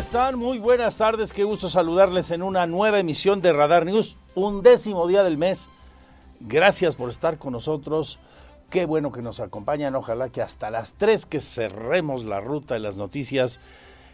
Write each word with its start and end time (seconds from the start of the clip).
Están? 0.00 0.38
Muy 0.38 0.58
buenas 0.58 0.96
tardes, 0.96 1.34
qué 1.34 1.44
gusto 1.44 1.68
saludarles 1.68 2.30
en 2.30 2.42
una 2.42 2.66
nueva 2.66 2.98
emisión 2.98 3.42
de 3.42 3.52
Radar 3.52 3.84
News, 3.84 4.16
un 4.34 4.62
décimo 4.62 5.06
día 5.06 5.22
del 5.22 5.36
mes. 5.36 5.68
Gracias 6.40 6.96
por 6.96 7.10
estar 7.10 7.36
con 7.36 7.52
nosotros, 7.52 8.18
qué 8.70 8.86
bueno 8.86 9.12
que 9.12 9.20
nos 9.20 9.40
acompañan, 9.40 9.94
ojalá 9.94 10.30
que 10.30 10.40
hasta 10.40 10.70
las 10.70 10.94
tres 10.94 11.26
que 11.26 11.38
cerremos 11.38 12.24
la 12.24 12.40
ruta 12.40 12.72
de 12.72 12.80
las 12.80 12.96
noticias 12.96 13.60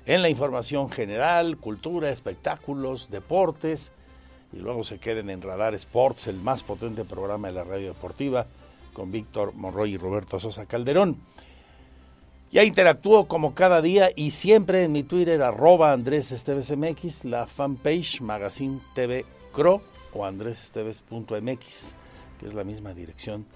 en 0.07 0.23
la 0.23 0.29
información 0.29 0.91
general, 0.91 1.57
cultura, 1.57 2.11
espectáculos, 2.11 3.09
deportes, 3.09 3.93
y 4.53 4.57
luego 4.57 4.83
se 4.83 4.99
queden 4.99 5.31
en 5.31 5.41
Radar 5.41 5.73
Sports, 5.75 6.27
el 6.27 6.41
más 6.41 6.65
potente 6.65 7.05
programa 7.05 7.47
de 7.47 7.55
la 7.55 7.65
radio 7.65 7.87
deportiva, 7.87 8.47
con 8.93 9.13
Víctor 9.13 9.55
Monroy 9.55 9.93
y 9.93 9.99
Roberto 9.99 10.41
Sosa 10.41 10.67
Calderón. 10.67 11.17
Ya 12.53 12.63
interactúo 12.63 13.27
como 13.27 13.55
cada 13.55 13.83
día 13.83 14.11
y 14.15 14.31
siempre 14.31 14.85
en 14.85 14.93
mi 14.93 15.03
Twitter, 15.03 15.43
arroba 15.43 15.93
Andrés 15.93 16.31
Esteves 16.33 16.75
MX, 16.75 17.25
la 17.25 17.47
fanpage 17.47 18.21
Magazine 18.21 18.81
TV 18.95 19.25
Cro 19.53 19.83
o 20.13 20.25
andresesteves.mx, 20.25 21.95
que 22.39 22.47
es 22.47 22.55
la 22.55 22.65
misma 22.65 22.95
dirección 22.95 23.47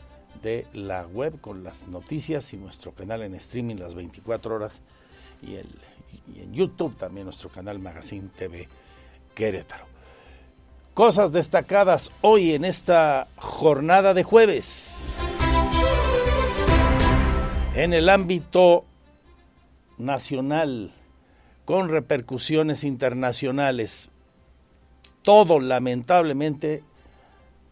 de 0.43 0.67
la 0.73 1.07
web 1.07 1.41
con 1.41 1.63
las 1.63 1.87
noticias 1.87 2.53
y 2.53 2.57
nuestro 2.57 2.93
canal 2.93 3.23
en 3.23 3.35
streaming 3.35 3.77
las 3.77 3.95
24 3.95 4.55
horas 4.55 4.83
y, 5.43 5.53
y 5.53 6.43
en 6.43 6.53
YouTube 6.53 6.97
también 6.97 7.27
nuestro 7.27 7.49
canal 7.49 7.79
Magazine 7.79 8.29
TV 8.37 8.69
Querétaro. 9.35 9.87
Cosas 10.95 11.33
destacadas 11.33 12.13
hoy 12.21 12.53
en 12.53 12.65
esta 12.65 13.29
jornada 13.37 14.13
de 14.13 14.25
jueves. 14.25 15.17
En 17.75 17.93
el 17.93 18.09
ámbito 18.09 18.85
nacional, 19.97 20.91
con 21.65 21.89
repercusiones 21.89 22.83
internacionales, 22.83 24.11
todo 25.23 25.61
lamentablemente 25.61 26.83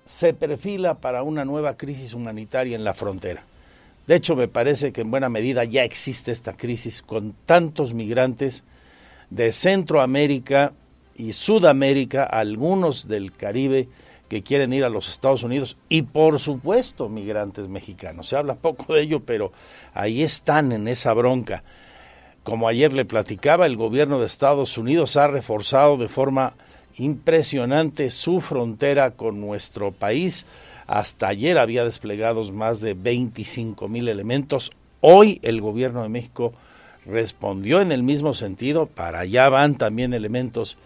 se 0.04 0.34
perfila 0.34 1.00
para 1.00 1.24
una 1.24 1.44
nueva 1.44 1.76
crisis 1.76 2.14
humanitaria 2.14 2.76
en 2.76 2.84
la 2.84 2.94
frontera. 2.94 3.44
De 4.06 4.14
hecho, 4.14 4.36
me 4.36 4.46
parece 4.46 4.92
que 4.92 5.00
en 5.00 5.10
buena 5.10 5.28
medida 5.28 5.64
ya 5.64 5.82
existe 5.82 6.30
esta 6.30 6.52
crisis 6.52 7.02
con 7.02 7.34
tantos 7.44 7.92
migrantes 7.92 8.62
de 9.30 9.50
Centroamérica 9.50 10.74
y 11.16 11.32
Sudamérica, 11.32 12.22
algunos 12.22 13.08
del 13.08 13.32
Caribe 13.32 13.88
que 14.28 14.42
quieren 14.42 14.72
ir 14.72 14.84
a 14.84 14.88
los 14.88 15.08
Estados 15.08 15.42
Unidos 15.42 15.76
y 15.88 16.02
por 16.02 16.38
supuesto 16.38 17.08
migrantes 17.08 17.68
mexicanos. 17.68 18.28
Se 18.28 18.36
habla 18.36 18.54
poco 18.54 18.94
de 18.94 19.02
ello, 19.02 19.20
pero 19.20 19.52
ahí 19.94 20.22
están 20.22 20.72
en 20.72 20.88
esa 20.88 21.14
bronca. 21.14 21.64
Como 22.42 22.68
ayer 22.68 22.92
le 22.92 23.04
platicaba, 23.04 23.66
el 23.66 23.76
gobierno 23.76 24.18
de 24.20 24.26
Estados 24.26 24.78
Unidos 24.78 25.16
ha 25.16 25.26
reforzado 25.26 25.96
de 25.96 26.08
forma 26.08 26.54
impresionante 26.96 28.10
su 28.10 28.40
frontera 28.40 29.12
con 29.12 29.40
nuestro 29.40 29.92
país. 29.92 30.46
Hasta 30.86 31.28
ayer 31.28 31.58
había 31.58 31.84
desplegados 31.84 32.52
más 32.52 32.80
de 32.80 32.94
25 32.94 33.88
mil 33.88 34.08
elementos. 34.08 34.70
Hoy 35.00 35.38
el 35.42 35.60
gobierno 35.60 36.02
de 36.02 36.08
México 36.08 36.52
respondió 37.06 37.80
en 37.80 37.92
el 37.92 38.02
mismo 38.02 38.34
sentido. 38.34 38.86
Para 38.86 39.20
allá 39.20 39.48
van 39.48 39.76
también 39.76 40.12
elementos 40.12 40.78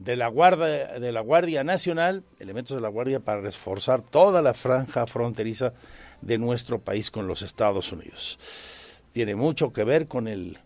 de 0.00 0.16
la, 0.16 0.28
Guardia, 0.28 0.98
de 0.98 1.12
la 1.12 1.20
Guardia 1.20 1.62
Nacional, 1.62 2.24
elementos 2.38 2.74
de 2.74 2.80
la 2.80 2.88
Guardia 2.88 3.20
para 3.20 3.42
reforzar 3.42 4.00
toda 4.00 4.40
la 4.40 4.54
franja 4.54 5.06
fronteriza 5.06 5.74
de 6.22 6.38
nuestro 6.38 6.80
país 6.80 7.10
con 7.10 7.26
los 7.26 7.42
Estados 7.42 7.92
Unidos. 7.92 9.02
Tiene 9.12 9.34
mucho 9.34 9.72
que 9.72 9.84
ver 9.84 10.08
con 10.08 10.26
el 10.26 10.58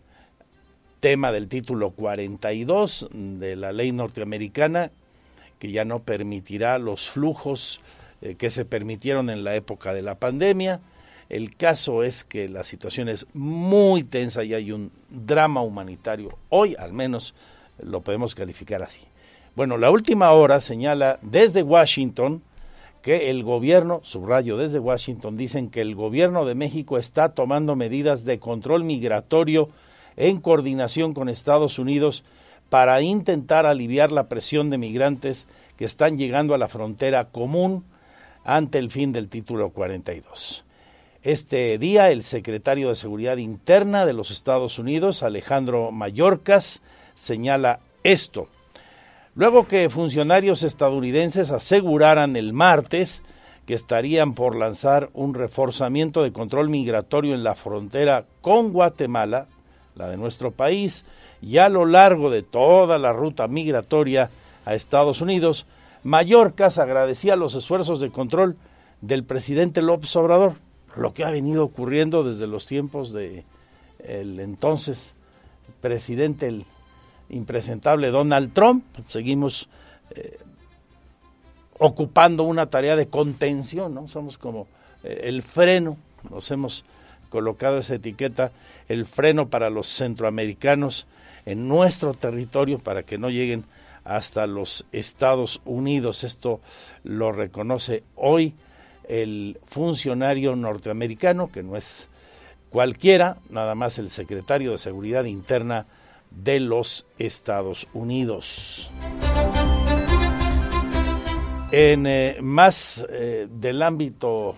tema 1.01 1.33
del 1.33 1.49
título 1.49 1.91
42 1.91 3.09
de 3.11 3.57
la 3.57 3.73
ley 3.73 3.91
norteamericana, 3.91 4.91
que 5.59 5.69
ya 5.69 5.83
no 5.83 6.03
permitirá 6.03 6.79
los 6.79 7.09
flujos 7.09 7.81
eh, 8.21 8.35
que 8.35 8.49
se 8.49 8.63
permitieron 8.63 9.29
en 9.29 9.43
la 9.43 9.55
época 9.55 9.93
de 9.93 10.01
la 10.01 10.17
pandemia. 10.17 10.79
El 11.27 11.57
caso 11.57 12.03
es 12.03 12.23
que 12.23 12.47
la 12.47 12.63
situación 12.63 13.09
es 13.09 13.25
muy 13.33 14.03
tensa 14.03 14.45
y 14.45 14.53
hay 14.53 14.71
un 14.71 14.93
drama 15.09 15.61
humanitario. 15.61 16.29
Hoy 16.49 16.75
al 16.79 16.93
menos 16.93 17.35
lo 17.79 17.99
podemos 17.99 18.33
calificar 18.33 18.81
así. 18.81 19.01
Bueno, 19.55 19.77
la 19.77 19.89
última 19.89 20.33
hora 20.33 20.59
señala 20.59 21.17
desde 21.21 21.63
Washington 21.63 22.43
que 23.01 23.29
el 23.29 23.43
gobierno, 23.43 24.01
subrayo 24.03 24.57
desde 24.57 24.79
Washington, 24.79 25.37
dicen 25.37 25.69
que 25.69 25.79
el 25.79 25.95
gobierno 25.95 26.43
de 26.43 26.55
México 26.55 26.97
está 26.97 27.29
tomando 27.29 27.77
medidas 27.77 28.25
de 28.25 28.37
control 28.37 28.83
migratorio 28.83 29.69
en 30.17 30.41
coordinación 30.41 31.13
con 31.13 31.29
Estados 31.29 31.79
Unidos 31.79 32.25
para 32.69 33.01
intentar 33.01 33.65
aliviar 33.65 34.11
la 34.11 34.27
presión 34.27 34.69
de 34.69 34.77
migrantes 34.77 35.47
que 35.77 35.85
están 35.85 36.17
llegando 36.17 36.53
a 36.53 36.57
la 36.57 36.67
frontera 36.67 37.29
común 37.29 37.85
ante 38.43 38.77
el 38.77 38.91
fin 38.91 39.13
del 39.13 39.29
título 39.29 39.69
42. 39.69 40.65
Este 41.23 41.77
día 41.77 42.11
el 42.11 42.23
secretario 42.23 42.89
de 42.89 42.95
Seguridad 42.95 43.37
Interna 43.37 44.05
de 44.05 44.13
los 44.13 44.31
Estados 44.31 44.79
Unidos, 44.79 45.23
Alejandro 45.23 45.91
Mayorkas, 45.91 46.81
señala 47.13 47.79
esto. 48.03 48.49
Luego 49.35 49.67
que 49.67 49.89
funcionarios 49.89 50.63
estadounidenses 50.63 51.51
aseguraran 51.51 52.37
el 52.37 52.53
martes 52.53 53.21
que 53.65 53.73
estarían 53.73 54.33
por 54.33 54.55
lanzar 54.55 55.09
un 55.13 55.33
reforzamiento 55.33 56.23
de 56.23 56.31
control 56.31 56.69
migratorio 56.69 57.33
en 57.33 57.43
la 57.43 57.53
frontera 57.53 58.25
con 58.39 58.71
Guatemala, 58.71 59.47
la 59.95 60.07
de 60.09 60.15
nuestro 60.15 60.51
país, 60.51 61.03
y 61.41 61.57
a 61.57 61.67
lo 61.67 61.85
largo 61.85 62.29
de 62.29 62.43
toda 62.43 62.97
la 62.97 63.11
ruta 63.11 63.49
migratoria 63.49 64.29
a 64.63 64.73
Estados 64.73 65.19
Unidos, 65.19 65.65
Mallorcas 66.03 66.77
agradecía 66.77 67.35
los 67.35 67.55
esfuerzos 67.55 67.99
de 67.99 68.11
control 68.11 68.55
del 69.01 69.25
presidente 69.25 69.81
López 69.81 70.15
Obrador, 70.15 70.53
lo 70.95 71.13
que 71.13 71.25
ha 71.25 71.31
venido 71.31 71.65
ocurriendo 71.65 72.23
desde 72.23 72.47
los 72.47 72.65
tiempos 72.65 73.11
de 73.11 73.43
el 73.99 74.39
entonces 74.39 75.13
presidente 75.81 76.47
el 76.47 76.65
impresentable 77.29 78.09
Donald 78.09 78.53
Trump. 78.53 78.83
Seguimos 79.07 79.69
eh, 80.11 80.37
ocupando 81.77 82.43
una 82.43 82.67
tarea 82.67 82.95
de 82.95 83.07
contención, 83.07 83.93
¿no? 83.93 84.07
Somos 84.07 84.37
como 84.37 84.67
eh, 85.03 85.21
el 85.23 85.43
freno, 85.43 85.97
nos 86.29 86.49
hemos 86.51 86.85
colocado 87.29 87.79
esa 87.79 87.95
etiqueta, 87.95 88.51
el 88.87 89.05
freno 89.05 89.49
para 89.49 89.69
los 89.69 89.87
centroamericanos 89.87 91.07
en 91.45 91.67
nuestro 91.67 92.13
territorio 92.13 92.79
para 92.79 93.03
que 93.03 93.17
no 93.17 93.29
lleguen 93.29 93.65
hasta 94.03 94.47
los 94.47 94.85
Estados 94.91 95.61
Unidos. 95.65 96.23
Esto 96.23 96.61
lo 97.03 97.31
reconoce 97.31 98.03
hoy 98.15 98.53
el 99.07 99.59
funcionario 99.65 100.55
norteamericano, 100.55 101.51
que 101.51 101.63
no 101.63 101.75
es 101.75 102.07
cualquiera, 102.69 103.37
nada 103.49 103.75
más 103.75 103.99
el 103.99 104.09
secretario 104.09 104.71
de 104.71 104.77
Seguridad 104.77 105.25
Interna 105.25 105.85
de 106.35 106.59
los 106.59 107.05
Estados 107.17 107.87
Unidos. 107.93 108.89
En 111.71 112.05
eh, 112.07 112.37
más 112.41 113.05
eh, 113.09 113.47
del 113.49 113.81
ámbito 113.81 114.55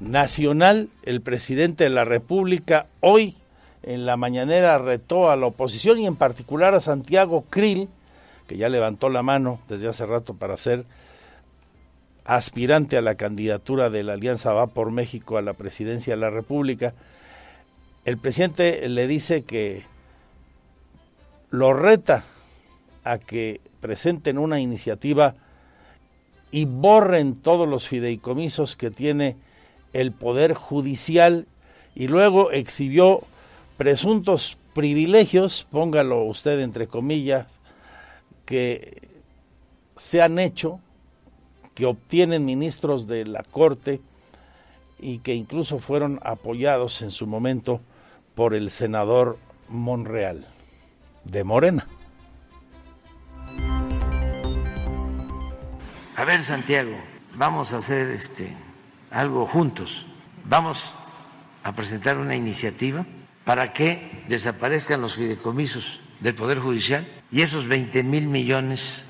nacional, 0.00 0.88
el 1.04 1.20
presidente 1.20 1.84
de 1.84 1.90
la 1.90 2.04
República 2.04 2.86
hoy 3.00 3.36
en 3.82 4.04
la 4.04 4.16
mañanera 4.16 4.78
retó 4.78 5.30
a 5.30 5.36
la 5.36 5.46
oposición 5.46 5.98
y 5.98 6.06
en 6.06 6.16
particular 6.16 6.74
a 6.74 6.80
Santiago 6.80 7.44
Krill, 7.48 7.88
que 8.46 8.56
ya 8.56 8.68
levantó 8.68 9.08
la 9.08 9.22
mano 9.22 9.60
desde 9.68 9.88
hace 9.88 10.06
rato 10.06 10.34
para 10.34 10.56
ser 10.56 10.84
aspirante 12.24 12.98
a 12.98 13.02
la 13.02 13.14
candidatura 13.14 13.88
de 13.88 14.02
la 14.02 14.12
Alianza 14.12 14.52
Va 14.52 14.66
por 14.66 14.90
México 14.90 15.38
a 15.38 15.42
la 15.42 15.54
presidencia 15.54 16.14
de 16.14 16.20
la 16.20 16.30
República. 16.30 16.92
El 18.04 18.18
presidente 18.18 18.86
le 18.88 19.06
dice 19.06 19.42
que 19.44 19.86
lo 21.50 21.72
reta 21.72 22.24
a 23.04 23.18
que 23.18 23.60
presenten 23.80 24.38
una 24.38 24.60
iniciativa 24.60 25.34
y 26.50 26.64
borren 26.64 27.36
todos 27.36 27.68
los 27.68 27.88
fideicomisos 27.88 28.76
que 28.76 28.90
tiene 28.90 29.36
el 29.92 30.12
Poder 30.12 30.54
Judicial. 30.54 31.46
Y 31.94 32.08
luego 32.08 32.50
exhibió 32.50 33.22
presuntos 33.76 34.58
privilegios, 34.74 35.66
póngalo 35.70 36.24
usted 36.24 36.60
entre 36.60 36.86
comillas, 36.86 37.60
que 38.44 39.08
se 39.96 40.22
han 40.22 40.38
hecho, 40.38 40.80
que 41.74 41.86
obtienen 41.86 42.44
ministros 42.44 43.06
de 43.06 43.24
la 43.24 43.42
Corte 43.42 44.00
y 45.00 45.18
que 45.18 45.34
incluso 45.34 45.78
fueron 45.78 46.18
apoyados 46.22 47.02
en 47.02 47.10
su 47.10 47.26
momento 47.26 47.80
por 48.34 48.54
el 48.54 48.70
senador 48.70 49.38
Monreal 49.68 50.46
de 51.24 51.44
Morena. 51.44 51.86
A 56.16 56.24
ver, 56.24 56.42
Santiago, 56.42 56.96
vamos 57.34 57.72
a 57.72 57.78
hacer 57.78 58.10
este 58.10 58.52
algo 59.10 59.46
juntos. 59.46 60.04
Vamos 60.44 60.92
a 61.62 61.72
presentar 61.74 62.18
una 62.18 62.34
iniciativa 62.34 63.06
para 63.44 63.72
que 63.72 64.24
desaparezcan 64.28 65.00
los 65.00 65.14
fideicomisos 65.14 66.00
del 66.20 66.34
Poder 66.34 66.58
Judicial 66.58 67.06
y 67.30 67.42
esos 67.42 67.66
20 67.66 68.02
mil 68.02 68.26
millones 68.26 69.04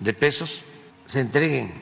de 0.00 0.12
pesos 0.12 0.64
se 1.04 1.20
entreguen 1.20 1.72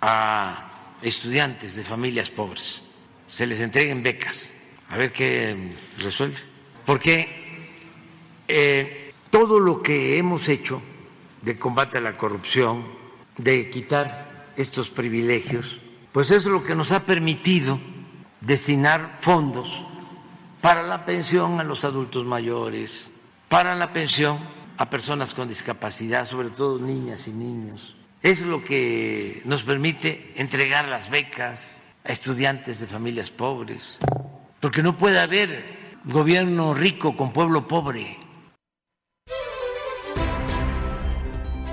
a 0.00 0.70
estudiantes 1.02 1.76
de 1.76 1.84
familias 1.84 2.30
pobres, 2.30 2.82
se 3.26 3.46
les 3.46 3.60
entreguen 3.60 4.02
becas, 4.02 4.50
a 4.88 4.96
ver 4.96 5.12
qué 5.12 5.74
resuelve. 5.98 6.38
Porque 6.86 7.28
eh, 8.48 9.03
todo 9.34 9.58
lo 9.58 9.82
que 9.82 10.16
hemos 10.16 10.48
hecho 10.48 10.80
de 11.42 11.58
combate 11.58 11.98
a 11.98 12.00
la 12.00 12.16
corrupción, 12.16 12.84
de 13.36 13.68
quitar 13.68 14.52
estos 14.54 14.90
privilegios, 14.90 15.80
pues 16.12 16.30
es 16.30 16.46
lo 16.46 16.62
que 16.62 16.76
nos 16.76 16.92
ha 16.92 17.00
permitido 17.00 17.80
destinar 18.40 19.16
fondos 19.18 19.84
para 20.60 20.84
la 20.84 21.04
pensión 21.04 21.58
a 21.58 21.64
los 21.64 21.82
adultos 21.82 22.24
mayores, 22.24 23.10
para 23.48 23.74
la 23.74 23.92
pensión 23.92 24.38
a 24.76 24.88
personas 24.88 25.34
con 25.34 25.48
discapacidad, 25.48 26.28
sobre 26.28 26.50
todo 26.50 26.78
niñas 26.78 27.26
y 27.26 27.32
niños. 27.32 27.96
Es 28.22 28.42
lo 28.42 28.62
que 28.62 29.42
nos 29.46 29.64
permite 29.64 30.32
entregar 30.36 30.86
las 30.86 31.10
becas 31.10 31.80
a 32.04 32.12
estudiantes 32.12 32.78
de 32.78 32.86
familias 32.86 33.30
pobres, 33.30 33.98
porque 34.60 34.84
no 34.84 34.96
puede 34.96 35.18
haber 35.18 35.98
gobierno 36.04 36.72
rico 36.72 37.16
con 37.16 37.32
pueblo 37.32 37.66
pobre. 37.66 38.23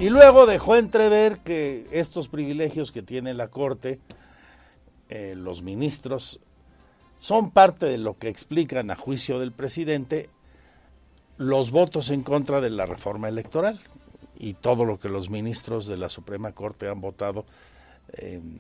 Y 0.02 0.10
luego 0.10 0.48
dejó 0.48 0.78
entrever 0.78 1.42
que 1.42 1.88
estos 1.92 2.28
privilegios 2.28 2.92
que 2.92 3.04
tiene 3.04 3.36
la 3.36 3.50
Corte, 3.50 4.00
eh, 5.10 5.36
los 5.38 5.62
ministros, 5.62 6.40
son 7.20 7.52
parte 7.52 7.86
de 7.86 8.00
lo 8.00 8.18
que 8.18 8.28
explican 8.28 8.90
a 8.90 8.96
juicio 8.96 9.38
del 9.38 9.52
presidente 9.52 10.32
los 11.38 11.70
votos 11.70 12.10
en 12.10 12.24
contra 12.24 12.62
de 12.62 12.72
la 12.72 12.88
reforma 12.88 13.30
electoral 13.30 13.80
y 14.40 14.56
todo 14.56 14.86
lo 14.86 14.98
que 14.98 15.08
los 15.08 15.30
ministros 15.30 15.86
de 15.86 15.98
la 15.98 16.10
Suprema 16.10 16.52
Corte 16.52 16.88
han 16.88 17.00
votado 17.00 17.46
en 18.14 18.60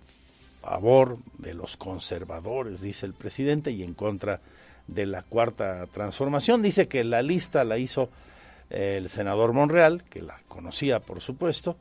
favor 0.61 1.17
de 1.39 1.55
los 1.55 1.75
conservadores, 1.75 2.81
dice 2.81 3.07
el 3.07 3.15
presidente, 3.15 3.71
y 3.71 3.81
en 3.81 3.95
contra 3.95 4.41
de 4.85 5.07
la 5.07 5.23
cuarta 5.23 5.88
transformación. 5.88 6.61
Dice 6.61 6.88
que 6.88 7.03
la 7.03 7.23
lista 7.23 7.63
la 7.63 7.79
hizo 7.79 8.11
el 8.71 9.09
senador 9.09 9.53
Monreal, 9.53 10.03
que 10.03 10.21
la 10.21 10.39
conocía 10.47 11.00
por 11.00 11.21
supuesto, 11.21 11.77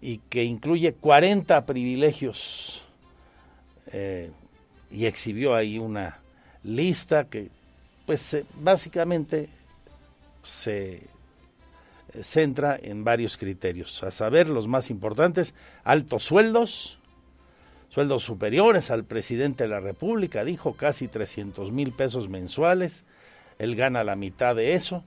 y 0.00 0.18
que 0.18 0.44
incluye 0.44 0.94
40 0.94 1.66
privilegios 1.66 2.82
eh, 3.92 4.30
y 4.90 5.06
exhibió 5.06 5.54
ahí 5.54 5.78
una 5.78 6.20
lista 6.62 7.24
que 7.24 7.50
pues 8.06 8.38
básicamente 8.54 9.48
se 10.42 11.02
centra 12.22 12.78
en 12.80 13.04
varios 13.04 13.36
criterios, 13.36 14.02
a 14.02 14.10
saber, 14.10 14.48
los 14.48 14.66
más 14.66 14.90
importantes, 14.90 15.54
altos 15.84 16.24
sueldos, 16.24 16.98
sueldos 17.88 18.24
superiores 18.24 18.90
al 18.90 19.04
presidente 19.04 19.64
de 19.64 19.70
la 19.70 19.80
República, 19.80 20.44
dijo 20.44 20.74
casi 20.74 21.08
300 21.08 21.70
mil 21.72 21.92
pesos 21.92 22.28
mensuales, 22.28 23.04
él 23.58 23.76
gana 23.76 24.02
la 24.02 24.16
mitad 24.16 24.56
de 24.56 24.74
eso, 24.74 25.04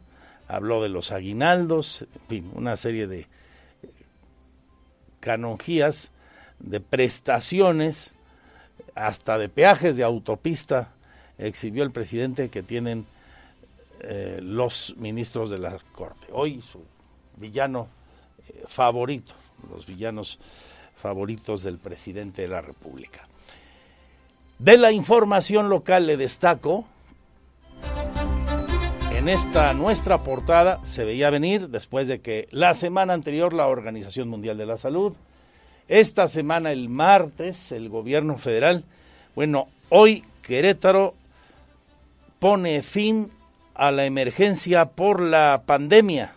habló 0.48 0.82
de 0.82 0.90
los 0.90 1.12
aguinaldos, 1.12 2.02
en 2.02 2.28
fin, 2.28 2.52
una 2.54 2.78
serie 2.78 3.08
de 3.08 3.28
canonjías, 5.20 6.12
de 6.60 6.80
prestaciones, 6.80 8.16
hasta 8.96 9.38
de 9.38 9.50
peajes 9.50 9.96
de 9.96 10.04
autopista, 10.04 10.94
exhibió 11.38 11.84
el 11.84 11.92
presidente 11.92 12.50
que 12.50 12.64
tienen 12.64 13.06
eh, 14.02 14.40
los 14.42 14.96
ministros 14.98 15.50
de 15.50 15.58
la 15.58 15.78
Corte. 15.94 16.28
Hoy 16.32 16.62
su 16.62 16.84
villano 17.38 17.88
eh, 18.50 18.64
favorito, 18.68 19.34
los 19.70 19.86
villanos 19.86 20.40
favoritos 20.96 21.64
del 21.64 21.78
presidente 21.78 22.44
de 22.44 22.48
la 22.50 22.62
República. 22.62 23.28
De 24.60 24.78
la 24.78 24.92
información 24.92 25.70
local 25.70 26.08
le 26.08 26.18
destaco, 26.18 26.88
en 29.24 29.30
esta 29.30 29.74
nuestra 29.74 30.18
portada 30.18 30.84
se 30.84 31.06
veía 31.06 31.30
venir 31.30 31.70
después 31.70 32.10
de 32.10 32.20
que 32.20 32.50
la 32.52 32.74
semana 32.74 33.14
anterior 33.14 33.54
la 33.54 33.68
Organización 33.68 34.28
Mundial 34.28 34.58
de 34.58 34.66
la 34.66 34.76
Salud, 34.76 35.14
esta 35.88 36.28
semana 36.28 36.74
el 36.74 36.90
martes 36.90 37.72
el 37.72 37.88
gobierno 37.88 38.38
federal, 38.38 38.84
bueno, 39.34 39.70
hoy 39.88 40.26
Querétaro 40.42 41.14
pone 42.40 42.84
fin 42.84 43.30
a 43.76 43.92
la 43.92 44.04
emergencia 44.04 44.88
por 44.88 45.22
la 45.22 45.64
pandemia 45.66 46.34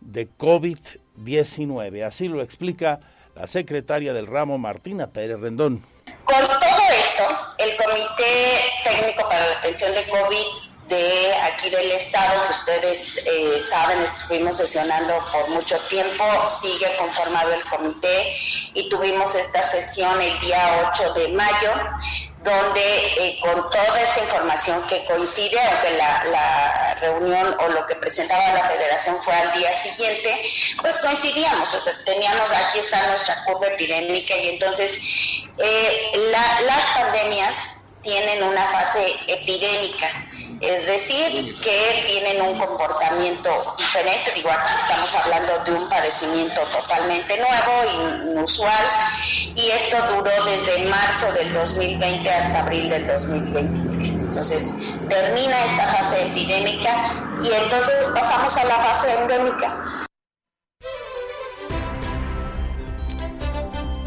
de 0.00 0.28
COVID-19. 0.28 2.04
Así 2.04 2.28
lo 2.28 2.42
explica 2.42 3.00
la 3.34 3.48
secretaria 3.48 4.12
del 4.12 4.28
ramo, 4.28 4.56
Martina 4.56 5.08
Pérez 5.08 5.40
Rendón. 5.40 5.84
Con 6.24 6.46
todo 6.46 6.78
esto, 6.92 7.24
el 7.58 7.76
Comité 7.76 8.60
Técnico 8.84 9.28
para 9.28 9.48
la 9.48 9.58
Atención 9.58 9.92
de 9.94 10.04
COVID 10.04 10.67
de 10.88 11.34
aquí 11.42 11.70
del 11.70 11.92
Estado, 11.92 12.44
que 12.46 12.52
ustedes 12.52 13.16
eh, 13.24 13.60
saben, 13.60 14.00
estuvimos 14.00 14.56
sesionando 14.56 15.14
por 15.32 15.48
mucho 15.50 15.78
tiempo, 15.88 16.24
sigue 16.48 16.96
conformado 16.96 17.52
el 17.52 17.62
comité 17.64 18.36
y 18.74 18.88
tuvimos 18.88 19.34
esta 19.34 19.62
sesión 19.62 20.20
el 20.20 20.38
día 20.40 20.90
8 20.90 21.12
de 21.14 21.28
mayo 21.28 21.72
donde 22.42 22.80
eh, 22.80 23.38
con 23.42 23.68
toda 23.68 24.00
esta 24.00 24.20
información 24.20 24.86
que 24.86 25.04
coincide, 25.06 25.60
aunque 25.60 25.90
la, 25.98 26.96
reunión 27.00 27.54
o 27.60 27.68
lo 27.68 27.86
que 27.86 27.94
presentaba 27.94 28.54
la 28.54 28.64
federación 28.64 29.16
fue 29.22 29.32
al 29.32 29.52
día 29.52 29.72
siguiente, 29.72 30.42
pues 30.82 30.98
coincidíamos, 30.98 31.72
o 31.72 31.78
sea, 31.78 31.92
teníamos, 32.04 32.50
aquí 32.50 32.80
está 32.80 33.06
nuestra 33.06 33.44
curva 33.44 33.68
epidémica 33.68 34.36
y 34.36 34.48
entonces 34.48 35.00
eh, 35.58 36.12
las 36.32 36.88
pandemias 36.88 37.76
tienen 38.02 38.42
una 38.42 38.64
fase 38.66 39.14
epidémica 39.28 40.27
es 40.60 40.86
decir, 40.86 41.60
que 41.60 42.04
tienen 42.06 42.42
un 42.42 42.58
comportamiento 42.58 43.74
diferente. 43.76 44.32
Digo, 44.34 44.50
aquí 44.50 44.72
estamos 44.78 45.14
hablando 45.14 45.52
de 45.64 45.72
un 45.72 45.88
padecimiento 45.88 46.60
totalmente 46.72 47.36
nuevo, 47.38 48.24
inusual, 48.24 48.84
y 49.54 49.70
esto 49.70 49.96
duró 50.14 50.30
desde 50.44 50.84
marzo 50.86 51.32
del 51.32 51.52
2020 51.52 52.30
hasta 52.30 52.60
abril 52.60 52.88
del 52.90 53.06
2023. 53.06 54.16
Entonces, 54.16 54.74
termina 55.08 55.64
esta 55.64 55.88
fase 55.88 56.26
epidémica 56.26 57.38
y 57.42 57.52
entonces 57.52 58.08
pasamos 58.08 58.56
a 58.56 58.64
la 58.64 58.76
fase 58.76 59.14
endémica. 59.14 60.06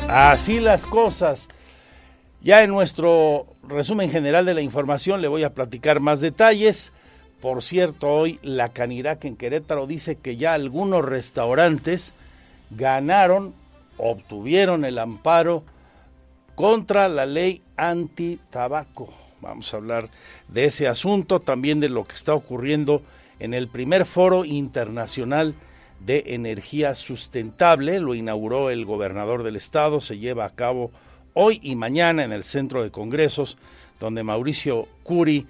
Así 0.10 0.60
las 0.60 0.86
cosas. 0.86 1.48
Ya 2.42 2.64
en 2.64 2.72
nuestro 2.72 3.51
resumen 3.72 4.10
general 4.10 4.46
de 4.46 4.54
la 4.54 4.62
información 4.62 5.22
le 5.22 5.28
voy 5.28 5.44
a 5.44 5.54
platicar 5.54 6.00
más 6.00 6.22
detalles. 6.22 6.92
Por 7.42 7.64
cierto, 7.64 8.10
hoy 8.10 8.40
la 8.44 8.70
Canirac 8.70 9.26
en 9.26 9.36
Querétaro 9.36 9.88
dice 9.88 10.16
que 10.16 10.38
ya 10.38 10.54
algunos 10.54 11.04
restaurantes 11.04 12.14
ganaron, 12.70 13.56
obtuvieron 13.98 14.86
el 14.86 15.00
amparo 15.00 15.64
contra 16.56 17.10
la 17.10 17.26
ley 17.26 17.64
anti-tabaco. 17.78 19.12
Vamos 19.42 19.74
a 19.74 19.78
hablar 19.78 20.10
de 20.48 20.66
ese 20.66 20.88
asunto, 20.88 21.40
también 21.40 21.80
de 21.80 21.90
lo 21.90 22.04
que 22.04 22.14
está 22.14 22.36
ocurriendo 22.36 23.02
en 23.40 23.56
el 23.56 23.68
primer 23.68 24.06
foro 24.06 24.46
internacional 24.46 25.56
de 26.00 26.24
energía 26.28 26.94
sustentable. 26.94 28.00
Lo 28.00 28.14
inauguró 28.14 28.70
el 28.70 28.86
gobernador 28.86 29.42
del 29.42 29.56
estado, 29.56 30.00
se 30.00 30.20
lleva 30.20 30.46
a 30.46 30.54
cabo 30.54 30.92
hoy 31.34 31.60
y 31.64 31.76
mañana 31.76 32.24
en 32.24 32.32
el 32.32 32.44
Centro 32.44 32.84
de 32.84 32.92
Congresos, 32.92 33.58
donde 34.00 34.24
Mauricio 34.24 34.88
Curi 35.04 35.48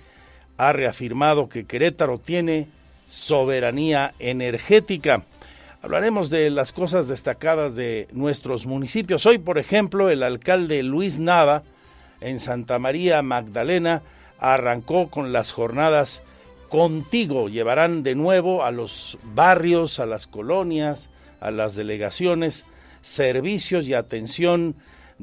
ha 0.57 0.73
reafirmado 0.73 1.49
que 1.49 1.65
Querétaro 1.65 2.19
tiene 2.19 2.67
soberanía 3.07 4.13
energética. 4.19 5.25
Hablaremos 5.81 6.29
de 6.29 6.49
las 6.49 6.71
cosas 6.71 7.07
destacadas 7.07 7.75
de 7.75 8.07
nuestros 8.11 8.67
municipios. 8.67 9.25
Hoy, 9.25 9.39
por 9.39 9.57
ejemplo, 9.57 10.09
el 10.09 10.21
alcalde 10.21 10.83
Luis 10.83 11.19
Nava 11.19 11.63
en 12.19 12.39
Santa 12.39 12.77
María 12.77 13.21
Magdalena 13.23 14.03
arrancó 14.37 15.09
con 15.09 15.33
las 15.33 15.51
jornadas 15.51 16.21
contigo. 16.69 17.49
Llevarán 17.49 18.03
de 18.03 18.15
nuevo 18.15 18.63
a 18.63 18.71
los 18.71 19.17
barrios, 19.23 19.99
a 19.99 20.05
las 20.05 20.27
colonias, 20.27 21.09
a 21.39 21.51
las 21.51 21.75
delegaciones, 21.75 22.65
servicios 23.01 23.87
y 23.87 23.93
atención 23.93 24.75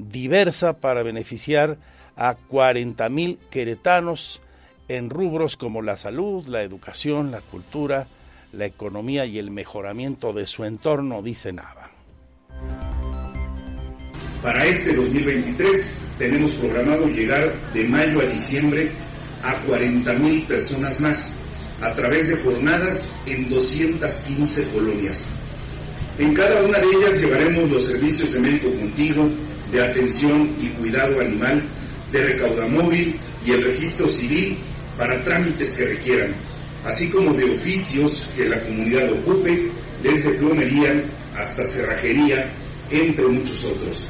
diversa 0.09 0.81
para 0.81 1.02
beneficiar 1.02 1.78
a 2.17 2.35
40 2.35 3.09
mil 3.09 3.38
queretanos 3.50 4.40
en 4.88 5.11
rubros 5.11 5.57
como 5.57 5.83
la 5.83 5.97
salud, 5.97 6.47
la 6.47 6.62
educación, 6.62 7.31
la 7.31 7.40
cultura, 7.40 8.07
la 8.52 8.67
economía 8.67 9.26
y 9.26 9.38
el 9.38 9.50
mejoramiento 9.50 10.33
de 10.33 10.47
su 10.47 10.64
entorno, 10.64 11.23
dice 11.23 11.52
Nava. 11.52 11.90
Para 14.43 14.64
este 14.64 14.95
2023 14.95 15.93
tenemos 16.19 16.55
programado 16.55 17.07
llegar 17.09 17.52
de 17.75 17.85
mayo 17.85 18.21
a 18.21 18.25
diciembre 18.25 18.90
a 19.43 19.61
40 19.62 20.12
mil 20.14 20.43
personas 20.45 21.00
más 21.00 21.37
a 21.81 21.95
través 21.95 22.31
de 22.31 22.37
jornadas 22.43 23.12
en 23.26 23.49
215 23.49 24.69
colonias. 24.71 25.26
En 26.19 26.35
cada 26.35 26.62
una 26.62 26.78
de 26.78 26.87
ellas 26.87 27.21
llevaremos 27.21 27.71
los 27.71 27.85
servicios 27.85 28.33
de 28.33 28.40
médico 28.40 28.73
contigo, 28.75 29.31
de 29.73 29.83
atención 29.83 30.55
y 30.61 30.69
cuidado 30.69 31.21
animal, 31.21 31.63
de 32.13 32.23
recaudamóvil 32.23 33.17
y 33.45 33.51
el 33.53 33.65
registro 33.65 34.09
civil 34.09 34.59
para 34.97 35.23
trámites 35.23 35.73
que 35.73 35.87
requieran, 35.87 36.35
así 36.85 37.09
como 37.11 37.35
de 37.35 37.45
oficios 37.51 38.31
que 38.37 38.49
la 38.49 38.61
comunidad 38.63 39.13
ocupe, 39.13 39.71
desde 40.03 40.31
plomería 40.35 41.05
hasta 41.37 41.65
cerrajería, 41.65 42.51
entre 42.91 43.27
muchos 43.27 43.65
otros. 43.65 44.07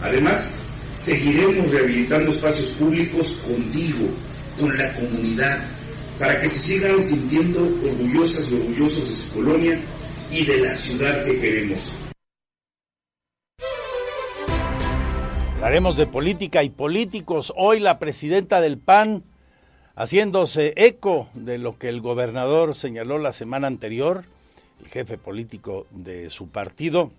Además, 0.00 0.56
seguiremos 0.92 1.70
rehabilitando 1.70 2.30
espacios 2.30 2.70
públicos 2.70 3.38
contigo, 3.46 4.08
con 4.58 4.76
la 4.76 4.92
comunidad, 4.94 5.64
para 6.18 6.38
que 6.38 6.48
se 6.48 6.58
sigan 6.58 7.02
sintiendo 7.02 7.60
orgullosas 7.62 8.50
y 8.50 8.54
orgullosos 8.54 9.08
de 9.08 9.16
su 9.16 9.32
colonia 9.32 9.80
y 10.30 10.44
de 10.44 10.58
la 10.58 10.72
ciudad 10.72 11.24
que 11.24 11.40
queremos. 11.40 11.92
Hablaremos 15.62 15.96
de 15.96 16.08
política 16.08 16.64
y 16.64 16.70
políticos. 16.70 17.52
Hoy 17.56 17.78
la 17.78 18.00
presidenta 18.00 18.60
del 18.60 18.78
PAN, 18.78 19.22
haciéndose 19.94 20.72
eco 20.74 21.28
de 21.34 21.58
lo 21.58 21.78
que 21.78 21.88
el 21.88 22.00
gobernador 22.00 22.74
señaló 22.74 23.18
la 23.18 23.32
semana 23.32 23.68
anterior, 23.68 24.24
el 24.80 24.88
jefe 24.88 25.18
político 25.18 25.86
de 25.92 26.30
su 26.30 26.48
partido, 26.48 27.12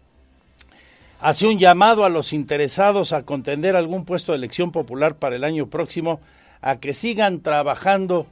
hace 1.22 1.48
un 1.48 1.58
llamado 1.58 2.04
a 2.04 2.10
los 2.10 2.34
interesados 2.34 3.14
a 3.14 3.24
contender 3.24 3.78
algún 3.78 4.04
puesto 4.04 4.34
de 4.34 4.40
elección 4.40 4.74
popular 4.74 5.16
para 5.16 5.38
el 5.38 5.46
año 5.46 5.70
próximo 5.70 6.20
a 6.60 6.82
que 6.82 6.94
sigan 6.94 7.40
trabajando 7.40 8.28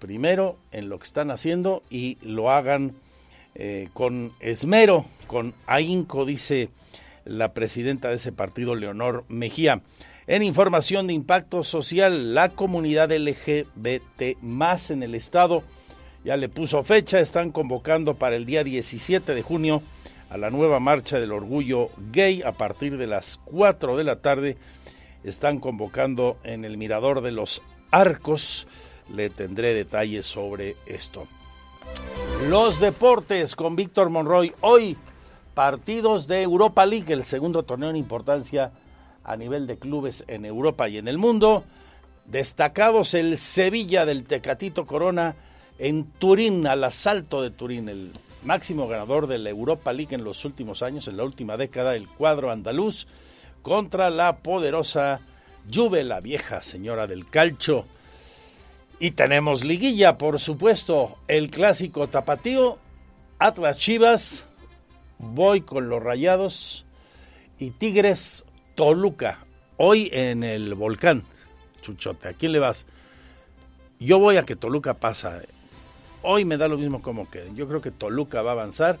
primero 0.00 0.56
en 0.72 0.88
lo 0.88 0.98
que 0.98 1.06
están 1.06 1.30
haciendo 1.30 1.84
y 1.88 2.18
lo 2.22 2.50
hagan 2.50 2.96
eh, 3.54 3.90
con 3.92 4.32
esmero, 4.40 5.04
con 5.28 5.54
ahínco, 5.68 6.24
dice 6.24 6.70
la 7.28 7.52
presidenta 7.52 8.08
de 8.08 8.16
ese 8.16 8.32
partido, 8.32 8.74
Leonor 8.74 9.24
Mejía. 9.28 9.82
En 10.26 10.42
información 10.42 11.06
de 11.06 11.12
impacto 11.12 11.62
social, 11.62 12.34
la 12.34 12.48
comunidad 12.48 13.12
LGBT 13.12 14.42
más 14.42 14.90
en 14.90 15.02
el 15.02 15.14
estado 15.14 15.62
ya 16.24 16.36
le 16.36 16.48
puso 16.48 16.82
fecha, 16.82 17.20
están 17.20 17.52
convocando 17.52 18.18
para 18.18 18.36
el 18.36 18.44
día 18.44 18.64
17 18.64 19.34
de 19.34 19.42
junio 19.42 19.82
a 20.30 20.36
la 20.36 20.50
nueva 20.50 20.80
marcha 20.80 21.20
del 21.20 21.32
orgullo 21.32 21.90
gay 22.12 22.42
a 22.42 22.52
partir 22.52 22.98
de 22.98 23.06
las 23.06 23.40
4 23.44 23.96
de 23.96 24.04
la 24.04 24.16
tarde 24.20 24.56
están 25.24 25.58
convocando 25.58 26.38
en 26.44 26.64
el 26.64 26.76
Mirador 26.76 27.20
de 27.20 27.32
los 27.32 27.62
Arcos. 27.90 28.66
Le 29.14 29.30
tendré 29.30 29.74
detalles 29.74 30.26
sobre 30.26 30.76
esto. 30.86 31.26
Los 32.48 32.80
deportes 32.80 33.56
con 33.56 33.74
Víctor 33.74 34.10
Monroy. 34.10 34.52
Hoy 34.60 34.96
partidos 35.58 36.28
de 36.28 36.42
Europa 36.42 36.86
League, 36.86 37.12
el 37.12 37.24
segundo 37.24 37.64
torneo 37.64 37.90
en 37.90 37.96
importancia 37.96 38.70
a 39.24 39.36
nivel 39.36 39.66
de 39.66 39.76
clubes 39.76 40.24
en 40.28 40.44
Europa 40.44 40.88
y 40.88 40.98
en 40.98 41.08
el 41.08 41.18
mundo. 41.18 41.64
Destacados 42.26 43.12
el 43.12 43.36
Sevilla 43.38 44.06
del 44.06 44.22
Tecatito 44.22 44.86
Corona 44.86 45.34
en 45.80 46.04
Turín, 46.04 46.64
al 46.68 46.84
asalto 46.84 47.42
de 47.42 47.50
Turín, 47.50 47.88
el 47.88 48.12
máximo 48.44 48.86
ganador 48.86 49.26
de 49.26 49.38
la 49.38 49.50
Europa 49.50 49.92
League 49.92 50.14
en 50.14 50.22
los 50.22 50.44
últimos 50.44 50.84
años, 50.84 51.08
en 51.08 51.16
la 51.16 51.24
última 51.24 51.56
década, 51.56 51.96
el 51.96 52.06
cuadro 52.06 52.52
andaluz 52.52 53.08
contra 53.62 54.10
la 54.10 54.36
poderosa 54.36 55.22
Juve, 55.74 56.04
la 56.04 56.20
vieja 56.20 56.62
señora 56.62 57.08
del 57.08 57.26
calcho. 57.26 57.84
Y 59.00 59.10
tenemos 59.10 59.64
liguilla, 59.64 60.18
por 60.18 60.38
supuesto, 60.38 61.18
el 61.26 61.50
clásico 61.50 62.06
tapatío, 62.06 62.78
Atlas 63.40 63.76
Chivas, 63.76 64.44
voy 65.18 65.62
con 65.62 65.88
los 65.88 66.02
Rayados 66.02 66.86
y 67.58 67.70
Tigres 67.70 68.44
Toluca, 68.74 69.44
hoy 69.76 70.10
en 70.12 70.44
el 70.44 70.74
volcán. 70.74 71.24
Chuchote, 71.82 72.28
¿a 72.28 72.32
quién 72.32 72.52
le 72.52 72.58
vas? 72.58 72.86
Yo 73.98 74.18
voy 74.18 74.36
a 74.36 74.44
que 74.44 74.56
Toluca 74.56 74.94
pasa. 74.94 75.42
Hoy 76.22 76.44
me 76.44 76.56
da 76.56 76.68
lo 76.68 76.78
mismo 76.78 77.00
como 77.00 77.30
que 77.30 77.50
Yo 77.54 77.68
creo 77.68 77.80
que 77.80 77.90
Toluca 77.90 78.42
va 78.42 78.50
a 78.50 78.54
avanzar 78.54 78.98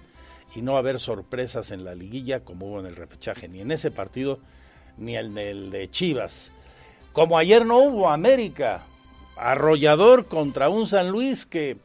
y 0.54 0.62
no 0.62 0.72
va 0.72 0.78
a 0.78 0.80
haber 0.80 0.98
sorpresas 0.98 1.70
en 1.70 1.84
la 1.84 1.94
liguilla 1.94 2.40
como 2.40 2.66
hubo 2.66 2.80
en 2.80 2.86
el 2.86 2.96
repechaje, 2.96 3.48
ni 3.48 3.60
en 3.60 3.70
ese 3.70 3.90
partido 3.90 4.38
ni 4.96 5.16
en 5.16 5.36
el 5.38 5.70
de 5.70 5.90
Chivas. 5.90 6.52
Como 7.12 7.38
ayer 7.38 7.64
no 7.64 7.78
hubo 7.78 8.10
América, 8.10 8.84
arrollador 9.36 10.26
contra 10.26 10.68
un 10.68 10.86
San 10.86 11.10
Luis 11.10 11.46
que 11.46 11.76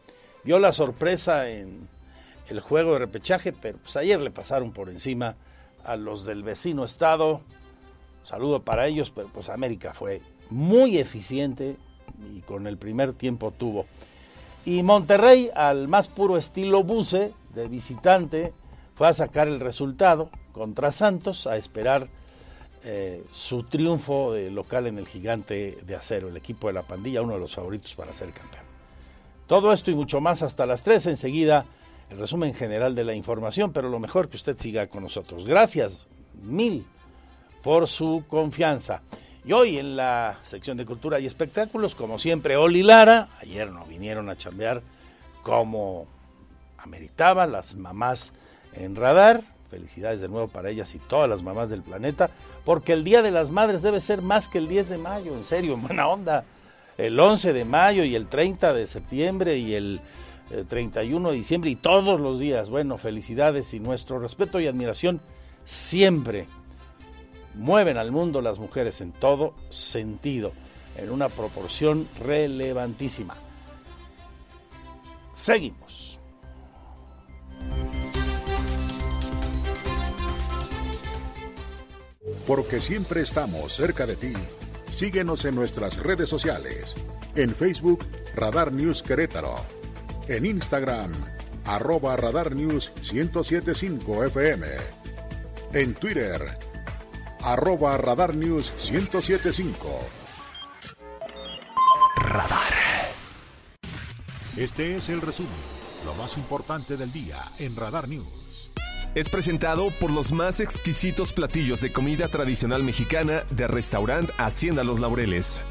dio 0.44 0.60
la 0.60 0.72
sorpresa 0.72 1.50
en 1.50 1.88
el 2.50 2.60
juego 2.60 2.94
de 2.94 3.00
repechaje, 3.00 3.54
pero 3.54 3.78
pues 3.78 3.96
ayer 3.98 4.20
le 4.22 4.32
pasaron 4.32 4.72
por 4.72 4.90
encima 4.90 5.36
a 5.84 5.96
los 5.96 6.26
del 6.26 6.44
vecino 6.44 6.84
estado. 6.84 7.42
Saludo 8.24 8.62
para 8.62 8.88
ellos, 8.88 9.12
pero 9.12 9.30
pues 9.30 9.50
América 9.50 9.94
fue 9.94 10.22
muy 10.50 10.98
eficiente 10.98 11.78
y 12.34 12.42
con 12.42 12.68
el 12.68 12.78
primer 12.78 13.14
tiempo 13.14 13.52
tuvo. 13.52 13.86
Y 14.66 14.82
Monterrey, 14.84 15.50
al 15.54 15.88
más 15.88 16.08
puro 16.08 16.38
estilo 16.38 16.84
buce 16.84 17.34
de 17.54 17.68
visitante, 17.68 18.54
fue 18.96 19.08
a 19.08 19.14
sacar 19.14 19.48
el 19.48 19.60
resultado 19.60 20.30
contra 20.54 20.92
Santos, 20.92 21.48
a 21.48 21.58
esperar 21.58 22.08
eh, 22.86 23.24
su 23.32 23.64
triunfo 23.64 24.34
de 24.34 24.52
local 24.52 24.88
en 24.88 24.98
el 24.98 25.08
gigante 25.08 25.78
de 25.86 25.96
acero, 25.96 26.30
el 26.30 26.38
equipo 26.38 26.68
de 26.68 26.74
la 26.74 26.84
pandilla, 26.84 27.22
uno 27.22 27.34
de 27.34 27.40
los 27.40 27.56
favoritos 27.56 27.96
para 27.96 28.14
ser 28.14 28.32
campeón. 28.32 28.64
Todo 29.48 29.74
esto 29.74 29.92
y 29.92 29.96
mucho 29.96 30.22
más 30.22 30.42
hasta 30.42 30.66
las 30.66 30.82
3 30.82 31.08
enseguida, 31.08 31.66
el 32.10 32.18
resumen 32.18 32.54
general 32.54 32.96
de 32.96 33.04
la 33.04 33.14
información, 33.14 33.74
pero 33.74 33.90
lo 33.90 34.00
mejor 34.00 34.30
que 34.30 34.38
usted 34.38 34.56
siga 34.58 34.88
con 34.88 35.04
nosotros. 35.04 35.46
Gracias 35.46 36.08
mil 36.42 36.86
por 37.62 37.88
su 37.88 38.24
confianza. 38.28 39.02
Y 39.46 39.52
hoy 39.52 39.78
en 39.78 39.96
la 39.96 40.40
sección 40.44 40.78
de 40.78 40.86
cultura 40.86 41.20
y 41.20 41.26
espectáculos, 41.26 41.96
como 41.96 42.18
siempre, 42.20 42.56
Oli 42.56 42.84
Lara, 42.84 43.30
ayer 43.42 43.72
no 43.72 43.86
vinieron 43.86 44.30
a 44.30 44.38
chambear 44.38 44.82
como 45.42 46.08
ameritaba 46.78 47.48
las 47.48 47.76
mamás 47.76 48.34
en 48.74 48.96
radar, 48.96 49.44
Felicidades 49.74 50.22
de 50.22 50.30
nuevo 50.30 50.50
para 50.50 50.70
ellas 50.70 50.94
y 50.94 51.00
todas 51.00 51.28
las 51.28 51.42
mamás 51.42 51.72
del 51.72 51.82
planeta, 51.82 52.30
porque 52.64 52.94
el 52.94 53.04
Día 53.04 53.24
de 53.24 53.32
las 53.32 53.50
Madres 53.50 53.82
debe 53.82 54.00
ser 54.02 54.22
más 54.22 54.48
que 54.48 54.60
el 54.60 54.68
10 54.68 54.90
de 54.90 54.98
mayo, 55.00 55.34
en 55.34 55.44
serio, 55.44 55.76
buena 55.82 56.08
onda. 56.08 56.44
El 56.96 57.20
11 57.20 57.54
de 57.54 57.66
mayo 57.66 58.04
y 58.04 58.16
el 58.16 58.28
30 58.28 58.72
de 58.72 58.86
septiembre 58.86 59.58
y 59.58 59.74
el 59.74 60.00
31 60.68 61.30
eh, 61.30 61.32
de 61.32 61.38
diciembre 61.38 61.70
y 61.70 61.76
todos 61.76 62.20
los 62.20 62.40
días. 62.40 62.70
Bueno, 62.70 62.98
felicidades 62.98 63.74
y 63.74 63.80
nuestro 63.80 64.20
respeto 64.20 64.60
y 64.60 64.68
admiración 64.68 65.22
siempre 65.66 66.48
mueven 67.54 67.98
al 67.98 68.12
mundo 68.12 68.42
las 68.42 68.60
mujeres 68.60 69.02
en 69.02 69.12
todo 69.12 69.54
sentido, 69.70 70.54
en 70.98 71.12
una 71.12 71.30
proporción 71.30 72.08
relevantísima. 72.20 73.38
Seguimos. 75.32 76.20
porque 82.48 82.82
siempre 82.82 83.22
estamos 83.22 83.74
cerca 83.74 84.06
de 84.06 84.16
ti. 84.16 84.34
Síguenos 84.92 85.46
en 85.46 85.56
nuestras 85.56 85.98
redes 85.98 86.30
sociales. 86.30 86.96
En 87.36 87.56
Facebook, 87.56 88.06
Radar 88.36 88.72
News 88.72 89.02
Querétaro. 89.02 89.83
En 90.28 90.46
Instagram, 90.46 91.12
arroba 91.66 92.16
Radar 92.16 92.56
News 92.56 92.94
1075 93.12 94.24
FM. 94.26 94.68
En 95.74 95.94
Twitter, 95.96 96.58
arroba 97.42 97.98
Radar 97.98 98.34
News 98.34 98.72
1075. 98.90 100.00
Radar. 102.16 102.74
Este 104.56 104.96
es 104.96 105.10
el 105.10 105.20
resumen, 105.20 105.52
lo 106.06 106.14
más 106.14 106.38
importante 106.38 106.96
del 106.96 107.12
día 107.12 107.52
en 107.60 107.76
Radar 107.76 108.08
News. 108.08 108.70
Es 109.16 109.28
presentado 109.28 109.90
por 110.00 110.10
los 110.10 110.32
más 110.32 110.62
exquisitos 110.62 111.34
platillos 111.34 111.82
de 111.82 111.92
comida 111.92 112.30
tradicional 112.30 112.82
mexicana 112.82 113.44
de 113.50 113.68
restaurante 113.68 114.32
Hacienda 114.38 114.86
Los 114.86 115.02
Laureles. 115.02 115.62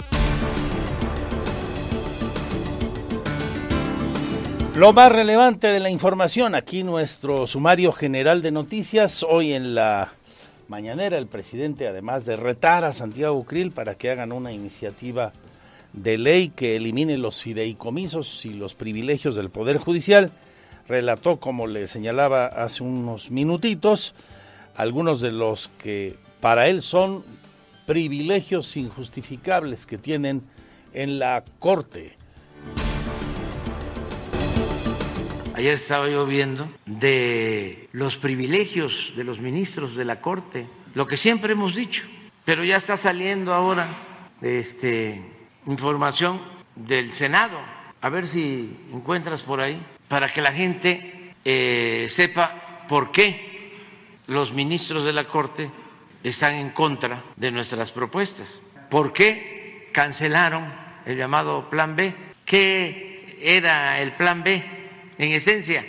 Lo 4.75 4.95
más 4.95 5.13
relevante 5.13 5.67
de 5.67 5.81
la 5.81 5.91
información, 5.91 6.55
aquí 6.55 6.83
nuestro 6.83 7.47
sumario 7.47 7.93
general 7.93 8.41
de 8.41 8.51
noticias. 8.51 9.23
Hoy 9.23 9.53
en 9.53 9.75
la 9.75 10.11
mañanera 10.67 11.19
el 11.19 11.27
presidente, 11.27 11.87
además 11.87 12.25
de 12.25 12.37
retar 12.37 12.83
a 12.87 12.95
Santiago 12.95 13.45
Krill 13.45 13.71
para 13.71 13.97
que 13.97 14.11
hagan 14.11 14.33
una 14.33 14.51
iniciativa 14.51 15.35
de 15.93 16.17
ley 16.17 16.49
que 16.49 16.77
elimine 16.77 17.19
los 17.19 17.43
fideicomisos 17.43 18.47
y 18.47 18.55
los 18.55 18.75
privilegios 18.75 19.37
del 19.37 19.51
Poder 19.51 19.77
Judicial, 19.77 20.31
relató, 20.89 21.39
como 21.39 21.67
le 21.67 21.87
señalaba 21.87 22.47
hace 22.47 22.83
unos 22.83 23.31
minutitos, 23.31 24.15
algunos 24.75 25.21
de 25.21 25.33
los 25.33 25.69
que 25.77 26.17
para 26.41 26.69
él 26.69 26.81
son 26.81 27.23
privilegios 27.85 28.79
injustificables 28.79 29.85
que 29.85 29.99
tienen 29.99 30.43
en 30.95 31.19
la 31.19 31.45
Corte 31.59 32.22
Ayer 35.55 35.75
estaba 35.75 36.09
yo 36.09 36.25
viendo 36.25 36.67
de 36.87 37.89
los 37.93 38.17
privilegios 38.17 39.13
de 39.17 39.25
los 39.25 39.39
ministros 39.39 39.95
de 39.95 40.07
la 40.07 40.21
Corte, 40.21 40.67
lo 40.95 41.07
que 41.07 41.19
siempre 41.19 41.53
hemos 41.53 41.75
dicho, 41.75 42.05
pero 42.45 42.65
ya 42.65 42.77
está 42.77 42.97
saliendo 42.97 43.53
ahora 43.53 43.87
este, 44.41 45.23
información 45.67 46.41
del 46.75 47.13
Senado. 47.13 47.59
A 48.01 48.09
ver 48.09 48.27
si 48.27 48.79
encuentras 48.93 49.43
por 49.43 49.61
ahí, 49.61 49.81
para 50.09 50.33
que 50.33 50.41
la 50.41 50.53
gente 50.53 51.35
eh, 51.45 52.07
sepa 52.09 52.87
por 52.89 53.13
qué 53.13 53.75
los 54.29 54.55
ministros 54.55 55.05
de 55.05 55.13
la 55.13 55.25
Corte 55.25 55.71
están 56.25 56.55
en 56.55 56.71
contra 56.71 57.23
de 57.37 57.51
nuestras 57.51 57.93
propuestas. 57.93 58.63
¿Por 58.89 59.13
qué 59.13 59.91
cancelaron 59.93 60.65
el 61.05 61.19
llamado 61.19 61.69
Plan 61.69 61.95
B? 61.95 62.15
¿Qué 62.47 63.37
era 63.43 64.01
el 64.01 64.13
Plan 64.13 64.43
B? 64.43 64.82
En 65.19 65.33
esencia, 65.33 65.85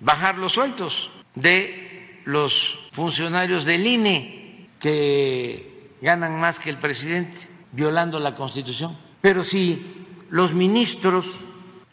bajar 0.00 0.38
los 0.38 0.52
sueldos 0.52 1.10
de 1.34 2.20
los 2.24 2.78
funcionarios 2.92 3.64
del 3.64 3.86
INE 3.86 4.68
que 4.80 5.96
ganan 6.00 6.38
más 6.38 6.58
que 6.58 6.70
el 6.70 6.78
presidente, 6.78 7.48
violando 7.72 8.18
la 8.18 8.34
Constitución. 8.34 8.96
Pero 9.20 9.42
si 9.42 9.82
los 10.30 10.52
ministros 10.52 11.40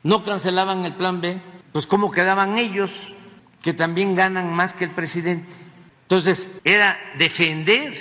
no 0.04 0.24
cancelaban 0.24 0.86
el 0.86 0.96
plan 0.96 1.22
B, 1.22 1.42
pues 1.72 1.88
¿cómo 1.88 2.12
quedaban 2.12 2.58
ellos 2.58 3.14
que 3.62 3.74
también 3.74 4.16
ganan 4.16 4.54
más 4.54 4.74
que 4.74 4.86
el 4.86 4.92
presidente? 4.92 5.56
Entonces, 6.04 6.52
era 6.66 6.98
defender 7.18 7.94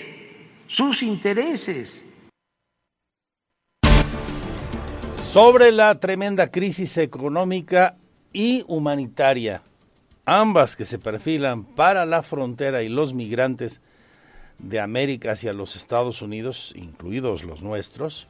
sus 0.66 1.02
intereses. 1.04 2.06
Sobre 5.22 5.70
la 5.70 6.00
tremenda 6.00 6.50
crisis 6.50 6.96
económica 6.96 7.96
y 8.32 8.64
humanitaria, 8.68 9.62
ambas 10.24 10.76
que 10.76 10.84
se 10.84 10.98
perfilan 10.98 11.64
para 11.64 12.06
la 12.06 12.22
frontera 12.22 12.82
y 12.82 12.88
los 12.88 13.14
migrantes 13.14 13.80
de 14.58 14.80
América 14.80 15.32
hacia 15.32 15.52
los 15.52 15.76
Estados 15.76 16.22
Unidos, 16.22 16.72
incluidos 16.76 17.44
los 17.44 17.62
nuestros. 17.62 18.26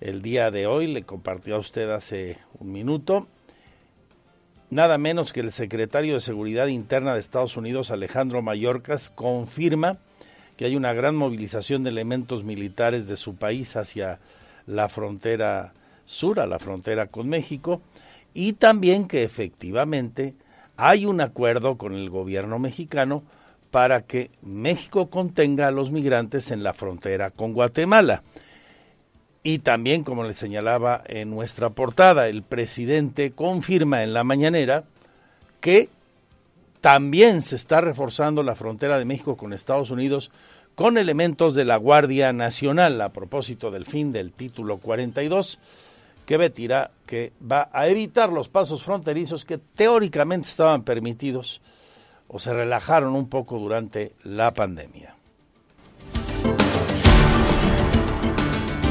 El 0.00 0.22
día 0.22 0.50
de 0.50 0.66
hoy 0.66 0.86
le 0.88 1.04
compartió 1.04 1.56
a 1.56 1.60
usted 1.60 1.90
hace 1.90 2.38
un 2.58 2.72
minuto 2.72 3.28
nada 4.72 4.96
menos 4.96 5.34
que 5.34 5.40
el 5.40 5.52
secretario 5.52 6.14
de 6.14 6.20
Seguridad 6.20 6.68
Interna 6.68 7.12
de 7.12 7.20
Estados 7.20 7.58
Unidos, 7.58 7.90
Alejandro 7.90 8.40
Mayorkas, 8.40 9.10
confirma 9.10 9.98
que 10.56 10.64
hay 10.64 10.76
una 10.76 10.94
gran 10.94 11.14
movilización 11.14 11.84
de 11.84 11.90
elementos 11.90 12.42
militares 12.42 13.06
de 13.06 13.16
su 13.16 13.36
país 13.36 13.76
hacia 13.76 14.18
la 14.66 14.88
frontera 14.88 15.74
sur, 16.06 16.40
a 16.40 16.46
la 16.46 16.58
frontera 16.58 17.08
con 17.08 17.28
México, 17.28 17.82
y 18.34 18.54
también 18.54 19.06
que 19.06 19.24
efectivamente 19.24 20.34
hay 20.76 21.06
un 21.06 21.20
acuerdo 21.20 21.76
con 21.76 21.94
el 21.94 22.10
gobierno 22.10 22.58
mexicano 22.58 23.22
para 23.70 24.02
que 24.02 24.30
México 24.42 25.08
contenga 25.08 25.68
a 25.68 25.70
los 25.70 25.90
migrantes 25.90 26.50
en 26.50 26.62
la 26.62 26.74
frontera 26.74 27.30
con 27.30 27.52
Guatemala. 27.52 28.22
Y 29.42 29.58
también, 29.58 30.04
como 30.04 30.24
le 30.24 30.34
señalaba 30.34 31.02
en 31.06 31.30
nuestra 31.30 31.70
portada, 31.70 32.28
el 32.28 32.42
presidente 32.42 33.32
confirma 33.32 34.02
en 34.02 34.12
la 34.14 34.24
mañanera 34.24 34.84
que 35.60 35.88
también 36.80 37.42
se 37.42 37.56
está 37.56 37.80
reforzando 37.80 38.42
la 38.42 38.56
frontera 38.56 38.98
de 38.98 39.04
México 39.04 39.36
con 39.36 39.52
Estados 39.52 39.90
Unidos 39.90 40.30
con 40.74 40.98
elementos 40.98 41.54
de 41.54 41.64
la 41.64 41.76
Guardia 41.76 42.32
Nacional 42.32 43.00
a 43.00 43.12
propósito 43.12 43.70
del 43.70 43.84
fin 43.84 44.12
del 44.12 44.32
título 44.32 44.78
42 44.78 45.58
que 46.26 46.36
Betira 46.36 46.90
que 47.06 47.32
va 47.40 47.68
a 47.72 47.88
evitar 47.88 48.32
los 48.32 48.48
pasos 48.48 48.82
fronterizos 48.82 49.44
que 49.44 49.58
teóricamente 49.58 50.48
estaban 50.48 50.82
permitidos 50.82 51.60
o 52.28 52.38
se 52.38 52.54
relajaron 52.54 53.14
un 53.14 53.28
poco 53.28 53.58
durante 53.58 54.12
la 54.24 54.54
pandemia. 54.54 55.14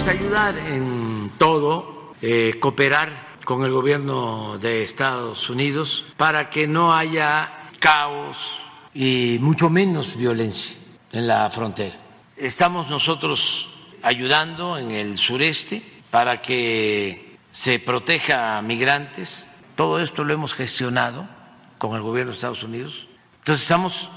Ayudar 0.07 0.57
en 0.67 1.31
todo, 1.37 2.11
eh, 2.21 2.55
cooperar 2.59 3.37
con 3.45 3.63
el 3.63 3.71
gobierno 3.71 4.57
de 4.59 4.83
Estados 4.83 5.49
Unidos 5.49 6.03
para 6.17 6.49
que 6.49 6.67
no 6.67 6.93
haya 6.93 7.69
caos 7.79 8.65
y 8.93 9.37
mucho 9.39 9.69
menos 9.69 10.17
violencia 10.17 10.75
en 11.11 11.27
la 11.27 11.49
frontera. 11.49 11.95
Estamos 12.35 12.89
nosotros 12.89 13.69
ayudando 14.01 14.77
en 14.77 14.91
el 14.91 15.17
sureste 15.17 15.81
para 16.11 16.41
que 16.41 17.37
se 17.51 17.79
proteja 17.79 18.57
a 18.57 18.61
migrantes. 18.61 19.49
Todo 19.75 19.99
esto 19.99 20.23
lo 20.23 20.33
hemos 20.33 20.53
gestionado 20.53 21.27
con 21.77 21.95
el 21.95 22.01
gobierno 22.01 22.31
de 22.31 22.35
Estados 22.35 22.63
Unidos. 22.63 23.07
Entonces 23.39 23.63
estamos 23.63 24.11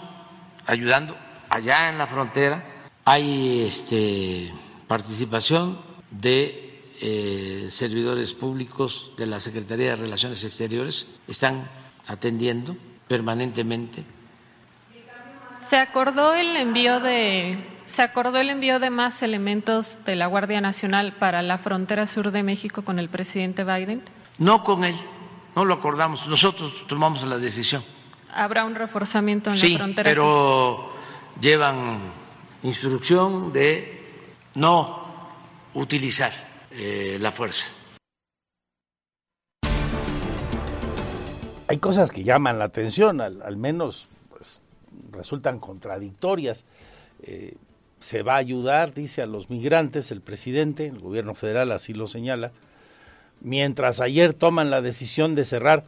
ayudando 0.67 1.17
allá 1.49 1.89
en 1.89 1.97
la 1.97 2.07
frontera. 2.07 2.65
Hay 3.05 3.65
este, 3.67 4.53
participación 4.87 5.79
de 6.11 6.83
eh, 7.01 7.69
servidores 7.71 8.35
públicos 8.35 9.13
de 9.17 9.27
la 9.27 9.41
Secretaría 9.41 9.91
de 9.91 9.97
Relaciones 9.97 10.45
Exteriores. 10.45 11.07
Están 11.29 11.71
atendiendo 12.07 12.77
permanentemente. 13.09 14.05
Se 15.69 15.77
acordó 15.77 16.35
el 16.35 16.57
envío 16.57 17.01
de 17.01 17.74
se 17.95 18.03
acordó 18.03 18.39
el 18.39 18.51
envío 18.51 18.81
de 18.81 18.91
más 18.91 19.23
elementos 19.23 19.99
de 20.05 20.17
la 20.17 20.27
Guardia 20.27 20.61
Nacional 20.61 21.13
para 21.13 21.43
la 21.43 21.59
frontera 21.59 22.09
sur 22.09 22.33
de 22.33 22.43
México 22.43 22.83
con 22.83 22.99
el 22.99 23.09
presidente 23.09 23.63
Biden? 23.63 24.03
No 24.39 24.65
con 24.65 24.83
él, 24.83 24.97
no 25.55 25.65
lo 25.65 25.75
acordamos. 25.75 26.27
Nosotros 26.27 26.87
tomamos 26.89 27.25
la 27.25 27.39
decisión. 27.39 27.85
¿Habrá 28.35 28.65
un 28.65 28.75
reforzamiento 28.75 29.53
en 29.53 29.61
la 29.61 29.79
frontera 29.79 30.11
pero 30.11 30.93
llevan 31.41 31.99
instrucción 32.65 33.53
de 33.53 34.03
no 34.55 35.05
utilizar 35.75 36.33
eh, 36.73 37.19
la 37.21 37.31
fuerza. 37.31 37.67
Hay 41.69 41.79
cosas 41.79 42.11
que 42.11 42.25
llaman 42.25 42.59
la 42.59 42.65
atención, 42.65 43.21
al, 43.21 43.57
menos 43.57 44.09
pues, 44.31 44.61
resultan 45.13 45.61
contradictorias. 45.61 46.65
Eh, 47.23 47.55
se 48.05 48.23
va 48.23 48.35
a 48.35 48.37
ayudar, 48.37 48.93
dice, 48.93 49.23
a 49.23 49.27
los 49.27 49.49
migrantes, 49.49 50.13
el 50.13 50.21
presidente, 50.21 50.89
el 50.89 50.99
gobierno 50.99 51.35
federal 51.35 51.73
así 51.73 51.95
lo 51.95 52.07
señala, 52.07 52.53
mientras 53.41 53.99
ayer 54.01 54.35
toman 54.35 54.69
la 54.69 54.83
decisión 54.83 55.35
de 55.35 55.47
cerrar 55.47 55.85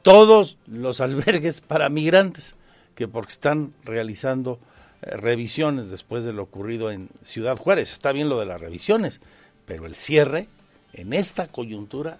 todos 0.00 0.56
los 0.66 1.00
albergues 1.02 1.60
para 1.60 1.90
migrantes, 1.90 2.56
que 2.94 3.06
porque 3.06 3.32
están 3.32 3.74
realizando 3.84 4.58
eh, 5.02 5.14
revisiones 5.18 5.90
después 5.90 6.24
de 6.24 6.32
lo 6.32 6.44
ocurrido 6.44 6.90
en 6.90 7.10
Ciudad 7.20 7.58
Juárez. 7.58 7.92
Está 7.92 8.12
bien 8.12 8.30
lo 8.30 8.40
de 8.40 8.46
las 8.46 8.62
revisiones, 8.62 9.20
pero 9.66 9.84
el 9.84 9.94
cierre 9.94 10.48
en 10.94 11.12
esta 11.12 11.48
coyuntura, 11.48 12.18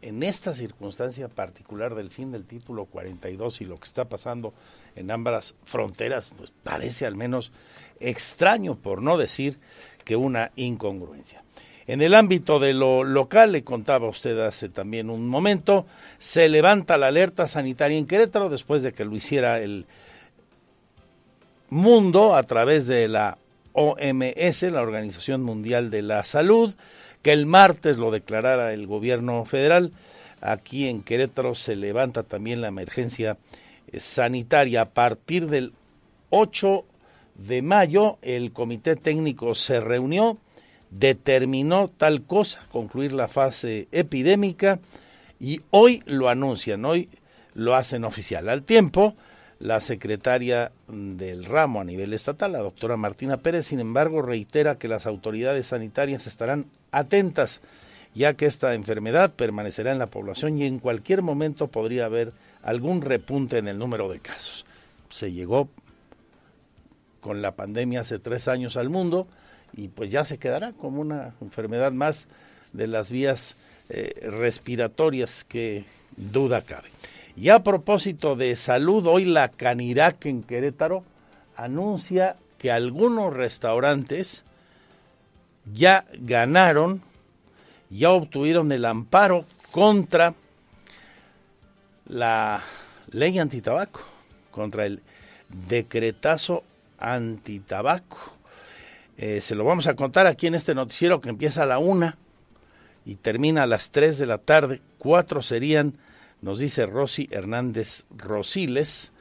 en 0.00 0.24
esta 0.24 0.54
circunstancia 0.54 1.28
particular 1.28 1.94
del 1.94 2.10
fin 2.10 2.32
del 2.32 2.46
título 2.46 2.86
42 2.86 3.60
y 3.60 3.64
lo 3.64 3.76
que 3.76 3.84
está 3.84 4.06
pasando 4.08 4.52
en 4.96 5.12
ambas 5.12 5.54
fronteras, 5.64 6.32
pues 6.36 6.52
parece 6.64 7.06
al 7.06 7.14
menos 7.14 7.52
extraño, 8.08 8.76
por 8.76 9.02
no 9.02 9.16
decir 9.16 9.58
que 10.04 10.16
una 10.16 10.52
incongruencia. 10.56 11.42
En 11.86 12.00
el 12.00 12.14
ámbito 12.14 12.60
de 12.60 12.74
lo 12.74 13.04
local, 13.04 13.52
le 13.52 13.64
contaba 13.64 14.08
usted 14.08 14.38
hace 14.38 14.68
también 14.68 15.10
un 15.10 15.28
momento, 15.28 15.86
se 16.18 16.48
levanta 16.48 16.96
la 16.96 17.08
alerta 17.08 17.46
sanitaria 17.46 17.98
en 17.98 18.06
Querétaro 18.06 18.48
después 18.48 18.82
de 18.82 18.92
que 18.92 19.04
lo 19.04 19.16
hiciera 19.16 19.58
el 19.58 19.86
mundo 21.68 22.36
a 22.36 22.42
través 22.44 22.86
de 22.86 23.08
la 23.08 23.38
OMS, 23.72 24.62
la 24.64 24.82
Organización 24.82 25.42
Mundial 25.42 25.90
de 25.90 26.02
la 26.02 26.22
Salud, 26.22 26.74
que 27.22 27.32
el 27.32 27.46
martes 27.46 27.96
lo 27.96 28.10
declarara 28.10 28.72
el 28.72 28.86
gobierno 28.86 29.44
federal. 29.44 29.92
aquí 30.40 30.88
en 30.88 31.02
Querétaro 31.02 31.54
se 31.54 31.76
levanta 31.76 32.24
también 32.24 32.60
la 32.60 32.68
emergencia 32.68 33.38
sanitaria. 33.96 34.82
A 34.82 34.90
partir 34.90 35.46
del 35.46 35.72
8 36.30 36.84
de 37.34 37.62
mayo, 37.62 38.18
el 38.22 38.52
comité 38.52 38.96
técnico 38.96 39.54
se 39.54 39.80
reunió, 39.80 40.38
determinó 40.90 41.88
tal 41.88 42.22
cosa, 42.22 42.66
concluir 42.70 43.12
la 43.12 43.28
fase 43.28 43.88
epidémica, 43.92 44.80
y 45.40 45.60
hoy 45.70 46.02
lo 46.06 46.28
anuncian, 46.28 46.84
hoy 46.84 47.08
lo 47.54 47.74
hacen 47.74 48.04
oficial. 48.04 48.48
Al 48.48 48.62
tiempo, 48.62 49.16
la 49.58 49.80
secretaria 49.80 50.72
del 50.88 51.44
ramo 51.44 51.80
a 51.80 51.84
nivel 51.84 52.12
estatal, 52.12 52.52
la 52.52 52.58
doctora 52.58 52.96
Martina 52.96 53.38
Pérez, 53.38 53.66
sin 53.66 53.80
embargo, 53.80 54.22
reitera 54.22 54.76
que 54.76 54.88
las 54.88 55.06
autoridades 55.06 55.66
sanitarias 55.66 56.26
estarán 56.26 56.66
atentas, 56.90 57.60
ya 58.14 58.34
que 58.34 58.46
esta 58.46 58.74
enfermedad 58.74 59.32
permanecerá 59.34 59.92
en 59.92 59.98
la 59.98 60.08
población 60.08 60.58
y 60.58 60.64
en 60.64 60.78
cualquier 60.78 61.22
momento 61.22 61.68
podría 61.68 62.04
haber 62.04 62.32
algún 62.62 63.00
repunte 63.00 63.58
en 63.58 63.68
el 63.68 63.78
número 63.78 64.08
de 64.08 64.20
casos. 64.20 64.66
Se 65.10 65.32
llegó 65.32 65.68
con 67.22 67.40
la 67.40 67.52
pandemia 67.52 68.00
hace 68.00 68.18
tres 68.18 68.48
años 68.48 68.76
al 68.76 68.90
mundo 68.90 69.28
y 69.72 69.88
pues 69.88 70.10
ya 70.10 70.24
se 70.24 70.38
quedará 70.38 70.72
como 70.72 71.00
una 71.00 71.34
enfermedad 71.40 71.92
más 71.92 72.26
de 72.72 72.88
las 72.88 73.10
vías 73.10 73.56
eh, 73.88 74.28
respiratorias 74.28 75.44
que 75.44 75.84
duda 76.16 76.62
cabe. 76.62 76.90
Y 77.36 77.48
a 77.48 77.62
propósito 77.62 78.34
de 78.34 78.56
salud, 78.56 79.06
hoy 79.06 79.24
la 79.24 79.48
Canirac 79.48 80.26
en 80.26 80.42
Querétaro 80.42 81.04
anuncia 81.56 82.36
que 82.58 82.72
algunos 82.72 83.32
restaurantes 83.32 84.44
ya 85.72 86.04
ganaron, 86.18 87.02
ya 87.88 88.10
obtuvieron 88.10 88.72
el 88.72 88.84
amparo 88.84 89.46
contra 89.70 90.34
la 92.06 92.62
ley 93.12 93.38
antitabaco, 93.38 94.00
contra 94.50 94.86
el 94.86 95.02
decretazo 95.68 96.64
antitabaco. 97.02 98.36
Eh, 99.16 99.40
se 99.40 99.54
lo 99.54 99.64
vamos 99.64 99.86
a 99.86 99.94
contar 99.94 100.26
aquí 100.26 100.46
en 100.46 100.54
este 100.54 100.74
noticiero 100.74 101.20
que 101.20 101.28
empieza 101.28 101.64
a 101.64 101.66
la 101.66 101.78
una 101.78 102.16
y 103.04 103.16
termina 103.16 103.64
a 103.64 103.66
las 103.66 103.90
tres 103.90 104.18
de 104.18 104.26
la 104.26 104.38
tarde. 104.38 104.80
Cuatro 104.98 105.42
serían, 105.42 105.98
nos 106.40 106.60
dice 106.60 106.86
Rosy 106.86 107.28
Hernández 107.30 108.04
Rosiles, 108.16 109.12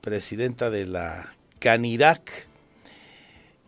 presidenta 0.00 0.70
de 0.70 0.86
la 0.86 1.34
Canirac, 1.58 2.48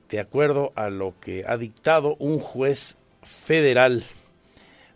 de 0.08 0.20
acuerdo 0.20 0.72
a 0.74 0.90
lo 0.90 1.14
que 1.20 1.44
ha 1.46 1.56
dictado 1.56 2.16
un 2.18 2.38
juez 2.40 2.96
federal. 3.22 4.04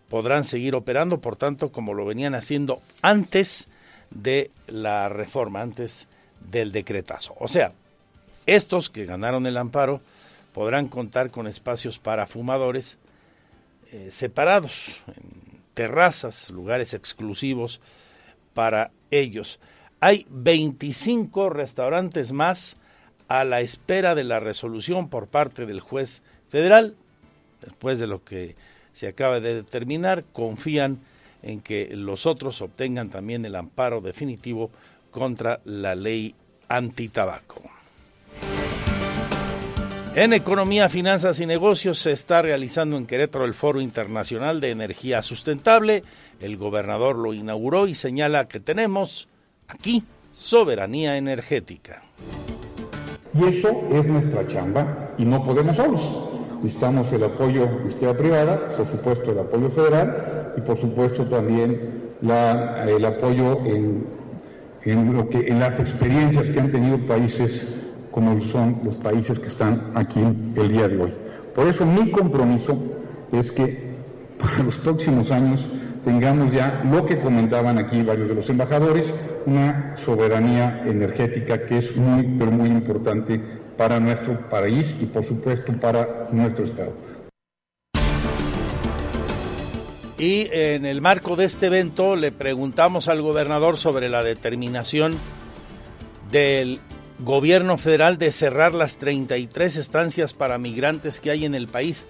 Podrán 0.09 0.45
seguir 0.45 0.75
operando, 0.75 1.21
por 1.21 1.37
tanto, 1.37 1.71
como 1.71 1.93
lo 1.93 2.07
venían 2.07 2.35
haciendo 2.35 2.81
antes 3.03 3.69
de 4.11 4.51
la 4.67 5.09
reforma, 5.09 5.61
antes 5.61 6.09
del 6.51 6.73
decretazo. 6.73 7.37
O 7.39 7.49
sea, 7.49 7.73
estos 8.49 8.89
que 8.89 9.05
ganaron 9.05 9.47
el 9.47 9.59
amparo 9.59 10.01
podrán 10.55 10.89
contar 10.89 11.31
con 11.31 11.47
espacios 11.47 11.99
para 11.99 12.27
fumadores 12.27 12.97
eh, 13.93 14.09
separados, 14.11 15.03
en 15.07 15.61
terrazas, 15.75 16.49
lugares 16.49 16.95
exclusivos 16.95 17.81
para 18.55 18.91
ellos. 19.11 19.61
Hay 20.01 20.27
25 20.31 21.51
restaurantes 21.51 22.33
más 22.33 22.79
a 23.29 23.45
la 23.45 23.61
espera 23.61 24.15
de 24.15 24.25
la 24.25 24.41
resolución 24.41 25.11
por 25.11 25.27
parte 25.27 25.67
del 25.67 25.81
juez 25.81 26.23
federal. 26.49 26.97
Después 27.61 27.99
de 27.99 28.07
lo 28.07 28.25
que 28.25 28.57
se 28.95 29.09
acaba 29.09 29.41
de 29.41 29.57
determinar, 29.57 30.25
confían 30.33 31.01
en 31.43 31.61
que 31.61 31.95
los 31.95 32.25
otros 32.25 32.63
obtengan 32.63 33.11
también 33.11 33.45
el 33.45 33.57
amparo 33.57 34.01
definitivo 34.01 34.71
contra 35.11 35.61
la 35.65 35.95
ley 35.95 36.35
antitabaco. 36.69 37.78
En 40.15 40.33
Economía, 40.33 40.89
Finanzas 40.89 41.39
y 41.39 41.47
Negocios 41.47 41.99
se 41.99 42.13
está 42.13 42.43
realizando 42.43 42.97
en 42.97 43.07
Querétaro 43.07 43.45
el 43.45 43.55
Foro 43.55 43.81
Internacional 43.81 44.61
de 44.61 44.71
Energía 44.71 45.23
Sustentable. 45.23 46.03
El 46.41 46.57
gobernador 46.57 47.17
lo 47.17 47.35
inauguró 47.35 47.87
y 47.87 47.95
señala 47.95 48.49
que 48.49 48.59
tenemos 48.59 49.29
aquí 49.69 50.03
soberanía 50.33 51.17
energética. 51.17 52.03
Y 53.35 53.45
eso 53.45 53.83
es 53.93 54.07
nuestra 54.07 54.47
chamba 54.47 55.15
y 55.19 55.25
no 55.25 55.45
podemos 55.45 55.77
solos. 55.77 56.03
Necesitamos 56.63 57.13
el 57.13 57.23
apoyo 57.23 57.67
de 57.67 57.83
iniciativa 57.83 58.15
privada, 58.15 58.69
por 58.71 58.89
supuesto 58.89 59.31
el 59.31 59.39
apoyo 59.39 59.71
federal 59.71 60.55
y 60.57 60.61
por 60.63 60.77
supuesto 60.77 61.27
también 61.27 62.11
el 62.21 63.05
apoyo 63.05 63.61
en, 63.65 65.15
lo 65.15 65.29
que, 65.29 65.47
en 65.47 65.61
las 65.61 65.79
experiencias 65.79 66.49
que 66.49 66.59
han 66.59 66.73
tenido 66.73 66.99
países 67.07 67.69
como 68.11 68.41
son 68.41 68.81
los 68.85 68.97
países 68.97 69.39
que 69.39 69.49
están 69.49 69.91
aquí 69.95 70.21
el 70.21 70.73
día 70.73 70.89
de 70.89 71.03
hoy. 71.03 71.15
Por 71.55 71.67
eso 71.67 71.85
mi 71.85 72.11
compromiso 72.11 72.79
es 73.33 73.51
que 73.53 73.89
para 74.39 74.63
los 74.63 74.77
próximos 74.77 75.31
años 75.31 75.61
tengamos 76.05 76.53
ya 76.53 76.83
lo 76.91 77.05
que 77.05 77.19
comentaban 77.19 77.79
aquí 77.79 78.03
varios 78.03 78.29
de 78.29 78.35
los 78.35 78.49
embajadores, 78.49 79.13
una 79.47 79.97
soberanía 79.97 80.83
energética 80.87 81.67
que 81.67 81.79
es 81.79 81.97
muy, 81.97 82.37
pero 82.39 82.51
muy 82.51 82.69
importante 82.69 83.41
para 83.77 84.01
nuestro 84.01 84.49
país 84.49 84.95
y 85.01 85.07
por 85.07 85.25
supuesto 85.25 85.73
para 85.75 86.29
nuestro 86.33 86.65
Estado. 86.65 86.93
Y 90.19 90.49
en 90.51 90.85
el 90.85 91.01
marco 91.01 91.37
de 91.37 91.45
este 91.45 91.67
evento 91.67 92.17
le 92.17 92.33
preguntamos 92.33 93.09
al 93.09 93.23
gobernador 93.23 93.77
sobre 93.77 94.09
la 94.09 94.25
determinación 94.25 95.15
del 96.33 96.81
gobierno 97.19 97.79
federal 97.79 98.19
de 98.19 98.31
cerrar 98.33 98.75
las 98.75 98.97
33 98.99 99.77
estancias 99.77 100.33
para 100.33 100.59
migrantes 100.59 101.21
que 101.21 101.31
hay 101.31 101.45
en 101.45 101.55
el 101.55 101.69
país, 101.69 102.07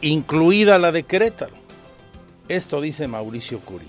incluida 0.00 0.78
la 0.78 0.92
de 0.92 1.02
Querétaro. 1.02 1.54
Esto 2.48 2.80
dice 2.80 3.08
Mauricio 3.08 3.60
Curi. 3.60 3.88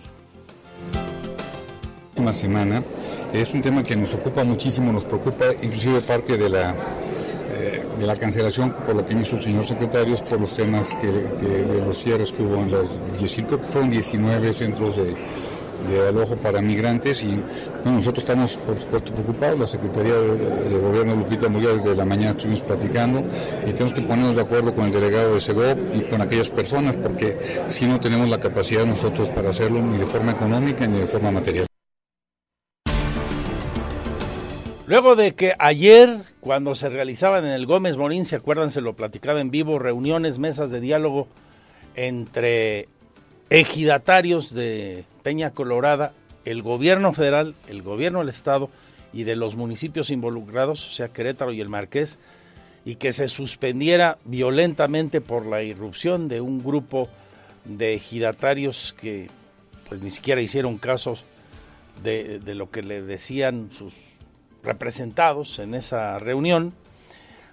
Una 2.17 2.33
semana 2.33 2.83
es 3.33 3.53
un 3.53 3.61
tema 3.61 3.83
que 3.83 3.95
nos 3.95 4.13
ocupa 4.13 4.43
muchísimo, 4.43 4.91
nos 4.91 5.05
preocupa 5.05 5.45
inclusive 5.61 6.01
parte 6.01 6.37
de 6.37 6.49
la 6.49 6.75
eh, 7.59 7.83
de 7.97 8.05
la 8.05 8.15
cancelación 8.15 8.71
por 8.71 8.93
lo 8.93 9.05
que 9.05 9.13
hizo 9.13 9.37
el 9.37 9.41
señor 9.41 9.65
secretario 9.65 10.15
por 10.15 10.39
los 10.39 10.53
temas 10.53 10.93
que, 11.01 11.07
de 11.07 11.79
los 11.79 11.97
cierres 11.97 12.31
que 12.31 12.43
hubo 12.43 12.55
en 12.57 12.69
los 12.69 12.87
creo 13.19 13.61
que 13.61 13.67
fueron 13.67 13.89
19 13.89 14.53
centros 14.53 14.97
de, 14.97 15.15
de 15.89 16.07
alojo 16.07 16.35
para 16.35 16.61
migrantes 16.61 17.23
y 17.23 17.39
nosotros 17.85 18.23
estamos 18.23 18.57
por 18.57 18.77
supuesto 18.77 19.13
preocupados, 19.13 19.59
la 19.59 19.67
Secretaría 19.67 20.13
de, 20.13 20.79
Gobierno 20.79 21.15
Lupita 21.15 21.47
Murguía 21.49 21.71
desde 21.71 21.95
la 21.95 22.05
mañana 22.05 22.31
estuvimos 22.31 22.61
platicando 22.61 23.23
y 23.65 23.71
tenemos 23.71 23.93
que 23.93 24.01
ponernos 24.01 24.35
de 24.35 24.41
acuerdo 24.41 24.73
con 24.73 24.85
el 24.85 24.91
delegado 24.91 25.33
de 25.33 25.41
SEGOP 25.41 25.77
y 25.95 26.01
con 26.01 26.21
aquellas 26.21 26.49
personas 26.49 26.95
porque 26.95 27.37
si 27.67 27.85
no 27.85 27.99
tenemos 27.99 28.29
la 28.29 28.39
capacidad 28.39 28.85
nosotros 28.85 29.29
para 29.29 29.49
hacerlo 29.49 29.81
ni 29.81 29.97
de 29.97 30.05
forma 30.05 30.31
económica 30.31 30.87
ni 30.87 30.99
de 30.99 31.07
forma 31.07 31.31
material. 31.31 31.67
Luego 34.87 35.17
de 35.17 35.35
que 35.35 35.53
ayer, 35.59 36.17
cuando 36.39 36.73
se 36.73 36.87
realizaban 36.87 37.45
en 37.45 37.51
el 37.51 37.65
Gómez 37.65 37.97
Morín, 37.97 38.23
se 38.23 38.37
acuerdan, 38.37 38.71
se 38.71 38.79
lo 38.79 38.95
platicaba 38.95 39.41
en 39.41 39.51
vivo, 39.51 39.79
reuniones, 39.79 40.39
mesas 40.39 40.71
de 40.71 40.79
diálogo 40.79 41.27
entre 41.95 42.87
ejidatarios 43.49 44.53
de 44.53 45.05
Peña 45.23 45.51
Colorada, 45.51 46.13
el 46.45 46.61
gobierno 46.61 47.13
federal, 47.13 47.55
el 47.67 47.81
gobierno 47.81 48.19
del 48.19 48.29
estado 48.29 48.69
y 49.13 49.23
de 49.23 49.35
los 49.35 49.55
municipios 49.55 50.09
involucrados, 50.09 50.87
o 50.87 50.91
sea, 50.91 51.09
Querétaro 51.09 51.51
y 51.51 51.61
el 51.61 51.69
Marqués, 51.69 52.19
y 52.85 52.95
que 52.95 53.13
se 53.13 53.27
suspendiera 53.27 54.17
violentamente 54.25 55.21
por 55.21 55.45
la 55.45 55.63
irrupción 55.63 56.27
de 56.27 56.41
un 56.41 56.63
grupo 56.63 57.09
de 57.65 57.95
ejidatarios 57.95 58.95
que 58.99 59.29
pues 59.89 60.01
ni 60.01 60.09
siquiera 60.09 60.41
hicieron 60.41 60.77
caso 60.77 61.17
de, 62.03 62.39
lo 62.55 62.69
que 62.69 62.83
le 62.83 63.01
decían 63.01 63.69
sus 63.71 63.95
representados 64.63 65.59
en 65.59 65.73
esa 65.73 66.19
reunión. 66.19 66.73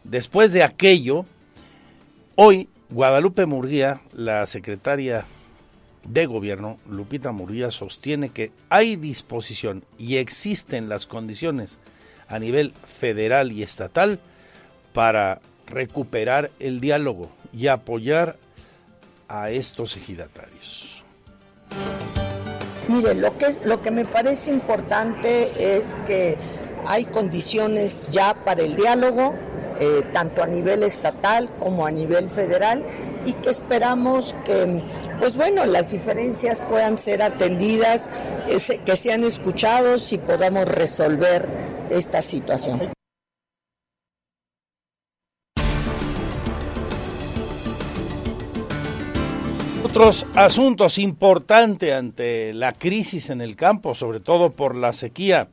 Después 0.03 0.53
de 0.53 0.63
aquello, 0.63 1.25
hoy 2.35 2.69
Guadalupe 2.91 3.47
Murguía, 3.47 4.01
la 4.13 4.47
secretaria 4.47 5.25
de 6.07 6.27
gobierno, 6.27 6.79
Lupita 6.89 7.33
Murguía 7.33 7.71
sostiene 7.71 8.29
que 8.29 8.53
hay 8.69 8.97
disposición 8.97 9.85
y 9.99 10.17
existen 10.17 10.89
las 10.89 11.07
condiciones 11.07 11.79
a 12.29 12.39
nivel 12.39 12.73
federal 12.85 13.53
y 13.53 13.63
estatal 13.63 14.19
para 14.93 15.41
recuperar 15.67 16.51
el 16.61 16.81
diálogo 16.81 17.31
y 17.53 17.69
apoyar 17.69 18.37
a 19.29 19.51
estos 19.51 19.97
ejidatarios. 19.97 21.03
Mire, 22.89 23.15
lo 23.15 23.37
que, 23.39 23.47
es, 23.47 23.65
lo 23.65 23.81
que 23.81 23.91
me 23.91 24.05
parece 24.05 24.51
importante 24.51 25.77
es 25.77 25.97
que 26.07 26.37
hay 26.87 27.07
condiciones 27.07 28.03
ya 28.11 28.35
para 28.45 28.63
el 28.63 28.77
diálogo, 28.77 29.35
eh, 29.81 30.03
tanto 30.13 30.43
a 30.43 30.47
nivel 30.47 30.83
estatal 30.83 31.49
como 31.59 31.87
a 31.87 31.91
nivel 31.91 32.29
federal 32.29 32.85
y 33.27 33.33
que 33.35 33.51
esperamos 33.51 34.35
que, 34.45 34.83
pues 35.19 35.37
bueno, 35.37 35.65
las 35.67 35.91
diferencias 35.91 36.61
puedan 36.61 36.97
ser 36.97 37.23
atendidas, 37.23 38.11
que 38.85 38.97
sean 38.97 39.25
escuchados 39.25 40.13
y 40.13 40.19
podamos 40.19 40.65
resolver 40.67 41.49
esta 41.91 42.21
situación. 42.23 42.93
Otros 49.85 50.27
asuntos 50.35 50.99
importantes 50.99 51.93
ante 51.93 52.53
la 52.53 52.73
crisis 52.73 53.31
en 53.31 53.41
el 53.41 53.55
campo, 53.55 53.95
sobre 53.95 54.19
todo 54.19 54.51
por 54.51 54.75
la 54.75 54.93
sequía, 54.93 55.47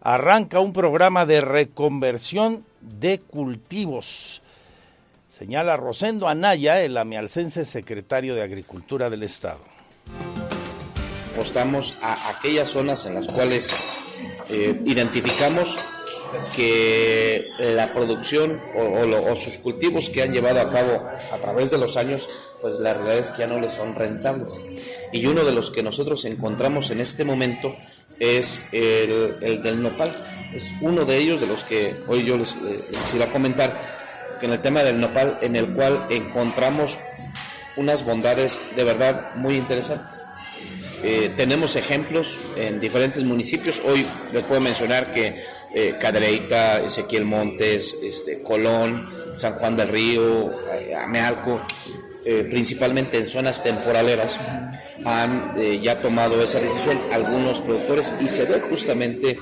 arranca 0.00 0.60
un 0.60 0.72
programa 0.72 1.26
de 1.26 1.42
reconversión 1.42 2.64
de 2.80 3.20
cultivos. 3.20 4.40
Señala 5.36 5.76
Rosendo 5.76 6.28
Anaya, 6.28 6.80
el 6.82 6.96
amialcense 6.96 7.64
secretario 7.64 8.36
de 8.36 8.42
Agricultura 8.42 9.10
del 9.10 9.24
Estado. 9.24 9.58
Apostamos 11.32 11.96
a 12.02 12.30
aquellas 12.30 12.68
zonas 12.68 13.04
en 13.06 13.14
las 13.14 13.26
cuales 13.26 13.68
eh, 14.48 14.80
identificamos 14.86 15.76
que 16.54 17.48
la 17.58 17.92
producción 17.92 18.60
o, 18.76 19.34
sus 19.34 19.58
cultivos 19.58 20.08
que 20.08 20.22
han 20.22 20.32
llevado 20.32 20.60
a 20.60 20.70
cabo 20.70 21.04
a 21.32 21.38
través 21.38 21.72
de 21.72 21.78
los 21.78 21.96
años, 21.96 22.28
pues 22.60 22.78
la 22.78 22.94
realidad 22.94 23.18
es 23.18 23.30
que 23.30 23.40
ya 23.40 23.48
no 23.48 23.58
les 23.58 23.72
son 23.72 23.96
rentables. 23.96 24.56
Y 25.12 25.26
uno 25.26 25.42
de 25.44 25.52
los 25.52 25.72
que 25.72 25.82
nosotros 25.82 26.24
encontramos 26.26 26.90
en 26.90 27.00
este 27.00 27.24
momento 27.24 27.74
es 28.20 28.62
el, 28.70 29.40
del 29.40 29.82
nopal. 29.82 30.14
Es 30.54 30.70
uno 30.80 31.04
de 31.04 31.18
ellos 31.18 31.40
de 31.40 31.48
los 31.48 31.64
que 31.64 31.96
hoy 32.06 32.24
yo 32.24 32.36
les, 32.36 32.54
quisiera 32.54 33.26
comentar, 33.32 34.03
en 34.44 34.52
el 34.52 34.60
tema 34.60 34.82
del 34.82 35.00
nopal, 35.00 35.38
en 35.40 35.56
el 35.56 35.66
cual 35.68 35.98
encontramos 36.10 36.98
unas 37.76 38.04
bondades 38.04 38.60
de 38.76 38.84
verdad 38.84 39.34
muy 39.36 39.56
interesantes. 39.56 40.22
Eh, 41.02 41.32
tenemos 41.36 41.76
ejemplos 41.76 42.38
en 42.56 42.78
diferentes 42.78 43.24
municipios. 43.24 43.80
Hoy 43.84 44.06
les 44.32 44.42
puedo 44.44 44.60
mencionar 44.60 45.12
que 45.12 45.42
eh, 45.74 45.96
Cadreita, 45.98 46.82
Ezequiel 46.82 47.24
Montes, 47.24 47.96
este, 48.02 48.42
Colón, 48.42 49.08
San 49.34 49.54
Juan 49.54 49.76
del 49.76 49.88
Río, 49.88 50.52
eh, 50.72 50.94
Amealco, 50.94 51.60
eh, 52.24 52.46
principalmente 52.48 53.18
en 53.18 53.26
zonas 53.26 53.62
temporaleras, 53.62 54.38
han 55.04 55.54
ya 55.82 56.00
tomado 56.00 56.42
esa 56.42 56.60
decisión 56.60 56.98
algunos 57.12 57.60
productores 57.60 58.14
y 58.20 58.28
se 58.28 58.46
ve 58.46 58.60
justamente 58.60 59.38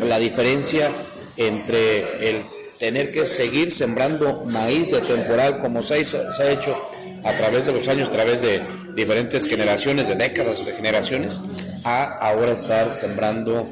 la 0.00 0.18
diferencia 0.18 0.92
entre 1.36 2.28
el 2.28 2.40
tener 2.80 3.12
que 3.12 3.26
seguir 3.26 3.70
sembrando 3.70 4.42
maíz 4.46 4.90
de 4.90 5.02
temporal 5.02 5.60
como 5.60 5.82
se, 5.82 6.02
se 6.02 6.16
ha 6.16 6.50
hecho 6.50 6.74
a 7.22 7.32
través 7.34 7.66
de 7.66 7.74
los 7.74 7.86
años, 7.88 8.08
a 8.08 8.12
través 8.12 8.40
de 8.40 8.62
diferentes 8.94 9.46
generaciones, 9.46 10.08
de 10.08 10.14
décadas 10.14 10.64
de 10.64 10.72
generaciones, 10.72 11.42
a 11.84 12.04
ahora 12.26 12.52
estar 12.52 12.94
sembrando 12.94 13.68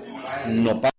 nopal. 0.46 0.90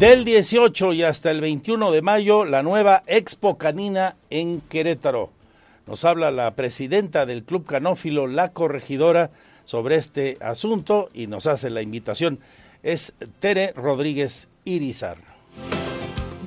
Del 0.00 0.24
18 0.24 0.94
y 0.94 1.02
hasta 1.02 1.30
el 1.30 1.42
21 1.42 1.92
de 1.92 2.00
mayo, 2.00 2.46
la 2.46 2.62
nueva 2.62 3.02
Expo 3.06 3.58
Canina 3.58 4.16
en 4.30 4.62
Querétaro. 4.62 5.30
Nos 5.86 6.06
habla 6.06 6.30
la 6.30 6.54
presidenta 6.54 7.26
del 7.26 7.44
Club 7.44 7.66
Canófilo, 7.66 8.26
la 8.26 8.52
corregidora, 8.52 9.30
sobre 9.66 9.96
este 9.96 10.38
asunto 10.40 11.10
y 11.12 11.26
nos 11.26 11.46
hace 11.46 11.68
la 11.68 11.82
invitación. 11.82 12.38
Es 12.82 13.14
Tere 13.40 13.72
Rodríguez 13.74 14.48
Irizar. 14.64 15.16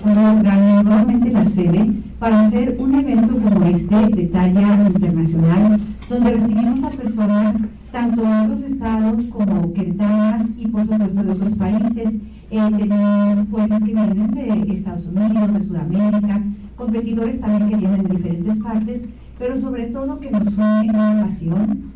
nuevamente 0.05 1.31
la 1.31 1.45
sede 1.45 1.91
para 2.19 2.41
hacer 2.41 2.75
un 2.79 2.95
evento 2.95 3.33
como 3.33 3.65
este 3.65 3.95
de 4.15 4.27
talla 4.27 4.87
internacional, 4.87 5.79
donde 6.07 6.31
recibimos 6.31 6.83
a 6.83 6.89
personas 6.91 7.55
tanto 7.91 8.21
de 8.21 8.27
otros 8.27 8.61
estados 8.61 9.23
como 9.25 9.73
queretanas 9.73 10.47
y 10.57 10.67
por 10.67 10.85
supuesto 10.85 11.23
de 11.23 11.31
otros 11.31 11.55
países. 11.55 12.13
Eh, 12.51 12.71
tenemos 12.77 13.47
jueces 13.51 13.79
que 13.79 13.93
vienen 13.93 14.31
de 14.31 14.73
Estados 14.73 15.05
Unidos, 15.05 15.53
de 15.53 15.59
Sudamérica, 15.59 16.41
competidores 16.75 17.41
también 17.41 17.69
que 17.69 17.75
vienen 17.75 18.03
de 18.03 18.15
diferentes 18.15 18.57
partes, 18.59 19.01
pero 19.37 19.57
sobre 19.57 19.87
todo 19.87 20.19
que 20.19 20.31
nos 20.31 20.57
une 20.57 20.89
una 20.89 21.23
pasión. 21.25 21.91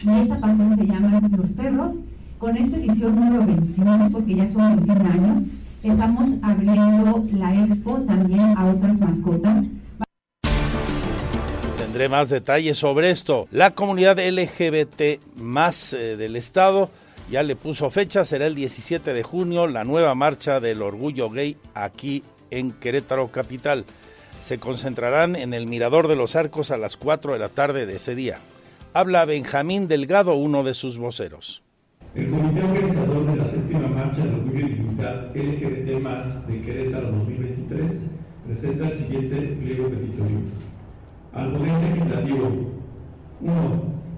Y 0.00 0.08
esta 0.08 0.38
pasión 0.38 0.76
se 0.76 0.86
llama 0.86 1.20
Los 1.36 1.52
Perros. 1.52 1.94
Con 2.42 2.56
esta 2.56 2.76
edición 2.76 3.14
número 3.14 3.46
21, 3.46 4.08
porque 4.10 4.34
ya 4.34 4.48
son 4.48 4.84
21 4.84 5.10
años, 5.12 5.42
estamos 5.84 6.28
abriendo 6.42 7.24
la 7.34 7.54
expo 7.66 8.00
también 8.04 8.58
a 8.58 8.66
otras 8.66 8.98
mascotas 8.98 9.64
Tendré 11.76 12.08
más 12.08 12.30
detalles 12.30 12.78
sobre 12.78 13.10
esto. 13.10 13.46
La 13.52 13.70
comunidad 13.70 14.18
LGBT 14.18 15.22
más 15.36 15.92
eh, 15.92 16.16
del 16.16 16.34
estado 16.34 16.90
ya 17.30 17.44
le 17.44 17.54
puso 17.54 17.90
fecha, 17.90 18.24
será 18.24 18.48
el 18.48 18.56
17 18.56 19.14
de 19.14 19.22
junio 19.22 19.68
la 19.68 19.84
nueva 19.84 20.16
marcha 20.16 20.58
del 20.58 20.82
orgullo 20.82 21.30
gay 21.30 21.56
aquí 21.74 22.24
en 22.50 22.72
Querétaro 22.72 23.28
Capital. 23.28 23.84
Se 24.42 24.58
concentrarán 24.58 25.36
en 25.36 25.54
el 25.54 25.68
Mirador 25.68 26.08
de 26.08 26.16
los 26.16 26.34
Arcos 26.34 26.72
a 26.72 26.76
las 26.76 26.96
4 26.96 27.34
de 27.34 27.38
la 27.38 27.50
tarde 27.50 27.86
de 27.86 27.94
ese 27.94 28.16
día. 28.16 28.40
Habla 28.94 29.26
Benjamín 29.26 29.86
Delgado, 29.86 30.34
uno 30.34 30.64
de 30.64 30.74
sus 30.74 30.98
voceros. 30.98 31.62
El 32.14 32.28
comité 32.28 32.62
organizador 32.62 33.24
de 33.24 33.36
la 33.36 33.44
séptima 33.46 33.88
marcha 33.88 34.22
del 34.22 34.34
orgullo 34.34 34.66
y 34.66 34.68
dignidad 34.68 35.34
LGBT 35.34 36.46
de 36.46 36.60
Querétaro 36.60 37.10
2023 37.10 37.90
presenta 38.46 38.88
el 38.88 38.98
siguiente 38.98 39.36
pliego 39.58 39.88
petitorio 39.88 40.36
al 41.32 41.52
Poder 41.52 41.72
Legislativo. 41.80 42.50
1. 43.40 43.52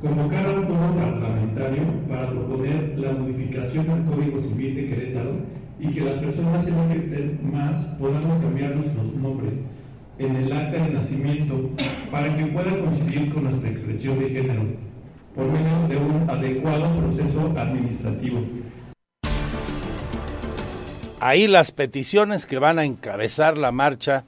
Convocar 0.02 0.44
a 0.44 0.50
un 0.50 0.66
foro 0.66 1.20
parlamentario 1.20 1.82
para 2.08 2.30
proponer 2.30 2.98
la 2.98 3.12
modificación 3.12 3.86
del 3.86 4.02
Código 4.12 4.42
Civil 4.42 4.74
de 4.74 4.86
Querétaro 4.88 5.36
y 5.78 5.88
que 5.90 6.00
las 6.00 6.16
personas 6.16 6.66
LGBT 6.66 7.42
más 7.42 7.78
podamos 8.00 8.42
cambiar 8.42 8.74
nuestros 8.74 9.14
nombres 9.14 9.54
en 10.18 10.34
el 10.34 10.52
acta 10.52 10.84
de 10.84 10.94
nacimiento 10.94 11.70
para 12.10 12.34
que 12.34 12.46
pueda 12.46 12.76
coincidir 12.76 13.32
con 13.32 13.44
nuestra 13.44 13.70
expresión 13.70 14.18
de 14.18 14.30
género 14.30 14.93
por 15.34 15.46
medio 15.46 15.88
de 15.88 15.96
un 15.96 16.30
adecuado 16.30 16.96
proceso 16.96 17.52
administrativo. 17.58 18.40
Ahí 21.20 21.46
las 21.46 21.72
peticiones 21.72 22.46
que 22.46 22.58
van 22.58 22.78
a 22.78 22.84
encabezar 22.84 23.56
la 23.56 23.72
marcha 23.72 24.24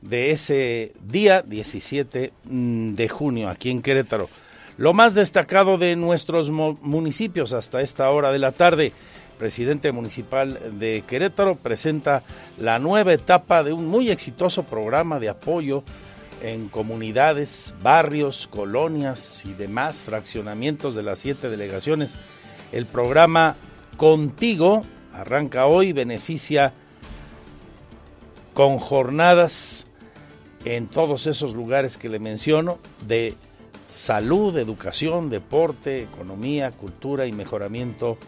de 0.00 0.30
ese 0.30 0.92
día 1.02 1.42
17 1.42 2.32
mm, 2.44 2.94
de 2.94 3.08
junio 3.08 3.48
aquí 3.48 3.70
en 3.70 3.82
Querétaro. 3.82 4.28
Lo 4.76 4.92
más 4.92 5.14
destacado 5.14 5.76
de 5.76 5.96
nuestros 5.96 6.50
municipios 6.50 7.52
hasta 7.52 7.82
esta 7.82 8.08
hora 8.10 8.30
de 8.30 8.38
la 8.38 8.52
tarde, 8.52 8.92
presidente 9.38 9.90
municipal 9.90 10.58
de 10.78 11.02
Querétaro 11.06 11.56
presenta 11.56 12.22
la 12.60 12.78
nueva 12.78 13.12
etapa 13.12 13.64
de 13.64 13.72
un 13.72 13.88
muy 13.88 14.10
exitoso 14.10 14.62
programa 14.62 15.18
de 15.18 15.30
apoyo 15.30 15.82
en 16.42 16.68
comunidades, 16.68 17.74
barrios, 17.82 18.46
colonias 18.46 19.44
y 19.44 19.54
demás 19.54 20.02
fraccionamientos 20.02 20.94
de 20.94 21.02
las 21.02 21.18
siete 21.18 21.48
delegaciones. 21.48 22.16
El 22.72 22.86
programa 22.86 23.56
Contigo 23.96 24.84
arranca 25.12 25.66
hoy, 25.66 25.92
beneficia 25.92 26.72
con 28.54 28.78
jornadas 28.78 29.86
en 30.64 30.86
todos 30.86 31.26
esos 31.26 31.54
lugares 31.54 31.96
que 31.96 32.08
le 32.08 32.18
menciono 32.18 32.78
de 33.06 33.34
salud, 33.88 34.56
educación, 34.58 35.30
deporte, 35.30 36.02
economía, 36.02 36.70
cultura 36.70 37.26
y 37.26 37.32
mejoramiento 37.32 38.18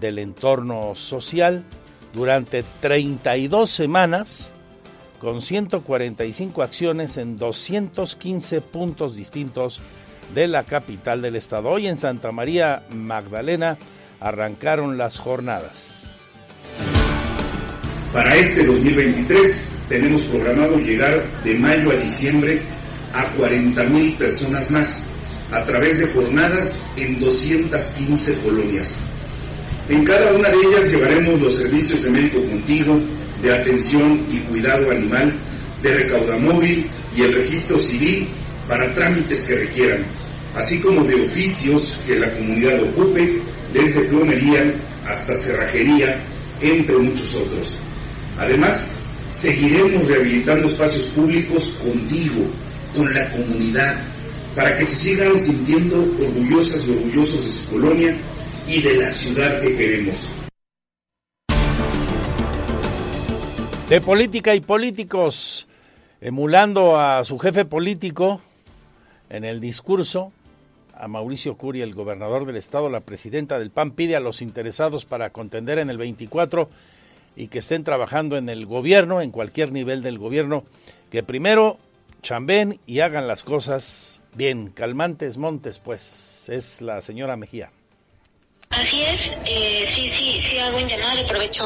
del 0.00 0.18
entorno 0.18 0.94
social 0.94 1.64
durante 2.12 2.64
32 2.80 3.70
semanas 3.70 4.53
con 5.18 5.40
145 5.40 6.62
acciones 6.62 7.16
en 7.16 7.36
215 7.36 8.60
puntos 8.60 9.16
distintos 9.16 9.80
de 10.34 10.48
la 10.48 10.64
capital 10.64 11.22
del 11.22 11.36
estado. 11.36 11.70
Hoy 11.70 11.86
en 11.86 11.96
Santa 11.96 12.32
María 12.32 12.82
Magdalena 12.94 13.78
arrancaron 14.20 14.96
las 14.98 15.18
jornadas. 15.18 16.12
Para 18.12 18.36
este 18.36 18.64
2023 18.64 19.62
tenemos 19.88 20.22
programado 20.22 20.78
llegar 20.78 21.24
de 21.42 21.58
mayo 21.58 21.90
a 21.90 21.96
diciembre 21.96 22.62
a 23.12 23.30
40 23.32 23.84
mil 23.84 24.14
personas 24.14 24.70
más 24.70 25.06
a 25.50 25.64
través 25.64 26.00
de 26.00 26.12
jornadas 26.12 26.80
en 26.96 27.20
215 27.20 28.40
colonias. 28.40 28.96
En 29.88 30.04
cada 30.04 30.32
una 30.32 30.48
de 30.48 30.56
ellas 30.56 30.90
llevaremos 30.90 31.40
los 31.40 31.54
servicios 31.54 32.02
de 32.02 32.10
médico 32.10 32.42
contigo, 32.44 32.98
de 33.44 33.52
atención 33.52 34.26
y 34.30 34.38
cuidado 34.38 34.90
animal, 34.90 35.34
de 35.82 35.94
recaudamóvil 35.94 36.86
y 37.14 37.22
el 37.22 37.34
registro 37.34 37.78
civil 37.78 38.26
para 38.66 38.92
trámites 38.94 39.42
que 39.42 39.56
requieran, 39.56 40.04
así 40.56 40.80
como 40.80 41.04
de 41.04 41.22
oficios 41.22 42.00
que 42.06 42.18
la 42.18 42.32
comunidad 42.32 42.82
ocupe, 42.84 43.42
desde 43.74 44.04
plomería 44.04 44.74
hasta 45.06 45.36
cerrajería, 45.36 46.20
entre 46.62 46.96
muchos 46.96 47.34
otros. 47.34 47.76
Además, 48.38 48.94
seguiremos 49.28 50.06
rehabilitando 50.06 50.66
espacios 50.66 51.06
públicos 51.08 51.74
contigo, 51.84 52.46
con 52.96 53.12
la 53.12 53.30
comunidad, 53.30 54.00
para 54.56 54.74
que 54.74 54.84
se 54.84 54.96
sigan 54.96 55.38
sintiendo 55.38 56.00
orgullosas 56.00 56.86
y 56.86 56.92
orgullosos 56.92 57.44
de 57.44 57.52
su 57.52 57.70
colonia 57.70 58.16
y 58.66 58.80
de 58.80 58.94
la 58.96 59.10
ciudad 59.10 59.60
que 59.60 59.76
queremos. 59.76 60.28
De 63.94 64.00
política 64.00 64.56
y 64.56 64.60
políticos, 64.60 65.68
emulando 66.20 66.98
a 66.98 67.22
su 67.22 67.38
jefe 67.38 67.64
político 67.64 68.40
en 69.30 69.44
el 69.44 69.60
discurso, 69.60 70.32
a 70.94 71.06
Mauricio 71.06 71.56
Curi, 71.56 71.80
el 71.80 71.94
gobernador 71.94 72.44
del 72.44 72.56
estado, 72.56 72.90
la 72.90 73.02
presidenta 73.02 73.56
del 73.56 73.70
PAN 73.70 73.92
pide 73.92 74.16
a 74.16 74.20
los 74.20 74.42
interesados 74.42 75.04
para 75.04 75.30
contender 75.30 75.78
en 75.78 75.90
el 75.90 75.98
24 75.98 76.68
y 77.36 77.46
que 77.46 77.60
estén 77.60 77.84
trabajando 77.84 78.36
en 78.36 78.48
el 78.48 78.66
gobierno, 78.66 79.20
en 79.20 79.30
cualquier 79.30 79.70
nivel 79.70 80.02
del 80.02 80.18
gobierno, 80.18 80.64
que 81.08 81.22
primero 81.22 81.78
chamben 82.20 82.80
y 82.86 82.98
hagan 82.98 83.28
las 83.28 83.44
cosas 83.44 84.22
bien. 84.34 84.70
Calmantes 84.70 85.36
Montes, 85.38 85.78
pues, 85.78 86.48
es 86.48 86.82
la 86.82 87.00
señora 87.00 87.36
Mejía. 87.36 87.70
Así 88.80 89.02
es, 89.02 89.30
eh, 89.44 89.86
sí, 89.94 90.12
sí, 90.12 90.42
sí 90.42 90.58
hago 90.58 90.78
un 90.78 90.88
llamado 90.88 91.16
y 91.16 91.20
aprovecho 91.20 91.64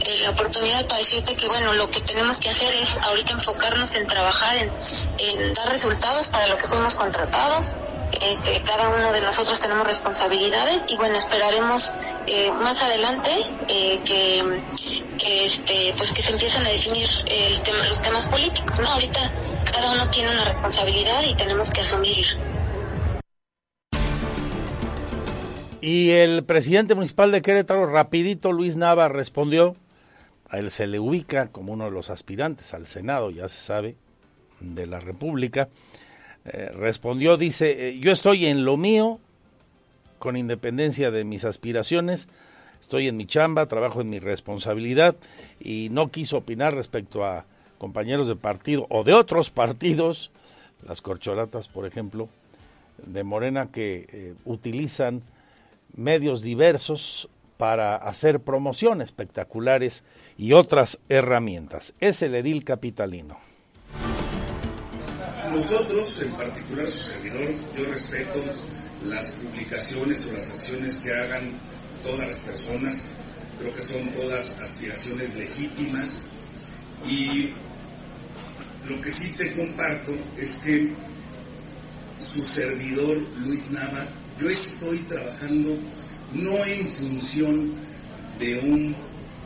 eh, 0.00 0.18
la 0.22 0.30
oportunidad 0.30 0.86
para 0.86 1.00
decirte 1.00 1.34
que 1.34 1.48
bueno, 1.48 1.72
lo 1.74 1.90
que 1.90 2.00
tenemos 2.02 2.38
que 2.38 2.48
hacer 2.48 2.72
es 2.74 2.96
ahorita 2.98 3.32
enfocarnos 3.32 3.94
en 3.94 4.06
trabajar, 4.06 4.56
en, 4.56 4.70
en 5.18 5.54
dar 5.54 5.68
resultados 5.68 6.28
para 6.28 6.46
lo 6.46 6.56
que 6.56 6.66
fuimos 6.66 6.94
contratados. 6.94 7.74
Este, 8.20 8.62
cada 8.62 8.88
uno 8.88 9.12
de 9.12 9.20
nosotros 9.20 9.58
tenemos 9.58 9.86
responsabilidades 9.86 10.82
y 10.88 10.96
bueno, 10.96 11.18
esperaremos 11.18 11.92
eh, 12.28 12.50
más 12.52 12.80
adelante 12.80 13.30
eh, 13.68 14.00
que, 14.04 15.46
este, 15.46 15.94
pues 15.96 16.12
que 16.12 16.22
se 16.22 16.30
empiecen 16.30 16.64
a 16.64 16.68
definir 16.68 17.08
el 17.26 17.60
tema, 17.62 17.78
los 17.78 18.00
temas 18.00 18.26
políticos, 18.28 18.78
¿no? 18.78 18.88
Ahorita 18.92 19.32
cada 19.64 19.90
uno 19.90 20.08
tiene 20.10 20.30
una 20.30 20.44
responsabilidad 20.44 21.22
y 21.24 21.34
tenemos 21.34 21.68
que 21.70 21.80
asumir. 21.80 22.53
Y 25.86 26.12
el 26.12 26.44
presidente 26.44 26.94
municipal 26.94 27.30
de 27.30 27.42
Querétaro, 27.42 27.84
rapidito, 27.84 28.52
Luis 28.52 28.74
Nava, 28.74 29.08
respondió, 29.08 29.76
a 30.48 30.58
él 30.58 30.70
se 30.70 30.86
le 30.86 30.98
ubica 30.98 31.48
como 31.48 31.74
uno 31.74 31.84
de 31.84 31.90
los 31.90 32.08
aspirantes 32.08 32.72
al 32.72 32.86
Senado, 32.86 33.30
ya 33.30 33.48
se 33.48 33.58
sabe, 33.58 33.94
de 34.60 34.86
la 34.86 34.98
República. 34.98 35.68
Eh, 36.46 36.70
respondió, 36.74 37.36
dice, 37.36 37.88
eh, 37.88 37.98
yo 37.98 38.12
estoy 38.12 38.46
en 38.46 38.64
lo 38.64 38.78
mío, 38.78 39.20
con 40.18 40.38
independencia 40.38 41.10
de 41.10 41.24
mis 41.24 41.44
aspiraciones, 41.44 42.28
estoy 42.80 43.06
en 43.08 43.18
mi 43.18 43.26
chamba, 43.26 43.68
trabajo 43.68 44.00
en 44.00 44.08
mi 44.08 44.20
responsabilidad 44.20 45.16
y 45.60 45.88
no 45.90 46.10
quiso 46.10 46.38
opinar 46.38 46.74
respecto 46.74 47.26
a 47.26 47.44
compañeros 47.76 48.26
de 48.26 48.36
partido 48.36 48.86
o 48.88 49.04
de 49.04 49.12
otros 49.12 49.50
partidos, 49.50 50.30
las 50.88 51.02
corcholatas, 51.02 51.68
por 51.68 51.84
ejemplo, 51.84 52.30
de 53.04 53.22
Morena, 53.22 53.68
que 53.70 54.06
eh, 54.10 54.34
utilizan 54.46 55.22
medios 55.96 56.42
diversos 56.42 57.28
para 57.56 57.96
hacer 57.96 58.40
promoción 58.40 59.00
espectaculares 59.00 60.02
y 60.36 60.52
otras 60.52 60.98
herramientas. 61.08 61.94
Es 62.00 62.22
el 62.22 62.34
edil 62.34 62.64
capitalino. 62.64 63.38
Nosotros, 65.52 66.20
en 66.22 66.32
particular 66.32 66.86
su 66.86 67.10
servidor, 67.10 67.54
yo 67.76 67.84
respeto 67.84 68.42
las 69.06 69.30
publicaciones 69.32 70.28
o 70.28 70.32
las 70.32 70.50
acciones 70.50 70.96
que 70.96 71.14
hagan 71.14 71.52
todas 72.02 72.26
las 72.26 72.38
personas. 72.40 73.10
Creo 73.58 73.72
que 73.72 73.82
son 73.82 74.12
todas 74.12 74.60
aspiraciones 74.60 75.34
legítimas 75.36 76.24
y 77.06 77.50
lo 78.88 79.00
que 79.00 79.10
sí 79.10 79.32
te 79.36 79.52
comparto 79.52 80.12
es 80.38 80.56
que 80.56 80.92
su 82.18 82.44
servidor 82.44 83.16
Luis 83.44 83.70
Nava 83.70 84.06
yo 84.38 84.48
estoy 84.48 84.98
trabajando 85.00 85.78
no 86.34 86.64
en 86.64 86.88
función 86.88 87.72
de 88.38 88.58
un 88.60 88.96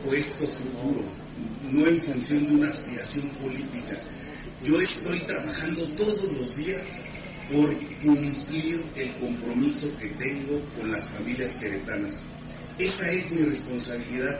puesto 0.03 0.47
futuro, 0.47 1.03
no 1.71 1.87
en 1.87 2.01
función 2.01 2.47
de 2.47 2.53
una 2.55 2.67
aspiración 2.67 3.29
política. 3.41 4.01
Yo 4.63 4.79
estoy 4.79 5.19
trabajando 5.19 5.87
todos 5.89 6.33
los 6.33 6.57
días 6.57 7.03
por 7.51 7.75
cumplir 7.99 8.83
el 8.95 9.15
compromiso 9.15 9.89
que 9.99 10.07
tengo 10.09 10.61
con 10.77 10.91
las 10.91 11.09
familias 11.09 11.55
queretanas. 11.55 12.23
Esa 12.77 13.09
es 13.11 13.31
mi 13.31 13.45
responsabilidad 13.45 14.39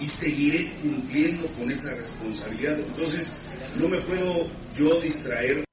y 0.00 0.08
seguiré 0.08 0.72
cumpliendo 0.82 1.46
con 1.52 1.70
esa 1.70 1.94
responsabilidad. 1.94 2.78
Entonces, 2.78 3.38
no 3.76 3.88
me 3.88 4.00
puedo 4.00 4.48
yo 4.74 5.00
distraer. 5.00 5.64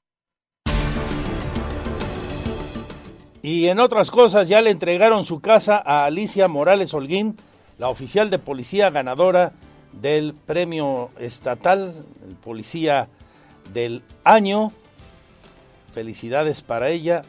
Y 3.48 3.70
en 3.70 3.80
otras 3.80 4.12
cosas, 4.12 4.50
ya 4.50 4.60
le 4.60 4.72
entregaron 4.72 5.24
su 5.24 5.40
casa 5.40 5.82
a 5.86 6.04
Alicia 6.04 6.50
Morales 6.50 6.94
Holguín, 6.94 7.38
la 7.78 7.88
oficial 7.88 8.30
de 8.30 8.40
policía 8.40 8.90
ganadora 8.90 9.54
del 9.94 10.34
premio 10.34 11.12
estatal, 11.18 11.94
el 12.28 12.36
policía 12.36 13.08
del 13.74 14.04
año. 14.26 14.74
Felicidades 15.94 16.62
para 16.62 16.90
ella. 16.90 17.22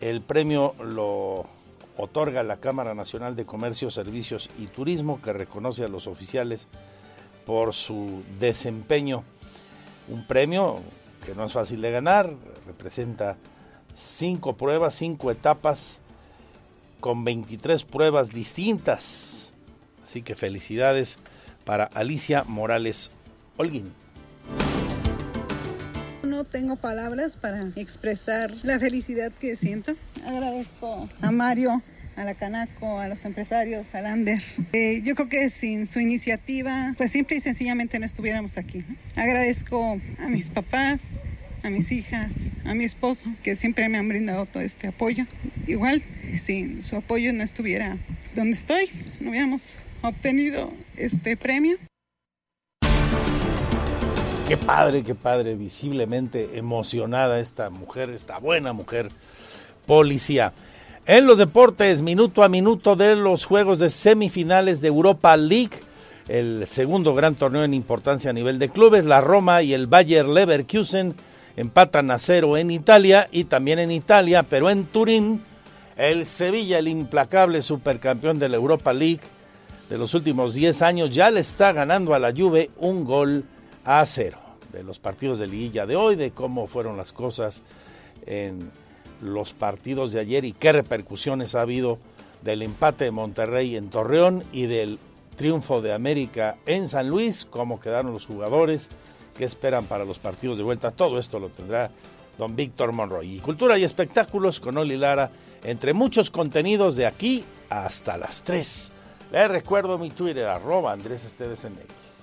El 0.00 0.22
premio 0.22 0.74
lo 0.82 1.44
otorga 1.98 2.42
la 2.42 2.56
Cámara 2.56 2.94
Nacional 2.94 3.36
de 3.36 3.44
Comercio, 3.44 3.90
Servicios 3.90 4.48
y 4.58 4.68
Turismo, 4.68 5.20
que 5.20 5.34
reconoce 5.34 5.84
a 5.84 5.88
los 5.88 6.06
oficiales 6.06 6.66
por 7.44 7.74
su 7.74 8.22
desempeño. 8.40 9.22
Un 10.08 10.26
premio 10.26 10.80
que 11.26 11.34
no 11.34 11.44
es 11.44 11.52
fácil 11.52 11.82
de 11.82 11.90
ganar, 11.90 12.32
representa 12.66 13.36
cinco 13.96 14.56
pruebas, 14.56 14.94
cinco 14.94 15.30
etapas 15.30 15.98
con 17.00 17.24
23 17.24 17.82
pruebas 17.84 18.30
distintas. 18.30 19.52
Así 20.04 20.22
que 20.22 20.34
felicidades 20.36 21.18
para 21.64 21.84
Alicia 21.84 22.44
Morales 22.44 23.10
Holguín. 23.56 23.92
No 26.22 26.44
tengo 26.44 26.76
palabras 26.76 27.36
para 27.36 27.60
expresar 27.76 28.52
la 28.62 28.78
felicidad 28.78 29.32
que 29.32 29.56
siento. 29.56 29.94
Agradezco 30.24 31.08
a 31.22 31.30
Mario, 31.30 31.82
a 32.16 32.24
la 32.24 32.34
Canaco, 32.34 33.00
a 33.00 33.08
los 33.08 33.24
empresarios, 33.24 33.94
a 33.94 34.02
Lander. 34.02 34.40
Eh, 34.72 35.02
yo 35.02 35.14
creo 35.14 35.28
que 35.28 35.50
sin 35.50 35.86
su 35.86 36.00
iniciativa, 36.00 36.94
pues 36.96 37.12
simple 37.12 37.36
y 37.36 37.40
sencillamente 37.40 37.98
no 37.98 38.06
estuviéramos 38.06 38.58
aquí. 38.58 38.84
Agradezco 39.16 39.98
a 40.20 40.28
mis 40.28 40.50
papás, 40.50 41.10
a 41.62 41.70
mis 41.70 41.92
hijas, 41.92 42.50
a 42.64 42.74
mi 42.74 42.84
esposo, 42.84 43.28
que 43.42 43.54
siempre 43.54 43.88
me 43.88 43.98
han 43.98 44.08
brindado 44.08 44.46
todo 44.46 44.62
este 44.62 44.88
apoyo. 44.88 45.24
Igual, 45.66 46.02
sin 46.36 46.82
su 46.82 46.96
apoyo 46.96 47.32
no 47.32 47.42
estuviera 47.42 47.96
donde 48.34 48.52
estoy, 48.52 48.90
no 49.20 49.30
hubiéramos 49.30 49.76
obtenido 50.02 50.70
este 50.96 51.36
premio. 51.36 51.76
Qué 54.46 54.56
padre, 54.56 55.02
qué 55.02 55.16
padre, 55.16 55.56
visiblemente 55.56 56.50
emocionada 56.56 57.40
esta 57.40 57.68
mujer, 57.68 58.10
esta 58.10 58.38
buena 58.38 58.72
mujer 58.72 59.08
policía. 59.86 60.52
En 61.06 61.26
los 61.26 61.38
deportes, 61.38 62.02
minuto 62.02 62.44
a 62.44 62.48
minuto 62.48 62.94
de 62.94 63.16
los 63.16 63.44
juegos 63.44 63.80
de 63.80 63.90
semifinales 63.90 64.80
de 64.80 64.88
Europa 64.88 65.36
League, 65.36 65.78
el 66.28 66.66
segundo 66.66 67.14
gran 67.14 67.34
torneo 67.34 67.64
en 67.64 67.74
importancia 67.74 68.30
a 68.30 68.32
nivel 68.32 68.58
de 68.58 68.68
clubes, 68.68 69.04
la 69.04 69.20
Roma 69.20 69.62
y 69.62 69.72
el 69.72 69.86
Bayer 69.86 70.26
Leverkusen 70.26 71.14
empatan 71.56 72.10
a 72.10 72.18
cero 72.18 72.56
en 72.56 72.70
Italia 72.70 73.28
y 73.32 73.44
también 73.44 73.78
en 73.78 73.90
Italia, 73.90 74.42
pero 74.42 74.70
en 74.70 74.84
Turín, 74.84 75.42
el 75.96 76.26
Sevilla, 76.26 76.78
el 76.78 76.88
implacable 76.88 77.62
supercampeón 77.62 78.38
de 78.38 78.48
la 78.48 78.56
Europa 78.56 78.92
League 78.92 79.22
de 79.88 79.98
los 79.98 80.14
últimos 80.14 80.54
10 80.54 80.82
años, 80.82 81.10
ya 81.10 81.30
le 81.30 81.40
está 81.40 81.72
ganando 81.72 82.14
a 82.14 82.18
la 82.18 82.32
Juve 82.36 82.70
un 82.76 83.04
gol 83.04 83.44
a 83.84 84.04
cero. 84.04 84.38
De 84.72 84.82
los 84.82 84.98
partidos 84.98 85.38
de 85.38 85.46
liguilla 85.46 85.86
de 85.86 85.96
hoy, 85.96 86.16
de 86.16 86.32
cómo 86.32 86.66
fueron 86.66 86.96
las 86.96 87.12
cosas 87.12 87.62
en 88.26 88.70
los 89.22 89.54
partidos 89.54 90.12
de 90.12 90.20
ayer 90.20 90.44
y 90.44 90.52
qué 90.52 90.72
repercusiones 90.72 91.54
ha 91.54 91.62
habido 91.62 91.98
del 92.42 92.62
empate 92.62 93.04
de 93.04 93.10
Monterrey 93.10 93.76
en 93.76 93.88
Torreón 93.88 94.44
y 94.52 94.66
del 94.66 94.98
triunfo 95.36 95.80
de 95.80 95.92
América 95.92 96.56
en 96.66 96.88
San 96.88 97.08
Luis, 97.08 97.46
cómo 97.48 97.80
quedaron 97.80 98.12
los 98.12 98.26
jugadores, 98.26 98.90
qué 99.36 99.44
esperan 99.44 99.84
para 99.86 100.04
los 100.04 100.18
partidos 100.18 100.58
de 100.58 100.64
vuelta. 100.64 100.90
Todo 100.90 101.18
esto 101.18 101.38
lo 101.38 101.48
tendrá 101.48 101.90
don 102.38 102.56
Víctor 102.56 102.92
Monroy. 102.92 103.36
Y 103.36 103.38
cultura 103.40 103.78
y 103.78 103.84
espectáculos 103.84 104.60
con 104.60 104.76
Oli 104.76 104.96
Lara, 104.96 105.30
entre 105.64 105.92
muchos 105.92 106.30
contenidos 106.30 106.96
de 106.96 107.06
aquí 107.06 107.44
hasta 107.70 108.16
las 108.16 108.42
3. 108.42 108.92
Les 109.32 109.48
recuerdo 109.48 109.98
mi 109.98 110.10
Twitter, 110.10 110.44
arroba 110.44 110.92
Andrés 110.92 111.24
Esteves 111.24 111.64
MX. 111.64 112.15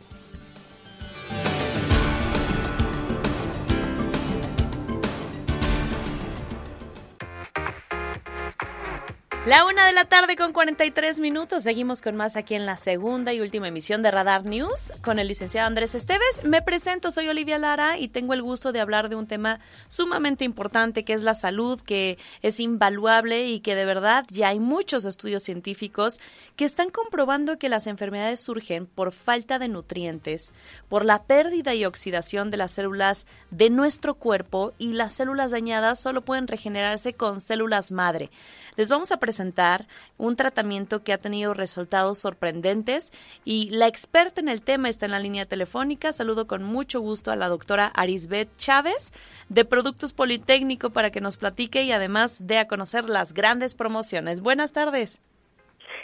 La 9.46 9.66
una 9.66 9.86
de 9.86 9.92
la 9.92 10.06
tarde 10.06 10.38
con 10.38 10.54
43 10.54 11.20
minutos. 11.20 11.64
Seguimos 11.64 12.02
con 12.02 12.16
más 12.16 12.38
aquí 12.38 12.56
en 12.56 12.66
la 12.66 12.78
segunda 12.78 13.34
y 13.34 13.42
última 13.42 13.68
emisión 13.68 14.02
de 14.02 14.10
Radar 14.10 14.46
News 14.46 14.94
con 15.04 15.20
el 15.20 15.28
licenciado 15.28 15.68
Andrés 15.68 15.96
Esteves. 15.96 16.46
Me 16.46 16.62
presento, 16.62 17.12
soy 17.12 17.28
Olivia 17.28 17.60
Lara 17.60 17.98
y 17.98 18.08
tengo 18.08 18.34
el 18.34 18.42
gusto 18.42 18.72
de 18.72 18.80
hablar 18.80 19.10
de 19.10 19.18
un 19.18 19.28
tema 19.28 19.60
sumamente 19.90 20.46
importante 20.46 21.04
que 21.04 21.12
es 21.12 21.24
la 21.24 21.34
salud, 21.34 21.82
que 21.82 22.18
es 22.42 22.62
invaluable 22.62 23.46
y 23.48 23.60
que 23.60 23.76
de 23.76 23.84
verdad 23.84 24.24
ya 24.30 24.48
hay 24.48 24.60
muchos 24.60 25.04
estudios 25.04 25.44
científicos 25.44 26.22
que 26.56 26.66
están 26.66 26.90
comprobando 26.90 27.58
que 27.58 27.70
las 27.70 27.88
enfermedades 27.88 28.40
surgen 28.40 28.86
por 28.86 29.12
falta 29.12 29.60
de 29.60 29.68
nutrientes, 29.68 30.54
por 30.88 31.06
la 31.06 31.24
pérdida 31.24 31.74
y 31.74 31.86
oxidación 31.86 32.52
de 32.52 32.58
las 32.58 32.72
células 32.74 33.26
de 33.50 33.70
nuestro 33.70 34.16
cuerpo 34.16 34.74
y 34.78 34.94
las 34.94 35.16
células 35.16 35.52
dañadas 35.52 36.00
solo 36.00 36.22
pueden 36.22 36.48
regenerarse 36.48 37.14
con 37.14 37.42
células 37.42 37.92
madre. 37.92 38.30
Les 38.76 38.90
vamos 38.90 39.12
a 39.12 39.18
presentar 39.18 39.88
un 40.18 40.36
tratamiento 40.36 41.04
que 41.04 41.14
ha 41.14 41.18
tenido 41.18 41.54
resultados 41.54 42.20
sorprendentes 42.20 43.12
y 43.46 43.70
la 43.70 43.88
experta 43.88 44.42
en 44.42 44.50
el 44.50 44.62
tema 44.62 44.90
está 44.90 45.06
en 45.06 45.12
la 45.12 45.20
línea 45.20 45.46
telefónica. 45.46 46.14
Saludo 46.14 46.48
con 46.48 46.64
mucho 46.64 47.00
gusto 47.00 47.32
a 47.32 47.36
la 47.36 47.50
doctora 47.50 47.92
Arisbet 47.96 48.50
Chávez 48.58 49.12
de 49.50 49.66
Productos 49.66 50.14
Politécnico 50.14 50.92
para 50.92 51.12
que 51.12 51.22
nos 51.22 51.38
platique 51.38 51.84
y 51.84 51.92
además 51.92 52.40
dé 52.46 52.58
a 52.58 52.68
conocer 52.68 53.10
las 53.10 53.34
grandes 53.34 53.76
promociones. 53.76 54.42
Buenas 54.42 54.72
tardes. 54.74 55.20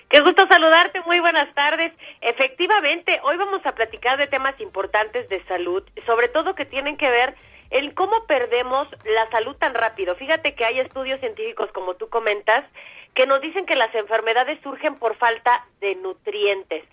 Qué 0.10 0.22
gusto 0.22 0.48
saludarte, 0.48 1.02
muy 1.02 1.20
buenas 1.20 1.54
tardes. 1.54 1.94
Efectivamente, 2.22 3.20
hoy 3.22 3.38
vamos 3.38 3.64
a 3.64 3.76
platicar 3.76 4.18
de 4.18 4.26
temas 4.26 4.60
importantes 4.60 5.30
de 5.30 5.44
salud, 5.46 5.84
sobre 6.08 6.28
todo 6.30 6.56
que 6.56 6.66
tienen 6.66 6.98
que 6.98 7.12
ver 7.12 7.36
el 7.70 7.94
cómo 7.94 8.26
perdemos 8.26 8.88
la 9.06 9.30
salud 9.30 9.56
tan 9.58 9.76
rápido. 9.76 10.16
Fíjate 10.16 10.56
que 10.56 10.66
hay 10.66 10.80
estudios 10.80 11.20
científicos, 11.20 11.72
como 11.74 11.94
tú 11.94 12.10
comentas, 12.10 12.66
que 13.14 13.28
nos 13.28 13.40
dicen 13.40 13.68
que 13.68 13.76
las 13.76 13.94
enfermedades 13.94 14.60
surgen 14.64 14.96
por 14.96 15.16
falta 15.16 15.64
de 15.80 15.94
nutrientes. 15.94 16.84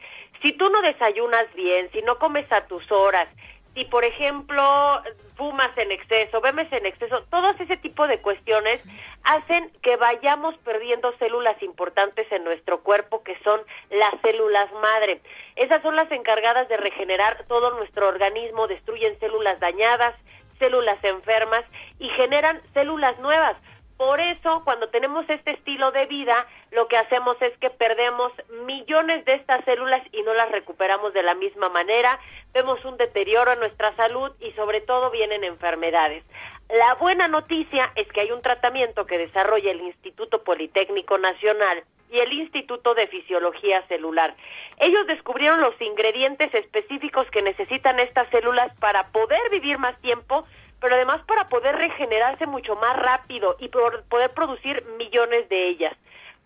Si 0.42 0.52
tú 0.52 0.68
no 0.68 0.82
desayunas 0.82 1.46
bien, 1.54 1.88
si 1.92 2.02
no 2.02 2.18
comes 2.18 2.44
a 2.52 2.66
tus 2.66 2.92
horas, 2.92 3.28
si 3.76 3.84
por 3.84 4.04
ejemplo 4.04 5.02
fumas 5.36 5.70
en 5.76 5.92
exceso, 5.92 6.40
bemes 6.40 6.72
en 6.72 6.86
exceso, 6.86 7.24
todos 7.24 7.60
ese 7.60 7.76
tipo 7.76 8.06
de 8.06 8.22
cuestiones 8.22 8.80
hacen 9.22 9.70
que 9.82 9.96
vayamos 9.96 10.56
perdiendo 10.64 11.14
células 11.18 11.62
importantes 11.62 12.26
en 12.32 12.42
nuestro 12.42 12.82
cuerpo 12.82 13.22
que 13.22 13.38
son 13.44 13.60
las 13.90 14.18
células 14.22 14.72
madre. 14.80 15.20
Esas 15.56 15.82
son 15.82 15.94
las 15.94 16.10
encargadas 16.10 16.70
de 16.70 16.78
regenerar 16.78 17.44
todo 17.48 17.76
nuestro 17.76 18.08
organismo, 18.08 18.66
destruyen 18.66 19.20
células 19.20 19.60
dañadas, 19.60 20.14
células 20.58 21.04
enfermas 21.04 21.64
y 21.98 22.08
generan 22.08 22.62
células 22.72 23.18
nuevas. 23.18 23.56
Por 23.96 24.20
eso, 24.20 24.62
cuando 24.64 24.88
tenemos 24.88 25.28
este 25.28 25.52
estilo 25.52 25.90
de 25.90 26.06
vida, 26.06 26.46
lo 26.70 26.86
que 26.86 26.98
hacemos 26.98 27.40
es 27.40 27.56
que 27.58 27.70
perdemos 27.70 28.30
millones 28.66 29.24
de 29.24 29.34
estas 29.34 29.64
células 29.64 30.02
y 30.12 30.22
no 30.22 30.34
las 30.34 30.50
recuperamos 30.52 31.14
de 31.14 31.22
la 31.22 31.34
misma 31.34 31.70
manera, 31.70 32.18
vemos 32.52 32.84
un 32.84 32.98
deterioro 32.98 33.52
en 33.52 33.60
nuestra 33.60 33.96
salud 33.96 34.32
y 34.40 34.52
sobre 34.52 34.82
todo 34.82 35.10
vienen 35.10 35.44
enfermedades. 35.44 36.24
La 36.68 36.96
buena 36.96 37.28
noticia 37.28 37.92
es 37.94 38.06
que 38.08 38.20
hay 38.20 38.32
un 38.32 38.42
tratamiento 38.42 39.06
que 39.06 39.18
desarrolla 39.18 39.70
el 39.70 39.80
Instituto 39.80 40.42
Politécnico 40.42 41.16
Nacional 41.16 41.84
y 42.10 42.18
el 42.18 42.32
Instituto 42.32 42.94
de 42.94 43.06
Fisiología 43.06 43.86
Celular. 43.88 44.34
Ellos 44.78 45.06
descubrieron 45.06 45.60
los 45.60 45.80
ingredientes 45.80 46.52
específicos 46.54 47.30
que 47.30 47.42
necesitan 47.42 47.98
estas 48.00 48.28
células 48.30 48.74
para 48.78 49.08
poder 49.08 49.48
vivir 49.50 49.78
más 49.78 49.98
tiempo, 50.00 50.44
pero 50.80 50.94
además 50.94 51.20
para 51.26 51.48
poder 51.48 51.76
regenerarse 51.76 52.46
mucho 52.46 52.76
más 52.76 52.96
rápido 52.96 53.56
y 53.58 53.68
poder 53.68 54.30
producir 54.34 54.84
millones 54.98 55.48
de 55.48 55.68
ellas. 55.68 55.96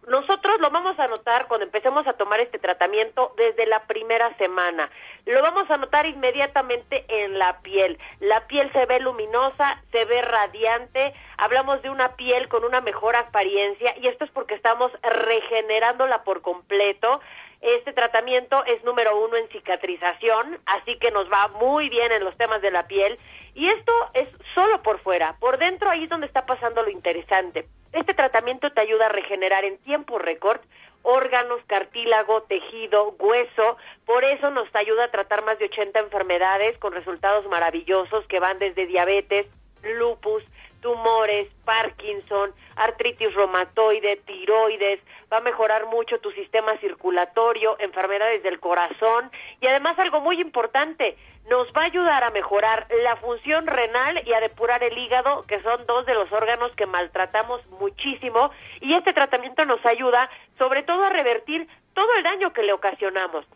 Nosotros 0.09 0.59
lo 0.61 0.71
vamos 0.71 0.99
a 0.99 1.09
notar 1.09 1.47
cuando 1.47 1.67
empecemos 1.67 2.07
a 2.07 2.15
tomar 2.15 2.41
este 2.41 2.59
tratamiento 2.59 3.35
desde 3.37 3.67
la 3.67 3.85
primera 3.85 4.35
semana. 4.39 4.91
Lo 5.27 5.43
vamos 5.43 5.71
a 5.71 5.77
notar 5.77 6.07
inmediatamente 6.07 7.05
en 7.09 7.39
la 7.39 7.61
piel. 7.61 7.99
La 8.19 8.47
piel 8.47 8.73
se 8.73 8.87
ve 8.87 8.99
luminosa, 9.01 9.83
se 9.93 10.07
ve 10.07 10.23
radiante. 10.23 11.15
Hablamos 11.37 11.83
de 11.83 11.91
una 11.91 12.17
piel 12.17 12.49
con 12.49 12.65
una 12.65 12.81
mejor 12.81 13.15
apariencia 13.15 13.95
y 13.99 14.09
esto 14.09 14.25
es 14.25 14.31
porque 14.31 14.55
estamos 14.55 14.91
regenerándola 15.03 16.25
por 16.25 16.41
completo. 16.41 17.21
Este 17.61 17.93
tratamiento 17.93 18.65
es 18.65 18.83
número 18.85 19.19
uno 19.23 19.37
en 19.37 19.49
cicatrización, 19.49 20.59
así 20.67 20.97
que 20.97 21.11
nos 21.11 21.31
va 21.31 21.49
muy 21.49 21.91
bien 21.91 22.11
en 22.13 22.25
los 22.25 22.37
temas 22.37 22.63
de 22.63 22.71
la 22.71 22.87
piel. 22.87 23.19
Y 23.55 23.69
esto 23.69 23.93
es 24.15 24.29
solo 24.55 24.83
por 24.83 25.01
fuera. 25.01 25.37
Por 25.41 25.59
dentro 25.59 25.91
ahí 25.91 26.05
es 26.05 26.11
donde 26.11 26.27
está 26.27 26.47
pasando 26.47 26.83
lo 26.83 26.91
interesante. 26.91 27.67
Este 27.93 28.15
tratamiento 28.15 28.73
te 28.73 28.81
ayuda 28.81 29.07
a 29.07 29.11
regenerar 29.11 29.65
en 29.65 29.79
tiempo 29.79 30.19
récord 30.19 30.61
órganos, 31.03 31.61
cartílago, 31.67 32.43
tejido, 32.43 33.15
hueso. 33.19 33.77
Por 34.05 34.25
eso 34.25 34.51
nos 34.51 34.69
ayuda 34.75 35.05
a 35.05 35.11
tratar 35.11 35.45
más 35.45 35.59
de 35.59 35.67
80 35.67 35.99
enfermedades 35.99 36.77
con 36.79 36.93
resultados 36.93 37.47
maravillosos 37.47 38.27
que 38.27 38.41
van 38.41 38.59
desde 38.59 38.87
diabetes, 38.87 39.47
lupus, 39.83 40.43
tumores, 40.81 41.49
Parkinson, 41.65 42.53
artritis 42.77 43.35
reumatoide, 43.35 44.17
tiroides, 44.27 45.01
va 45.33 45.39
a 45.39 45.41
mejorar 45.41 45.87
mucho 45.87 46.19
tu 46.21 46.31
sistema 46.33 46.77
circulatorio, 46.79 47.77
enfermedades 47.79 48.43
del 48.43 48.61
corazón. 48.61 49.31
Y 49.61 49.67
además 49.67 49.99
algo 49.99 50.21
muy 50.21 50.41
importante, 50.41 51.17
nos 51.49 51.69
va 51.69 51.83
a 51.83 51.87
ayudar 51.87 52.25
a 52.25 52.31
mejorar 52.31 52.87
la 53.03 53.17
función 53.17 53.67
renal 53.67 54.23
y 54.27 54.33
a 54.33 54.41
depurar 54.41 54.83
el 54.83 54.97
hígado, 54.97 55.45
que 55.47 55.61
son 55.63 55.87
dos 55.87 56.07
de 56.07 56.15
los 56.15 56.31
órganos 56.33 56.71
que 56.73 56.87
maltratamos 56.87 57.67
muchísimo. 57.79 58.51
Y 58.81 58.95
este 58.95 59.13
tratamiento 59.13 59.65
nos 59.65 59.85
ayuda 59.85 60.31
sobre 60.59 60.83
todo 60.83 61.05
a 61.05 61.11
revertir 61.11 61.69
todo 61.95 62.15
el 62.17 62.23
daño 62.23 62.53
que 62.53 62.63
le 62.63 62.73
ocasionamos. 62.73 63.47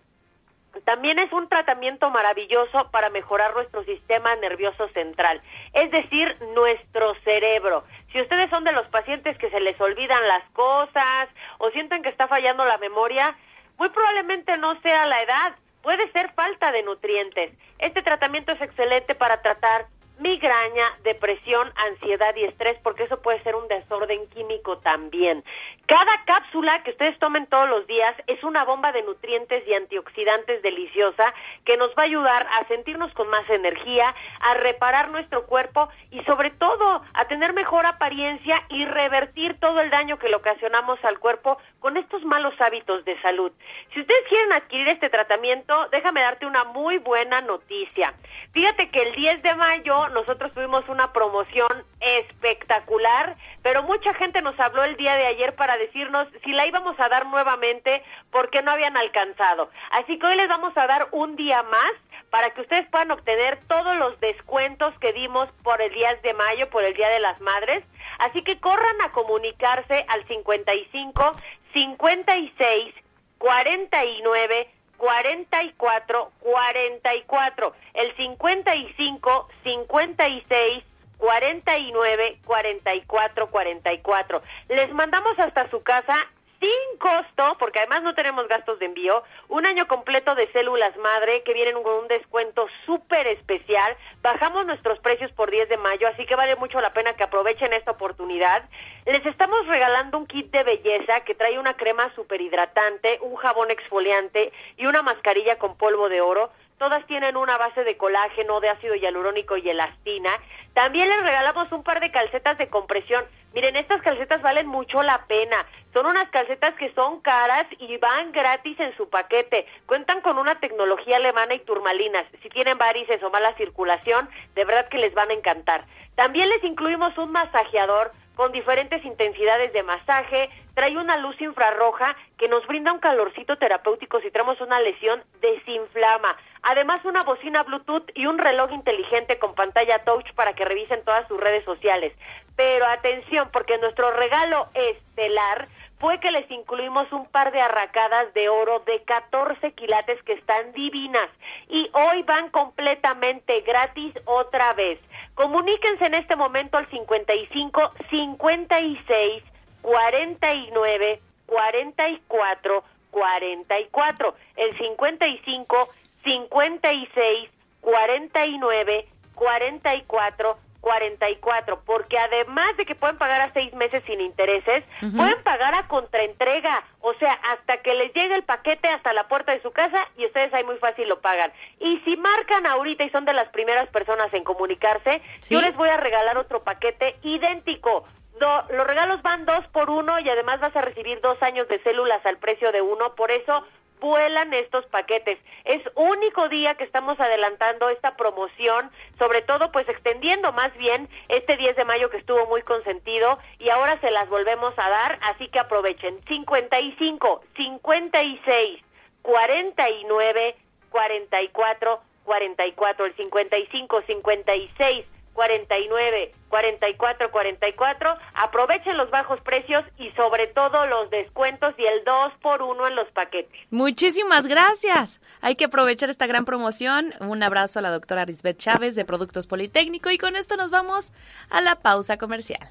También 0.84 1.18
es 1.18 1.32
un 1.32 1.48
tratamiento 1.48 2.10
maravilloso 2.10 2.90
para 2.90 3.10
mejorar 3.10 3.54
nuestro 3.54 3.84
sistema 3.84 4.34
nervioso 4.36 4.88
central, 4.88 5.40
es 5.72 5.90
decir, 5.90 6.36
nuestro 6.54 7.14
cerebro. 7.24 7.84
Si 8.12 8.20
ustedes 8.20 8.50
son 8.50 8.64
de 8.64 8.72
los 8.72 8.86
pacientes 8.88 9.38
que 9.38 9.50
se 9.50 9.60
les 9.60 9.80
olvidan 9.80 10.26
las 10.28 10.42
cosas 10.50 11.28
o 11.58 11.70
sienten 11.70 12.02
que 12.02 12.08
está 12.08 12.28
fallando 12.28 12.64
la 12.64 12.78
memoria, 12.78 13.36
muy 13.78 13.88
probablemente 13.88 14.56
no 14.56 14.80
sea 14.82 15.06
la 15.06 15.22
edad, 15.22 15.54
puede 15.82 16.10
ser 16.12 16.32
falta 16.32 16.72
de 16.72 16.82
nutrientes. 16.82 17.52
Este 17.78 18.02
tratamiento 18.02 18.52
es 18.52 18.60
excelente 18.62 19.14
para 19.14 19.42
tratar 19.42 19.86
migraña, 20.18 20.92
depresión, 21.02 21.72
ansiedad 21.76 22.34
y 22.36 22.44
estrés, 22.44 22.78
porque 22.82 23.04
eso 23.04 23.20
puede 23.20 23.42
ser 23.42 23.56
un 23.56 23.66
desorden 23.68 24.26
químico 24.28 24.78
también. 24.78 25.44
Cada 25.86 26.24
cápsula 26.24 26.82
que 26.82 26.92
ustedes 26.92 27.18
tomen 27.18 27.46
todos 27.46 27.68
los 27.68 27.86
días 27.86 28.14
es 28.26 28.42
una 28.42 28.64
bomba 28.64 28.92
de 28.92 29.02
nutrientes 29.02 29.66
y 29.66 29.74
antioxidantes 29.74 30.62
deliciosa 30.62 31.34
que 31.64 31.76
nos 31.76 31.90
va 31.90 32.02
a 32.02 32.06
ayudar 32.06 32.46
a 32.52 32.66
sentirnos 32.68 33.12
con 33.12 33.28
más 33.28 33.48
energía, 33.50 34.14
a 34.40 34.54
reparar 34.54 35.10
nuestro 35.10 35.46
cuerpo 35.46 35.88
y 36.10 36.22
sobre 36.24 36.50
todo 36.50 37.02
a 37.12 37.24
tener 37.26 37.52
mejor 37.52 37.84
apariencia 37.84 38.62
y 38.70 38.84
revertir 38.86 39.58
todo 39.60 39.80
el 39.80 39.90
daño 39.90 40.18
que 40.18 40.28
le 40.28 40.36
ocasionamos 40.36 41.04
al 41.04 41.18
cuerpo 41.18 41.58
con 41.80 41.96
estos 41.96 42.24
malos 42.24 42.54
hábitos 42.60 43.04
de 43.04 43.20
salud. 43.20 43.52
Si 43.92 44.00
ustedes 44.00 44.22
quieren 44.28 44.52
adquirir 44.52 44.88
este 44.88 45.10
tratamiento, 45.10 45.88
déjame 45.90 46.22
darte 46.22 46.46
una 46.46 46.64
muy 46.64 46.98
buena 46.98 47.40
noticia. 47.40 48.14
Fíjate 48.52 48.90
que 48.90 49.02
el 49.02 49.14
10 49.14 49.42
de 49.42 49.54
mayo 49.54 50.03
nosotros 50.10 50.52
tuvimos 50.52 50.88
una 50.88 51.12
promoción 51.12 51.84
espectacular, 52.00 53.36
pero 53.62 53.82
mucha 53.82 54.14
gente 54.14 54.42
nos 54.42 54.58
habló 54.58 54.84
el 54.84 54.96
día 54.96 55.14
de 55.14 55.26
ayer 55.26 55.54
para 55.54 55.76
decirnos 55.76 56.28
si 56.44 56.52
la 56.52 56.66
íbamos 56.66 56.98
a 56.98 57.08
dar 57.08 57.26
nuevamente 57.26 58.02
porque 58.30 58.62
no 58.62 58.70
habían 58.70 58.96
alcanzado. 58.96 59.70
Así 59.90 60.18
que 60.18 60.26
hoy 60.26 60.36
les 60.36 60.48
vamos 60.48 60.76
a 60.76 60.86
dar 60.86 61.08
un 61.12 61.36
día 61.36 61.62
más 61.62 61.92
para 62.30 62.50
que 62.50 62.62
ustedes 62.62 62.86
puedan 62.88 63.12
obtener 63.12 63.60
todos 63.68 63.96
los 63.96 64.18
descuentos 64.20 64.92
que 64.98 65.12
dimos 65.12 65.48
por 65.62 65.80
el 65.80 65.92
10 65.92 66.22
de 66.22 66.34
mayo, 66.34 66.68
por 66.68 66.82
el 66.82 66.94
Día 66.94 67.08
de 67.08 67.20
las 67.20 67.40
Madres. 67.40 67.84
Así 68.18 68.42
que 68.42 68.58
corran 68.58 69.00
a 69.02 69.12
comunicarse 69.12 70.04
al 70.08 70.26
55 70.26 71.36
56 71.72 72.94
49 73.38 74.73
44 74.96 76.32
44. 76.40 77.74
El 77.94 78.16
55 78.16 79.48
56 79.62 80.84
49 81.18 82.38
44 82.44 83.50
44. 83.50 84.42
Les 84.68 84.92
mandamos 84.92 85.38
hasta 85.38 85.70
su 85.70 85.82
casa 85.82 86.16
sin 86.64 86.98
costo, 86.98 87.56
porque 87.58 87.80
además 87.80 88.02
no 88.02 88.14
tenemos 88.14 88.48
gastos 88.48 88.78
de 88.78 88.86
envío, 88.86 89.22
un 89.48 89.66
año 89.66 89.86
completo 89.86 90.34
de 90.34 90.50
células 90.52 90.96
madre 90.96 91.42
que 91.42 91.52
vienen 91.52 91.82
con 91.82 91.92
un 92.04 92.08
descuento 92.08 92.66
súper 92.86 93.26
especial. 93.26 93.94
Bajamos 94.22 94.64
nuestros 94.64 94.98
precios 95.00 95.30
por 95.32 95.50
10 95.50 95.68
de 95.68 95.76
mayo, 95.76 96.08
así 96.08 96.24
que 96.24 96.36
vale 96.36 96.56
mucho 96.56 96.80
la 96.80 96.94
pena 96.94 97.14
que 97.14 97.24
aprovechen 97.24 97.74
esta 97.74 97.90
oportunidad. 97.90 98.62
Les 99.04 99.26
estamos 99.26 99.66
regalando 99.66 100.16
un 100.16 100.26
kit 100.26 100.50
de 100.50 100.62
belleza 100.62 101.20
que 101.20 101.34
trae 101.34 101.58
una 101.58 101.76
crema 101.76 102.10
súper 102.14 102.40
hidratante, 102.40 103.18
un 103.20 103.36
jabón 103.36 103.70
exfoliante 103.70 104.50
y 104.78 104.86
una 104.86 105.02
mascarilla 105.02 105.58
con 105.58 105.76
polvo 105.76 106.08
de 106.08 106.22
oro 106.22 106.50
todas 106.78 107.06
tienen 107.06 107.36
una 107.36 107.56
base 107.56 107.84
de 107.84 107.96
colágeno, 107.96 108.60
de 108.60 108.68
ácido 108.68 108.94
hialurónico 108.94 109.56
y 109.56 109.68
elastina. 109.68 110.30
También 110.72 111.08
les 111.08 111.22
regalamos 111.22 111.70
un 111.72 111.82
par 111.82 112.00
de 112.00 112.10
calcetas 112.10 112.58
de 112.58 112.68
compresión. 112.68 113.24
Miren, 113.54 113.76
estas 113.76 114.02
calcetas 114.02 114.42
valen 114.42 114.66
mucho 114.66 115.02
la 115.02 115.26
pena. 115.26 115.64
Son 115.92 116.06
unas 116.06 116.28
calcetas 116.30 116.74
que 116.74 116.92
son 116.94 117.20
caras 117.20 117.66
y 117.78 117.96
van 117.98 118.32
gratis 118.32 118.78
en 118.80 118.96
su 118.96 119.08
paquete. 119.08 119.66
Cuentan 119.86 120.20
con 120.20 120.38
una 120.38 120.58
tecnología 120.58 121.16
alemana 121.16 121.54
y 121.54 121.60
turmalinas. 121.60 122.26
Si 122.42 122.48
tienen 122.48 122.78
varices 122.78 123.22
o 123.22 123.30
mala 123.30 123.54
circulación, 123.54 124.28
de 124.54 124.64
verdad 124.64 124.88
que 124.88 124.98
les 124.98 125.14
van 125.14 125.30
a 125.30 125.34
encantar. 125.34 125.84
También 126.16 126.48
les 126.48 126.64
incluimos 126.64 127.16
un 127.18 127.30
masajeador 127.30 128.10
con 128.34 128.52
diferentes 128.52 129.04
intensidades 129.04 129.72
de 129.72 129.82
masaje, 129.82 130.50
trae 130.74 130.96
una 130.96 131.16
luz 131.16 131.40
infrarroja 131.40 132.16
que 132.36 132.48
nos 132.48 132.66
brinda 132.66 132.92
un 132.92 132.98
calorcito 132.98 133.56
terapéutico 133.56 134.20
si 134.20 134.30
tenemos 134.30 134.60
una 134.60 134.80
lesión, 134.80 135.22
desinflama. 135.40 136.36
Además, 136.62 137.04
una 137.04 137.22
bocina 137.22 137.62
Bluetooth 137.62 138.10
y 138.14 138.26
un 138.26 138.38
reloj 138.38 138.72
inteligente 138.72 139.38
con 139.38 139.54
pantalla 139.54 140.00
touch 140.04 140.32
para 140.34 140.54
que 140.54 140.64
revisen 140.64 141.04
todas 141.04 141.28
sus 141.28 141.38
redes 141.38 141.64
sociales. 141.64 142.12
Pero 142.56 142.86
atención, 142.86 143.48
porque 143.52 143.78
nuestro 143.78 144.10
regalo 144.12 144.68
estelar 144.74 145.68
fue 146.04 146.20
que 146.20 146.30
les 146.30 146.50
incluimos 146.50 147.10
un 147.12 147.24
par 147.24 147.50
de 147.50 147.62
arracadas 147.62 148.34
de 148.34 148.50
oro 148.50 148.80
de 148.80 149.00
14 149.04 149.72
quilates 149.72 150.22
que 150.24 150.34
están 150.34 150.74
divinas 150.74 151.30
y 151.66 151.88
hoy 151.94 152.22
van 152.24 152.50
completamente 152.50 153.62
gratis 153.62 154.12
otra 154.26 154.74
vez. 154.74 155.00
Comuníquense 155.34 156.04
en 156.04 156.12
este 156.12 156.36
momento 156.36 156.76
al 156.76 156.86
55 156.90 157.94
56 158.10 159.42
49 159.80 161.20
44 161.46 162.84
44. 163.10 164.34
El 164.56 164.76
55 164.76 165.88
56 166.22 167.50
49 167.80 169.06
44 169.34 170.63
44, 170.84 171.80
porque 171.86 172.18
además 172.18 172.76
de 172.76 172.84
que 172.84 172.94
pueden 172.94 173.16
pagar 173.16 173.40
a 173.40 173.52
seis 173.54 173.72
meses 173.72 174.02
sin 174.06 174.20
intereses, 174.20 174.84
pueden 175.16 175.42
pagar 175.42 175.74
a 175.74 175.88
contraentrega, 175.88 176.84
o 177.00 177.14
sea, 177.14 177.32
hasta 177.32 177.78
que 177.78 177.94
les 177.94 178.12
llegue 178.12 178.34
el 178.34 178.42
paquete 178.44 178.88
hasta 178.88 179.14
la 179.14 179.26
puerta 179.26 179.52
de 179.52 179.62
su 179.62 179.70
casa 179.70 180.06
y 180.18 180.26
ustedes 180.26 180.52
ahí 180.52 180.62
muy 180.62 180.76
fácil 180.76 181.08
lo 181.08 181.22
pagan. 181.22 181.50
Y 181.80 182.00
si 182.04 182.18
marcan 182.18 182.66
ahorita 182.66 183.02
y 183.02 183.08
son 183.08 183.24
de 183.24 183.32
las 183.32 183.48
primeras 183.48 183.88
personas 183.88 184.32
en 184.34 184.44
comunicarse, 184.44 185.22
yo 185.48 185.62
les 185.62 185.74
voy 185.74 185.88
a 185.88 185.96
regalar 185.96 186.36
otro 186.36 186.62
paquete 186.62 187.16
idéntico. 187.22 188.04
los 188.38 188.86
regalos 188.86 189.22
van 189.22 189.46
dos 189.46 189.66
por 189.68 189.88
uno 189.88 190.18
y 190.18 190.28
además 190.28 190.60
vas 190.60 190.76
a 190.76 190.82
recibir 190.82 191.18
dos 191.22 191.42
años 191.42 191.66
de 191.68 191.82
células 191.82 192.24
al 192.26 192.36
precio 192.36 192.72
de 192.72 192.82
uno, 192.82 193.14
por 193.14 193.30
eso 193.30 193.64
vuelan 194.04 194.52
estos 194.52 194.84
paquetes. 194.86 195.38
Es 195.64 195.80
único 195.94 196.50
día 196.50 196.74
que 196.74 196.84
estamos 196.84 197.18
adelantando 197.18 197.88
esta 197.88 198.16
promoción, 198.16 198.90
sobre 199.18 199.40
todo 199.40 199.72
pues 199.72 199.88
extendiendo 199.88 200.52
más 200.52 200.76
bien 200.76 201.08
este 201.28 201.56
10 201.56 201.74
de 201.74 201.86
mayo 201.86 202.10
que 202.10 202.18
estuvo 202.18 202.46
muy 202.46 202.60
consentido 202.60 203.38
y 203.58 203.70
ahora 203.70 203.98
se 204.02 204.10
las 204.10 204.28
volvemos 204.28 204.74
a 204.76 204.90
dar, 204.90 205.18
así 205.22 205.48
que 205.48 205.58
aprovechen. 205.58 206.20
55, 206.28 207.44
56, 207.56 208.82
49, 209.22 210.56
44, 210.90 212.02
44, 212.24 213.06
el 213.06 213.16
55, 213.16 214.02
56, 214.06 215.06
49, 215.34 216.32
44, 216.48 217.30
44. 217.30 218.16
Aprovechen 218.34 218.96
los 218.96 219.10
bajos 219.10 219.40
precios 219.40 219.84
y 219.98 220.10
sobre 220.12 220.46
todo 220.46 220.86
los 220.86 221.10
descuentos 221.10 221.74
y 221.76 221.84
el 221.84 222.04
2 222.04 222.32
por 222.40 222.62
1 222.62 222.86
en 222.86 222.96
los 222.96 223.08
paquetes. 223.10 223.52
Muchísimas 223.70 224.46
gracias. 224.46 225.20
Hay 225.42 225.56
que 225.56 225.66
aprovechar 225.66 226.08
esta 226.08 226.26
gran 226.26 226.44
promoción. 226.44 227.12
Un 227.20 227.42
abrazo 227.42 227.80
a 227.80 227.82
la 227.82 227.90
doctora 227.90 228.24
Risbeth 228.24 228.58
Chávez 228.58 228.94
de 228.94 229.04
Productos 229.04 229.46
Politécnico 229.46 230.10
y 230.10 230.18
con 230.18 230.36
esto 230.36 230.56
nos 230.56 230.70
vamos 230.70 231.12
a 231.50 231.60
la 231.60 231.76
pausa 231.76 232.16
comercial. 232.16 232.66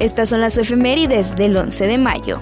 Estas 0.00 0.28
son 0.28 0.40
las 0.40 0.58
efemérides 0.58 1.34
del 1.34 1.56
11 1.56 1.86
de 1.86 1.98
mayo. 1.98 2.40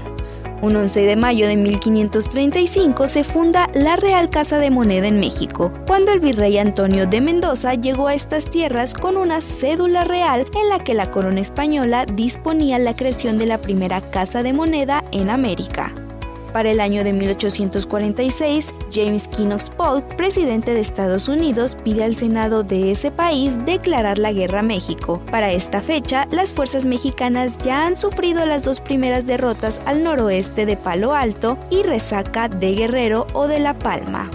Un 0.62 0.76
11 0.76 1.00
de 1.00 1.16
mayo 1.16 1.48
de 1.48 1.56
1535 1.56 3.08
se 3.08 3.24
funda 3.24 3.68
la 3.74 3.96
Real 3.96 4.30
Casa 4.30 4.58
de 4.58 4.70
Moneda 4.70 5.08
en 5.08 5.18
México, 5.18 5.72
cuando 5.88 6.12
el 6.12 6.20
virrey 6.20 6.56
Antonio 6.56 7.08
de 7.08 7.20
Mendoza 7.20 7.74
llegó 7.74 8.06
a 8.06 8.14
estas 8.14 8.44
tierras 8.44 8.94
con 8.94 9.16
una 9.16 9.40
cédula 9.40 10.04
real 10.04 10.46
en 10.54 10.68
la 10.68 10.84
que 10.84 10.94
la 10.94 11.10
corona 11.10 11.40
española 11.40 12.06
disponía 12.06 12.78
la 12.78 12.94
creación 12.94 13.38
de 13.38 13.46
la 13.46 13.58
primera 13.58 14.00
casa 14.00 14.44
de 14.44 14.52
moneda 14.52 15.02
en 15.10 15.30
América. 15.30 15.92
Para 16.52 16.70
el 16.70 16.80
año 16.80 17.02
de 17.02 17.14
1846, 17.14 18.74
James 18.92 19.28
Knox 19.28 19.70
Polk, 19.70 20.16
presidente 20.16 20.74
de 20.74 20.80
Estados 20.80 21.28
Unidos, 21.28 21.76
pide 21.82 22.04
al 22.04 22.14
Senado 22.14 22.62
de 22.62 22.92
ese 22.92 23.10
país 23.10 23.56
declarar 23.64 24.18
la 24.18 24.32
guerra 24.32 24.60
a 24.60 24.62
México. 24.62 25.22
Para 25.30 25.50
esta 25.52 25.80
fecha, 25.80 26.28
las 26.30 26.52
fuerzas 26.52 26.84
mexicanas 26.84 27.56
ya 27.58 27.86
han 27.86 27.96
sufrido 27.96 28.44
las 28.44 28.64
dos 28.64 28.80
primeras 28.80 29.26
derrotas 29.26 29.80
al 29.86 30.04
noroeste 30.04 30.66
de 30.66 30.76
Palo 30.76 31.14
Alto 31.14 31.56
y 31.70 31.82
resaca 31.82 32.48
de 32.48 32.72
Guerrero 32.72 33.26
o 33.32 33.46
de 33.46 33.58
La 33.58 33.78
Palma. 33.78 34.30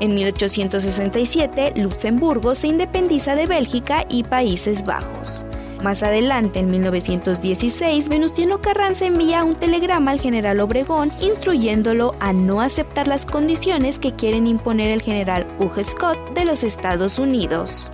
En 0.00 0.14
1867, 0.14 1.74
Luxemburgo 1.76 2.54
se 2.54 2.66
independiza 2.66 3.36
de 3.36 3.46
Bélgica 3.46 4.06
y 4.08 4.24
Países 4.24 4.84
Bajos. 4.84 5.44
Más 5.82 6.04
adelante, 6.04 6.60
en 6.60 6.70
1916, 6.70 8.08
Venustiano 8.08 8.60
Carranza 8.60 9.04
envía 9.04 9.42
un 9.42 9.54
telegrama 9.54 10.12
al 10.12 10.20
general 10.20 10.60
Obregón 10.60 11.10
instruyéndolo 11.20 12.14
a 12.20 12.32
no 12.32 12.60
aceptar 12.60 13.08
las 13.08 13.26
condiciones 13.26 13.98
que 13.98 14.14
quieren 14.14 14.46
imponer 14.46 14.90
el 14.90 15.02
general 15.02 15.44
Hugh 15.58 15.84
Scott 15.84 16.34
de 16.34 16.44
los 16.44 16.62
Estados 16.62 17.18
Unidos. 17.18 17.90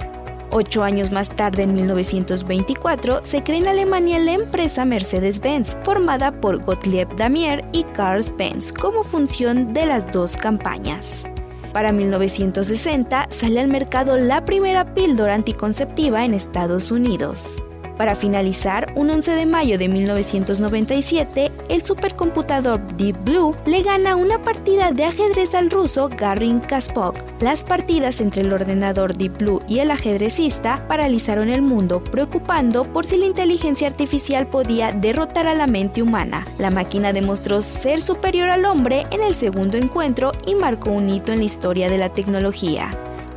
Ocho 0.51 0.83
años 0.83 1.11
más 1.13 1.31
tarde, 1.31 1.63
en 1.63 1.73
1924, 1.75 3.25
se 3.25 3.43
crea 3.43 3.59
en 3.59 3.69
Alemania 3.69 4.19
la 4.19 4.33
empresa 4.33 4.85
Mercedes-Benz, 4.85 5.75
formada 5.83 6.31
por 6.31 6.63
Gottlieb 6.63 7.09
Damier 7.17 7.65
y 7.73 7.85
Carl 7.85 8.23
Benz 8.37 8.71
como 8.71 9.03
función 9.03 9.73
de 9.73 9.87
las 9.87 10.13
dos 10.13 10.37
campañas. 10.37 11.25
Para 11.73 11.93
1960 11.93 13.29
sale 13.31 13.61
al 13.61 13.69
mercado 13.69 14.17
la 14.19 14.45
primera 14.45 14.95
píldora 14.95 15.35
anticonceptiva 15.35 16.25
en 16.25 16.35
Estados 16.35 16.91
Unidos. 16.91 17.59
Para 17.99 18.15
finalizar, 18.15 18.93
un 18.95 19.11
11 19.11 19.33
de 19.33 19.45
mayo 19.45 19.77
de 19.77 19.89
1997, 19.89 21.51
el 21.69 21.85
supercomputador 21.85 22.81
Deep 22.97 23.25
Blue 23.25 23.57
le 23.67 23.83
gana 23.83 24.15
una 24.15 24.41
partida 24.41 24.93
de 24.93 25.05
ajedrez 25.05 25.53
al 25.57 25.69
ruso 25.69 26.09
Garrin 26.09 26.61
Kasparov. 26.61 27.17
Las 27.41 27.65
partidas 27.65 28.21
entre 28.21 28.43
el 28.43 28.53
ordenador 28.53 29.17
Deep 29.17 29.39
Blue 29.39 29.61
y 29.67 29.81
el 29.81 29.91
ajedrecista 29.91 30.87
paralizaron 30.87 31.49
el 31.49 31.61
mundo, 31.61 32.03
preocupando 32.05 32.85
por 32.85 33.05
si 33.05 33.17
la 33.17 33.27
inteligencia 33.27 33.89
artificial 33.89 34.47
podía 34.47 34.93
derrotar 34.93 35.49
a 35.49 35.55
la 35.57 35.67
mente 35.67 36.01
humana. 36.01 36.47
La 36.59 36.71
máquina 36.71 37.13
demostró 37.13 37.63
ser 37.63 38.01
superior 38.01 38.49
al 38.49 38.65
hombre 38.65 39.07
en 39.11 39.25
el 39.25 39.35
segundo 39.35 39.77
encuentro 39.77 40.31
y 40.47 40.55
marcó 40.55 40.93
un 40.93 41.09
hito 41.09 41.33
en 41.33 41.39
la 41.39 41.45
historia 41.45 41.91
de 41.91 41.99
la 41.99 42.13
tecnología. 42.13 42.91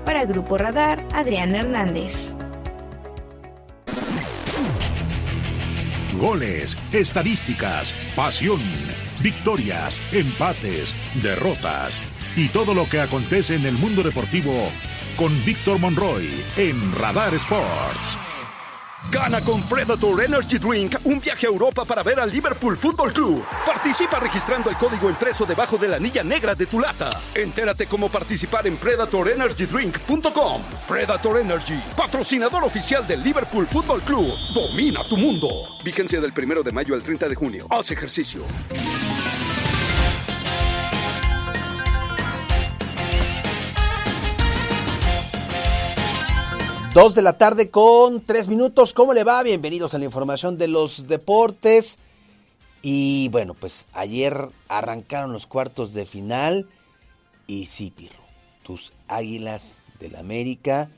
Para 0.05 0.25
Grupo 0.25 0.59
Radar, 0.59 1.03
Adrián 1.13 1.55
Hernández. 1.55 2.31
Goles, 6.21 6.77
estadísticas, 6.93 7.93
pasión, 8.15 8.61
victorias, 9.21 9.99
empates, 10.13 10.95
derrotas 11.21 11.99
y 12.35 12.47
todo 12.49 12.73
lo 12.73 12.87
que 12.87 13.01
acontece 13.01 13.55
en 13.55 13.65
el 13.65 13.73
mundo 13.73 14.03
deportivo 14.03 14.69
con 15.17 15.33
Víctor 15.43 15.79
Monroy 15.79 16.29
en 16.55 16.93
Radar 16.93 17.33
Sports. 17.33 18.30
Gana 19.09 19.41
con 19.41 19.63
Predator 19.63 20.23
Energy 20.23 20.59
Drink 20.59 20.95
un 21.05 21.19
viaje 21.19 21.47
a 21.47 21.49
Europa 21.49 21.85
para 21.85 22.03
ver 22.03 22.19
al 22.19 22.29
Liverpool 22.29 22.77
Football 22.77 23.11
Club. 23.13 23.43
Participa 23.65 24.19
registrando 24.19 24.69
el 24.69 24.75
código 24.75 25.09
impreso 25.09 25.45
debajo 25.45 25.77
de 25.77 25.87
la 25.87 25.95
anilla 25.95 26.23
negra 26.23 26.53
de 26.53 26.67
tu 26.67 26.79
lata. 26.79 27.09
Entérate 27.33 27.87
cómo 27.87 28.09
participar 28.09 28.67
en 28.67 28.77
predatorenergydrink.com. 28.77 30.61
Predator 30.87 31.37
Energy, 31.39 31.81
patrocinador 31.97 32.63
oficial 32.63 33.07
del 33.07 33.23
Liverpool 33.23 33.65
Football 33.65 34.01
Club. 34.01 34.35
Domina 34.53 35.03
tu 35.09 35.17
mundo. 35.17 35.49
Vigencia 35.83 36.21
del 36.21 36.31
1 36.37 36.61
de 36.61 36.71
mayo 36.71 36.93
al 36.93 37.01
30 37.01 37.27
de 37.27 37.35
junio. 37.35 37.67
Haz 37.69 37.89
ejercicio. 37.91 38.43
Dos 46.93 47.15
de 47.15 47.21
la 47.21 47.37
tarde 47.37 47.69
con 47.69 48.19
tres 48.19 48.49
minutos. 48.49 48.93
¿Cómo 48.93 49.13
le 49.13 49.23
va? 49.23 49.41
Bienvenidos 49.43 49.93
a 49.93 49.97
la 49.97 50.03
información 50.03 50.57
de 50.57 50.67
los 50.67 51.07
deportes. 51.07 51.97
Y 52.81 53.29
bueno, 53.29 53.53
pues 53.53 53.87
ayer 53.93 54.49
arrancaron 54.67 55.31
los 55.31 55.47
cuartos 55.47 55.93
de 55.93 56.05
final. 56.05 56.67
Y 57.47 57.67
sí, 57.67 57.91
Pirro, 57.95 58.19
tus 58.63 58.91
águilas 59.07 59.77
del 60.01 60.17
América 60.17 60.89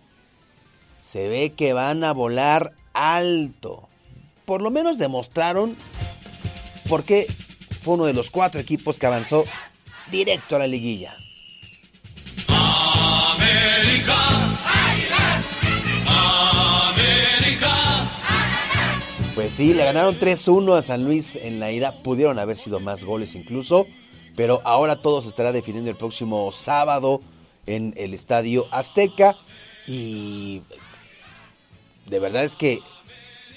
se 1.00 1.28
ve 1.30 1.52
que 1.52 1.74
van 1.74 2.04
a 2.04 2.12
volar 2.12 2.74
alto. 2.94 3.88
Por 4.46 4.64
lo 4.64 4.72
menos 4.72 4.98
demostraron 4.98 5.76
por 6.90 7.04
qué 7.04 7.28
fue 7.84 7.94
uno 7.94 8.06
de 8.06 8.14
los 8.14 8.32
cuatro 8.32 8.60
equipos 8.60 8.98
que 8.98 9.06
avanzó 9.06 9.44
directo 10.10 10.56
a 10.56 10.60
la 10.60 10.68
liguilla. 10.68 11.18
América. 12.48 14.43
Pues 19.36 19.56
sí, 19.56 19.74
le 19.74 19.84
ganaron 19.84 20.20
3-1 20.20 20.78
a 20.78 20.82
San 20.82 21.04
Luis 21.04 21.36
en 21.36 21.60
la 21.60 21.72
ida. 21.72 22.04
Pudieron 22.04 22.40
haber 22.40 22.58
sido 22.58 22.80
más 22.80 23.04
goles 23.04 23.36
incluso. 23.36 23.88
Pero 24.36 24.62
ahora 24.64 24.96
todo 24.96 25.22
se 25.22 25.30
estará 25.30 25.52
definiendo 25.52 25.90
el 25.90 25.98
próximo 25.98 26.52
sábado 26.52 27.22
en 27.66 27.94
el 27.98 28.14
Estadio 28.14 28.66
Azteca. 28.72 29.36
Y 29.88 30.62
de 32.08 32.20
verdad 32.20 32.44
es 32.44 32.56
que 32.56 32.82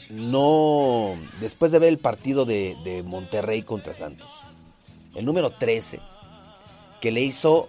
no, 0.09 1.17
después 1.41 1.73
de 1.73 1.79
ver 1.79 1.89
el 1.89 1.99
partido 1.99 2.45
de, 2.45 3.03
Monterrey 3.05 3.63
contra 3.63 3.95
Santos, 3.95 4.29
el 5.15 5.25
número 5.25 5.51
13, 5.51 6.01
que 7.01 7.11
le 7.11 7.23
hizo, 7.23 7.69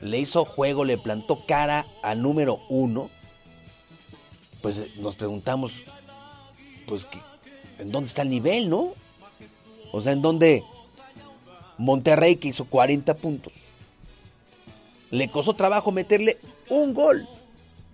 le 0.00 0.18
hizo 0.18 0.44
juego, 0.44 0.84
le 0.84 0.98
plantó 0.98 1.44
cara 1.46 1.86
al 2.02 2.22
número 2.22 2.60
1, 2.68 3.10
pues 4.60 4.96
nos 4.96 5.16
preguntamos, 5.16 5.82
pues, 6.86 7.06
¿en 7.78 7.90
dónde 7.90 8.08
está 8.08 8.22
el 8.22 8.30
nivel, 8.30 8.68
no? 8.68 8.92
O 9.92 10.00
sea, 10.00 10.12
¿en 10.12 10.22
dónde 10.22 10.64
Monterrey 11.76 12.36
que 12.36 12.48
hizo 12.48 12.64
40 12.64 13.16
puntos? 13.16 13.52
Le 15.10 15.28
costó 15.30 15.54
trabajo 15.54 15.92
meterle 15.92 16.38
un 16.68 16.92
gol 16.92 17.28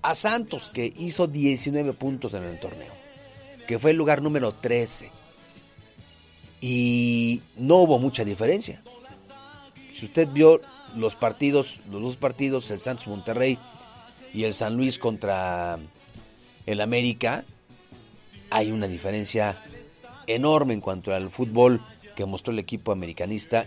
a 0.03 0.15
Santos 0.15 0.71
que 0.73 0.93
hizo 0.97 1.27
19 1.27 1.93
puntos 1.93 2.35
en 2.35 2.45
el 2.45 2.59
torneo 2.59 3.05
que 3.67 3.79
fue 3.79 3.93
el 3.93 3.97
lugar 3.97 4.23
número 4.23 4.53
13. 4.53 5.11
Y 6.61 7.43
no 7.57 7.77
hubo 7.77 7.99
mucha 7.99 8.25
diferencia. 8.25 8.83
Si 9.93 10.07
usted 10.07 10.29
vio 10.29 10.61
los 10.97 11.15
partidos, 11.17 11.81
los 11.91 12.03
dos 12.03 12.17
partidos, 12.17 12.71
el 12.71 12.81
Santos 12.81 13.07
Monterrey 13.07 13.59
y 14.33 14.45
el 14.45 14.55
San 14.55 14.77
Luis 14.77 14.99
contra 14.99 15.79
el 16.67 16.81
América, 16.81 17.45
hay 18.51 18.71
una 18.71 18.87
diferencia 18.89 19.63
enorme 20.27 20.75
en 20.75 20.81
cuanto 20.81 21.15
al 21.15 21.31
fútbol 21.31 21.85
que 22.15 22.27
mostró 22.27 22.53
el 22.53 22.59
equipo 22.59 22.93
americanista 22.93 23.67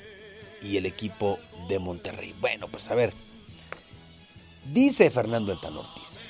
y 0.62 0.78
el 0.78 0.86
equipo 0.86 1.40
de 1.68 1.80
Monterrey. 1.80 2.34
Bueno, 2.40 2.68
pues 2.68 2.90
a 2.90 2.96
ver. 2.96 3.14
Dice 4.74 5.10
Fernando 5.10 5.54
El 5.54 5.78
Ortiz, 5.78 6.28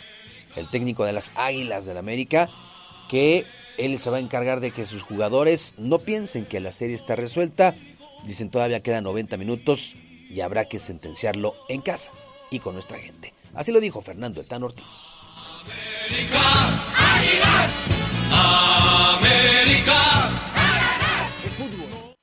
el 0.55 0.70
técnico 0.70 1.05
de 1.05 1.13
las 1.13 1.32
Águilas 1.36 1.86
del 1.86 1.97
América, 1.97 2.49
que 3.09 3.45
él 3.78 3.97
se 3.99 4.09
va 4.09 4.18
a 4.18 4.22
encargar 4.22 4.59
de 4.59 4.72
que 4.72 4.86
sus 4.86 5.01
jugadores 5.01 5.74
no 5.78 5.99
piensen 5.99 6.45
que 6.45 6.59
la 6.59 6.72
serie 6.72 6.95
está 6.95 7.15
resuelta. 7.15 7.76
Dicen 8.26 8.49
todavía 8.49 8.84
quedan 8.84 9.05
90 9.05 9.38
minutos 9.38 9.95
y 10.30 10.41
habrá 10.41 10.65
que 10.65 10.80
sentenciarlo 10.80 11.55
en 11.70 11.82
casa 11.82 12.11
y 12.51 12.59
con 12.59 12.74
nuestra 12.74 12.99
gente. 12.99 13.34
Así 13.53 13.72
lo 13.72 13.80
dijo 13.80 14.01
Fernando 14.01 14.39
Eltán 14.39 14.63
Ortiz. 14.63 15.15
América, 15.68 16.39
América. 19.15 19.99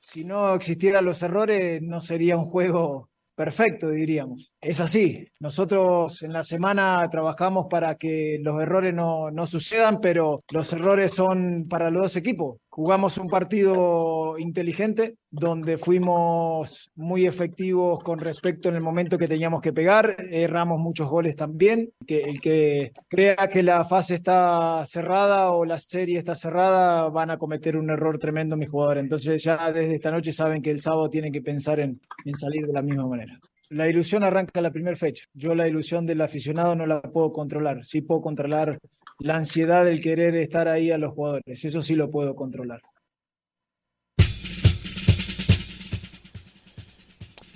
Si 0.00 0.24
no 0.24 0.54
existieran 0.54 1.04
los 1.04 1.22
errores, 1.22 1.82
no 1.82 2.00
sería 2.00 2.36
un 2.36 2.44
juego 2.44 3.10
perfecto, 3.34 3.90
diríamos. 3.90 4.52
Es 4.60 4.80
así. 4.80 5.26
Nosotros 5.40 6.22
en 6.22 6.32
la 6.32 6.44
semana 6.44 7.08
trabajamos 7.10 7.66
para 7.68 7.96
que 7.96 8.38
los 8.40 8.62
errores 8.62 8.94
no, 8.94 9.30
no, 9.30 9.46
sucedan, 9.46 10.00
pero 10.00 10.42
los 10.52 10.72
errores 10.72 11.12
son 11.12 11.66
para 11.68 11.90
los 11.90 12.02
dos 12.02 12.16
equipos. 12.16 12.58
Jugamos 12.76 13.18
un 13.18 13.28
partido 13.28 14.36
inteligente 14.36 15.14
donde 15.30 15.78
fuimos 15.78 16.90
muy 16.96 17.24
efectivos 17.24 18.02
con 18.02 18.18
respecto 18.18 18.68
en 18.68 18.74
el 18.74 18.80
momento 18.80 19.16
que 19.16 19.28
teníamos 19.28 19.60
que 19.60 19.72
pegar, 19.72 20.16
erramos 20.28 20.80
muchos 20.80 21.08
goles 21.08 21.36
también. 21.36 21.92
Que 22.04 22.22
el 22.22 22.40
que 22.40 22.90
crea 23.08 23.48
que 23.48 23.62
la 23.62 23.84
fase 23.84 24.14
está 24.14 24.84
cerrada 24.86 25.52
o 25.52 25.64
la 25.64 25.78
serie 25.78 26.18
está 26.18 26.34
cerrada 26.34 27.08
van 27.10 27.30
a 27.30 27.38
cometer 27.38 27.76
un 27.76 27.90
error 27.90 28.18
tremendo 28.18 28.56
mis 28.56 28.70
jugadores. 28.70 29.04
Entonces 29.04 29.40
ya 29.44 29.70
desde 29.70 29.94
esta 29.94 30.10
noche 30.10 30.32
saben 30.32 30.60
que 30.60 30.72
el 30.72 30.80
sábado 30.80 31.08
tienen 31.08 31.32
que 31.32 31.42
pensar 31.42 31.78
en, 31.78 31.92
en 32.24 32.34
salir 32.34 32.66
de 32.66 32.72
la 32.72 32.82
misma 32.82 33.06
manera. 33.06 33.38
La 33.70 33.88
ilusión 33.88 34.24
arranca 34.24 34.60
la 34.60 34.70
primera 34.70 34.96
fecha. 34.96 35.24
Yo 35.32 35.54
la 35.54 35.66
ilusión 35.66 36.06
del 36.06 36.20
aficionado 36.20 36.76
no 36.76 36.86
la 36.86 37.00
puedo 37.00 37.32
controlar. 37.32 37.84
Sí 37.84 38.02
puedo 38.02 38.20
controlar 38.20 38.78
la 39.20 39.36
ansiedad 39.36 39.84
del 39.84 40.00
querer 40.00 40.36
estar 40.36 40.68
ahí 40.68 40.90
a 40.90 40.98
los 40.98 41.14
jugadores. 41.14 41.64
Eso 41.64 41.82
sí 41.82 41.94
lo 41.94 42.10
puedo 42.10 42.34
controlar. 42.34 42.82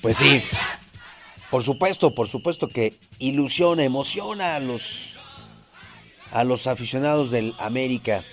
Pues 0.01 0.17
sí, 0.17 0.43
por 1.51 1.63
supuesto, 1.63 2.15
por 2.15 2.29
supuesto 2.29 2.69
que 2.69 2.95
ilusiona, 3.19 3.85
emociona 3.85 4.55
a 4.55 4.61
los, 4.61 5.19
a 6.31 6.45
los 6.45 6.67
aficionados 6.67 7.31
del 7.31 7.55
América 7.59 8.25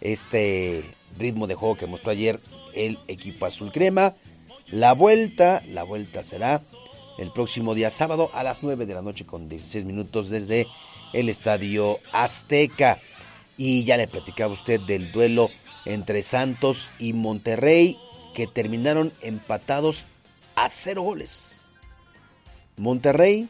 este 0.00 0.84
ritmo 1.18 1.46
de 1.46 1.54
juego 1.54 1.76
que 1.76 1.86
mostró 1.86 2.10
ayer 2.10 2.40
el 2.74 2.98
equipo 3.06 3.46
azul 3.46 3.70
crema. 3.70 4.14
La 4.66 4.92
vuelta, 4.92 5.62
la 5.68 5.84
vuelta 5.84 6.24
será 6.24 6.60
el 7.18 7.30
próximo 7.32 7.74
día 7.74 7.90
sábado 7.90 8.30
a 8.34 8.42
las 8.42 8.62
9 8.62 8.86
de 8.86 8.94
la 8.94 9.02
noche 9.02 9.26
con 9.26 9.48
16 9.48 9.84
minutos 9.84 10.30
desde 10.30 10.66
el 11.12 11.28
Estadio 11.28 11.98
Azteca. 12.12 13.00
Y 13.56 13.84
ya 13.84 13.96
le 13.96 14.08
platicaba 14.08 14.52
usted 14.52 14.80
del 14.80 15.12
duelo 15.12 15.50
entre 15.84 16.22
Santos 16.22 16.90
y 16.98 17.12
Monterrey 17.12 17.98
que 18.34 18.46
terminaron 18.46 19.12
empatados 19.20 20.06
a 20.54 20.68
cero 20.68 21.02
goles. 21.02 21.70
Monterrey 22.76 23.48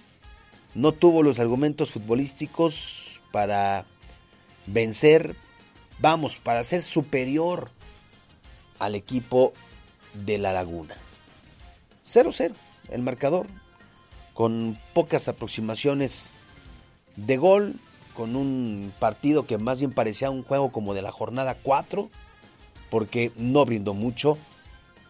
no 0.75 0.93
tuvo 0.93 1.23
los 1.23 1.39
argumentos 1.39 1.91
futbolísticos 1.91 3.23
para 3.31 3.87
vencer, 4.67 5.37
vamos, 6.01 6.37
para 6.37 6.65
ser 6.65 6.83
superior 6.83 7.71
al 8.79 8.95
equipo 8.97 9.53
de 10.15 10.39
la 10.39 10.53
Laguna. 10.53 10.97
0-0 12.05 12.53
el 12.91 13.03
marcador, 13.03 13.47
con 14.35 14.78
pocas 14.95 15.28
aproximaciones 15.28 16.33
de 17.16 17.37
gol, 17.37 17.76
con 18.14 18.37
un 18.37 18.93
partido 18.99 19.47
que 19.47 19.59
más 19.59 19.78
bien 19.78 19.93
parecía 19.93 20.30
un 20.30 20.43
juego 20.43 20.72
como 20.72 20.95
de 20.95 21.03
la 21.03 21.12
jornada 21.12 21.57
4, 21.62 22.11
porque 22.91 23.33
no 23.37 23.64
brindó 23.64 23.95
mucho. 23.95 24.39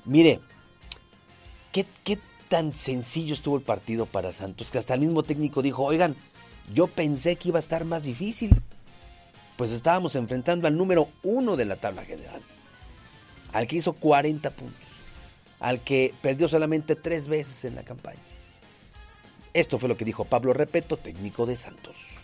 Mire, 0.04 0.40
¿qué, 1.72 1.86
qué 2.04 2.18
tan 2.48 2.74
sencillo 2.74 3.34
estuvo 3.34 3.56
el 3.56 3.62
partido 3.62 4.06
para 4.06 4.32
Santos 4.32 4.70
que 4.70 4.78
hasta 4.78 4.94
el 4.94 5.00
mismo 5.00 5.22
técnico 5.22 5.62
dijo, 5.62 5.84
oigan, 5.84 6.14
yo 6.72 6.86
pensé 6.86 7.36
que 7.36 7.48
iba 7.48 7.58
a 7.58 7.60
estar 7.60 7.84
más 7.84 8.04
difícil. 8.04 8.50
Pues 9.56 9.72
estábamos 9.72 10.14
enfrentando 10.16 10.66
al 10.66 10.76
número 10.76 11.08
uno 11.22 11.56
de 11.56 11.64
la 11.64 11.76
tabla 11.76 12.04
general, 12.04 12.42
al 13.52 13.66
que 13.66 13.76
hizo 13.76 13.92
40 13.94 14.50
puntos, 14.50 14.88
al 15.62 15.80
que 15.80 16.12
perdió 16.20 16.48
solamente 16.48 16.96
tres 16.96 17.28
veces 17.28 17.64
en 17.64 17.76
la 17.76 17.84
campaña. 17.84 18.18
Esto 19.54 19.78
fue 19.78 19.88
lo 19.88 19.96
que 19.96 20.04
dijo 20.04 20.24
Pablo 20.24 20.52
Repeto, 20.52 20.96
técnico 20.96 21.46
de 21.46 21.54
Santos. 21.54 22.16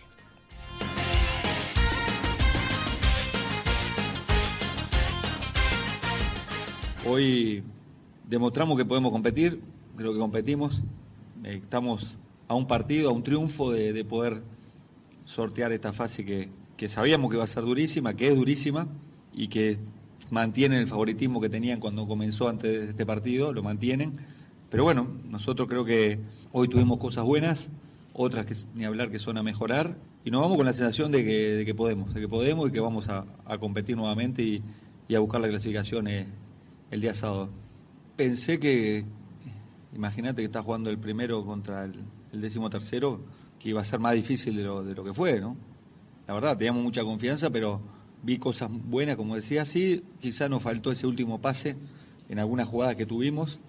Hoy 7.07 7.63
demostramos 8.27 8.77
que 8.77 8.83
podemos 8.83 9.11
competir, 9.11 9.61
creo 9.95 10.11
que 10.11 10.19
competimos, 10.19 10.83
eh, 11.45 11.61
estamos 11.63 12.17
a 12.49 12.55
un 12.55 12.67
partido, 12.67 13.09
a 13.09 13.13
un 13.13 13.23
triunfo 13.23 13.71
de, 13.71 14.03
poder 14.03 14.43
sortear 15.23 15.71
esta 15.71 15.93
fase 15.93 16.25
que, 16.25 16.49
que, 16.75 16.89
sabíamos 16.89 17.31
que 17.31 17.37
va 17.37 17.45
a 17.45 17.47
ser 17.47 17.63
durísima, 17.63 18.13
que 18.15 18.27
es 18.27 18.35
durísima 18.35 18.87
y 19.33 19.47
que 19.47 19.79
mantienen 20.31 20.79
el 20.79 20.87
favoritismo 20.87 21.41
que 21.41 21.49
tenían 21.49 21.79
cuando 21.79 22.07
comenzó 22.07 22.49
antes 22.49 22.71
de 22.71 22.89
este 22.89 23.05
partido, 23.05 23.53
lo 23.53 23.63
mantienen. 23.63 24.13
Pero 24.69 24.83
bueno, 24.83 25.07
nosotros 25.25 25.67
creo 25.67 25.85
que 25.85 26.19
hoy 26.51 26.67
tuvimos 26.67 26.99
cosas 26.99 27.23
buenas, 27.23 27.69
otras 28.13 28.45
que 28.45 28.55
ni 28.75 28.85
hablar 28.85 29.09
que 29.11 29.19
son 29.19 29.37
a 29.37 29.43
mejorar, 29.43 29.97
y 30.23 30.31
nos 30.31 30.41
vamos 30.41 30.57
con 30.57 30.65
la 30.65 30.73
sensación 30.73 31.11
de 31.11 31.23
que, 31.65 31.73
podemos, 31.75 32.13
de 32.13 32.21
que 32.21 32.27
podemos 32.27 32.69
y 32.69 32.71
que 32.71 32.79
vamos 32.79 33.07
a, 33.09 33.25
competir 33.59 33.95
nuevamente 33.97 34.43
y, 34.43 35.15
a 35.15 35.19
buscar 35.19 35.41
la 35.41 35.47
clasificación 35.47 36.07
eh, 36.07 36.27
el 36.91 37.01
día 37.01 37.13
sábado. 37.13 37.49
Pensé 38.15 38.59
que, 38.59 39.05
imagínate 39.95 40.41
que 40.41 40.45
estás 40.45 40.63
jugando 40.63 40.89
el 40.89 40.99
primero 40.99 41.43
contra 41.45 41.85
el, 41.85 42.03
décimo 42.33 42.69
tercero, 42.69 43.21
que 43.57 43.69
iba 43.69 43.81
a 43.81 43.83
ser 43.83 43.99
más 43.99 44.13
difícil 44.13 44.55
de 44.55 44.63
lo, 44.63 44.83
de 44.83 44.93
lo 44.93 45.03
que 45.03 45.13
fue, 45.13 45.39
¿no? 45.39 45.57
La 46.27 46.35
verdad, 46.35 46.55
teníamos 46.55 46.83
mucha 46.83 47.03
confianza, 47.03 47.49
pero 47.49 47.81
vi 48.23 48.37
cosas 48.37 48.69
buenas, 48.71 49.15
como 49.15 49.35
decía, 49.35 49.65
sí, 49.65 50.03
quizá 50.19 50.49
nos 50.49 50.63
faltó 50.63 50.91
ese 50.91 51.07
último 51.07 51.39
pase 51.39 51.75
en 52.29 52.39
alguna 52.39 52.65
jugada 52.65 52.95
que 52.95 53.05
tuvimos, 53.05 53.59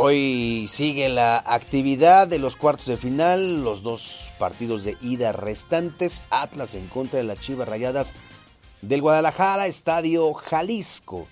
Hoy 0.00 0.66
sigue 0.68 1.08
la 1.08 1.38
actividad 1.44 2.28
de 2.28 2.38
los 2.38 2.54
cuartos 2.54 2.86
de 2.86 2.96
final, 2.96 3.64
los 3.64 3.82
dos 3.82 4.30
partidos 4.38 4.84
de 4.84 4.96
ida 5.02 5.32
restantes, 5.32 6.22
Atlas 6.30 6.76
en 6.76 6.86
contra 6.86 7.18
de 7.18 7.24
las 7.24 7.40
Chivas 7.40 7.68
Rayadas 7.68 8.14
del 8.80 9.02
Guadalajara, 9.02 9.66
Estadio 9.66 10.32
Jalisco. 10.34 11.26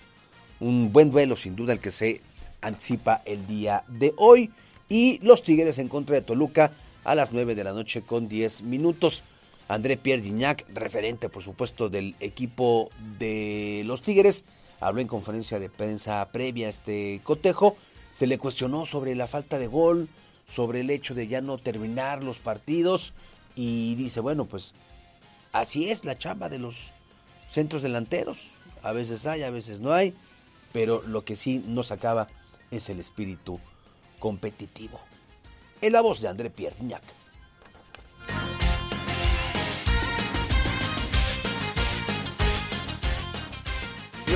Un 0.59 0.91
buen 0.91 1.11
duelo, 1.11 1.37
sin 1.37 1.55
duda, 1.55 1.71
el 1.71 1.79
que 1.79 1.91
se 1.91 2.19
anticipa 2.59 3.21
el 3.23 3.47
día 3.47 3.85
de 3.87 4.13
hoy. 4.17 4.51
Y 4.89 5.25
los 5.25 5.43
Tigres 5.43 5.77
en 5.77 5.87
contra 5.87 6.15
de 6.15 6.21
Toluca 6.21 6.73
a 7.05 7.15
las 7.15 7.31
9 7.31 7.55
de 7.55 7.63
la 7.63 7.71
noche 7.71 8.01
con 8.01 8.27
10 8.27 8.63
minutos. 8.63 9.23
André 9.67 9.97
Pierre 9.97 10.23
Gignac, 10.23 10.65
referente 10.73 11.29
por 11.29 11.43
supuesto 11.43 11.89
del 11.89 12.15
equipo 12.19 12.89
de 13.19 13.83
los 13.85 14.01
Tigres, 14.01 14.43
habló 14.79 15.01
en 15.01 15.07
conferencia 15.07 15.59
de 15.59 15.69
prensa 15.69 16.27
previa 16.31 16.67
a 16.67 16.69
este 16.69 17.19
cotejo. 17.23 17.75
Se 18.13 18.27
le 18.27 18.37
cuestionó 18.37 18.85
sobre 18.85 19.13
la 19.15 19.27
falta 19.27 19.57
de 19.57 19.67
gol, 19.67 20.07
sobre 20.47 20.81
el 20.81 20.89
hecho 20.89 21.13
de 21.13 21.27
ya 21.27 21.41
no 21.41 21.57
terminar 21.57 22.23
los 22.23 22.39
partidos 22.39 23.13
y 23.55 23.95
dice, 23.95 24.21
bueno, 24.21 24.45
pues 24.45 24.73
así 25.51 25.89
es 25.89 26.05
la 26.05 26.17
chamba 26.17 26.47
de 26.47 26.59
los 26.59 26.91
centros 27.51 27.81
delanteros. 27.81 28.51
A 28.83 28.93
veces 28.93 29.25
hay, 29.25 29.43
a 29.43 29.49
veces 29.49 29.81
no 29.81 29.91
hay, 29.91 30.13
pero 30.71 31.01
lo 31.05 31.25
que 31.25 31.35
sí 31.35 31.63
nos 31.67 31.91
acaba 31.91 32.27
es 32.71 32.89
el 32.89 32.99
espíritu 32.99 33.59
competitivo. 34.19 34.99
Es 35.81 35.91
la 35.91 36.01
voz 36.01 36.21
de 36.21 36.29
André 36.29 36.49
Pierre 36.49 36.77
Gignac. 36.77 37.16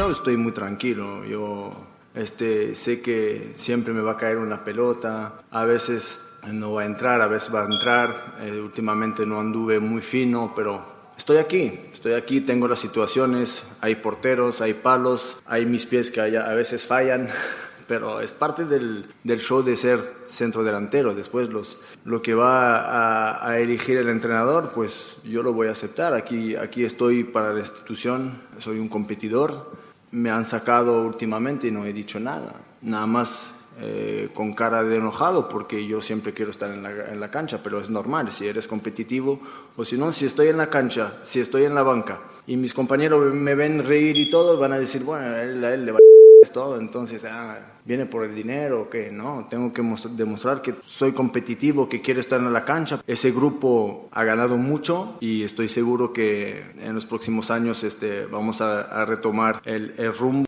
Yo 0.02 0.10
estoy 0.10 0.36
muy 0.36 0.52
tranquilo, 0.52 1.24
yo 1.26 1.70
este, 2.16 2.74
sé 2.74 3.04
que 3.04 3.54
siempre 3.56 3.94
me 3.94 4.02
va 4.02 4.14
a 4.14 4.18
caer 4.18 4.38
una 4.38 4.66
pelota, 4.66 5.34
a 5.52 5.64
veces 5.66 6.22
no 6.52 6.74
va 6.74 6.82
a 6.82 6.86
entrar, 6.86 7.22
a 7.22 7.28
veces 7.28 7.54
va 7.54 7.62
a 7.62 7.66
entrar, 7.72 8.38
eh, 8.42 8.60
últimamente 8.60 9.28
no 9.28 9.40
anduve 9.40 9.80
muy 9.80 10.02
fino, 10.02 10.54
pero 10.56 10.82
estoy 11.16 11.38
aquí, 11.38 11.80
estoy 11.94 12.14
aquí, 12.14 12.42
tengo 12.42 12.68
las 12.68 12.80
situaciones, 12.80 13.62
hay 13.80 13.94
porteros, 13.94 14.60
hay 14.62 14.74
palos, 14.74 15.38
hay 15.46 15.68
mis 15.68 15.86
pies 15.86 16.10
que 16.10 16.20
a 16.20 16.54
veces 16.56 16.84
fallan, 16.88 17.30
pero 17.88 18.22
es 18.22 18.34
parte 18.34 18.66
del, 18.66 19.06
del, 19.24 19.40
show 19.40 19.62
de 19.62 19.78
ser 19.78 20.00
centro 20.28 20.64
delantero. 20.64 21.14
Después 21.14 21.50
los, 21.50 21.78
lo 22.06 22.24
que 22.24 22.34
va 22.34 22.80
a, 22.80 23.52
a, 23.52 23.60
elegir 23.60 24.00
el 24.00 24.10
entrenador, 24.10 24.72
pues 24.74 25.18
yo 25.26 25.44
lo 25.44 25.54
voy 25.54 25.68
a 25.68 25.74
aceptar. 25.74 26.16
Aquí, 26.16 26.56
aquí 26.56 26.86
estoy 26.86 27.24
para 27.24 27.54
la 27.54 27.60
institución, 27.60 28.42
soy 28.58 28.80
un 28.80 28.90
competidor. 28.90 29.80
Me 30.12 30.30
han 30.30 30.46
sacado 30.46 31.06
últimamente 31.06 31.68
y 31.68 31.72
no 31.72 31.86
he 31.86 31.94
dicho 31.94 32.20
nada. 32.20 32.54
Nada 32.82 33.06
más 33.06 33.52
eh, 33.80 34.30
con 34.34 34.54
cara 34.54 34.84
de 34.84 34.98
enojado 34.98 35.48
porque 35.48 35.88
yo 35.88 36.02
siempre 36.02 36.34
quiero 36.34 36.52
estar 36.52 36.72
en 36.72 36.84
la, 36.84 36.92
en 37.12 37.20
la, 37.20 37.32
cancha, 37.32 37.60
pero 37.64 37.80
es 37.80 37.90
normal, 37.90 38.32
si 38.32 38.48
eres 38.48 38.68
competitivo 38.68 39.40
o 39.78 39.86
si 39.86 39.98
no, 39.98 40.12
si 40.12 40.26
estoy 40.26 40.50
en 40.50 40.58
la 40.58 40.70
cancha, 40.70 41.14
si 41.24 41.40
estoy 41.40 41.64
en 41.64 41.74
la 41.74 41.82
banca 41.82 42.20
y 42.48 42.58
mis 42.58 42.74
compañeros 42.74 43.34
me 43.34 43.56
ven 43.56 43.86
reír 43.86 44.18
y 44.18 44.30
todo, 44.30 44.58
van 44.58 44.74
a 44.74 44.80
decir, 44.80 45.04
bueno, 45.04 45.26
a 45.26 45.42
él, 45.44 45.62
le 45.62 45.92
va 45.92 46.00
todo, 46.50 46.80
entonces, 46.80 47.24
ah, 47.26 47.60
viene 47.86 48.08
por 48.08 48.26
el 48.26 48.34
dinero, 48.34 48.90
que 48.90 49.12
no, 49.12 49.48
tengo 49.50 49.72
que 49.72 49.84
demostrar 50.10 50.62
que 50.64 50.74
soy 50.84 51.14
competitivo, 51.14 51.88
que 51.88 52.02
quiero 52.02 52.20
estar 52.20 52.40
en 52.40 52.52
la 52.52 52.66
cancha. 52.66 53.02
Ese 53.06 53.32
grupo 53.32 54.10
ha 54.12 54.24
ganado 54.24 54.58
mucho 54.58 55.18
y 55.20 55.44
estoy 55.44 55.70
seguro 55.70 56.14
que 56.14 56.64
en 56.80 56.96
los 56.96 57.06
próximos 57.06 57.52
años 57.52 57.84
este, 57.84 58.26
vamos 58.26 58.60
a, 58.62 58.82
a 58.82 59.06
retomar 59.06 59.62
el, 59.66 59.94
el, 59.98 60.14
rumbo. 60.18 60.46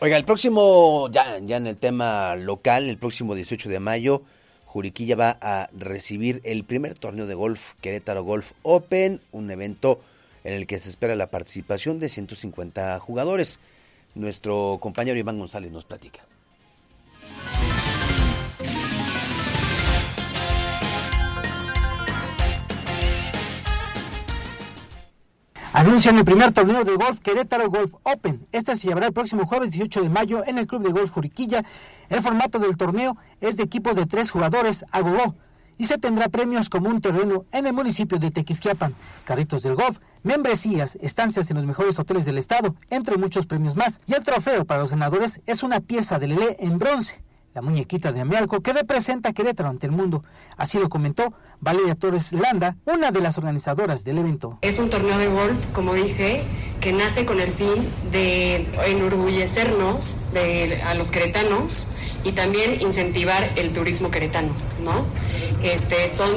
Oiga, 0.00 0.16
el 0.16 0.24
próximo, 0.24 1.10
ya, 1.10 1.38
ya 1.40 1.58
en 1.58 1.66
el 1.66 1.76
tema 1.76 2.36
local, 2.36 2.88
el 2.88 2.96
próximo 2.96 3.34
18 3.34 3.68
de 3.68 3.80
mayo, 3.80 4.22
Juriquilla 4.64 5.16
va 5.16 5.38
a 5.40 5.68
recibir 5.72 6.40
el 6.44 6.64
primer 6.64 6.98
torneo 6.98 7.26
de 7.26 7.34
golf, 7.34 7.74
Querétaro 7.80 8.24
Golf 8.24 8.52
Open, 8.62 9.20
un 9.32 9.50
evento 9.50 10.00
en 10.44 10.52
el 10.52 10.66
que 10.66 10.78
se 10.78 10.90
espera 10.90 11.16
la 11.16 11.30
participación 11.30 11.98
de 11.98 12.08
150 12.08 13.00
jugadores. 13.00 13.58
Nuestro 14.14 14.78
compañero 14.80 15.18
Iván 15.18 15.38
González 15.38 15.72
nos 15.72 15.84
platica. 15.84 16.24
Anuncian 25.76 26.16
el 26.16 26.24
primer 26.24 26.52
torneo 26.52 26.84
de 26.84 26.94
golf 26.94 27.18
Querétaro 27.18 27.68
Golf 27.68 27.94
Open. 28.04 28.46
Este 28.52 28.76
se 28.76 28.86
llevará 28.86 29.08
el 29.08 29.12
próximo 29.12 29.44
jueves 29.44 29.72
18 29.72 30.02
de 30.02 30.08
mayo 30.08 30.46
en 30.46 30.58
el 30.58 30.68
Club 30.68 30.84
de 30.84 30.92
Golf 30.92 31.10
Juriquilla. 31.10 31.64
El 32.08 32.22
formato 32.22 32.60
del 32.60 32.76
torneo 32.76 33.16
es 33.40 33.56
de 33.56 33.64
equipos 33.64 33.96
de 33.96 34.06
tres 34.06 34.30
jugadores 34.30 34.84
a 34.92 35.00
y 35.78 35.84
se 35.84 35.98
tendrá 35.98 36.28
premios 36.28 36.68
como 36.68 36.88
un 36.88 37.00
terreno 37.00 37.44
en 37.52 37.66
el 37.66 37.72
municipio 37.72 38.18
de 38.18 38.30
Tequisquiapan, 38.30 38.94
carritos 39.24 39.62
del 39.62 39.74
golf, 39.74 39.98
membresías, 40.22 40.96
estancias 41.00 41.50
en 41.50 41.56
los 41.56 41.66
mejores 41.66 41.98
hoteles 41.98 42.24
del 42.24 42.38
estado, 42.38 42.74
entre 42.90 43.16
muchos 43.16 43.46
premios 43.46 43.76
más. 43.76 44.00
Y 44.06 44.14
el 44.14 44.24
trofeo 44.24 44.64
para 44.64 44.80
los 44.80 44.90
ganadores 44.90 45.40
es 45.46 45.62
una 45.62 45.80
pieza 45.80 46.18
de 46.18 46.28
Lele 46.28 46.56
en 46.60 46.78
bronce, 46.78 47.22
la 47.54 47.62
muñequita 47.62 48.12
de 48.12 48.20
Amialco 48.20 48.60
que 48.60 48.72
representa 48.72 49.32
Querétaro 49.32 49.68
ante 49.68 49.86
el 49.86 49.92
mundo. 49.92 50.24
Así 50.56 50.78
lo 50.78 50.88
comentó 50.88 51.32
Valeria 51.60 51.94
Torres 51.94 52.32
Landa, 52.32 52.76
una 52.84 53.12
de 53.12 53.20
las 53.20 53.38
organizadoras 53.38 54.04
del 54.04 54.18
evento. 54.18 54.58
Es 54.60 54.78
un 54.78 54.90
torneo 54.90 55.18
de 55.18 55.28
golf, 55.28 55.58
como 55.72 55.94
dije, 55.94 56.42
que 56.80 56.92
nace 56.92 57.24
con 57.24 57.40
el 57.40 57.52
fin 57.52 57.74
de 58.10 58.66
enorgullecernos 58.86 60.16
de, 60.32 60.82
a 60.82 60.94
los 60.94 61.10
queretanos 61.10 61.86
y 62.24 62.32
también 62.32 62.80
incentivar 62.80 63.50
el 63.56 63.72
turismo 63.72 64.10
queretano, 64.10 64.48
¿no? 64.82 65.04
Este, 65.62 66.08
son 66.08 66.30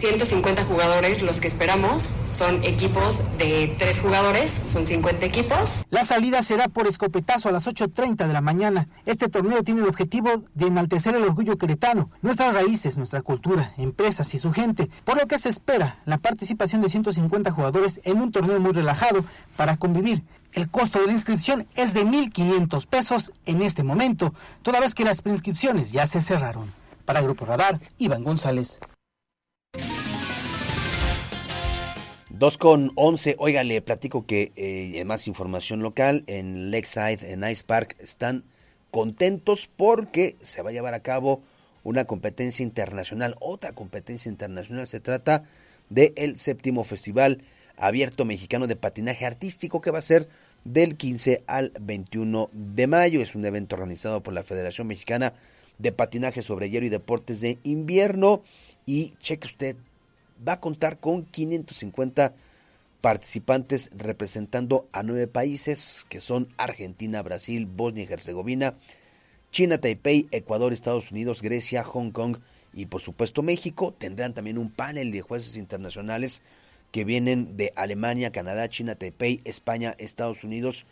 150 0.00 0.64
jugadores 0.64 1.22
los 1.22 1.40
que 1.40 1.46
esperamos, 1.46 2.14
son 2.28 2.64
equipos 2.64 3.22
de 3.38 3.72
tres 3.78 4.00
jugadores, 4.00 4.60
son 4.72 4.86
50 4.86 5.24
equipos. 5.24 5.84
La 5.90 6.02
salida 6.02 6.42
será 6.42 6.66
por 6.66 6.88
escopetazo 6.88 7.48
a 7.48 7.52
las 7.52 7.68
8.30 7.68 8.26
de 8.26 8.32
la 8.32 8.40
mañana. 8.40 8.88
Este 9.06 9.28
torneo 9.28 9.62
tiene 9.62 9.82
el 9.82 9.88
objetivo 9.88 10.42
de 10.54 10.66
enaltecer 10.66 11.14
el 11.14 11.22
orgullo 11.22 11.58
queretano, 11.58 12.10
nuestras 12.22 12.54
raíces, 12.54 12.96
nuestra 12.96 13.22
cultura, 13.22 13.72
empresas 13.78 14.34
y 14.34 14.40
su 14.40 14.52
gente, 14.52 14.90
por 15.04 15.16
lo 15.16 15.28
que 15.28 15.38
se 15.38 15.48
espera 15.48 16.00
la 16.04 16.18
participación 16.18 16.82
de 16.82 16.88
150 16.88 17.52
jugadores 17.52 18.00
en 18.04 18.20
un 18.20 18.32
torneo 18.32 18.58
muy 18.58 18.72
relajado 18.72 19.24
para 19.56 19.76
convivir. 19.76 20.24
El 20.52 20.68
costo 20.68 20.98
de 20.98 21.06
la 21.06 21.12
inscripción 21.12 21.66
es 21.76 21.94
de 21.94 22.04
1.500 22.04 22.86
pesos 22.86 23.32
en 23.46 23.62
este 23.62 23.84
momento, 23.84 24.34
toda 24.62 24.80
vez 24.80 24.94
que 24.94 25.04
las 25.04 25.22
preinscripciones 25.22 25.92
ya 25.92 26.06
se 26.06 26.20
cerraron. 26.20 26.72
Para 27.04 27.20
Grupo 27.20 27.44
Radar, 27.44 27.80
Iván 27.98 28.24
González. 28.24 28.80
2 32.30 32.58
con 32.58 32.92
11. 32.96 33.36
Oiga, 33.38 33.62
le 33.62 33.80
platico 33.82 34.26
que 34.26 34.52
eh, 34.56 35.04
más 35.04 35.28
información 35.28 35.82
local 35.82 36.24
en 36.26 36.70
Lakeside, 36.70 37.32
en 37.32 37.44
Ice 37.44 37.64
Park, 37.64 37.96
están 38.00 38.44
contentos 38.90 39.70
porque 39.76 40.36
se 40.40 40.62
va 40.62 40.70
a 40.70 40.72
llevar 40.72 40.94
a 40.94 41.02
cabo 41.02 41.42
una 41.84 42.06
competencia 42.06 42.62
internacional, 42.64 43.36
otra 43.40 43.72
competencia 43.72 44.28
internacional. 44.28 44.86
Se 44.86 45.00
trata 45.00 45.44
del 45.90 46.12
el 46.16 46.38
séptimo 46.38 46.82
Festival 46.82 47.42
Abierto 47.80 48.24
Mexicano 48.24 48.66
de 48.66 48.76
Patinaje 48.76 49.24
Artístico 49.24 49.80
que 49.80 49.90
va 49.90 49.98
a 49.98 50.02
ser 50.02 50.28
del 50.64 50.96
15 50.96 51.44
al 51.46 51.72
21 51.80 52.50
de 52.52 52.86
mayo. 52.86 53.22
Es 53.22 53.34
un 53.34 53.44
evento 53.44 53.74
organizado 53.74 54.22
por 54.22 54.34
la 54.34 54.42
Federación 54.42 54.86
Mexicana 54.86 55.32
de 55.78 55.92
patinaje 55.92 56.42
sobre 56.42 56.68
hielo 56.68 56.86
y 56.86 56.90
deportes 56.90 57.40
de 57.40 57.58
invierno. 57.64 58.42
Y 58.84 59.14
cheque 59.18 59.46
usted, 59.46 59.76
va 60.46 60.54
a 60.54 60.60
contar 60.60 60.98
con 60.98 61.24
550 61.24 62.34
participantes 63.00 63.90
representando 63.96 64.86
a 64.92 65.02
nueve 65.02 65.26
países 65.26 66.06
que 66.08 66.20
son 66.20 66.48
Argentina, 66.58 67.22
Brasil, 67.22 67.66
Bosnia 67.66 68.04
y 68.04 68.12
Herzegovina, 68.12 68.74
China, 69.52 69.78
Taipei, 69.78 70.28
Ecuador, 70.32 70.72
Estados 70.72 71.10
Unidos, 71.10 71.40
Grecia, 71.40 71.82
Hong 71.82 72.10
Kong 72.10 72.36
y 72.74 72.86
por 72.86 73.00
supuesto 73.00 73.42
México. 73.42 73.94
Tendrán 73.96 74.34
también 74.34 74.58
un 74.58 74.70
panel 74.70 75.12
de 75.12 75.22
jueces 75.22 75.56
internacionales 75.56 76.42
que 76.92 77.04
vienen 77.04 77.56
de 77.56 77.72
Alemania, 77.76 78.32
Canadá, 78.32 78.68
China, 78.68 78.94
Taipei, 78.94 79.40
España, 79.44 79.94
Estados 79.98 80.44
Unidos 80.44 80.86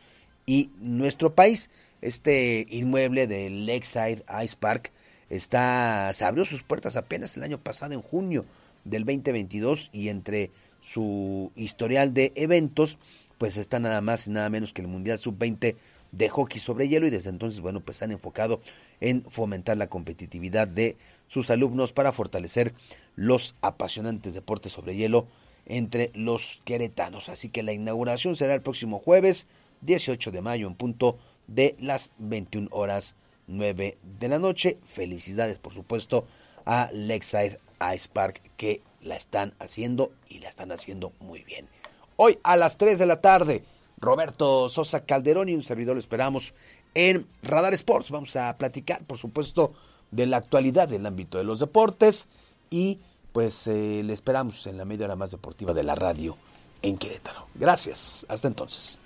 y 0.47 0.71
nuestro 0.79 1.35
país. 1.35 1.71
Este 2.01 2.67
inmueble 2.71 3.27
del 3.27 3.67
Lakeside 3.67 4.25
Ice 4.43 4.57
Park 4.59 4.93
está, 5.29 6.11
se 6.13 6.25
abrió 6.25 6.45
sus 6.45 6.63
puertas 6.63 6.97
apenas 6.97 7.37
el 7.37 7.43
año 7.43 7.59
pasado, 7.59 7.93
en 7.93 8.03
junio 8.03 8.45
del 8.85 9.05
2022, 9.05 9.91
y 9.93 10.09
entre 10.09 10.51
su 10.81 11.53
historial 11.57 12.15
de 12.15 12.33
eventos, 12.37 12.99
pues 13.37 13.57
está 13.57 13.79
nada 13.79 14.01
más 14.01 14.27
y 14.27 14.31
nada 14.31 14.49
menos 14.51 14.73
que 14.73 14.83
el 14.83 14.89
Mundial 14.89 15.19
Sub-20 15.19 15.77
de 16.13 16.29
hockey 16.29 16.61
sobre 16.61 16.89
hielo 16.89 17.07
y 17.07 17.11
desde 17.11 17.31
entonces, 17.31 17.61
bueno, 17.61 17.81
pues 17.81 18.03
han 18.03 18.13
enfocado 18.13 18.61
en 19.01 19.25
fomentar 19.29 19.77
la 19.77 19.89
competitividad 19.89 20.67
de 20.67 20.97
sus 21.27 21.51
alumnos 21.51 21.93
para 21.93 22.13
fortalecer 22.13 22.73
los 23.15 23.55
apasionantes 23.61 24.35
deportes 24.35 24.73
sobre 24.73 24.97
hielo 24.97 25.27
entre 25.69 26.11
los 26.15 26.61
queretanos. 26.65 27.29
Así 27.29 27.51
que 27.51 27.63
la 27.63 27.73
inauguración 27.73 28.35
será 28.37 28.55
el 28.55 28.63
próximo 28.63 28.99
jueves 28.99 29.47
18 29.83 30.31
de 30.31 30.43
mayo 30.43 30.67
en 30.67 30.75
punto 30.75 31.19
de 31.47 31.77
las 31.79 32.13
21 32.19 32.69
horas 32.73 33.15
9 33.47 33.99
de 34.19 34.29
la 34.29 34.39
noche. 34.39 34.79
Felicidades, 34.83 35.59
por 35.59 35.75
supuesto, 35.75 36.27
a 36.65 36.91
Lakeside 36.93 37.59
Ice 37.95 38.09
Park 38.13 38.43
que 38.57 38.83
la 39.03 39.17
están 39.17 39.55
haciendo 39.59 40.13
y 40.29 40.41
la 40.41 40.49
están 40.49 40.73
haciendo 40.73 41.13
muy 41.21 41.45
bien. 41.45 41.69
hoy 42.17 42.39
a 42.43 42.57
las 42.57 42.77
3 42.79 42.99
de 42.99 43.07
la 43.07 43.21
tarde. 43.21 43.63
Roberto 44.01 44.69
Sosa 44.69 45.05
Calderón 45.05 45.49
y 45.49 45.55
un 45.55 45.63
servidor 45.63 45.97
lo 45.97 46.01
esperamos 46.01 46.55
en 46.95 47.27
Radar 47.43 47.75
Sports. 47.75 48.11
Vamos 48.11 48.37
a 48.37 48.57
platicar, 48.57 49.05
por 49.05 49.19
supuesto, 49.19 49.73
de 50.11 50.27
la 50.27 50.37
actualidad 50.37 50.89
del 50.89 51.07
ámbito 51.07 51.39
de 51.39 51.45
los 51.45 51.59
deportes 51.59 52.29
y 52.71 53.01
pues 53.33 53.67
eh, 53.67 54.03
le 54.05 54.13
esperamos 54.13 54.67
en 54.67 54.77
la 54.79 54.85
media 54.85 55.07
hora 55.07 55.17
más 55.17 55.31
deportiva 55.31 55.73
de 55.73 55.83
la 55.83 55.95
radio 55.95 56.37
en 56.83 56.97
Querétaro. 56.97 57.47
Gracias, 57.55 58.27
hasta 58.29 58.49
entonces. 58.49 58.99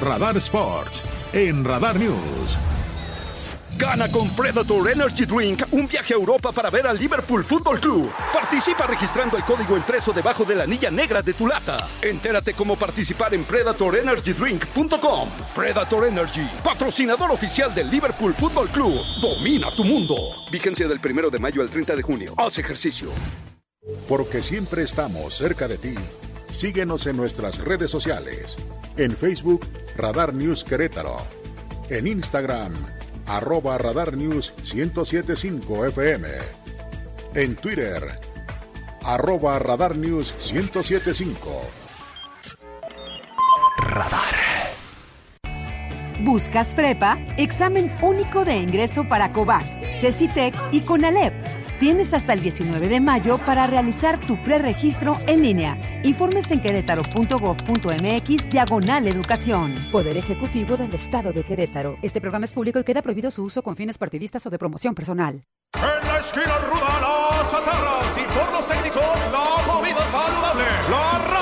Radar 0.00 0.36
Sports 0.36 1.00
en 1.32 1.64
Radar 1.64 1.98
News. 1.98 2.56
Gana 3.78 4.10
con 4.10 4.30
Predator 4.30 4.90
Energy 4.90 5.26
Drink 5.26 5.64
un 5.72 5.86
viaje 5.86 6.14
a 6.14 6.16
Europa 6.16 6.50
para 6.50 6.70
ver 6.70 6.86
al 6.86 6.98
Liverpool 6.98 7.44
Football 7.44 7.78
Club. 7.78 8.10
Participa 8.32 8.86
registrando 8.86 9.36
el 9.36 9.44
código 9.44 9.76
impreso 9.76 10.12
debajo 10.12 10.44
de 10.44 10.54
la 10.54 10.62
anilla 10.62 10.90
negra 10.90 11.20
de 11.20 11.34
tu 11.34 11.46
lata. 11.46 11.76
Entérate 12.00 12.54
cómo 12.54 12.76
participar 12.76 13.34
en 13.34 13.44
predatorenergydrink.com. 13.44 15.28
Predator 15.54 16.06
Energy, 16.06 16.48
patrocinador 16.64 17.30
oficial 17.30 17.74
del 17.74 17.90
Liverpool 17.90 18.32
Football 18.34 18.68
Club. 18.68 18.98
Domina 19.20 19.70
tu 19.70 19.84
mundo. 19.84 20.16
Vigencia 20.50 20.88
del 20.88 20.98
1 20.98 21.28
de 21.28 21.38
mayo 21.38 21.60
al 21.60 21.68
30 21.68 21.96
de 21.96 22.02
junio. 22.02 22.34
Haz 22.38 22.58
ejercicio. 22.58 23.10
Porque 24.08 24.42
siempre 24.42 24.84
estamos 24.84 25.34
cerca 25.34 25.68
de 25.68 25.76
ti. 25.76 25.94
Síguenos 26.50 27.06
en 27.06 27.18
nuestras 27.18 27.58
redes 27.58 27.90
sociales. 27.90 28.56
En 28.96 29.14
Facebook, 29.14 29.66
Radar 29.96 30.32
News 30.32 30.64
Querétaro. 30.64 31.18
En 31.90 32.06
Instagram, 32.06 32.74
arroba 33.26 33.78
Radar 33.78 34.16
News 34.16 34.52
1075 34.62 35.88
FM. 35.88 36.28
En 37.34 37.56
Twitter, 37.56 38.18
arroba 39.02 39.58
Radar 39.58 39.96
News 39.96 40.34
1075. 40.52 41.60
Radar. 43.78 44.46
¿Buscas 46.20 46.74
prepa? 46.74 47.18
Examen 47.36 47.94
único 48.00 48.44
de 48.44 48.56
ingreso 48.56 49.06
para 49.06 49.32
COVAC, 49.32 49.64
CECITEC 50.00 50.54
y 50.72 50.80
CONALEP. 50.80 51.65
Tienes 51.78 52.14
hasta 52.14 52.32
el 52.32 52.40
19 52.40 52.88
de 52.88 53.00
mayo 53.00 53.36
para 53.36 53.66
realizar 53.66 54.18
tu 54.18 54.42
preregistro 54.42 55.18
en 55.26 55.42
línea. 55.42 56.00
Informes 56.04 56.50
en 56.50 56.62
querétaro.gov.mx 56.62 58.48
diagonal 58.48 59.06
educación. 59.06 59.70
Poder 59.92 60.16
Ejecutivo 60.16 60.78
del 60.78 60.94
Estado 60.94 61.32
de 61.32 61.44
Querétaro. 61.44 61.98
Este 62.00 62.22
programa 62.22 62.46
es 62.46 62.54
público 62.54 62.78
y 62.78 62.84
queda 62.84 63.02
prohibido 63.02 63.30
su 63.30 63.44
uso 63.44 63.62
con 63.62 63.76
fines 63.76 63.98
partidistas 63.98 64.46
o 64.46 64.50
de 64.50 64.58
promoción 64.58 64.94
personal. 64.94 65.44
En 65.74 66.08
la 66.08 66.18
esquina 66.18 66.56
ruda, 66.70 66.98
las 67.02 67.50
chatarras 67.50 68.16
y 68.16 68.22
por 68.22 68.50
los 68.52 68.66
técnicos, 68.66 69.02
la 69.30 69.70
comida 69.70 70.00
saludable. 70.06 70.64
La 70.90 71.25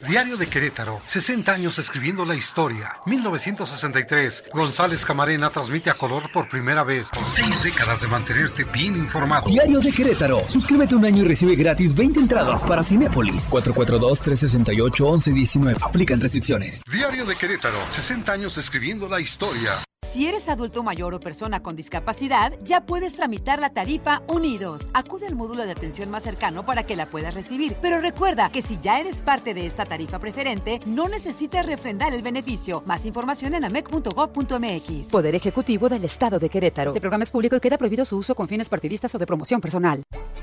Diario 0.00 0.36
de 0.36 0.48
Querétaro, 0.48 1.00
60 1.06 1.52
años 1.52 1.78
escribiendo 1.78 2.24
la 2.24 2.34
historia. 2.34 2.96
1963, 3.06 4.46
González 4.52 5.06
Camarena 5.06 5.50
transmite 5.50 5.88
a 5.88 5.94
color 5.94 6.32
por 6.32 6.48
primera 6.48 6.82
vez. 6.82 7.10
Por 7.10 7.24
seis 7.24 7.62
décadas 7.62 8.00
de 8.00 8.08
mantenerte 8.08 8.64
bien 8.64 8.96
informado. 8.96 9.48
Diario 9.48 9.78
de 9.78 9.92
Querétaro, 9.92 10.42
suscríbete 10.48 10.96
un 10.96 11.04
año 11.04 11.22
y 11.22 11.28
recibe 11.28 11.54
gratis 11.54 11.94
20 11.94 12.18
entradas 12.18 12.64
para 12.64 12.82
Cinépolis. 12.82 13.48
442-368-1119. 13.50 15.76
Aplican 15.80 16.20
restricciones. 16.20 16.82
Diario 16.90 17.24
de 17.24 17.36
Querétaro, 17.36 17.78
60 17.88 18.32
años 18.32 18.58
escribiendo 18.58 19.08
la 19.08 19.20
historia. 19.20 19.74
Si 20.04 20.26
eres 20.26 20.48
adulto 20.50 20.82
mayor 20.82 21.14
o 21.14 21.18
persona 21.18 21.62
con 21.62 21.76
discapacidad, 21.76 22.52
ya 22.62 22.82
puedes 22.82 23.14
tramitar 23.14 23.58
la 23.58 23.70
tarifa 23.70 24.22
Unidos. 24.28 24.82
Acude 24.92 25.26
al 25.26 25.34
módulo 25.34 25.64
de 25.64 25.72
atención 25.72 26.10
más 26.10 26.22
cercano 26.22 26.64
para 26.64 26.84
que 26.84 26.94
la 26.94 27.06
puedas 27.06 27.34
recibir. 27.34 27.76
Pero 27.80 28.00
recuerda 28.00 28.50
que 28.52 28.62
si 28.62 28.78
ya 28.80 29.00
eres 29.00 29.22
parte 29.22 29.54
de 29.54 29.66
esta 29.66 29.86
tarifa 29.86 30.18
preferente, 30.18 30.80
no 30.84 31.08
necesitas 31.08 31.66
refrendar 31.66 32.12
el 32.12 32.22
beneficio. 32.22 32.82
Más 32.86 33.06
información 33.06 33.54
en 33.54 33.64
amec.gov.mx. 33.64 35.10
Poder 35.10 35.34
Ejecutivo 35.34 35.88
del 35.88 36.04
Estado 36.04 36.38
de 36.38 36.50
Querétaro. 36.50 36.90
Este 36.90 37.00
programa 37.00 37.24
es 37.24 37.30
público 37.30 37.56
y 37.56 37.60
queda 37.60 37.78
prohibido 37.78 38.04
su 38.04 38.18
uso 38.18 38.34
con 38.34 38.46
fines 38.46 38.68
partidistas 38.68 39.14
o 39.14 39.18
de 39.18 39.26
promoción 39.26 39.60
personal. 39.60 40.02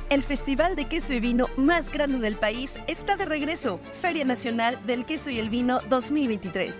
El 0.09 0.23
festival 0.23 0.75
de 0.75 0.89
queso 0.89 1.13
y 1.13 1.19
vino 1.19 1.47
más 1.55 1.91
grande 1.91 2.17
del 2.17 2.35
país 2.35 2.73
está 2.87 3.15
de 3.15 3.25
regreso. 3.25 3.79
Feria 4.01 4.25
Nacional 4.25 4.79
del 4.85 5.05
Queso 5.05 5.29
y 5.29 5.39
el 5.39 5.49
Vino 5.49 5.79
2023 5.87 6.73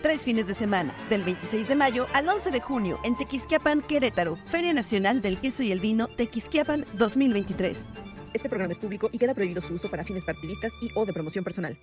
tres 0.00 0.24
fines 0.24 0.46
de 0.46 0.54
semana, 0.54 0.94
del 1.08 1.22
26 1.22 1.68
de 1.68 1.74
mayo 1.74 2.06
al 2.12 2.28
11 2.28 2.50
de 2.50 2.60
junio, 2.60 2.98
en 3.04 3.16
Tequisquiapan, 3.16 3.82
Querétaro. 3.82 4.36
Feria 4.46 4.72
Nacional 4.72 5.20
del 5.20 5.38
Queso 5.38 5.62
y 5.62 5.72
el 5.72 5.80
Vino 5.80 6.08
Tequisquiapan 6.08 6.86
2023. 6.94 7.84
Este 8.32 8.48
programa 8.48 8.72
es 8.72 8.78
público 8.78 9.08
y 9.12 9.18
queda 9.18 9.34
prohibido 9.34 9.60
su 9.62 9.74
uso 9.74 9.90
para 9.90 10.04
fines 10.04 10.24
partidistas 10.24 10.72
y 10.80 10.90
o 10.94 11.04
de 11.04 11.12
promoción 11.12 11.44
personal. 11.44 11.76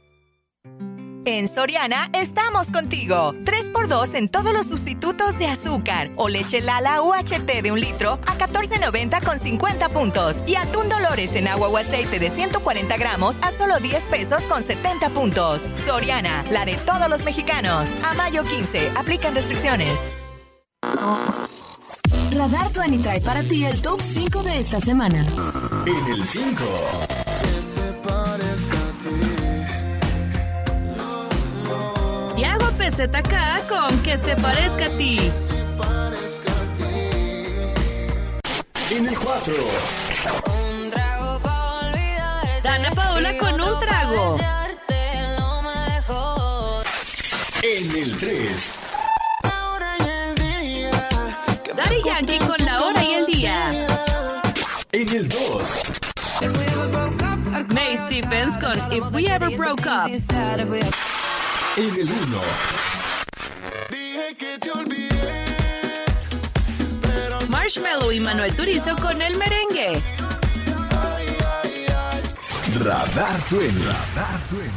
En 1.30 1.50
Soriana 1.50 2.10
estamos 2.14 2.68
contigo. 2.68 3.34
3x2 3.44 4.16
en 4.16 4.30
todos 4.30 4.54
los 4.54 4.66
sustitutos 4.66 5.38
de 5.38 5.48
azúcar 5.48 6.10
o 6.16 6.30
leche 6.30 6.62
Lala 6.62 7.02
UHT 7.02 7.62
de 7.62 7.70
un 7.70 7.82
litro 7.82 8.14
a 8.26 8.38
14.90 8.38 9.22
con 9.26 9.38
50 9.38 9.90
puntos. 9.90 10.38
Y 10.48 10.56
atún 10.56 10.88
Dolores 10.88 11.36
en 11.36 11.50
agua 11.50 11.68
o 11.68 11.76
aceite 11.76 12.20
de 12.20 12.30
140 12.30 12.96
gramos 12.96 13.36
a 13.42 13.52
solo 13.52 13.78
10 13.82 14.04
pesos 14.04 14.42
con 14.46 14.64
70 14.64 15.10
puntos. 15.10 15.64
Soriana, 15.86 16.46
la 16.50 16.64
de 16.64 16.78
todos 16.78 17.10
los 17.10 17.26
mexicanos. 17.26 17.90
A 18.06 18.14
mayo 18.14 18.46
15, 18.46 18.92
aplican 18.96 19.36
restricciones. 19.36 20.00
Radar 22.32 22.72
20 22.72 23.00
trae 23.00 23.20
para 23.20 23.44
ti 23.44 23.66
el 23.66 23.82
top 23.82 24.00
5 24.00 24.44
de 24.44 24.60
esta 24.62 24.80
semana. 24.80 25.28
En 25.86 26.14
el 26.14 26.24
5. 26.24 27.27
PZK 32.90 33.68
con 33.68 34.02
Que 34.02 34.18
se 34.18 34.34
parezca 34.38 34.86
a 34.86 34.98
ti. 34.98 35.30
En 38.90 39.08
el 39.08 39.20
4. 39.20 39.54
Dana 42.64 42.92
Paola 42.92 43.38
con 43.38 43.60
un 43.60 43.80
trago. 43.82 44.38
En 47.62 47.98
el 47.98 48.18
3. 48.18 48.74
Daddy 51.76 52.02
Yankee 52.06 52.40
con 52.40 52.66
la 52.66 52.84
hora 52.84 53.04
y 53.04 53.14
el 53.16 53.26
día. 53.26 53.70
En 54.94 55.10
el 55.10 55.28
2. 55.28 55.38
May 57.74 57.98
Stephens 57.98 58.58
con 58.58 58.78
If 58.94 59.04
We 59.12 59.26
Ever 59.26 59.58
Broke 59.58 59.86
Up. 59.88 61.27
En 61.78 61.94
el 61.94 62.10
1. 62.10 62.42
Marshmallow 67.50 68.12
y 68.12 68.20
Manuel 68.20 68.56
Turizo 68.56 68.96
con 68.96 69.22
el 69.22 69.38
merengue. 69.38 70.02
Radar 72.80 73.40
Twin. 73.48 73.76
Radar 74.16 74.42
Twin. 74.50 74.72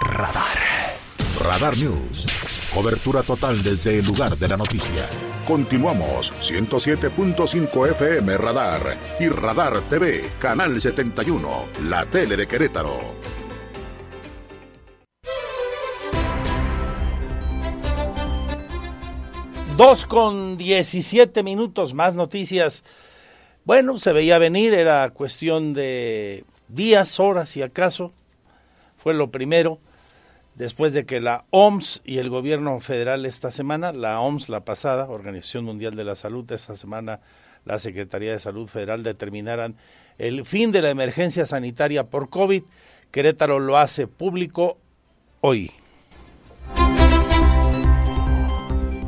Radar. 0.00 0.46
Radar 1.40 1.76
News. 1.76 2.26
Cobertura 2.72 3.24
total 3.24 3.64
desde 3.64 3.98
el 3.98 4.06
lugar 4.06 4.38
de 4.38 4.46
la 4.46 4.56
noticia. 4.56 5.08
Continuamos 5.44 6.32
107.5 6.40 7.90
FM 7.90 8.38
Radar 8.38 9.16
y 9.18 9.28
Radar 9.28 9.88
TV, 9.88 10.30
Canal 10.38 10.80
71, 10.80 11.66
la 11.82 12.06
tele 12.06 12.36
de 12.36 12.46
Querétaro. 12.46 13.35
Dos 19.76 20.06
con 20.06 20.56
17 20.56 21.42
minutos, 21.42 21.92
más 21.92 22.14
noticias. 22.14 22.82
Bueno, 23.66 23.98
se 23.98 24.14
veía 24.14 24.38
venir, 24.38 24.72
era 24.72 25.10
cuestión 25.10 25.74
de 25.74 26.44
días, 26.68 27.20
horas 27.20 27.50
si 27.50 27.60
acaso. 27.60 28.14
Fue 28.96 29.12
lo 29.12 29.30
primero, 29.30 29.78
después 30.54 30.94
de 30.94 31.04
que 31.04 31.20
la 31.20 31.44
OMS 31.50 32.00
y 32.06 32.16
el 32.16 32.30
gobierno 32.30 32.80
federal 32.80 33.26
esta 33.26 33.50
semana, 33.50 33.92
la 33.92 34.18
OMS 34.20 34.48
la 34.48 34.64
pasada, 34.64 35.10
Organización 35.10 35.66
Mundial 35.66 35.94
de 35.94 36.04
la 36.04 36.14
Salud, 36.14 36.50
esta 36.50 36.74
semana 36.74 37.20
la 37.66 37.78
Secretaría 37.78 38.32
de 38.32 38.38
Salud 38.38 38.66
Federal 38.66 39.02
determinaran 39.02 39.76
el 40.16 40.46
fin 40.46 40.72
de 40.72 40.80
la 40.80 40.88
emergencia 40.88 41.44
sanitaria 41.44 42.04
por 42.04 42.30
COVID. 42.30 42.62
Querétaro 43.10 43.58
lo 43.58 43.76
hace 43.76 44.06
público 44.06 44.78
hoy. 45.42 45.70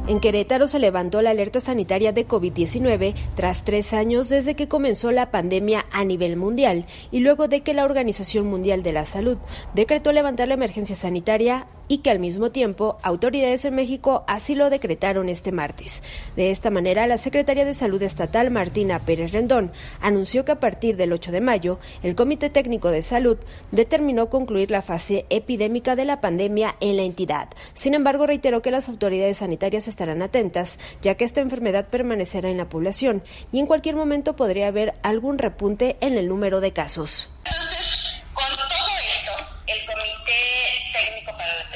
En 0.08 0.20
Querétaro 0.20 0.68
se 0.68 0.78
levantó 0.78 1.20
la 1.20 1.30
alerta 1.30 1.60
sanitaria 1.60 2.12
de 2.12 2.26
COVID-19 2.26 3.14
tras 3.36 3.62
tres 3.62 3.92
años 3.92 4.30
desde 4.30 4.56
que 4.56 4.66
comenzó 4.66 5.12
la 5.12 5.30
pandemia 5.30 5.84
a 5.92 6.02
nivel 6.02 6.38
mundial 6.38 6.86
y 7.10 7.20
luego 7.20 7.46
de 7.46 7.60
que 7.60 7.74
la 7.74 7.84
Organización 7.84 8.46
Mundial 8.46 8.82
de 8.82 8.94
la 8.94 9.04
Salud 9.04 9.36
decretó 9.74 10.12
levantar 10.12 10.48
la 10.48 10.54
emergencia 10.54 10.96
sanitaria 10.96 11.66
y 11.88 11.98
que 11.98 12.10
al 12.10 12.18
mismo 12.18 12.50
tiempo 12.50 12.98
autoridades 13.02 13.64
en 13.64 13.74
México 13.74 14.24
así 14.26 14.54
lo 14.54 14.70
decretaron 14.70 15.28
este 15.28 15.52
martes. 15.52 16.02
De 16.36 16.50
esta 16.50 16.70
manera, 16.70 17.06
la 17.06 17.18
Secretaria 17.18 17.64
de 17.64 17.74
Salud 17.74 18.00
Estatal, 18.02 18.50
Martina 18.50 19.00
Pérez 19.04 19.32
Rendón, 19.32 19.72
anunció 20.00 20.44
que 20.44 20.52
a 20.52 20.60
partir 20.60 20.96
del 20.96 21.12
8 21.12 21.32
de 21.32 21.40
mayo, 21.40 21.78
el 22.02 22.14
Comité 22.14 22.50
Técnico 22.50 22.90
de 22.90 23.02
Salud 23.02 23.38
determinó 23.72 24.30
concluir 24.30 24.70
la 24.70 24.82
fase 24.82 25.26
epidémica 25.30 25.96
de 25.96 26.04
la 26.04 26.20
pandemia 26.20 26.76
en 26.80 26.96
la 26.96 27.02
entidad. 27.02 27.48
Sin 27.74 27.94
embargo, 27.94 28.26
reiteró 28.26 28.62
que 28.62 28.70
las 28.70 28.88
autoridades 28.88 29.38
sanitarias 29.38 29.88
estarán 29.88 30.22
atentas, 30.22 30.78
ya 31.02 31.14
que 31.14 31.24
esta 31.24 31.40
enfermedad 31.40 31.88
permanecerá 31.88 32.50
en 32.50 32.58
la 32.58 32.68
población 32.68 33.22
y 33.52 33.60
en 33.60 33.66
cualquier 33.66 33.96
momento 33.96 34.36
podría 34.36 34.68
haber 34.68 34.94
algún 35.02 35.38
repunte 35.38 35.96
en 36.00 36.18
el 36.18 36.28
número 36.28 36.60
de 36.60 36.72
casos. 36.72 37.30
Entonces, 37.44 38.22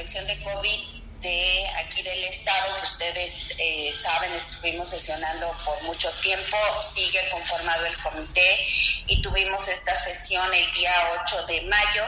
De 0.02 0.42
COVID 0.42 0.80
de 1.20 1.70
aquí 1.76 2.02
del 2.02 2.24
estado, 2.24 2.76
que 2.78 2.82
ustedes 2.82 3.46
eh, 3.56 3.92
saben, 3.92 4.32
estuvimos 4.32 4.90
sesionando 4.90 5.56
por 5.64 5.80
mucho 5.84 6.10
tiempo, 6.20 6.56
sigue 6.80 7.20
conformado 7.30 7.86
el 7.86 7.96
comité 8.02 8.66
y 9.06 9.22
tuvimos 9.22 9.68
esta 9.68 9.94
sesión 9.94 10.52
el 10.52 10.72
día 10.72 10.92
8 11.22 11.46
de 11.46 11.60
mayo, 11.62 12.04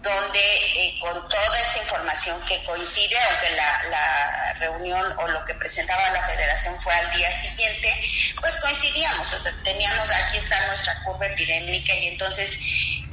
donde 0.00 0.40
eh, 0.40 0.98
con 1.02 1.28
toda 1.28 1.60
esta 1.60 1.82
información 1.82 2.40
que 2.46 2.64
coincide, 2.64 3.18
aunque 3.28 3.50
la, 3.50 3.82
la, 3.90 4.54
reunión 4.54 5.14
o 5.18 5.28
lo 5.28 5.44
que 5.44 5.54
presentaba 5.54 6.10
la 6.10 6.24
federación 6.26 6.80
fue 6.80 6.94
al 6.94 7.12
día 7.12 7.30
siguiente, 7.30 7.94
pues 8.40 8.56
coincidíamos, 8.56 9.30
o 9.30 9.36
sea, 9.36 9.52
teníamos, 9.64 10.10
aquí 10.10 10.38
está 10.38 10.66
nuestra 10.66 11.04
curva 11.04 11.26
epidémica 11.26 11.94
y 11.94 12.06
entonces 12.06 12.58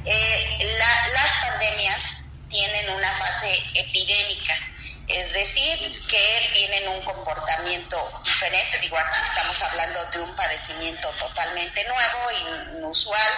eh, 0.06 0.58
la, 0.78 1.08
las 1.12 1.32
pandemias 1.42 2.25
tienen 2.56 2.88
una 2.88 3.18
fase 3.18 3.52
epidémica 3.74 4.54
es 5.08 5.32
decir, 5.32 5.78
que 6.08 6.50
tienen 6.52 6.88
un 6.88 7.00
comportamiento 7.02 7.96
diferente. 8.24 8.78
Digo, 8.80 8.98
aquí 8.98 9.18
estamos 9.24 9.62
hablando 9.62 10.04
de 10.06 10.20
un 10.20 10.34
padecimiento 10.34 11.08
totalmente 11.12 11.84
nuevo, 11.84 12.74
inusual, 12.74 13.32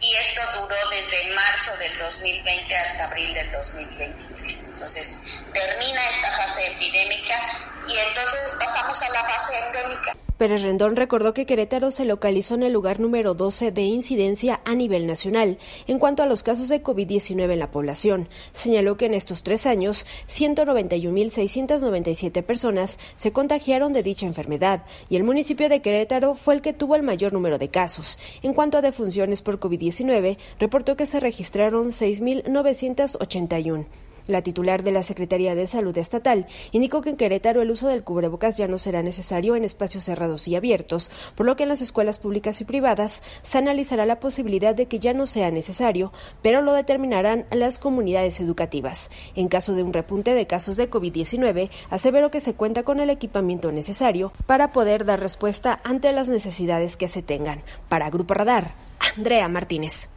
y 0.00 0.14
esto 0.14 0.40
duró 0.54 0.76
desde 0.90 1.24
marzo 1.34 1.76
del 1.76 1.98
2020 1.98 2.76
hasta 2.76 3.04
abril 3.04 3.34
del 3.34 3.52
2023. 3.52 4.62
Entonces, 4.62 5.18
termina 5.52 6.08
esta 6.08 6.32
fase 6.38 6.66
epidémica 6.68 7.38
y 7.86 7.98
entonces 7.98 8.54
pasamos 8.58 9.02
a 9.02 9.08
la 9.10 9.24
fase 9.24 9.58
endémica. 9.58 10.23
Pérez 10.38 10.62
Rendón 10.62 10.96
recordó 10.96 11.32
que 11.32 11.46
Querétaro 11.46 11.92
se 11.92 12.04
localizó 12.04 12.56
en 12.56 12.64
el 12.64 12.72
lugar 12.72 12.98
número 12.98 13.34
12 13.34 13.70
de 13.70 13.82
incidencia 13.82 14.60
a 14.64 14.74
nivel 14.74 15.06
nacional 15.06 15.58
en 15.86 16.00
cuanto 16.00 16.24
a 16.24 16.26
los 16.26 16.42
casos 16.42 16.68
de 16.68 16.82
COVID-19 16.82 17.52
en 17.52 17.60
la 17.60 17.70
población. 17.70 18.28
Señaló 18.52 18.96
que 18.96 19.06
en 19.06 19.14
estos 19.14 19.44
tres 19.44 19.64
años, 19.64 20.08
191.697 20.28 22.42
personas 22.42 22.98
se 23.14 23.30
contagiaron 23.30 23.92
de 23.92 24.02
dicha 24.02 24.26
enfermedad 24.26 24.82
y 25.08 25.14
el 25.14 25.22
municipio 25.22 25.68
de 25.68 25.82
Querétaro 25.82 26.34
fue 26.34 26.54
el 26.54 26.62
que 26.62 26.72
tuvo 26.72 26.96
el 26.96 27.04
mayor 27.04 27.32
número 27.32 27.58
de 27.58 27.68
casos. 27.68 28.18
En 28.42 28.54
cuanto 28.54 28.78
a 28.78 28.82
defunciones 28.82 29.40
por 29.40 29.60
COVID-19, 29.60 30.36
reportó 30.58 30.96
que 30.96 31.06
se 31.06 31.20
registraron 31.20 31.90
6.981. 31.90 33.86
La 34.26 34.40
titular 34.40 34.82
de 34.82 34.90
la 34.90 35.02
Secretaría 35.02 35.54
de 35.54 35.66
Salud 35.66 35.96
Estatal 35.98 36.46
indicó 36.72 37.02
que 37.02 37.10
en 37.10 37.16
Querétaro 37.16 37.60
el 37.60 37.70
uso 37.70 37.88
del 37.88 38.04
cubrebocas 38.04 38.56
ya 38.56 38.66
no 38.66 38.78
será 38.78 39.02
necesario 39.02 39.54
en 39.54 39.64
espacios 39.64 40.04
cerrados 40.04 40.48
y 40.48 40.56
abiertos, 40.56 41.10
por 41.34 41.44
lo 41.44 41.56
que 41.56 41.64
en 41.64 41.68
las 41.68 41.82
escuelas 41.82 42.18
públicas 42.18 42.60
y 42.62 42.64
privadas 42.64 43.22
se 43.42 43.58
analizará 43.58 44.06
la 44.06 44.20
posibilidad 44.20 44.74
de 44.74 44.86
que 44.86 44.98
ya 44.98 45.12
no 45.12 45.26
sea 45.26 45.50
necesario, 45.50 46.12
pero 46.40 46.62
lo 46.62 46.72
determinarán 46.72 47.46
las 47.50 47.78
comunidades 47.78 48.40
educativas. 48.40 49.10
En 49.34 49.48
caso 49.48 49.74
de 49.74 49.82
un 49.82 49.92
repunte 49.92 50.34
de 50.34 50.46
casos 50.46 50.76
de 50.76 50.90
COVID-19, 50.90 51.68
aseveró 51.90 52.30
que 52.30 52.40
se 52.40 52.54
cuenta 52.54 52.82
con 52.82 53.00
el 53.00 53.10
equipamiento 53.10 53.72
necesario 53.72 54.32
para 54.46 54.70
poder 54.70 55.04
dar 55.04 55.20
respuesta 55.20 55.80
ante 55.84 56.12
las 56.12 56.28
necesidades 56.28 56.96
que 56.96 57.08
se 57.08 57.22
tengan. 57.22 57.62
Para 57.90 58.08
Grupo 58.08 58.32
Radar, 58.32 58.74
Andrea 59.16 59.48
Martínez. 59.48 60.08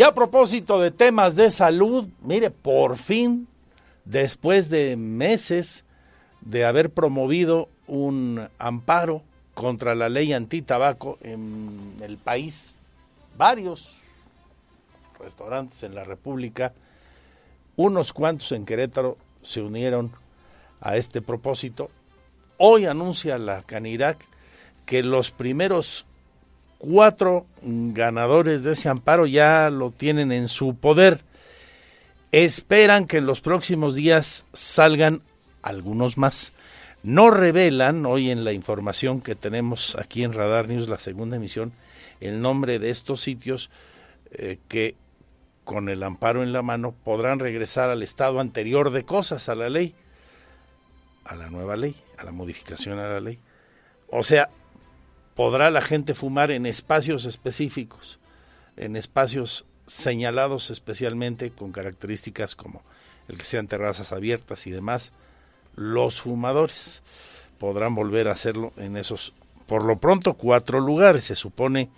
Y 0.00 0.02
a 0.02 0.14
propósito 0.14 0.80
de 0.80 0.90
temas 0.90 1.36
de 1.36 1.50
salud, 1.50 2.08
mire, 2.22 2.50
por 2.50 2.96
fin, 2.96 3.46
después 4.06 4.70
de 4.70 4.96
meses 4.96 5.84
de 6.40 6.64
haber 6.64 6.88
promovido 6.88 7.68
un 7.86 8.48
amparo 8.58 9.20
contra 9.52 9.94
la 9.94 10.08
ley 10.08 10.32
antitabaco 10.32 11.18
en 11.20 11.96
el 12.00 12.16
país, 12.16 12.76
varios 13.36 14.04
restaurantes 15.18 15.82
en 15.82 15.94
la 15.94 16.04
República, 16.04 16.72
unos 17.76 18.14
cuantos 18.14 18.52
en 18.52 18.64
Querétaro 18.64 19.18
se 19.42 19.60
unieron 19.60 20.12
a 20.80 20.96
este 20.96 21.20
propósito. 21.20 21.90
Hoy 22.56 22.86
anuncia 22.86 23.36
la 23.36 23.60
Canirac 23.64 24.26
que 24.86 25.02
los 25.02 25.30
primeros 25.30 26.06
cuatro 26.80 27.46
ganadores 27.62 28.64
de 28.64 28.72
ese 28.72 28.88
amparo 28.88 29.26
ya 29.26 29.70
lo 29.70 29.90
tienen 29.90 30.32
en 30.32 30.48
su 30.48 30.74
poder. 30.74 31.20
Esperan 32.32 33.06
que 33.06 33.18
en 33.18 33.26
los 33.26 33.40
próximos 33.40 33.94
días 33.94 34.46
salgan 34.52 35.22
algunos 35.62 36.16
más. 36.16 36.52
No 37.02 37.30
revelan 37.30 38.06
hoy 38.06 38.30
en 38.30 38.44
la 38.44 38.52
información 38.52 39.20
que 39.20 39.34
tenemos 39.34 39.96
aquí 39.96 40.24
en 40.24 40.32
Radar 40.32 40.68
News, 40.68 40.88
la 40.88 40.98
segunda 40.98 41.36
emisión, 41.36 41.72
el 42.20 42.40
nombre 42.40 42.78
de 42.78 42.90
estos 42.90 43.20
sitios 43.20 43.70
eh, 44.32 44.58
que 44.68 44.96
con 45.64 45.88
el 45.88 46.02
amparo 46.02 46.42
en 46.42 46.52
la 46.52 46.62
mano 46.62 46.94
podrán 47.04 47.38
regresar 47.38 47.90
al 47.90 48.02
estado 48.02 48.40
anterior 48.40 48.90
de 48.90 49.04
cosas, 49.04 49.48
a 49.48 49.54
la 49.54 49.68
ley, 49.68 49.94
a 51.24 51.36
la 51.36 51.50
nueva 51.50 51.76
ley, 51.76 51.94
a 52.16 52.24
la 52.24 52.32
modificación 52.32 52.98
a 52.98 53.08
la 53.08 53.20
ley. 53.20 53.38
O 54.08 54.22
sea, 54.22 54.48
podrá 55.40 55.70
la 55.70 55.80
gente 55.80 56.12
fumar 56.12 56.50
en 56.50 56.66
espacios 56.66 57.24
específicos, 57.24 58.18
en 58.76 58.94
espacios 58.94 59.64
señalados 59.86 60.68
especialmente 60.68 61.50
con 61.50 61.72
características 61.72 62.54
como 62.54 62.82
el 63.26 63.38
que 63.38 63.44
sean 63.44 63.66
terrazas 63.66 64.12
abiertas 64.12 64.66
y 64.66 64.70
demás. 64.70 65.14
Los 65.76 66.20
fumadores 66.20 67.02
podrán 67.56 67.94
volver 67.94 68.28
a 68.28 68.32
hacerlo 68.32 68.74
en 68.76 68.98
esos, 68.98 69.32
por 69.66 69.86
lo 69.86 69.98
pronto, 69.98 70.34
cuatro 70.34 70.78
lugares. 70.78 71.24
Se 71.24 71.36
supone 71.36 71.88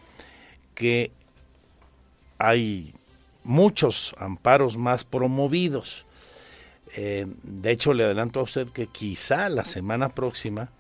que 0.76 1.11
hay 2.38 2.95
muchos 3.43 4.14
amparos 4.18 4.76
más 4.76 5.03
promovidos. 5.03 6.07
Eh, 6.95 7.26
de 7.43 7.72
hecho, 7.72 7.93
le 7.93 8.05
adelanto 8.05 8.38
a 8.38 8.45
usted 8.45 8.68
que 8.68 8.86
quizá 8.86 9.49
la 9.49 9.64
semana 9.64 10.11
próxima 10.11 10.70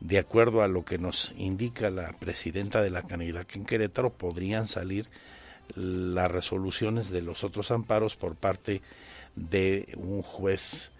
de 0.00 0.18
acuerdo 0.18 0.62
a 0.62 0.68
lo 0.68 0.84
que 0.84 0.98
nos 0.98 1.32
indica 1.36 1.90
la 1.90 2.12
presidenta 2.18 2.82
de 2.82 2.90
la 2.90 3.02
Canirac 3.02 3.54
en 3.56 3.64
Querétaro, 3.64 4.10
podrían 4.10 4.66
salir 4.66 5.08
las 5.74 6.30
resoluciones 6.30 7.10
de 7.10 7.22
los 7.22 7.44
otros 7.44 7.70
amparos 7.70 8.16
por 8.16 8.34
parte 8.34 8.82
de 9.36 9.88
un 9.96 10.22
juez 10.22 10.90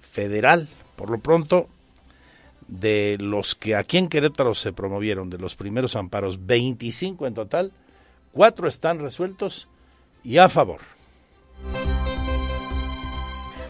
federal. 0.00 0.68
Por 0.96 1.10
lo 1.10 1.18
pronto, 1.18 1.68
de 2.66 3.16
los 3.20 3.54
que 3.54 3.74
aquí 3.74 3.96
en 3.96 4.08
Querétaro 4.08 4.54
se 4.54 4.72
promovieron, 4.72 5.30
de 5.30 5.38
los 5.38 5.56
primeros 5.56 5.96
amparos, 5.96 6.46
25 6.46 7.26
en 7.26 7.34
total, 7.34 7.72
cuatro 8.32 8.68
están 8.68 8.98
resueltos 8.98 9.68
y 10.22 10.38
a 10.38 10.48
favor. 10.48 10.80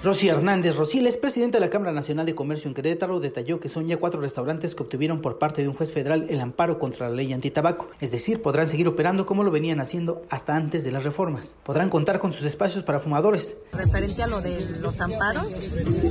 Rosy 0.00 0.28
Hernández 0.28 0.76
Rosiles, 0.76 1.16
presidenta 1.16 1.58
de 1.58 1.60
la 1.60 1.70
Cámara 1.70 1.90
Nacional 1.90 2.24
de 2.24 2.36
Comercio 2.36 2.68
en 2.68 2.74
Querétaro, 2.74 3.18
detalló 3.18 3.58
que 3.58 3.68
son 3.68 3.88
ya 3.88 3.96
cuatro 3.96 4.20
restaurantes 4.20 4.76
que 4.76 4.84
obtuvieron 4.84 5.20
por 5.20 5.40
parte 5.40 5.60
de 5.60 5.68
un 5.68 5.74
juez 5.74 5.92
federal 5.92 6.26
el 6.30 6.40
amparo 6.40 6.78
contra 6.78 7.08
la 7.08 7.16
ley 7.16 7.32
antitabaco, 7.32 7.88
es 8.00 8.12
decir, 8.12 8.40
podrán 8.40 8.68
seguir 8.68 8.86
operando 8.86 9.26
como 9.26 9.42
lo 9.42 9.50
venían 9.50 9.80
haciendo 9.80 10.22
hasta 10.30 10.54
antes 10.54 10.84
de 10.84 10.92
las 10.92 11.02
reformas. 11.02 11.56
Podrán 11.64 11.90
contar 11.90 12.20
con 12.20 12.32
sus 12.32 12.46
espacios 12.46 12.84
para 12.84 13.00
fumadores. 13.00 13.56
Referente 13.72 14.22
a 14.22 14.28
lo 14.28 14.40
de 14.40 14.78
los 14.80 15.00
amparos, 15.00 15.48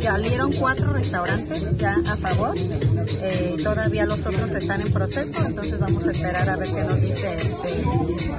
salieron 0.02 0.52
cuatro 0.60 0.92
restaurantes 0.92 1.78
ya 1.78 1.94
a 1.94 2.18
favor, 2.18 2.56
eh, 2.58 3.56
todavía 3.64 4.06
los 4.06 4.20
otros 4.20 4.52
están 4.52 4.82
en 4.82 4.92
proceso, 4.92 5.46
entonces 5.46 5.80
vamos 5.80 6.06
a 6.06 6.12
esperar 6.12 6.50
a 6.50 6.58
ver 6.58 6.68
qué 6.68 6.84
nos 6.84 7.00
dice 7.00 7.36
este, 7.38 7.84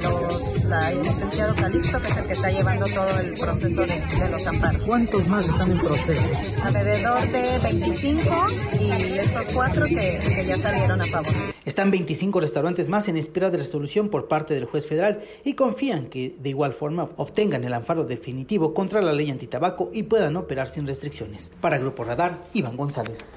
los, 0.02 0.64
la, 0.64 0.92
el 0.92 1.00
licenciado 1.02 1.54
Calixto, 1.54 2.02
que 2.02 2.08
es 2.08 2.16
el 2.18 2.26
que 2.26 2.32
está 2.34 2.50
llevando 2.50 2.84
todo 2.84 3.18
el 3.20 3.32
proceso 3.32 3.80
de, 3.80 4.20
de 4.20 4.28
los 4.30 4.46
amparos. 4.46 4.82
¿Cuántos 4.82 5.26
más? 5.26 5.37
Más 5.38 5.48
están 5.48 5.70
en 5.70 5.78
proceso? 5.78 6.60
Alrededor 6.64 7.20
de 7.28 7.58
25 7.62 8.46
y 8.80 8.90
estos 8.90 9.54
cuatro 9.54 9.86
que, 9.86 10.18
que 10.34 10.44
ya 10.44 10.56
salieron 10.56 11.00
a 11.00 11.04
favor. 11.04 11.32
Están 11.64 11.92
25 11.92 12.40
restaurantes 12.40 12.88
más 12.88 13.06
en 13.06 13.16
espera 13.16 13.48
de 13.48 13.58
resolución 13.58 14.08
por 14.08 14.26
parte 14.26 14.54
del 14.54 14.64
juez 14.64 14.88
federal 14.88 15.22
y 15.44 15.54
confían 15.54 16.06
que 16.06 16.34
de 16.40 16.48
igual 16.48 16.72
forma 16.72 17.08
obtengan 17.16 17.62
el 17.62 17.72
amparo 17.72 18.04
definitivo 18.04 18.74
contra 18.74 19.00
la 19.00 19.12
ley 19.12 19.30
antitabaco 19.30 19.90
y 19.94 20.02
puedan 20.02 20.36
operar 20.36 20.66
sin 20.66 20.88
restricciones. 20.88 21.52
Para 21.60 21.78
Grupo 21.78 22.02
Radar, 22.02 22.38
Iván 22.54 22.76
González. 22.76 23.28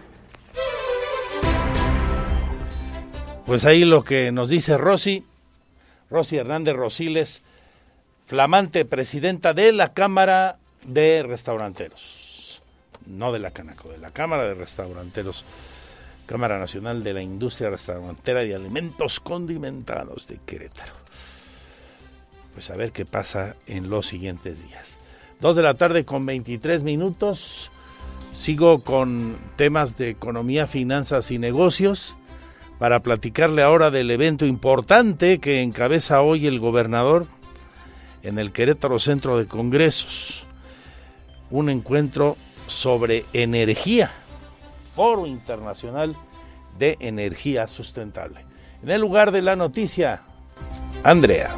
Pues 3.45 3.63
ahí 3.65 3.85
lo 3.85 4.03
que 4.03 4.31
nos 4.31 4.49
dice 4.49 4.75
Rosy, 4.75 5.23
Rosy 6.09 6.37
Hernández 6.37 6.75
Rosiles, 6.75 7.43
flamante 8.25 8.85
presidenta 8.85 9.53
de 9.53 9.71
la 9.71 9.93
Cámara 9.93 10.57
de 10.85 11.23
Restauranteros, 11.23 12.61
no 13.05 13.31
de 13.31 13.39
la 13.39 13.51
Canaco, 13.51 13.89
de 13.89 13.97
la 13.97 14.11
Cámara 14.11 14.43
de 14.43 14.53
Restauranteros, 14.53 15.45
Cámara 16.25 16.57
Nacional 16.59 17.03
de 17.03 17.13
la 17.13 17.21
Industria 17.21 17.69
Restaurantera 17.69 18.43
y 18.43 18.53
Alimentos 18.53 19.19
Condimentados 19.19 20.27
de 20.27 20.39
Querétaro. 20.45 20.93
Pues 22.53 22.69
a 22.69 22.75
ver 22.75 22.91
qué 22.91 23.05
pasa 23.05 23.55
en 23.67 23.89
los 23.89 24.07
siguientes 24.07 24.63
días. 24.67 24.99
Dos 25.39 25.55
de 25.55 25.63
la 25.63 25.73
tarde 25.73 26.05
con 26.05 26.25
23 26.25 26.83
minutos. 26.83 27.71
Sigo 28.33 28.81
con 28.81 29.37
temas 29.55 29.97
de 29.97 30.09
economía, 30.09 30.67
finanzas 30.67 31.31
y 31.31 31.39
negocios 31.39 32.17
para 32.79 33.01
platicarle 33.01 33.61
ahora 33.61 33.91
del 33.91 34.09
evento 34.09 34.45
importante 34.45 35.39
que 35.39 35.61
encabeza 35.61 36.21
hoy 36.21 36.47
el 36.47 36.59
gobernador 36.59 37.27
en 38.23 38.39
el 38.39 38.51
Querétaro 38.51 38.99
Centro 38.99 39.37
de 39.37 39.47
Congresos. 39.47 40.45
Un 41.51 41.69
encuentro 41.69 42.37
sobre 42.67 43.25
energía, 43.33 44.09
Foro 44.95 45.27
Internacional 45.27 46.15
de 46.79 46.97
Energía 46.99 47.67
Sustentable. 47.67 48.45
En 48.81 48.89
el 48.89 49.01
lugar 49.01 49.31
de 49.31 49.41
la 49.41 49.55
noticia, 49.55 50.23
Andrea. 51.03 51.53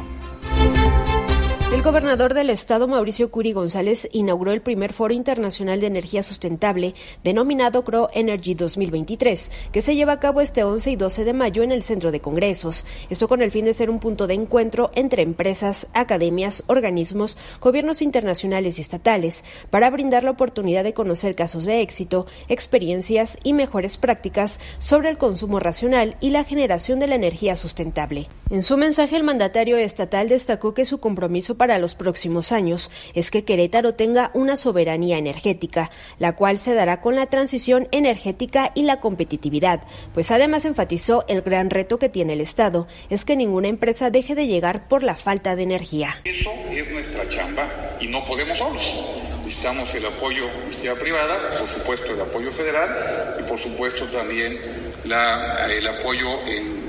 El 1.72 1.82
gobernador 1.82 2.34
del 2.34 2.50
estado, 2.50 2.86
Mauricio 2.86 3.32
Curi 3.32 3.52
González, 3.52 4.08
inauguró 4.12 4.52
el 4.52 4.60
primer 4.60 4.92
Foro 4.92 5.12
Internacional 5.12 5.80
de 5.80 5.88
Energía 5.88 6.22
Sustentable, 6.22 6.94
denominado 7.24 7.84
CRO 7.84 8.10
Energy 8.12 8.54
2023, 8.54 9.50
que 9.72 9.82
se 9.82 9.96
lleva 9.96 10.12
a 10.12 10.20
cabo 10.20 10.40
este 10.40 10.62
11 10.62 10.92
y 10.92 10.96
12 10.96 11.24
de 11.24 11.32
mayo 11.32 11.64
en 11.64 11.72
el 11.72 11.82
Centro 11.82 12.12
de 12.12 12.20
Congresos. 12.20 12.86
Esto 13.10 13.26
con 13.26 13.42
el 13.42 13.50
fin 13.50 13.64
de 13.64 13.74
ser 13.74 13.90
un 13.90 13.98
punto 13.98 14.28
de 14.28 14.34
encuentro 14.34 14.92
entre 14.94 15.22
empresas, 15.22 15.88
academias, 15.94 16.62
organismos, 16.68 17.36
gobiernos 17.60 18.02
internacionales 18.02 18.78
y 18.78 18.82
estatales, 18.82 19.44
para 19.70 19.90
brindar 19.90 20.22
la 20.22 20.30
oportunidad 20.30 20.84
de 20.84 20.94
conocer 20.94 21.34
casos 21.34 21.64
de 21.64 21.80
éxito, 21.80 22.26
experiencias 22.48 23.36
y 23.42 23.52
mejores 23.52 23.96
prácticas 23.96 24.60
sobre 24.78 25.10
el 25.10 25.18
consumo 25.18 25.58
racional 25.58 26.16
y 26.20 26.30
la 26.30 26.44
generación 26.44 27.00
de 27.00 27.08
la 27.08 27.16
energía 27.16 27.56
sustentable. 27.56 28.28
En 28.50 28.62
su 28.62 28.76
mensaje, 28.76 29.16
el 29.16 29.24
mandatario 29.24 29.76
estatal 29.76 30.28
destacó 30.28 30.72
que 30.72 30.84
su 30.84 31.00
compromiso 31.00 31.56
para 31.56 31.63
los 31.78 31.94
próximos 31.94 32.52
años 32.52 32.90
es 33.14 33.30
que 33.30 33.44
Querétaro 33.44 33.94
tenga 33.94 34.30
una 34.34 34.56
soberanía 34.56 35.18
energética, 35.18 35.90
la 36.18 36.36
cual 36.36 36.58
se 36.58 36.74
dará 36.74 37.00
con 37.00 37.16
la 37.16 37.26
transición 37.26 37.88
energética 37.90 38.72
y 38.74 38.82
la 38.82 39.00
competitividad, 39.00 39.82
pues 40.12 40.30
además 40.30 40.64
enfatizó 40.64 41.24
el 41.28 41.42
gran 41.42 41.70
reto 41.70 41.98
que 41.98 42.08
tiene 42.08 42.34
el 42.34 42.40
Estado, 42.40 42.86
es 43.10 43.24
que 43.24 43.36
ninguna 43.36 43.68
empresa 43.68 44.10
deje 44.10 44.34
de 44.34 44.46
llegar 44.46 44.88
por 44.88 45.02
la 45.02 45.16
falta 45.16 45.56
de 45.56 45.62
energía. 45.62 46.20
Eso 46.24 46.50
es 46.70 46.90
nuestra 46.92 47.28
chamba 47.28 47.96
y 48.00 48.08
no 48.08 48.24
podemos 48.24 48.58
solos. 48.58 49.00
Necesitamos 49.44 49.94
el 49.94 50.06
apoyo 50.06 50.46
de 50.82 50.94
privada, 50.96 51.50
por 51.50 51.68
supuesto 51.68 52.12
el 52.12 52.20
apoyo 52.20 52.50
federal 52.50 53.36
y 53.40 53.42
por 53.48 53.58
supuesto 53.58 54.06
también 54.06 54.58
la, 55.04 55.66
el 55.70 55.86
apoyo 55.86 56.46
en, 56.46 56.84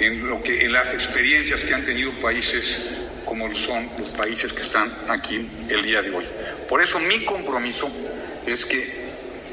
en, 0.00 0.26
lo 0.28 0.42
que, 0.42 0.64
en 0.64 0.72
las 0.72 0.94
experiencias 0.94 1.60
que 1.62 1.74
han 1.74 1.84
tenido 1.84 2.12
países 2.12 2.88
como 3.26 3.52
son 3.52 3.90
los 3.98 4.08
países 4.10 4.52
que 4.52 4.62
están 4.62 4.90
aquí 5.08 5.46
el 5.68 5.82
día 5.82 6.00
de 6.00 6.10
hoy. 6.10 6.24
Por 6.68 6.80
eso 6.80 6.98
mi 7.00 7.22
compromiso 7.24 7.90
es 8.46 8.64
que 8.64 9.05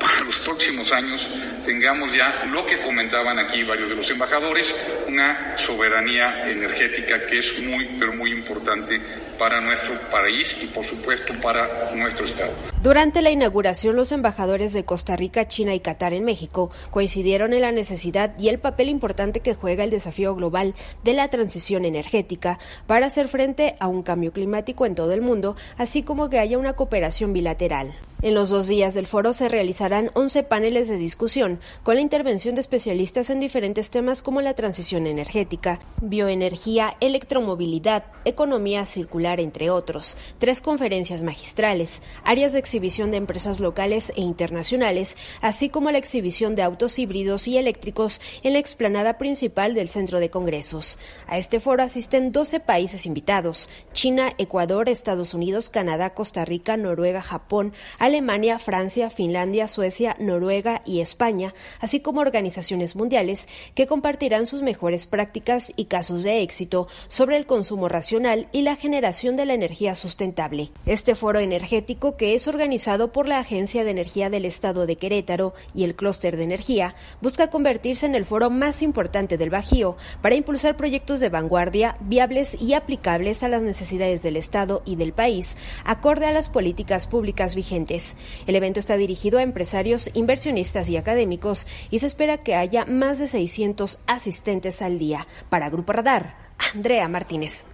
para 0.03 0.19
los 0.25 0.37
próximos 0.39 0.91
años 0.91 1.25
tengamos 1.65 2.13
ya 2.13 2.43
lo 2.51 2.65
que 2.65 2.77
comentaban 2.79 3.39
aquí 3.39 3.63
varios 3.63 3.87
de 3.87 3.95
los 3.95 4.09
embajadores, 4.11 4.75
una 5.07 5.57
soberanía 5.57 6.51
energética 6.51 7.25
que 7.25 7.39
es 7.39 7.63
muy, 7.63 7.85
pero 7.97 8.11
muy 8.11 8.33
importante 8.33 9.01
para 9.39 9.61
nuestro 9.61 9.95
país 10.11 10.61
y 10.61 10.67
por 10.67 10.83
supuesto 10.83 11.33
para 11.41 11.91
nuestro 11.95 12.25
Estado. 12.25 12.51
Durante 12.81 13.21
la 13.21 13.31
inauguración, 13.31 13.95
los 13.95 14.11
embajadores 14.11 14.73
de 14.73 14.83
Costa 14.83 15.15
Rica, 15.15 15.47
China 15.47 15.73
y 15.73 15.79
Qatar 15.79 16.13
en 16.13 16.25
México 16.25 16.69
coincidieron 16.91 17.53
en 17.53 17.61
la 17.61 17.71
necesidad 17.71 18.37
y 18.37 18.49
el 18.49 18.59
papel 18.59 18.89
importante 18.89 19.39
que 19.39 19.53
juega 19.53 19.85
el 19.85 19.89
desafío 19.89 20.35
global 20.35 20.75
de 21.05 21.13
la 21.13 21.29
transición 21.29 21.85
energética 21.85 22.59
para 22.87 23.05
hacer 23.05 23.29
frente 23.29 23.77
a 23.79 23.87
un 23.87 24.03
cambio 24.03 24.33
climático 24.33 24.85
en 24.85 24.95
todo 24.95 25.13
el 25.13 25.21
mundo, 25.21 25.55
así 25.77 26.03
como 26.03 26.29
que 26.29 26.39
haya 26.39 26.57
una 26.57 26.73
cooperación 26.73 27.31
bilateral. 27.31 27.93
En 28.23 28.35
los 28.35 28.49
dos 28.49 28.69
días 28.69 28.93
del 28.93 29.05
foro 29.05 29.33
se 29.33 29.49
realizarán 29.49 30.09
11 30.13 30.43
paneles 30.43 30.87
de 30.87 30.95
discusión 30.95 31.59
con 31.83 31.95
la 31.95 32.01
intervención 32.01 32.55
de 32.55 32.61
especialistas 32.61 33.29
en 33.29 33.41
diferentes 33.41 33.89
temas 33.89 34.23
como 34.23 34.39
la 34.39 34.53
transición 34.53 35.07
energética, 35.07 35.81
bioenergía, 36.01 36.95
electromovilidad, 37.01 38.05
economía 38.23 38.85
circular, 38.85 39.41
entre 39.41 39.69
otros, 39.69 40.15
tres 40.37 40.61
conferencias 40.61 41.21
magistrales, 41.21 42.01
áreas 42.23 42.53
de 42.53 42.59
exhibición 42.59 43.11
de 43.11 43.17
empresas 43.17 43.59
locales 43.59 44.13
e 44.15 44.21
internacionales, 44.21 45.17
así 45.41 45.67
como 45.67 45.91
la 45.91 45.97
exhibición 45.97 46.55
de 46.55 46.61
autos 46.61 46.99
híbridos 46.99 47.49
y 47.49 47.57
eléctricos 47.57 48.21
en 48.41 48.53
la 48.53 48.59
explanada 48.59 49.17
principal 49.17 49.73
del 49.73 49.89
Centro 49.89 50.21
de 50.21 50.29
Congresos. 50.29 50.97
A 51.27 51.37
este 51.37 51.59
foro 51.59 51.83
asisten 51.83 52.31
12 52.31 52.61
países 52.61 53.05
invitados, 53.05 53.67
China, 53.91 54.31
Ecuador, 54.37 54.87
Estados 54.87 55.33
Unidos, 55.33 55.69
Canadá, 55.69 56.13
Costa 56.13 56.45
Rica, 56.45 56.77
Noruega, 56.77 57.21
Japón, 57.21 57.73
Alemania, 57.99 58.12
Francia, 58.59 59.09
Finlandia, 59.09 59.67
Suecia, 59.67 60.15
Noruega 60.19 60.81
y 60.85 61.01
España, 61.01 61.53
así 61.79 61.99
como 61.99 62.21
organizaciones 62.21 62.95
mundiales 62.95 63.47
que 63.75 63.87
compartirán 63.87 64.45
sus 64.45 64.61
mejores 64.61 65.07
prácticas 65.07 65.73
y 65.75 65.85
casos 65.85 66.23
de 66.23 66.41
éxito 66.41 66.87
sobre 67.07 67.37
el 67.37 67.45
consumo 67.45 67.89
racional 67.89 68.47
y 68.51 68.61
la 68.61 68.75
generación 68.75 69.35
de 69.35 69.45
la 69.45 69.53
energía 69.53 69.95
sustentable. 69.95 70.71
Este 70.85 71.15
foro 71.15 71.39
energético, 71.39 72.17
que 72.17 72.35
es 72.35 72.47
organizado 72.47 73.11
por 73.11 73.27
la 73.27 73.39
Agencia 73.39 73.83
de 73.83 73.91
Energía 73.91 74.29
del 74.29 74.45
Estado 74.45 74.85
de 74.85 74.97
Querétaro 74.97 75.53
y 75.73 75.83
el 75.83 75.95
Clúster 75.95 76.37
de 76.37 76.43
Energía, 76.43 76.95
busca 77.21 77.49
convertirse 77.49 78.05
en 78.05 78.15
el 78.15 78.25
foro 78.25 78.49
más 78.49 78.81
importante 78.81 79.37
del 79.37 79.49
Bajío 79.49 79.97
para 80.21 80.35
impulsar 80.35 80.77
proyectos 80.77 81.19
de 81.19 81.29
vanguardia 81.29 81.97
viables 82.01 82.61
y 82.61 82.73
aplicables 82.73 83.43
a 83.43 83.47
las 83.47 83.61
necesidades 83.61 84.21
del 84.21 84.37
Estado 84.37 84.81
y 84.85 84.95
del 84.95 85.13
país, 85.13 85.57
acorde 85.85 86.25
a 86.25 86.31
las 86.31 86.49
políticas 86.49 87.07
públicas 87.07 87.55
vigentes. 87.55 88.02
El 88.47 88.55
evento 88.55 88.79
está 88.79 88.97
dirigido 88.97 89.39
a 89.39 89.43
empresarios, 89.43 90.09
inversionistas 90.13 90.89
y 90.89 90.97
académicos 90.97 91.67
y 91.89 91.99
se 91.99 92.07
espera 92.07 92.37
que 92.37 92.55
haya 92.55 92.85
más 92.85 93.19
de 93.19 93.27
600 93.27 93.99
asistentes 94.07 94.81
al 94.81 94.99
día. 94.99 95.27
Para 95.49 95.69
Grupo 95.69 95.93
Radar, 95.93 96.35
Andrea 96.73 97.07
Martínez. 97.07 97.65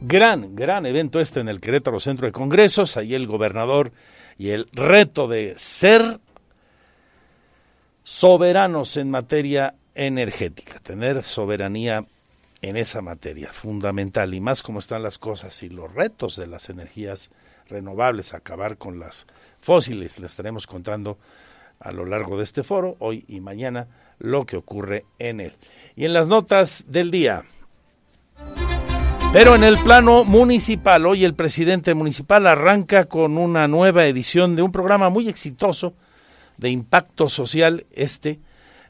Gran, 0.00 0.54
gran 0.54 0.84
evento 0.84 1.18
este 1.18 1.40
en 1.40 1.48
el 1.48 1.60
Querétaro 1.60 1.98
Centro 1.98 2.26
de 2.26 2.32
Congresos. 2.32 2.98
Ahí 2.98 3.14
el 3.14 3.26
gobernador 3.26 3.90
y 4.36 4.50
el 4.50 4.66
reto 4.72 5.28
de 5.28 5.54
ser 5.56 6.20
soberanos 8.02 8.98
en 8.98 9.10
materia 9.10 9.76
energética, 9.94 10.78
tener 10.80 11.22
soberanía 11.22 12.04
en 12.60 12.76
esa 12.76 13.00
materia 13.00 13.52
fundamental 13.52 14.34
y 14.34 14.40
más 14.40 14.62
como 14.62 14.78
están 14.78 15.02
las 15.02 15.18
cosas 15.18 15.62
y 15.62 15.68
los 15.68 15.92
retos 15.92 16.36
de 16.36 16.46
las 16.46 16.68
energías 16.68 17.30
renovables, 17.68 18.34
acabar 18.34 18.78
con 18.78 18.98
las 18.98 19.26
fósiles. 19.60 20.18
Les 20.18 20.30
estaremos 20.30 20.66
contando 20.66 21.18
a 21.80 21.92
lo 21.92 22.04
largo 22.06 22.36
de 22.36 22.44
este 22.44 22.62
foro, 22.62 22.96
hoy 22.98 23.24
y 23.28 23.40
mañana, 23.40 23.88
lo 24.18 24.46
que 24.46 24.56
ocurre 24.56 25.04
en 25.18 25.40
él. 25.40 25.52
Y 25.96 26.04
en 26.04 26.12
las 26.12 26.28
notas 26.28 26.84
del 26.88 27.10
día. 27.10 27.44
Pero 29.32 29.56
en 29.56 29.64
el 29.64 29.78
plano 29.78 30.24
municipal, 30.24 31.06
hoy 31.06 31.24
el 31.24 31.34
presidente 31.34 31.92
municipal 31.94 32.46
arranca 32.46 33.06
con 33.06 33.36
una 33.36 33.66
nueva 33.66 34.06
edición 34.06 34.54
de 34.54 34.62
un 34.62 34.70
programa 34.70 35.10
muy 35.10 35.28
exitoso 35.28 35.94
de 36.56 36.70
impacto 36.70 37.28
social. 37.28 37.84
Este 37.90 38.38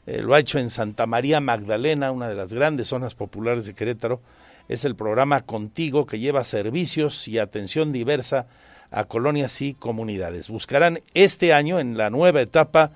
eh, 0.05 0.21
lo 0.21 0.35
ha 0.35 0.39
hecho 0.39 0.59
en 0.59 0.69
Santa 0.69 1.07
María 1.07 1.41
Magdalena, 1.41 2.11
una 2.11 2.29
de 2.29 2.35
las 2.35 2.53
grandes 2.53 2.89
zonas 2.89 3.15
populares 3.15 3.65
de 3.65 3.73
Querétaro. 3.73 4.21
Es 4.67 4.85
el 4.85 4.95
programa 4.95 5.41
Contigo 5.41 6.05
que 6.05 6.19
lleva 6.19 6.43
servicios 6.43 7.27
y 7.27 7.39
atención 7.39 7.91
diversa 7.91 8.45
a 8.91 9.05
colonias 9.05 9.61
y 9.61 9.73
comunidades. 9.73 10.49
Buscarán 10.49 11.01
este 11.13 11.53
año, 11.53 11.79
en 11.79 11.97
la 11.97 12.09
nueva 12.09 12.41
etapa, 12.41 12.91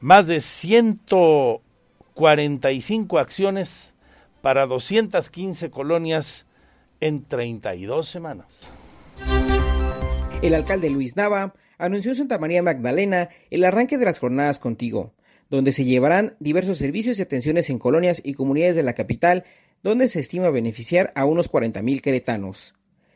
más 0.00 0.26
de 0.26 0.40
145 0.40 3.18
acciones 3.18 3.94
para 4.42 4.66
215 4.66 5.70
colonias 5.70 6.46
en 7.00 7.24
32 7.24 8.06
semanas. 8.06 8.70
El 10.42 10.54
alcalde 10.54 10.90
Luis 10.90 11.16
Nava 11.16 11.54
anunció 11.78 12.10
en 12.10 12.18
Santa 12.18 12.38
María 12.38 12.62
Magdalena 12.62 13.30
el 13.50 13.64
arranque 13.64 13.96
de 13.96 14.04
las 14.04 14.18
jornadas 14.18 14.58
contigo, 14.58 15.14
donde 15.48 15.72
se 15.72 15.84
llevarán 15.84 16.36
diversos 16.40 16.78
servicios 16.78 17.18
y 17.18 17.22
atenciones 17.22 17.70
en 17.70 17.78
colonias 17.78 18.20
y 18.22 18.34
comunidades 18.34 18.76
de 18.76 18.82
la 18.82 18.94
capital, 18.94 19.44
donde 19.82 20.08
se 20.08 20.20
estima 20.20 20.50
beneficiar 20.50 21.12
a 21.14 21.24
unos 21.24 21.50
40.000 21.50 22.00
queretanos. 22.00 22.74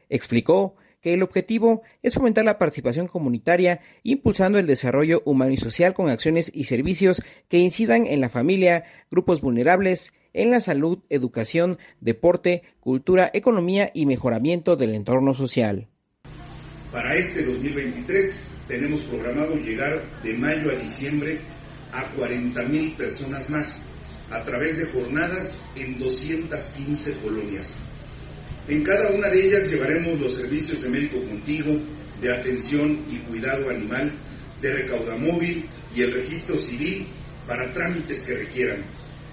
Explicó 0.08 0.76
el 1.14 1.22
objetivo 1.22 1.82
es 2.02 2.14
fomentar 2.14 2.44
la 2.44 2.58
participación 2.58 3.06
comunitaria, 3.06 3.80
impulsando 4.02 4.58
el 4.58 4.66
desarrollo 4.66 5.22
humano 5.24 5.52
y 5.52 5.56
social 5.56 5.94
con 5.94 6.08
acciones 6.08 6.50
y 6.54 6.64
servicios 6.64 7.22
que 7.48 7.58
incidan 7.58 8.06
en 8.06 8.20
la 8.20 8.28
familia, 8.28 8.84
grupos 9.10 9.40
vulnerables, 9.40 10.12
en 10.32 10.50
la 10.50 10.60
salud, 10.60 10.98
educación, 11.08 11.78
deporte, 12.00 12.62
cultura, 12.80 13.30
economía 13.32 13.90
y 13.94 14.06
mejoramiento 14.06 14.76
del 14.76 14.94
entorno 14.94 15.34
social. 15.34 15.88
Para 16.92 17.16
este 17.16 17.44
2023 17.44 18.42
tenemos 18.68 19.04
programado 19.04 19.56
llegar 19.56 20.02
de 20.22 20.34
mayo 20.34 20.70
a 20.70 20.74
diciembre 20.74 21.38
a 21.92 22.10
40 22.12 22.62
mil 22.64 22.92
personas 22.92 23.50
más 23.50 23.86
a 24.30 24.44
través 24.44 24.78
de 24.78 24.86
jornadas 24.86 25.62
en 25.76 25.98
215 25.98 27.18
colonias. 27.20 27.87
En 28.68 28.84
cada 28.84 29.10
una 29.12 29.28
de 29.28 29.46
ellas 29.46 29.70
llevaremos 29.70 30.20
los 30.20 30.34
servicios 30.34 30.82
de 30.82 30.90
médico 30.90 31.22
contigo, 31.24 31.80
de 32.20 32.30
atención 32.30 33.02
y 33.10 33.16
cuidado 33.16 33.70
animal, 33.70 34.12
de 34.60 34.74
recaudamóvil 34.74 35.64
y 35.96 36.02
el 36.02 36.12
registro 36.12 36.58
civil 36.58 37.06
para 37.46 37.72
trámites 37.72 38.22
que 38.22 38.34
requieran, 38.34 38.84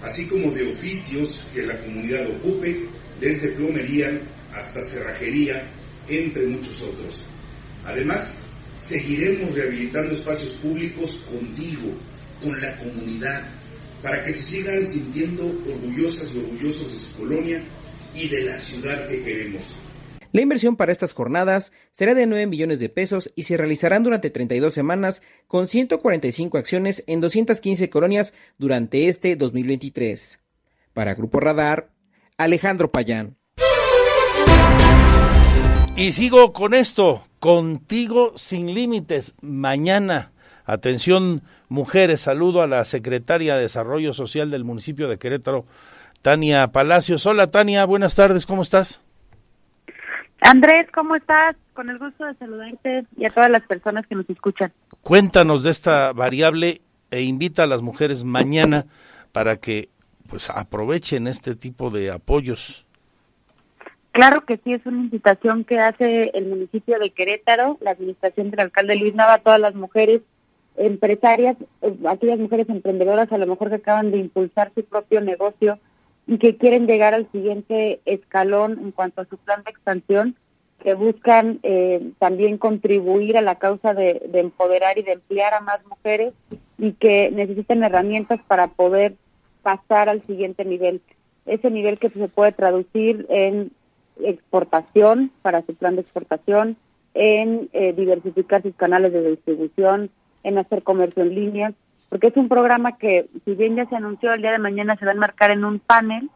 así 0.02 0.24
como 0.24 0.52
de 0.52 0.66
oficios 0.66 1.48
que 1.52 1.66
la 1.66 1.78
comunidad 1.80 2.30
ocupe, 2.30 2.88
desde 3.20 3.48
plomería 3.48 4.22
hasta 4.54 4.82
cerrajería, 4.82 5.70
entre 6.08 6.46
muchos 6.46 6.80
otros. 6.80 7.22
Además, 7.84 8.40
seguiremos 8.74 9.54
rehabilitando 9.54 10.14
espacios 10.14 10.52
públicos 10.54 11.22
contigo, 11.30 11.92
con 12.42 12.58
la 12.58 12.74
comunidad, 12.78 13.50
para 14.02 14.22
que 14.22 14.32
se 14.32 14.40
sigan 14.40 14.86
sintiendo 14.86 15.44
orgullosas 15.44 16.32
y 16.34 16.38
orgullosos 16.38 16.90
de 16.90 16.98
su 16.98 17.16
colonia 17.18 17.62
y 18.16 18.28
de 18.28 18.44
la 18.44 18.56
ciudad 18.56 19.06
que 19.06 19.22
queremos. 19.22 19.76
La 20.32 20.42
inversión 20.42 20.76
para 20.76 20.92
estas 20.92 21.12
jornadas 21.12 21.72
será 21.92 22.14
de 22.14 22.26
9 22.26 22.46
millones 22.46 22.78
de 22.78 22.88
pesos 22.88 23.32
y 23.36 23.44
se 23.44 23.56
realizarán 23.56 24.02
durante 24.02 24.30
32 24.30 24.74
semanas 24.74 25.22
con 25.46 25.68
145 25.68 26.58
acciones 26.58 27.04
en 27.06 27.20
215 27.20 27.88
colonias 27.90 28.34
durante 28.58 29.08
este 29.08 29.36
2023. 29.36 30.40
Para 30.92 31.14
Grupo 31.14 31.40
Radar, 31.40 31.90
Alejandro 32.36 32.90
Payán. 32.90 33.36
Y 35.96 36.12
sigo 36.12 36.52
con 36.52 36.74
esto, 36.74 37.26
contigo 37.38 38.32
sin 38.36 38.74
límites. 38.74 39.34
Mañana, 39.40 40.32
atención 40.66 41.42
mujeres, 41.68 42.20
saludo 42.20 42.60
a 42.60 42.66
la 42.66 42.84
secretaria 42.84 43.56
de 43.56 43.62
Desarrollo 43.62 44.12
Social 44.12 44.50
del 44.50 44.64
municipio 44.64 45.08
de 45.08 45.18
Querétaro, 45.18 45.64
Tania 46.26 46.66
Palacios. 46.66 47.24
Hola 47.24 47.52
Tania, 47.52 47.84
buenas 47.84 48.16
tardes, 48.16 48.46
¿cómo 48.46 48.62
estás? 48.62 49.04
Andrés, 50.40 50.88
¿cómo 50.92 51.14
estás? 51.14 51.54
Con 51.72 51.88
el 51.88 52.00
gusto 52.00 52.24
de 52.24 52.34
saludarte 52.34 53.04
y 53.16 53.26
a 53.26 53.30
todas 53.30 53.48
las 53.48 53.62
personas 53.62 54.08
que 54.08 54.16
nos 54.16 54.28
escuchan. 54.28 54.72
Cuéntanos 55.02 55.62
de 55.62 55.70
esta 55.70 56.12
variable 56.12 56.80
e 57.12 57.22
invita 57.22 57.62
a 57.62 57.68
las 57.68 57.80
mujeres 57.80 58.24
mañana 58.24 58.86
para 59.30 59.58
que 59.58 59.88
pues 60.28 60.50
aprovechen 60.50 61.28
este 61.28 61.54
tipo 61.54 61.90
de 61.90 62.10
apoyos. 62.10 62.84
Claro 64.10 64.44
que 64.44 64.56
sí, 64.64 64.72
es 64.72 64.84
una 64.84 65.02
invitación 65.02 65.62
que 65.62 65.78
hace 65.78 66.32
el 66.34 66.46
municipio 66.46 66.98
de 66.98 67.10
Querétaro, 67.10 67.78
la 67.80 67.92
administración 67.92 68.50
del 68.50 68.58
alcalde 68.58 68.96
Luis 68.96 69.14
Nava, 69.14 69.34
a 69.34 69.42
todas 69.42 69.60
las 69.60 69.76
mujeres 69.76 70.22
empresarias, 70.76 71.56
eh, 71.82 71.96
aquellas 72.08 72.40
mujeres 72.40 72.68
emprendedoras 72.68 73.30
a 73.30 73.38
lo 73.38 73.46
mejor 73.46 73.68
que 73.68 73.76
acaban 73.76 74.10
de 74.10 74.18
impulsar 74.18 74.72
su 74.74 74.84
propio 74.84 75.20
negocio 75.20 75.78
y 76.26 76.38
que 76.38 76.56
quieren 76.56 76.86
llegar 76.86 77.14
al 77.14 77.30
siguiente 77.30 78.00
escalón 78.04 78.78
en 78.82 78.90
cuanto 78.90 79.20
a 79.20 79.26
su 79.26 79.36
plan 79.38 79.62
de 79.64 79.70
expansión, 79.70 80.36
que 80.82 80.94
buscan 80.94 81.60
eh, 81.62 82.10
también 82.18 82.58
contribuir 82.58 83.36
a 83.38 83.42
la 83.42 83.56
causa 83.56 83.94
de, 83.94 84.22
de 84.28 84.40
empoderar 84.40 84.98
y 84.98 85.02
de 85.02 85.12
emplear 85.12 85.54
a 85.54 85.60
más 85.60 85.84
mujeres 85.86 86.34
y 86.78 86.92
que 86.92 87.30
necesitan 87.30 87.82
herramientas 87.82 88.40
para 88.46 88.68
poder 88.68 89.14
pasar 89.62 90.08
al 90.08 90.22
siguiente 90.22 90.64
nivel. 90.64 91.00
Ese 91.46 91.70
nivel 91.70 91.98
que 91.98 92.10
se 92.10 92.28
puede 92.28 92.52
traducir 92.52 93.26
en 93.28 93.70
exportación, 94.22 95.30
para 95.42 95.62
su 95.62 95.74
plan 95.74 95.94
de 95.94 96.02
exportación, 96.02 96.76
en 97.14 97.68
eh, 97.72 97.92
diversificar 97.92 98.62
sus 98.62 98.74
canales 98.74 99.12
de 99.12 99.30
distribución, 99.30 100.10
en 100.42 100.58
hacer 100.58 100.82
comercio 100.82 101.22
en 101.22 101.34
línea, 101.34 101.72
porque 102.08 102.28
es 102.28 102.36
un 102.36 102.48
programa 102.48 102.98
que, 102.98 103.28
si 103.44 103.54
bien 103.54 103.76
ya 103.76 103.86
se 103.86 103.96
anunció, 103.96 104.32
el 104.32 104.42
día 104.42 104.52
de 104.52 104.58
mañana 104.58 104.96
se 104.96 105.04
va 105.04 105.12
a 105.12 105.14
enmarcar 105.14 105.50
en 105.50 105.64
un 105.64 105.78
panel 105.78 106.30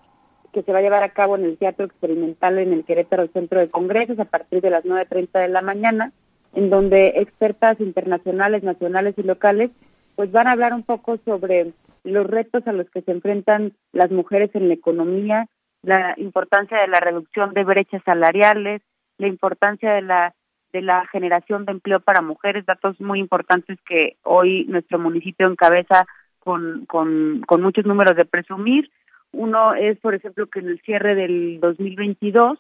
que 0.53 0.63
se 0.63 0.73
va 0.73 0.79
a 0.79 0.83
llevar 0.83 1.03
a 1.03 1.11
cabo 1.11 1.37
en 1.37 1.45
el 1.45 1.57
Teatro 1.57 1.87
Experimental 1.87 2.59
en 2.59 2.73
el 2.73 2.85
Querétaro 2.85 3.29
Centro 3.29 3.61
de 3.61 3.71
Congresos 3.71 4.19
a 4.19 4.25
partir 4.25 4.61
de 4.61 4.71
las 4.71 4.85
9.30 4.85 5.41
de 5.41 5.49
la 5.49 5.63
mañana, 5.63 6.13
en 6.55 6.71
donde 6.71 7.15
expertas 7.17 7.79
internacionales, 7.81 8.63
nacionales 8.63 9.15
y 9.17 9.23
locales 9.23 9.71
pues 10.17 10.33
van 10.33 10.49
a 10.49 10.53
hablar 10.53 10.75
un 10.75 10.83
poco 10.83 11.19
sobre 11.25 11.73
los 12.05 12.27
retos 12.27 12.67
a 12.67 12.73
los 12.73 12.91
que 12.91 13.03
se 13.03 13.13
enfrentan 13.13 13.73
las 13.93 14.11
mujeres 14.11 14.51
en 14.55 14.69
la 14.69 14.75
economía, 14.75 15.47
la 15.83 16.15
importancia 16.19 16.79
de 16.79 16.89
la 16.89 17.01
reducción 17.01 17.55
de 17.55 17.65
brechas 17.65 18.03
salariales, 18.05 18.83
la 19.19 19.29
importancia 19.29 19.93
de 19.93 20.03
la 20.03 20.35
de 20.73 20.83
la 20.83 21.07
generación 21.07 21.65
de 21.65 21.73
empleo 21.73 22.01
para 22.01 22.23
mujeres, 22.23 22.67
datos 22.67 23.01
muy 23.01 23.19
importantes 23.19 23.79
que 23.87 24.17
hoy 24.23 24.65
nuestro 24.67 24.99
municipio 24.99 25.47
encabeza 25.49 26.07
con, 26.39 26.87
con, 26.87 27.45
muchos 27.61 27.85
números 27.85 28.17
de 28.17 28.25
presumir. 28.25 28.91
Uno 29.33 29.75
es, 29.75 29.99
por 29.99 30.15
ejemplo, 30.15 30.47
que 30.47 30.61
en 30.61 30.69
el 30.69 30.81
cierre 30.81 31.15
del 31.15 31.61
2022 31.61 32.59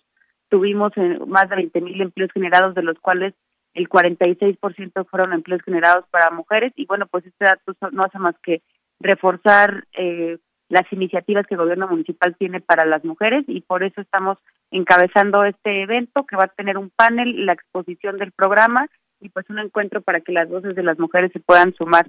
tuvimos 0.48 0.92
eh, 0.96 1.18
más 1.26 1.48
de 1.48 1.56
20 1.56 1.80
mil 1.80 2.00
empleos 2.00 2.30
generados, 2.32 2.74
de 2.74 2.82
los 2.82 2.98
cuales 2.98 3.34
el 3.74 3.88
46% 3.88 5.06
fueron 5.06 5.32
empleos 5.32 5.62
generados 5.62 6.04
para 6.10 6.30
mujeres. 6.30 6.72
Y 6.76 6.86
bueno, 6.86 7.06
pues 7.06 7.24
este 7.26 7.44
dato 7.44 7.74
no 7.92 8.04
hace 8.04 8.18
más 8.18 8.34
que 8.42 8.62
reforzar 9.00 9.84
eh, 9.94 10.38
las 10.70 10.90
iniciativas 10.92 11.46
que 11.46 11.54
el 11.54 11.60
gobierno 11.60 11.88
municipal 11.88 12.34
tiene 12.38 12.60
para 12.60 12.86
las 12.86 13.04
mujeres 13.04 13.44
y 13.48 13.60
por 13.60 13.82
eso 13.82 14.00
estamos 14.00 14.38
encabezando 14.70 15.44
este 15.44 15.82
evento 15.82 16.24
que 16.24 16.36
va 16.36 16.44
a 16.44 16.54
tener 16.56 16.78
un 16.78 16.90
panel, 16.90 17.44
la 17.44 17.52
exposición 17.52 18.16
del 18.16 18.30
programa 18.30 18.86
y 19.20 19.28
pues 19.28 19.50
un 19.50 19.58
encuentro 19.58 20.00
para 20.00 20.20
que 20.20 20.32
las 20.32 20.48
voces 20.48 20.76
de 20.76 20.84
las 20.84 20.98
mujeres 20.98 21.32
se 21.32 21.40
puedan 21.40 21.74
sumar 21.74 22.08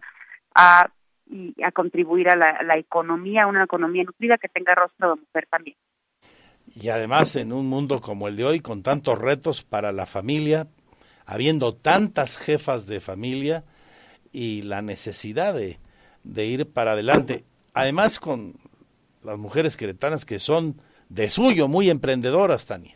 a 0.56 0.90
y 1.32 1.56
a 1.64 1.72
contribuir 1.72 2.28
a 2.30 2.36
la, 2.36 2.78
economía, 2.78 3.48
una 3.48 3.64
economía 3.64 4.04
nutrida 4.04 4.38
que 4.38 4.50
tenga 4.50 4.76
rostro 4.76 5.16
de 5.16 5.22
mujer 5.22 5.48
también. 5.50 5.78
Y 6.76 6.90
además 6.90 7.38
en 7.38 7.54
un 7.54 7.68
mundo 7.68 8.02
como 8.02 8.28
el 8.28 8.36
de 8.36 8.44
hoy, 8.44 8.60
con 8.60 8.84
tantos 8.84 9.18
retos 9.18 9.64
para 9.64 9.94
la 9.94 10.06
familia, 10.06 10.68
habiendo 11.26 11.74
tantas 11.74 12.38
jefas 12.38 12.86
de 12.86 13.00
familia 13.00 13.64
y 14.34 14.64
la 14.64 14.82
necesidad 14.82 15.54
de, 15.54 15.80
de 16.24 16.46
ir 16.46 16.70
para 16.70 16.92
adelante 16.92 17.46
además 17.74 18.20
con 18.20 18.56
las 19.24 19.38
mujeres 19.38 19.78
queretanas 19.78 20.26
que 20.26 20.40
son 20.40 20.76
de 21.10 21.30
suyo 21.30 21.68
muy 21.68 21.90
emprendedoras, 21.90 22.66
Tania. 22.66 22.96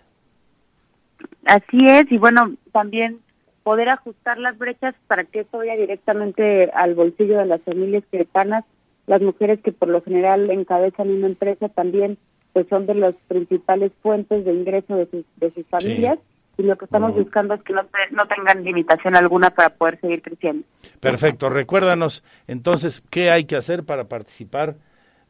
Así 1.45 1.87
es, 1.87 2.11
y 2.11 2.17
bueno, 2.17 2.55
también 2.71 3.19
poder 3.63 3.89
ajustar 3.89 4.37
las 4.37 4.57
brechas 4.57 4.95
para 5.07 5.23
que 5.23 5.41
esto 5.41 5.59
vaya 5.59 5.75
directamente 5.75 6.71
al 6.73 6.95
bolsillo 6.95 7.37
de 7.37 7.45
las 7.45 7.61
familias 7.61 8.03
queretanas, 8.11 8.63
las 9.07 9.21
mujeres 9.21 9.59
que 9.61 9.71
por 9.71 9.89
lo 9.89 10.01
general 10.01 10.49
encabezan 10.49 11.09
una 11.09 11.27
empresa 11.27 11.69
también 11.69 12.17
pues 12.53 12.67
son 12.69 12.85
de 12.85 12.95
las 12.95 13.15
principales 13.27 13.91
fuentes 14.01 14.45
de 14.45 14.53
ingreso 14.53 14.95
de 14.95 15.07
sus, 15.07 15.25
de 15.35 15.51
sus 15.51 15.65
familias 15.67 16.19
y 16.57 16.63
lo 16.63 16.77
que 16.77 16.85
estamos 16.85 17.13
buscando 17.13 17.53
es 17.53 17.61
que 17.63 17.73
no, 17.73 17.85
no 18.11 18.27
tengan 18.27 18.63
limitación 18.63 19.15
alguna 19.15 19.49
para 19.49 19.69
poder 19.69 19.99
seguir 19.99 20.21
creciendo. 20.21 20.65
Perfecto, 20.99 21.49
recuérdanos 21.49 22.23
entonces 22.47 23.01
qué 23.09 23.31
hay 23.31 23.45
que 23.45 23.55
hacer 23.55 23.83
para 23.83 24.07
participar 24.07 24.75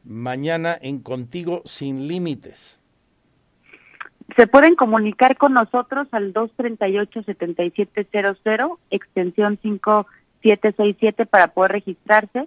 mañana 0.04 0.76
en 0.80 1.00
Contigo 1.00 1.62
sin 1.64 2.08
Límites. 2.08 2.78
Se 4.36 4.46
pueden 4.46 4.74
comunicar 4.74 5.36
con 5.36 5.54
nosotros 5.54 6.08
al 6.10 6.34
238-7700, 6.34 8.78
extensión 8.90 9.58
5767 9.62 11.26
para 11.26 11.48
poder 11.48 11.72
registrarse. 11.72 12.46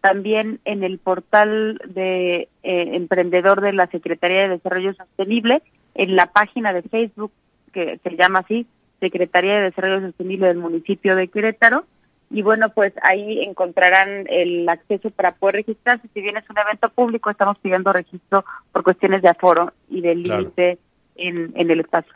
También 0.00 0.60
en 0.64 0.82
el 0.82 0.98
portal 0.98 1.78
de 1.86 2.48
eh, 2.62 2.90
emprendedor 2.94 3.60
de 3.60 3.74
la 3.74 3.86
Secretaría 3.88 4.42
de 4.42 4.48
Desarrollo 4.48 4.94
Sostenible, 4.94 5.62
en 5.94 6.16
la 6.16 6.32
página 6.32 6.72
de 6.72 6.82
Facebook 6.82 7.30
que 7.72 7.98
se 8.02 8.16
llama 8.16 8.40
así, 8.40 8.66
Secretaría 9.00 9.56
de 9.56 9.62
Desarrollo 9.62 10.00
Sostenible 10.00 10.48
del 10.48 10.58
municipio 10.58 11.16
de 11.16 11.28
Querétaro. 11.28 11.84
Y 12.30 12.42
bueno, 12.42 12.70
pues 12.70 12.92
ahí 13.02 13.40
encontrarán 13.42 14.26
el 14.28 14.68
acceso 14.68 15.10
para 15.10 15.34
poder 15.34 15.56
registrarse. 15.56 16.08
Si 16.14 16.20
bien 16.20 16.36
es 16.36 16.48
un 16.48 16.58
evento 16.58 16.88
público, 16.90 17.28
estamos 17.28 17.58
pidiendo 17.58 17.92
registro 17.92 18.44
por 18.70 18.84
cuestiones 18.84 19.22
de 19.22 19.28
aforo 19.28 19.72
y 19.88 20.00
de 20.00 20.14
límite 20.14 20.78
en, 21.16 21.52
en 21.56 21.70
el 21.70 21.80
espacio. 21.80 22.12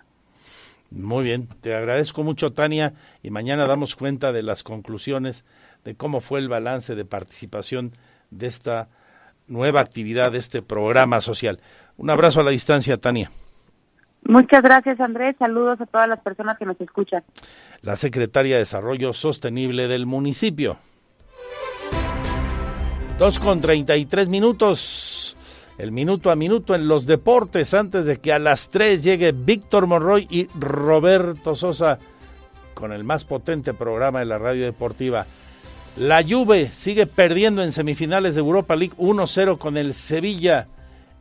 Muy 0.91 1.25
bien, 1.25 1.49
te 1.61 1.75
agradezco 1.75 2.23
mucho 2.23 2.53
Tania 2.53 2.95
y 3.23 3.31
mañana 3.31 3.67
damos 3.67 3.97
cuenta 3.97 4.33
de 4.33 4.45
las 4.45 4.63
conclusiones 4.63 5.45
de 5.85 5.97
cómo 5.97 6.21
fue 6.21 6.39
el 6.39 6.49
balance 6.49 6.95
de 6.95 7.05
participación 7.05 7.91
de 8.31 8.47
esta 8.47 8.89
nueva 9.49 9.81
actividad, 9.81 10.31
de 10.31 10.39
este 10.39 10.63
programa 10.63 11.21
social. 11.21 11.59
Un 11.97 12.11
abrazo 12.11 12.41
a 12.41 12.45
la 12.45 12.53
distancia, 12.53 12.97
Tania. 12.99 13.33
Muchas 14.27 14.63
gracias, 14.63 14.99
Andrés. 15.01 15.37
Saludos 15.39 15.81
a 15.81 15.87
todas 15.87 16.09
las 16.09 16.21
personas 16.21 16.59
que 16.59 16.65
nos 16.65 16.81
escuchan. 16.81 17.23
La 17.83 17.97
secretaria 17.97 18.55
de 18.55 18.61
Desarrollo 18.61 19.13
Sostenible 19.13 19.87
del 19.87 20.07
municipio. 20.07 20.79
Dos 23.19 23.39
con 23.39 23.61
treinta 23.61 23.97
y 23.97 24.07
tres 24.07 24.29
minutos. 24.29 25.37
El 25.77 25.93
minuto 25.93 26.31
a 26.31 26.37
minuto 26.37 26.75
en 26.75 26.89
los 26.89 27.07
deportes 27.07 27.75
antes 27.75 28.07
de 28.07 28.19
que 28.19 28.33
a 28.33 28.39
las 28.39 28.71
tres 28.71 29.03
llegue 29.03 29.33
Víctor 29.33 29.87
Monroy 29.87 30.27
y 30.31 30.49
Roberto 30.59 31.55
Sosa 31.55 31.99
con 32.75 32.93
el 32.93 33.05
más 33.05 33.25
potente 33.25 33.75
programa 33.75 34.21
de 34.21 34.25
la 34.25 34.39
radio 34.39 34.65
deportiva. 34.65 35.27
La 35.97 36.23
Juve 36.23 36.71
sigue 36.73 37.07
perdiendo 37.07 37.63
en 37.63 37.73
semifinales 37.73 38.35
de 38.35 38.41
Europa 38.41 38.75
League 38.75 38.97
1-0 38.99 39.59
con 39.59 39.77
el 39.77 39.95
Sevilla 39.95 40.69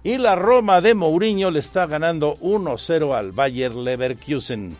y 0.03 0.17
la 0.17 0.35
Roma 0.35 0.81
de 0.81 0.93
Mourinho 0.93 1.49
le 1.49 1.59
está 1.59 1.87
ganando 1.87 2.35
1-0 2.41 3.15
al 3.15 3.31
Bayer 3.31 3.73
Leverkusen. 3.73 4.75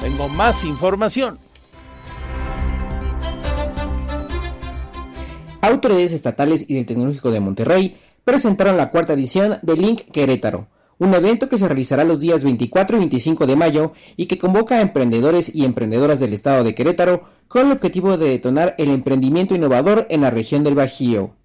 Tengo 0.00 0.28
más 0.28 0.64
información. 0.64 1.38
Autoridades 5.60 6.12
estatales 6.12 6.64
y 6.66 6.74
del 6.74 6.86
Tecnológico 6.86 7.30
de 7.30 7.38
Monterrey 7.38 7.96
presentaron 8.24 8.76
la 8.76 8.90
cuarta 8.90 9.12
edición 9.12 9.58
de 9.62 9.76
Link 9.76 10.00
Querétaro, 10.12 10.66
un 10.98 11.14
evento 11.14 11.48
que 11.48 11.56
se 11.56 11.68
realizará 11.68 12.02
los 12.02 12.18
días 12.18 12.42
24 12.42 12.96
y 12.96 12.98
25 12.98 13.46
de 13.46 13.54
mayo 13.54 13.92
y 14.16 14.26
que 14.26 14.38
convoca 14.38 14.76
a 14.76 14.80
emprendedores 14.80 15.54
y 15.54 15.64
emprendedoras 15.64 16.18
del 16.18 16.32
estado 16.32 16.64
de 16.64 16.74
Querétaro 16.74 17.28
con 17.46 17.66
el 17.66 17.72
objetivo 17.72 18.16
de 18.16 18.30
detonar 18.30 18.74
el 18.78 18.90
emprendimiento 18.90 19.54
innovador 19.54 20.08
en 20.10 20.22
la 20.22 20.30
región 20.30 20.64
del 20.64 20.74
Bajío. 20.74 21.36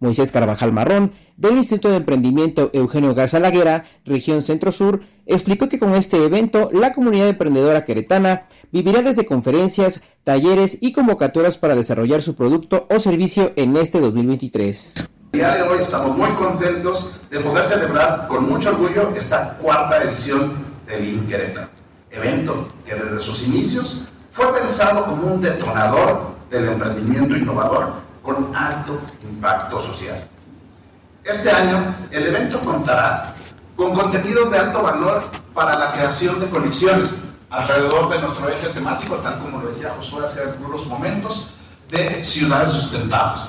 Moisés 0.00 0.32
Carvajal 0.32 0.72
Marrón, 0.72 1.12
del 1.36 1.58
Instituto 1.58 1.90
de 1.90 1.98
Emprendimiento 1.98 2.70
Eugenio 2.72 3.14
Garza 3.14 3.38
Laguera, 3.38 3.84
región 4.04 4.42
Centro-Sur, 4.42 5.02
explicó 5.26 5.68
que 5.68 5.78
con 5.78 5.94
este 5.94 6.24
evento 6.24 6.70
la 6.72 6.92
comunidad 6.92 7.28
emprendedora 7.28 7.84
queretana 7.84 8.46
vivirá 8.72 9.02
desde 9.02 9.26
conferencias, 9.26 10.02
talleres 10.24 10.78
y 10.80 10.92
convocatorias 10.92 11.58
para 11.58 11.74
desarrollar 11.74 12.22
su 12.22 12.34
producto 12.34 12.86
o 12.90 12.98
servicio 12.98 13.52
en 13.56 13.76
este 13.76 14.00
2023. 14.00 15.10
El 15.32 15.38
día 15.38 15.54
de 15.54 15.62
hoy 15.62 15.78
estamos 15.82 16.16
muy 16.16 16.30
contentos 16.30 17.14
de 17.30 17.38
poder 17.38 17.64
celebrar 17.64 18.26
con 18.26 18.48
mucho 18.48 18.70
orgullo 18.70 19.12
esta 19.14 19.56
cuarta 19.58 20.02
edición 20.02 20.52
del 20.86 21.04
IN 21.04 21.26
Querétaro, 21.26 21.68
evento 22.10 22.68
que 22.84 22.94
desde 22.94 23.18
sus 23.18 23.46
inicios 23.46 24.06
fue 24.32 24.52
pensado 24.54 25.04
como 25.04 25.34
un 25.34 25.40
detonador 25.40 26.30
del 26.50 26.68
emprendimiento 26.68 27.36
innovador 27.36 27.99
con 28.22 28.54
alto 28.54 29.00
impacto 29.22 29.80
social. 29.80 30.28
Este 31.24 31.50
año, 31.50 31.94
el 32.10 32.26
evento 32.26 32.60
contará 32.60 33.34
con 33.76 33.94
contenido 33.94 34.50
de 34.50 34.58
alto 34.58 34.82
valor 34.82 35.22
para 35.54 35.78
la 35.78 35.92
creación 35.92 36.40
de 36.40 36.48
conexiones 36.48 37.14
alrededor 37.50 38.08
de 38.10 38.20
nuestro 38.20 38.48
eje 38.48 38.68
temático, 38.68 39.16
tal 39.16 39.38
como 39.40 39.60
lo 39.60 39.68
decía 39.68 39.94
Josué 39.96 40.26
hace 40.26 40.40
algunos 40.40 40.86
momentos, 40.86 41.54
de 41.88 42.22
ciudades 42.22 42.70
sustentables. 42.72 43.48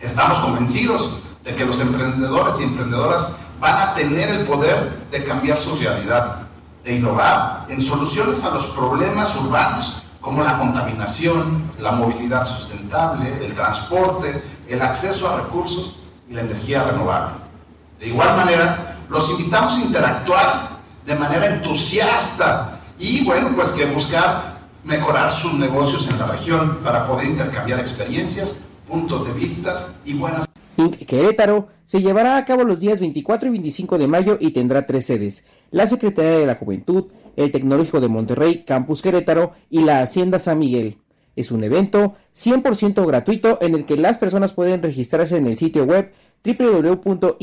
Estamos 0.00 0.38
convencidos 0.40 1.20
de 1.42 1.54
que 1.54 1.64
los 1.64 1.80
emprendedores 1.80 2.60
y 2.60 2.64
emprendedoras 2.64 3.28
van 3.60 3.88
a 3.88 3.94
tener 3.94 4.28
el 4.30 4.46
poder 4.46 5.06
de 5.10 5.24
cambiar 5.24 5.56
su 5.56 5.76
realidad, 5.76 6.42
de 6.84 6.96
innovar 6.96 7.64
en 7.68 7.80
soluciones 7.80 8.42
a 8.44 8.50
los 8.50 8.66
problemas 8.66 9.34
urbanos 9.36 10.02
como 10.26 10.42
la 10.42 10.58
contaminación, 10.58 11.70
la 11.78 11.92
movilidad 11.92 12.44
sustentable, 12.44 13.32
el 13.46 13.54
transporte, 13.54 14.42
el 14.68 14.82
acceso 14.82 15.30
a 15.30 15.42
recursos 15.42 16.00
y 16.28 16.34
la 16.34 16.40
energía 16.40 16.82
renovable. 16.82 17.36
De 18.00 18.08
igual 18.08 18.36
manera, 18.36 18.96
los 19.08 19.30
invitamos 19.30 19.76
a 19.76 19.82
interactuar 19.82 20.70
de 21.06 21.14
manera 21.14 21.46
entusiasta 21.46 22.80
y, 22.98 23.24
bueno, 23.24 23.52
pues 23.54 23.68
que 23.68 23.86
buscar 23.86 24.56
mejorar 24.82 25.30
sus 25.30 25.54
negocios 25.54 26.08
en 26.10 26.18
la 26.18 26.26
región 26.26 26.78
para 26.82 27.06
poder 27.06 27.28
intercambiar 27.28 27.78
experiencias, 27.78 28.62
puntos 28.88 29.28
de 29.28 29.32
vista 29.32 29.74
y 30.04 30.14
buenas. 30.14 30.44
Inc. 30.76 31.06
Querétaro 31.06 31.68
se 31.84 32.02
llevará 32.02 32.36
a 32.36 32.44
cabo 32.44 32.64
los 32.64 32.80
días 32.80 32.98
24 32.98 33.46
y 33.46 33.52
25 33.52 33.96
de 33.96 34.08
mayo 34.08 34.38
y 34.40 34.50
tendrá 34.50 34.86
tres 34.86 35.06
sedes. 35.06 35.44
La 35.70 35.86
Secretaría 35.86 36.38
de 36.38 36.46
la 36.46 36.56
Juventud, 36.56 37.04
el 37.36 37.52
Tecnológico 37.52 38.00
de 38.00 38.08
Monterrey, 38.08 38.64
Campus 38.64 39.02
Querétaro 39.02 39.52
y 39.70 39.82
la 39.82 40.00
Hacienda 40.00 40.38
San 40.38 40.58
Miguel. 40.58 40.98
Es 41.36 41.50
un 41.50 41.62
evento 41.62 42.14
100% 42.34 43.06
gratuito 43.06 43.58
en 43.60 43.74
el 43.74 43.84
que 43.84 43.96
las 43.96 44.18
personas 44.18 44.54
pueden 44.54 44.82
registrarse 44.82 45.36
en 45.36 45.46
el 45.46 45.58
sitio 45.58 45.84
web 45.84 46.12
www.incmty.com 46.42 47.34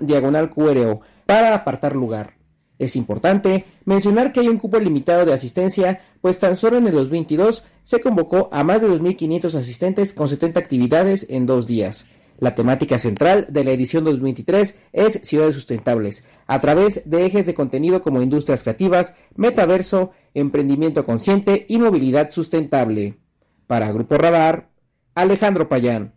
diagonal 0.00 0.50
QRO 0.50 1.00
para 1.26 1.54
apartar 1.54 1.94
lugar. 1.94 2.40
Es 2.78 2.96
importante 2.96 3.66
mencionar 3.84 4.32
que 4.32 4.40
hay 4.40 4.48
un 4.48 4.56
cupo 4.56 4.78
limitado 4.78 5.26
de 5.26 5.34
asistencia, 5.34 6.00
pues 6.22 6.38
tan 6.38 6.56
solo 6.56 6.78
en 6.78 6.86
el 6.86 6.94
2022 6.94 7.64
se 7.82 8.00
convocó 8.00 8.48
a 8.52 8.64
más 8.64 8.80
de 8.80 8.88
2.500 8.88 9.54
asistentes 9.54 10.14
con 10.14 10.30
70 10.30 10.58
actividades 10.58 11.26
en 11.28 11.44
dos 11.44 11.66
días. 11.66 12.06
La 12.40 12.54
temática 12.54 12.98
central 12.98 13.46
de 13.50 13.64
la 13.64 13.72
edición 13.72 14.02
2023 14.04 14.78
es 14.94 15.20
Ciudades 15.22 15.54
Sustentables, 15.54 16.24
a 16.46 16.58
través 16.58 17.08
de 17.08 17.26
ejes 17.26 17.44
de 17.44 17.52
contenido 17.52 18.00
como 18.00 18.22
industrias 18.22 18.62
creativas, 18.62 19.14
metaverso, 19.36 20.12
emprendimiento 20.32 21.04
consciente 21.04 21.66
y 21.68 21.78
movilidad 21.78 22.30
sustentable. 22.30 23.18
Para 23.66 23.92
Grupo 23.92 24.16
Radar, 24.16 24.70
Alejandro 25.14 25.68
Payán. 25.68 26.14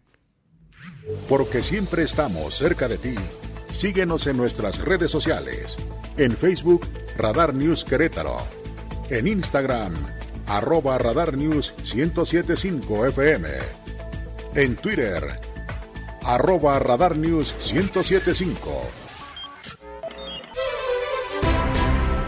Porque 1.28 1.62
siempre 1.62 2.04
estamos 2.04 2.56
cerca 2.56 2.88
de 2.88 2.98
ti, 2.98 3.16
síguenos 3.74 4.26
en 4.26 4.38
nuestras 4.38 4.80
redes 4.80 5.12
sociales. 5.12 5.78
En 6.16 6.32
Facebook, 6.38 6.88
Radar 7.18 7.54
News 7.54 7.84
Querétaro. 7.84 8.38
En 9.10 9.28
Instagram, 9.28 9.94
arroba 10.48 10.98
Radar 10.98 11.36
News 11.36 11.74
1075 11.94 13.08
FM. 13.08 13.50
En 14.56 14.76
Twitter, 14.78 15.53
arroba 16.26 16.80
Radar 16.80 17.18
News 17.18 17.54
1075. 17.74 18.82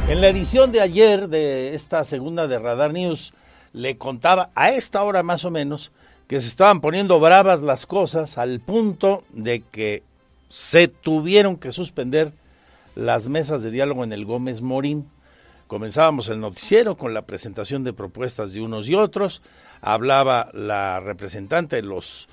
En 0.08 0.22
la 0.22 0.28
edición 0.28 0.72
de 0.72 0.82
ayer 0.82 1.30
de 1.30 1.74
esta 1.74 2.04
segunda 2.04 2.48
de 2.48 2.60
Radar 2.60 2.94
News, 2.94 3.34
le 3.74 3.98
contaba 3.98 4.52
a 4.56 4.70
esta 4.70 5.04
hora 5.04 5.24
más 5.24 5.46
o 5.46 5.52
menos 5.52 5.92
que 6.28 6.40
se 6.40 6.48
estaban 6.48 6.82
poniendo 6.82 7.20
bravas 7.20 7.62
las 7.62 7.86
cosas 7.86 8.38
al 8.38 8.60
punto 8.60 9.24
de 9.32 9.62
que 9.62 10.04
se 10.50 10.88
tuvieron 10.88 11.58
que 11.58 11.72
suspender 11.72 12.34
las 12.96 13.28
mesas 13.28 13.64
de 13.64 13.72
diálogo 13.72 14.04
en 14.04 14.14
el 14.14 14.26
Gómez 14.26 14.62
Morín. 14.62 15.10
Comenzábamos 15.68 16.30
el 16.30 16.40
noticiero 16.40 16.96
con 16.96 17.14
la 17.14 17.24
presentación 17.24 17.84
de 17.84 17.94
propuestas 17.94 18.54
de 18.54 18.62
unos 18.62 18.88
y 18.90 18.96
otros. 18.96 19.42
Hablaba 19.82 20.50
la 20.54 21.00
representante 21.00 21.78
de 21.78 21.82
los 21.82 22.30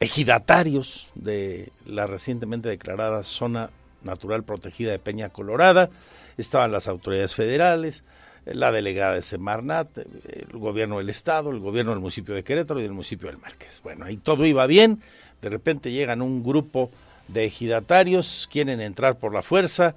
ejidatarios 0.00 1.10
de 1.14 1.70
la 1.84 2.06
recientemente 2.06 2.70
declarada 2.70 3.22
zona 3.22 3.70
natural 4.02 4.44
protegida 4.44 4.92
de 4.92 4.98
Peña 4.98 5.28
Colorada. 5.28 5.90
Estaban 6.38 6.72
las 6.72 6.88
autoridades 6.88 7.34
federales, 7.34 8.02
la 8.46 8.72
delegada 8.72 9.14
de 9.14 9.22
Semarnat, 9.22 9.98
el 9.98 10.58
gobierno 10.58 10.98
del 10.98 11.10
Estado, 11.10 11.50
el 11.50 11.60
gobierno 11.60 11.92
del 11.92 12.00
municipio 12.00 12.34
de 12.34 12.42
Querétaro 12.42 12.80
y 12.80 12.84
del 12.84 12.92
municipio 12.92 13.28
del 13.28 13.38
Márquez. 13.38 13.82
Bueno, 13.82 14.06
ahí 14.06 14.16
todo 14.16 14.46
iba 14.46 14.66
bien. 14.66 15.02
De 15.42 15.50
repente 15.50 15.92
llegan 15.92 16.22
un 16.22 16.42
grupo 16.42 16.90
de 17.28 17.44
ejidatarios, 17.44 18.48
quieren 18.50 18.80
entrar 18.80 19.18
por 19.18 19.34
la 19.34 19.42
fuerza, 19.42 19.94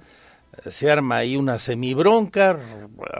se 0.70 0.90
arma 0.90 1.16
ahí 1.16 1.36
una 1.36 1.58
semibronca, 1.58 2.58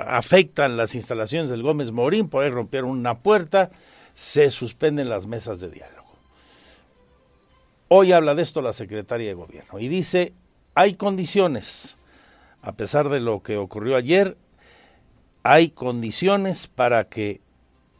afectan 0.06 0.76
las 0.76 0.94
instalaciones 0.94 1.48
del 1.48 1.62
Gómez 1.62 1.90
Morín, 1.92 2.28
por 2.28 2.44
ahí 2.44 2.50
rompieron 2.50 2.90
una 2.90 3.18
puerta, 3.18 3.70
se 4.12 4.50
suspenden 4.50 5.08
las 5.08 5.26
mesas 5.26 5.60
de 5.60 5.70
diálogo. 5.70 5.93
Hoy 7.88 8.12
habla 8.12 8.34
de 8.34 8.42
esto 8.42 8.62
la 8.62 8.72
secretaria 8.72 9.28
de 9.28 9.34
gobierno 9.34 9.78
y 9.78 9.88
dice, 9.88 10.32
hay 10.74 10.94
condiciones, 10.94 11.98
a 12.62 12.72
pesar 12.72 13.08
de 13.08 13.20
lo 13.20 13.42
que 13.42 13.56
ocurrió 13.56 13.96
ayer, 13.96 14.36
hay 15.42 15.70
condiciones 15.70 16.66
para 16.66 17.04
que 17.04 17.42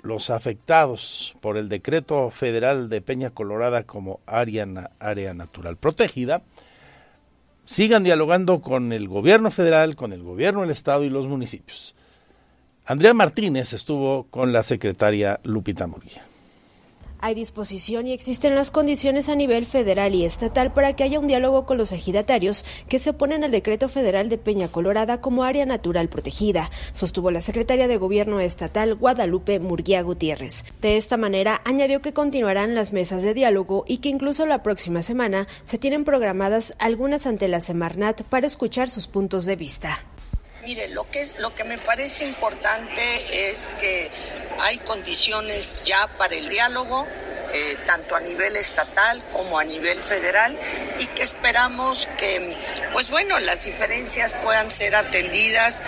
los 0.01 0.31
afectados 0.31 1.35
por 1.41 1.57
el 1.57 1.69
decreto 1.69 2.31
federal 2.31 2.89
de 2.89 3.03
Peña 3.03 3.31
Colorada 3.31 3.85
como 3.85 4.21
área, 4.27 4.67
natural 4.67 5.77
protegida 5.77 6.43
sigan 7.67 8.05
dialogando 8.05 8.61
con 8.61 8.93
el 8.93 9.09
gobierno 9.09 9.51
federal, 9.51 9.97
con 9.97 10.13
el 10.13 10.23
gobierno 10.23 10.63
del 10.63 10.71
estado 10.71 11.05
y 11.05 11.11
los 11.11 11.27
municipios. 11.27 11.95
Andrea 12.85 13.15
Martínez 13.15 13.73
estuvo 13.73 14.25
con 14.25 14.53
la 14.53 14.63
secretaria 14.63 15.41
Lupita 15.43 15.87
Murguía. 15.87 16.27
Hay 17.27 17.35
disposición 17.35 18.07
y 18.07 18.13
existen 18.13 18.55
las 18.55 18.71
condiciones 18.71 19.31
a 19.31 19.35
nivel 19.35 19.65
federal 19.65 20.15
y 20.15 20.27
estatal 20.27 20.75
para 20.75 20.93
que 20.93 21.05
haya 21.05 21.19
un 21.19 21.27
diálogo 21.27 21.65
con 21.65 21.79
los 21.79 21.91
ejidatarios 21.91 22.67
que 22.87 22.99
se 22.99 23.09
oponen 23.09 23.45
al 23.45 23.51
decreto 23.51 23.89
federal 23.89 24.29
de 24.29 24.37
Peña 24.37 24.69
Colorada 24.69 25.23
como 25.23 25.43
área 25.43 25.65
natural 25.65 26.11
protegida, 26.11 26.71
sostuvo 26.93 27.31
la 27.31 27.41
secretaria 27.41 27.89
de 27.89 27.97
Gobierno 27.97 28.41
estatal 28.41 28.95
Guadalupe 28.95 29.59
Murguía 29.59 30.03
Gutiérrez. 30.03 30.67
De 30.83 30.99
esta 30.99 31.17
manera, 31.17 31.63
añadió 31.65 32.03
que 32.03 32.13
continuarán 32.13 32.75
las 32.75 32.93
mesas 32.93 33.23
de 33.23 33.33
diálogo 33.33 33.87
y 33.89 33.99
que 34.03 34.11
incluso 34.11 34.45
la 34.45 34.63
próxima 34.63 35.03
semana 35.03 35.49
se 35.65 35.79
tienen 35.79 36.05
programadas 36.05 36.75
algunas 36.79 37.27
ante 37.27 37.49
la 37.49 37.63
Semarnat 37.63 38.21
para 38.25 38.47
escuchar 38.47 38.91
sus 38.91 39.07
puntos 39.07 39.47
de 39.47 39.57
vista. 39.57 40.05
Mire, 40.65 40.89
lo 40.89 41.11
que, 41.11 41.21
es, 41.21 41.39
lo 41.39 41.55
que 41.55 41.63
me 41.63 41.77
parece 41.77 42.25
importante 42.25 43.51
es 43.51 43.69
que 43.81 44.11
hay 44.61 44.79
condiciones 44.79 45.77
ya 45.85 46.09
para 46.17 46.35
el 46.35 46.49
diálogo, 46.49 47.07
eh, 47.53 47.77
tanto 47.85 48.17
a 48.17 48.21
nivel 48.21 48.57
estatal 48.57 49.23
como 49.31 49.59
a 49.59 49.65
nivel 49.65 50.03
federal, 50.03 50.59
y 50.99 51.07
que 51.09 51.23
esperamos 51.23 52.09
que, 52.17 52.57
pues 52.95 53.11
bueno, 53.11 53.39
las 53.41 53.65
diferencias 53.67 54.33
puedan 54.43 54.71
ser 54.71 54.97
atendidas, 54.97 55.83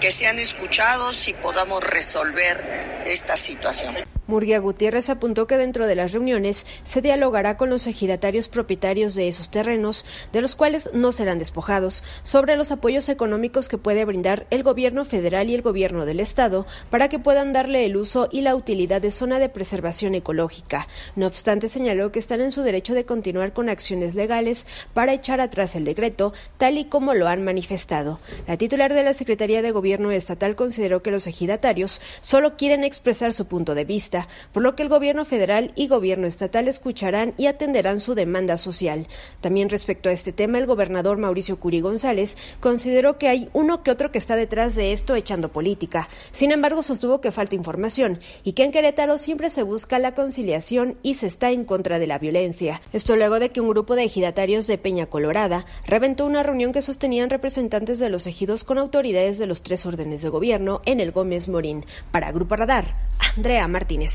que 0.00 0.10
sean 0.12 0.38
escuchados 0.38 1.26
y 1.26 1.32
podamos 1.32 1.82
resolver 1.82 3.02
esta 3.06 3.36
situación. 3.36 4.15
Murguía 4.26 4.58
Gutiérrez 4.58 5.08
apuntó 5.08 5.46
que 5.46 5.56
dentro 5.56 5.86
de 5.86 5.94
las 5.94 6.12
reuniones 6.12 6.66
se 6.82 7.00
dialogará 7.00 7.56
con 7.56 7.70
los 7.70 7.86
ejidatarios 7.86 8.48
propietarios 8.48 9.14
de 9.14 9.28
esos 9.28 9.50
terrenos, 9.50 10.04
de 10.32 10.40
los 10.40 10.56
cuales 10.56 10.90
no 10.92 11.12
serán 11.12 11.38
despojados, 11.38 12.02
sobre 12.24 12.56
los 12.56 12.72
apoyos 12.72 13.08
económicos 13.08 13.68
que 13.68 13.78
puede 13.78 14.04
brindar 14.04 14.46
el 14.50 14.64
gobierno 14.64 15.04
federal 15.04 15.48
y 15.48 15.54
el 15.54 15.62
gobierno 15.62 16.06
del 16.06 16.18
estado 16.18 16.66
para 16.90 17.08
que 17.08 17.20
puedan 17.20 17.52
darle 17.52 17.86
el 17.86 17.96
uso 17.96 18.28
y 18.32 18.40
la 18.40 18.56
utilidad 18.56 19.00
de 19.00 19.12
zona 19.12 19.38
de 19.38 19.48
preservación 19.48 20.14
ecológica. 20.16 20.88
No 21.14 21.26
obstante, 21.26 21.68
señaló 21.68 22.10
que 22.10 22.18
están 22.18 22.40
en 22.40 22.50
su 22.50 22.62
derecho 22.62 22.94
de 22.94 23.04
continuar 23.04 23.52
con 23.52 23.68
acciones 23.68 24.14
legales 24.16 24.66
para 24.92 25.12
echar 25.12 25.40
atrás 25.40 25.76
el 25.76 25.84
decreto, 25.84 26.32
tal 26.56 26.78
y 26.78 26.86
como 26.86 27.14
lo 27.14 27.28
han 27.28 27.44
manifestado. 27.44 28.18
La 28.48 28.56
titular 28.56 28.92
de 28.92 29.04
la 29.04 29.14
Secretaría 29.14 29.62
de 29.62 29.70
Gobierno 29.70 30.10
Estatal 30.10 30.56
consideró 30.56 31.02
que 31.02 31.10
los 31.12 31.26
ejidatarios 31.28 32.00
solo 32.20 32.56
quieren 32.56 32.82
expresar 32.82 33.32
su 33.32 33.46
punto 33.46 33.74
de 33.74 33.84
vista 33.84 34.15
por 34.52 34.62
lo 34.62 34.74
que 34.76 34.82
el 34.82 34.88
gobierno 34.88 35.24
federal 35.24 35.72
y 35.74 35.88
gobierno 35.88 36.26
estatal 36.26 36.68
escucharán 36.68 37.34
y 37.36 37.46
atenderán 37.46 38.00
su 38.00 38.14
demanda 38.14 38.56
social. 38.56 39.06
También 39.40 39.68
respecto 39.68 40.08
a 40.08 40.12
este 40.12 40.32
tema, 40.32 40.58
el 40.58 40.66
gobernador 40.66 41.18
Mauricio 41.18 41.58
Curi 41.58 41.80
González 41.80 42.36
consideró 42.60 43.18
que 43.18 43.28
hay 43.28 43.48
uno 43.52 43.82
que 43.82 43.90
otro 43.90 44.10
que 44.10 44.18
está 44.18 44.36
detrás 44.36 44.74
de 44.74 44.92
esto 44.92 45.14
echando 45.14 45.50
política. 45.50 46.08
Sin 46.32 46.52
embargo, 46.52 46.82
sostuvo 46.82 47.20
que 47.20 47.32
falta 47.32 47.54
información 47.54 48.20
y 48.44 48.52
que 48.52 48.64
en 48.64 48.72
Querétaro 48.72 49.18
siempre 49.18 49.50
se 49.50 49.62
busca 49.62 49.98
la 49.98 50.14
conciliación 50.14 50.98
y 51.02 51.14
se 51.14 51.26
está 51.26 51.50
en 51.50 51.64
contra 51.64 51.98
de 51.98 52.06
la 52.06 52.18
violencia. 52.18 52.80
Esto 52.92 53.16
luego 53.16 53.38
de 53.38 53.50
que 53.50 53.60
un 53.60 53.68
grupo 53.68 53.96
de 53.96 54.04
ejidatarios 54.04 54.66
de 54.66 54.78
Peña 54.78 55.06
Colorada 55.06 55.66
reventó 55.86 56.26
una 56.26 56.42
reunión 56.42 56.72
que 56.72 56.82
sostenían 56.82 57.30
representantes 57.30 57.98
de 57.98 58.10
los 58.10 58.26
ejidos 58.26 58.64
con 58.64 58.78
autoridades 58.78 59.38
de 59.38 59.46
los 59.46 59.62
tres 59.62 59.86
órdenes 59.86 60.22
de 60.22 60.28
gobierno 60.28 60.80
en 60.84 61.00
el 61.00 61.12
Gómez 61.12 61.48
Morín. 61.48 61.84
Para 62.10 62.32
Grupo 62.32 62.56
Radar, 62.56 62.94
Andrea 63.36 63.66
Martínez. 63.68 64.05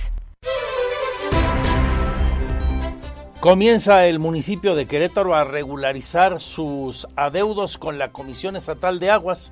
Comienza 3.39 4.05
el 4.05 4.19
municipio 4.19 4.76
de 4.76 4.85
Querétaro 4.85 5.34
a 5.34 5.43
regularizar 5.43 6.39
sus 6.39 7.07
adeudos 7.15 7.80
con 7.80 7.97
la 7.97 8.11
Comisión 8.11 8.55
Estatal 8.55 8.99
de 8.99 9.09
Aguas, 9.09 9.51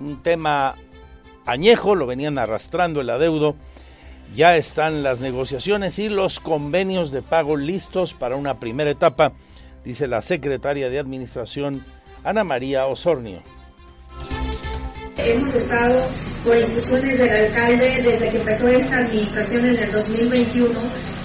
un 0.00 0.22
tema 0.22 0.76
añejo, 1.44 1.94
lo 1.94 2.06
venían 2.06 2.38
arrastrando 2.38 3.00
el 3.00 3.10
adeudo. 3.10 3.56
Ya 4.34 4.56
están 4.56 5.02
las 5.02 5.20
negociaciones 5.20 5.98
y 5.98 6.08
los 6.08 6.40
convenios 6.40 7.10
de 7.10 7.22
pago 7.22 7.56
listos 7.56 8.14
para 8.14 8.36
una 8.36 8.60
primera 8.60 8.90
etapa, 8.90 9.32
dice 9.84 10.06
la 10.06 10.22
secretaria 10.22 10.88
de 10.88 10.98
Administración 10.98 11.84
Ana 12.24 12.44
María 12.44 12.86
Osornio. 12.86 13.55
Hemos 15.26 15.52
estado 15.56 16.06
por 16.44 16.56
instrucciones 16.56 17.18
del 17.18 17.46
alcalde 17.46 18.00
desde 18.00 18.30
que 18.30 18.36
empezó 18.36 18.68
esta 18.68 18.98
administración 18.98 19.66
en 19.66 19.76
el 19.76 19.90
2021 19.90 20.70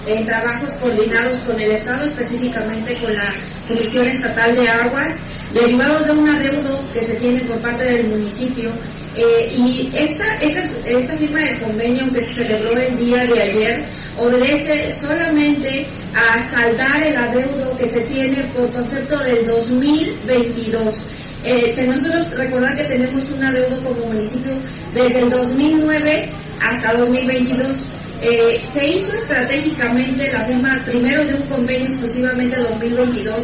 en 0.08 0.26
trabajos 0.26 0.74
coordinados 0.74 1.36
con 1.38 1.60
el 1.60 1.70
Estado, 1.70 2.04
específicamente 2.06 2.94
con 2.94 3.14
la 3.14 3.32
Comisión 3.68 4.08
Estatal 4.08 4.56
de 4.56 4.68
Aguas, 4.68 5.14
derivado 5.54 6.04
de 6.04 6.10
un 6.10 6.28
adeudo 6.28 6.82
que 6.92 7.04
se 7.04 7.14
tiene 7.14 7.44
por 7.44 7.58
parte 7.60 7.84
del 7.84 8.08
municipio. 8.08 8.70
Eh, 9.14 9.52
y 9.56 9.90
esta, 9.94 10.36
esta, 10.40 10.64
esta 10.84 11.14
firma 11.14 11.38
de 11.38 11.60
convenio 11.60 12.10
que 12.12 12.22
se 12.22 12.34
celebró 12.34 12.76
el 12.76 12.96
día 12.96 13.24
de 13.24 13.40
ayer 13.40 13.84
obedece 14.18 14.90
solamente 14.90 15.86
a 16.14 16.44
saldar 16.50 17.02
el 17.04 17.16
adeudo 17.16 17.76
que 17.78 17.88
se 17.88 18.00
tiene 18.00 18.42
por 18.54 18.68
concepto 18.72 19.16
del 19.18 19.46
2022. 19.46 21.04
Eh, 21.44 21.84
nosotros 21.86 22.30
recordar 22.36 22.76
que 22.76 22.84
tenemos 22.84 23.28
un 23.30 23.42
adeudo 23.42 23.82
como 23.82 24.06
municipio 24.06 24.52
desde 24.94 25.20
el 25.20 25.30
2009 25.30 26.30
hasta 26.60 26.94
2022. 26.94 27.86
Eh, 28.22 28.60
se 28.62 28.86
hizo 28.86 29.12
estratégicamente 29.16 30.32
la 30.32 30.44
firma 30.44 30.80
primero 30.86 31.24
de 31.24 31.34
un 31.34 31.42
convenio 31.42 31.86
exclusivamente 31.86 32.56
2022 32.56 33.34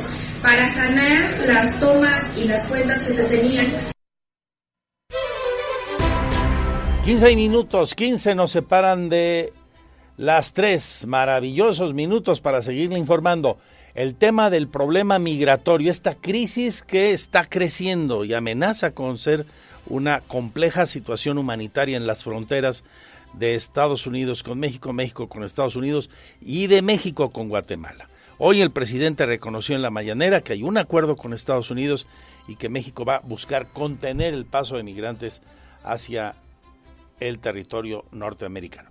para 0.40 0.68
sanar 0.72 1.40
las 1.46 1.80
tomas 1.80 2.38
y 2.38 2.46
las 2.46 2.64
cuentas 2.64 3.02
que 3.02 3.12
se 3.12 3.24
tenían. 3.24 3.66
15 7.04 7.34
minutos, 7.34 7.94
15 7.94 8.34
nos 8.36 8.52
separan 8.52 9.08
de 9.08 9.52
las 10.16 10.52
tres 10.52 11.04
maravillosos 11.06 11.94
minutos 11.94 12.40
para 12.40 12.62
seguirle 12.62 12.98
informando 12.98 13.58
el 13.98 14.14
tema 14.14 14.48
del 14.48 14.68
problema 14.68 15.18
migratorio, 15.18 15.90
esta 15.90 16.14
crisis 16.14 16.84
que 16.84 17.10
está 17.10 17.46
creciendo 17.46 18.24
y 18.24 18.32
amenaza 18.32 18.92
con 18.92 19.18
ser 19.18 19.44
una 19.86 20.20
compleja 20.20 20.86
situación 20.86 21.36
humanitaria 21.36 21.96
en 21.96 22.06
las 22.06 22.22
fronteras 22.22 22.84
de 23.32 23.56
Estados 23.56 24.06
Unidos 24.06 24.44
con 24.44 24.60
México, 24.60 24.92
México 24.92 25.28
con 25.28 25.42
Estados 25.42 25.74
Unidos 25.74 26.10
y 26.40 26.68
de 26.68 26.80
México 26.80 27.30
con 27.30 27.48
Guatemala. 27.48 28.08
Hoy 28.38 28.60
el 28.60 28.70
presidente 28.70 29.26
reconoció 29.26 29.74
en 29.74 29.82
la 29.82 29.90
mañanera 29.90 30.42
que 30.42 30.52
hay 30.52 30.62
un 30.62 30.78
acuerdo 30.78 31.16
con 31.16 31.32
Estados 31.32 31.72
Unidos 31.72 32.06
y 32.46 32.54
que 32.54 32.68
México 32.68 33.04
va 33.04 33.16
a 33.16 33.20
buscar 33.22 33.66
contener 33.72 34.32
el 34.32 34.46
paso 34.46 34.76
de 34.76 34.84
migrantes 34.84 35.42
hacia 35.82 36.36
el 37.18 37.40
territorio 37.40 38.04
norteamericano. 38.12 38.90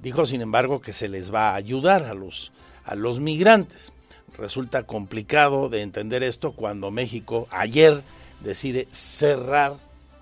Dijo, 0.00 0.26
sin 0.26 0.40
embargo, 0.40 0.80
que 0.80 0.92
se 0.92 1.06
les 1.06 1.32
va 1.32 1.50
a 1.50 1.54
ayudar 1.54 2.06
a 2.06 2.14
los, 2.14 2.50
a 2.82 2.96
los 2.96 3.20
migrantes. 3.20 3.92
Resulta 4.38 4.84
complicado 4.84 5.68
de 5.68 5.82
entender 5.82 6.22
esto 6.22 6.52
cuando 6.52 6.92
México 6.92 7.48
ayer 7.50 8.02
decide 8.40 8.86
cerrar 8.92 9.74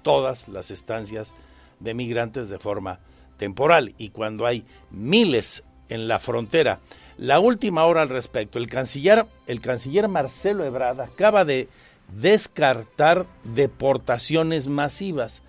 todas 0.03 0.49
las 0.49 0.71
estancias 0.71 1.35
de 1.81 1.93
migrantes 1.93 2.49
de 2.49 2.59
forma 2.59 2.99
temporal 3.37 3.95
y 3.99 4.09
cuando 4.09 4.47
hay 4.47 4.65
miles 4.91 5.65
en 5.91 6.09
la 6.09 6.19
frontera. 6.19 6.81
La 7.19 7.41
última 7.41 7.85
hora 7.85 8.01
al 8.01 8.09
respecto, 8.09 8.59
el 8.59 8.69
canciller, 8.69 9.27
el 9.47 9.61
canciller 9.61 10.09
Marcelo 10.09 10.65
Ebrard 10.65 11.01
acaba 11.03 11.45
de 11.45 11.69
descartar 12.17 13.27
deportaciones 13.45 14.67
masivas. 14.69 15.43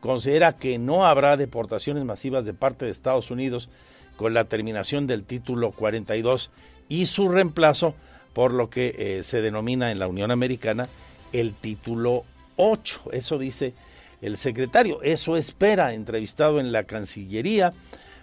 Considera 0.00 0.56
que 0.56 0.78
no 0.78 1.06
habrá 1.06 1.38
deportaciones 1.38 2.04
masivas 2.04 2.44
de 2.44 2.52
parte 2.52 2.84
de 2.84 2.90
Estados 2.90 3.30
Unidos 3.30 3.70
con 4.16 4.34
la 4.34 4.44
terminación 4.44 5.06
del 5.06 5.24
título 5.24 5.72
42 5.72 6.50
y 6.88 7.06
su 7.06 7.28
reemplazo 7.28 7.94
por 8.32 8.52
lo 8.52 8.70
que 8.70 8.94
eh, 8.98 9.22
se 9.22 9.42
denomina 9.42 9.90
en 9.90 9.98
la 9.98 10.08
Unión 10.08 10.30
Americana 10.30 10.88
el 11.32 11.54
título 11.54 12.24
8. 12.56 13.10
Eso 13.12 13.38
dice 13.38 13.74
el 14.22 14.36
secretario. 14.36 15.02
Eso 15.02 15.36
espera, 15.36 15.94
entrevistado 15.94 16.60
en 16.60 16.72
la 16.72 16.84
Cancillería 16.84 17.72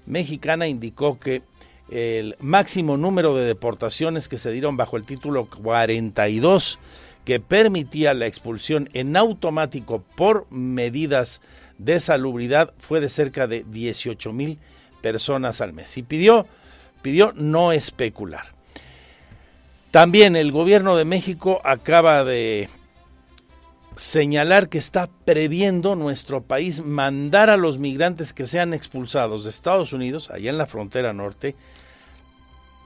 mexicana, 0.05 0.67
indicó 0.67 1.19
que 1.19 1.41
el 1.89 2.35
máximo 2.39 2.97
número 2.97 3.35
de 3.35 3.45
deportaciones 3.45 4.27
que 4.27 4.37
se 4.37 4.51
dieron 4.51 4.77
bajo 4.77 4.97
el 4.97 5.05
título 5.05 5.45
42, 5.45 6.79
que 7.23 7.39
permitía 7.39 8.13
la 8.13 8.25
expulsión 8.25 8.89
en 8.93 9.15
automático 9.15 10.03
por 10.15 10.51
medidas 10.51 11.41
de 11.77 11.99
salubridad, 11.99 12.73
fue 12.77 12.99
de 12.99 13.09
cerca 13.09 13.47
de 13.47 13.63
18 13.63 14.33
mil 14.33 14.59
personas 15.01 15.61
al 15.61 15.73
mes. 15.73 15.97
Y 15.97 16.03
pidió, 16.03 16.47
pidió 17.01 17.33
no 17.33 17.71
especular. 17.71 18.56
También 19.97 20.35
el 20.35 20.51
gobierno 20.51 20.95
de 20.95 21.05
México 21.05 21.59
acaba 21.63 22.23
de 22.23 22.69
señalar 23.95 24.69
que 24.69 24.77
está 24.77 25.09
previendo 25.25 25.95
nuestro 25.95 26.43
país 26.43 26.85
mandar 26.85 27.49
a 27.49 27.57
los 27.57 27.79
migrantes 27.79 28.31
que 28.31 28.45
sean 28.45 28.75
expulsados 28.75 29.43
de 29.43 29.49
Estados 29.49 29.93
Unidos, 29.93 30.29
allá 30.29 30.51
en 30.51 30.59
la 30.59 30.67
frontera 30.67 31.13
norte, 31.13 31.55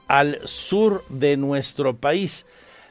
al 0.08 0.40
sur 0.44 1.04
de 1.10 1.36
nuestro 1.36 1.94
país. 1.94 2.46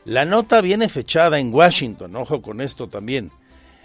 La 0.06 0.23
nota 0.23 0.61
viene 0.61 0.88
fechada 0.88 1.39
en 1.39 1.52
Washington, 1.52 2.15
ojo 2.15 2.43
con 2.43 2.61
esto 2.61 2.88
también. 2.88 3.31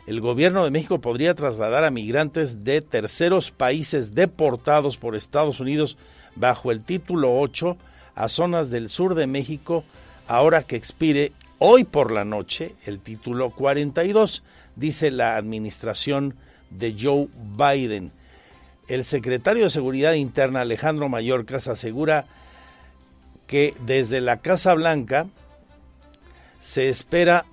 El 0.06 0.20
gobierno 0.20 0.66
de 0.66 0.70
México 0.70 1.00
podría 1.00 1.34
trasladar 1.34 1.82
a 1.84 1.90
migrantes 1.90 2.62
de 2.62 2.82
terceros 2.82 3.52
países 3.52 4.12
deportados 4.12 4.98
por 4.98 5.16
Estados 5.16 5.60
Unidos 5.60 5.96
bajo 6.34 6.72
el 6.72 6.82
título 6.82 7.40
8 7.40 7.78
a 8.14 8.28
zonas 8.28 8.68
del 8.68 8.90
sur 8.90 9.14
de 9.14 9.26
México 9.26 9.82
ahora 10.26 10.62
que 10.62 10.76
expire 10.76 11.32
hoy 11.58 11.84
por 11.84 12.12
la 12.12 12.24
noche 12.24 12.74
el 12.84 13.00
título 13.00 13.50
42, 13.50 14.42
dice 14.76 15.10
la 15.10 15.36
administración 15.36 16.34
de 16.70 16.96
Joe 16.98 17.28
Biden. 17.56 18.12
El 18.88 19.04
secretario 19.04 19.64
de 19.64 19.70
Seguridad 19.70 20.12
Interna 20.14 20.60
Alejandro 20.60 21.08
Mayorkas 21.08 21.68
asegura 21.68 22.26
que 23.46 23.74
desde 23.84 24.20
la 24.20 24.38
Casa 24.38 24.74
Blanca 24.74 25.26
se 26.60 26.88
espera 26.88 27.44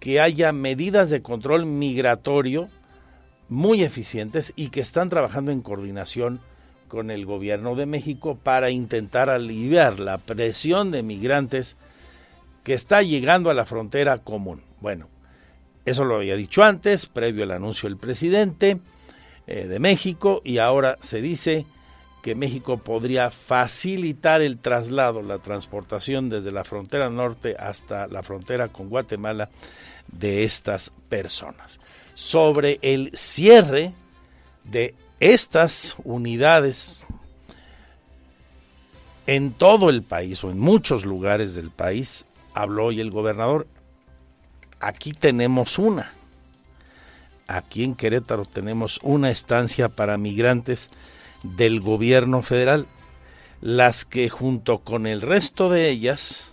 que 0.00 0.20
haya 0.20 0.52
medidas 0.52 1.10
de 1.10 1.22
control 1.22 1.66
migratorio 1.66 2.68
muy 3.48 3.82
eficientes 3.82 4.52
y 4.56 4.68
que 4.70 4.80
están 4.80 5.08
trabajando 5.08 5.52
en 5.52 5.60
coordinación 5.60 6.40
con 6.88 7.10
el 7.10 7.24
gobierno 7.24 7.74
de 7.74 7.86
México 7.86 8.38
para 8.42 8.70
intentar 8.70 9.30
aliviar 9.30 9.98
la 9.98 10.18
presión 10.18 10.90
de 10.90 11.02
migrantes 11.02 11.76
que 12.62 12.74
está 12.74 13.02
llegando 13.02 13.50
a 13.50 13.54
la 13.54 13.66
frontera 13.66 14.18
común. 14.18 14.62
Bueno, 14.80 15.08
eso 15.84 16.04
lo 16.04 16.16
había 16.16 16.36
dicho 16.36 16.62
antes, 16.62 17.06
previo 17.06 17.44
al 17.44 17.50
anuncio 17.50 17.88
del 17.88 17.98
presidente 17.98 18.80
eh, 19.46 19.66
de 19.66 19.78
México, 19.80 20.40
y 20.44 20.58
ahora 20.58 20.96
se 21.00 21.20
dice 21.20 21.66
que 22.22 22.36
México 22.36 22.78
podría 22.78 23.32
facilitar 23.32 24.42
el 24.42 24.58
traslado, 24.58 25.22
la 25.22 25.38
transportación 25.38 26.30
desde 26.30 26.52
la 26.52 26.62
frontera 26.62 27.10
norte 27.10 27.56
hasta 27.58 28.06
la 28.06 28.22
frontera 28.22 28.68
con 28.68 28.88
Guatemala 28.88 29.50
de 30.06 30.44
estas 30.44 30.92
personas. 31.08 31.80
Sobre 32.14 32.78
el 32.82 33.10
cierre 33.14 33.92
de 34.62 34.94
estas 35.18 35.96
unidades 36.04 37.04
en 39.26 39.52
todo 39.52 39.90
el 39.90 40.02
país 40.02 40.42
o 40.44 40.50
en 40.50 40.60
muchos 40.60 41.04
lugares 41.04 41.54
del 41.54 41.70
país, 41.70 42.24
habló 42.54 42.86
hoy 42.86 43.00
el 43.00 43.10
gobernador, 43.10 43.66
aquí 44.80 45.12
tenemos 45.12 45.78
una. 45.78 46.12
Aquí 47.46 47.84
en 47.84 47.94
Querétaro 47.94 48.44
tenemos 48.44 48.98
una 49.02 49.30
estancia 49.30 49.88
para 49.88 50.16
migrantes 50.16 50.90
del 51.42 51.80
gobierno 51.80 52.42
federal, 52.42 52.86
las 53.60 54.04
que 54.04 54.28
junto 54.28 54.78
con 54.78 55.06
el 55.06 55.20
resto 55.20 55.68
de 55.68 55.90
ellas 55.90 56.52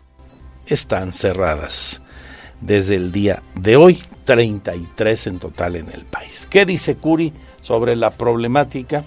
están 0.67 1.13
cerradas 1.13 2.01
desde 2.61 2.95
el 2.95 3.11
día 3.11 3.41
de 3.55 3.75
hoy, 3.75 4.03
33 4.25 5.27
en 5.27 5.39
total 5.39 5.75
en 5.75 5.89
el 5.91 6.05
país. 6.05 6.47
¿Qué 6.49 6.65
dice 6.65 6.95
Curi 6.95 7.33
sobre 7.61 7.95
la 7.95 8.11
problemática? 8.11 9.03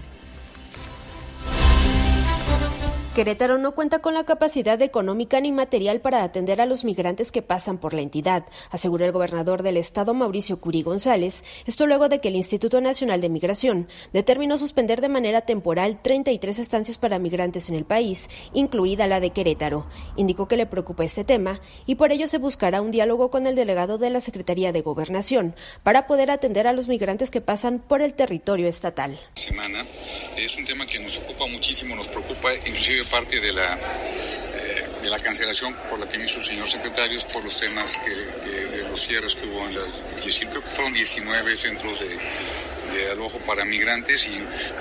Querétaro 3.14 3.58
no 3.58 3.74
cuenta 3.74 3.98
con 3.98 4.14
la 4.14 4.24
capacidad 4.24 4.80
económica 4.80 5.38
ni 5.38 5.52
material 5.52 6.00
para 6.00 6.22
atender 6.22 6.62
a 6.62 6.66
los 6.66 6.82
migrantes 6.82 7.30
que 7.30 7.42
pasan 7.42 7.76
por 7.76 7.92
la 7.92 8.00
entidad, 8.00 8.46
aseguró 8.70 9.04
el 9.04 9.12
gobernador 9.12 9.62
del 9.62 9.76
estado 9.76 10.14
Mauricio 10.14 10.58
Curi 10.60 10.82
González, 10.82 11.44
esto 11.66 11.86
luego 11.86 12.08
de 12.08 12.22
que 12.22 12.28
el 12.28 12.36
Instituto 12.36 12.80
Nacional 12.80 13.20
de 13.20 13.28
Migración 13.28 13.86
determinó 14.14 14.56
suspender 14.56 15.02
de 15.02 15.10
manera 15.10 15.42
temporal 15.42 16.00
33 16.00 16.58
estancias 16.58 16.96
para 16.96 17.18
migrantes 17.18 17.68
en 17.68 17.74
el 17.74 17.84
país, 17.84 18.30
incluida 18.54 19.06
la 19.06 19.20
de 19.20 19.28
Querétaro. 19.28 19.86
Indicó 20.16 20.48
que 20.48 20.56
le 20.56 20.64
preocupa 20.64 21.04
este 21.04 21.22
tema 21.22 21.60
y 21.84 21.96
por 21.96 22.12
ello 22.12 22.28
se 22.28 22.38
buscará 22.38 22.80
un 22.80 22.92
diálogo 22.92 23.30
con 23.30 23.46
el 23.46 23.56
delegado 23.56 23.98
de 23.98 24.08
la 24.08 24.22
Secretaría 24.22 24.72
de 24.72 24.80
Gobernación 24.80 25.54
para 25.82 26.06
poder 26.06 26.30
atender 26.30 26.66
a 26.66 26.72
los 26.72 26.88
migrantes 26.88 27.30
que 27.30 27.42
pasan 27.42 27.78
por 27.78 28.00
el 28.00 28.14
territorio 28.14 28.68
estatal. 28.68 29.20
Semana 29.34 29.84
es 30.34 30.56
un 30.56 30.64
tema 30.64 30.86
que 30.86 30.98
nos 30.98 31.18
ocupa 31.18 31.46
muchísimo, 31.46 31.94
nos 31.94 32.08
preocupa 32.08 32.54
inclusive 32.54 33.01
parte 33.06 33.40
de 33.40 33.52
la, 33.52 33.78
eh, 34.54 34.88
de 35.02 35.10
la 35.10 35.18
cancelación 35.18 35.74
por 35.90 35.98
la 35.98 36.08
que 36.08 36.18
me 36.18 36.26
hizo 36.26 36.38
el 36.38 36.44
señor 36.44 36.68
secretario 36.68 37.18
es 37.18 37.24
por 37.24 37.44
los 37.44 37.56
temas 37.58 37.96
que, 37.96 38.14
de 38.76 38.82
los 38.88 39.00
cierres 39.00 39.36
que 39.36 39.46
hubo 39.46 39.66
en 39.66 39.74
las, 39.74 40.04
creo 40.50 40.62
fueron 40.62 40.92
19 40.92 41.56
centros 41.56 42.00
de, 42.00 42.18
de 42.92 43.10
alojo 43.10 43.38
para 43.40 43.64
migrantes 43.64 44.26
y 44.26 44.38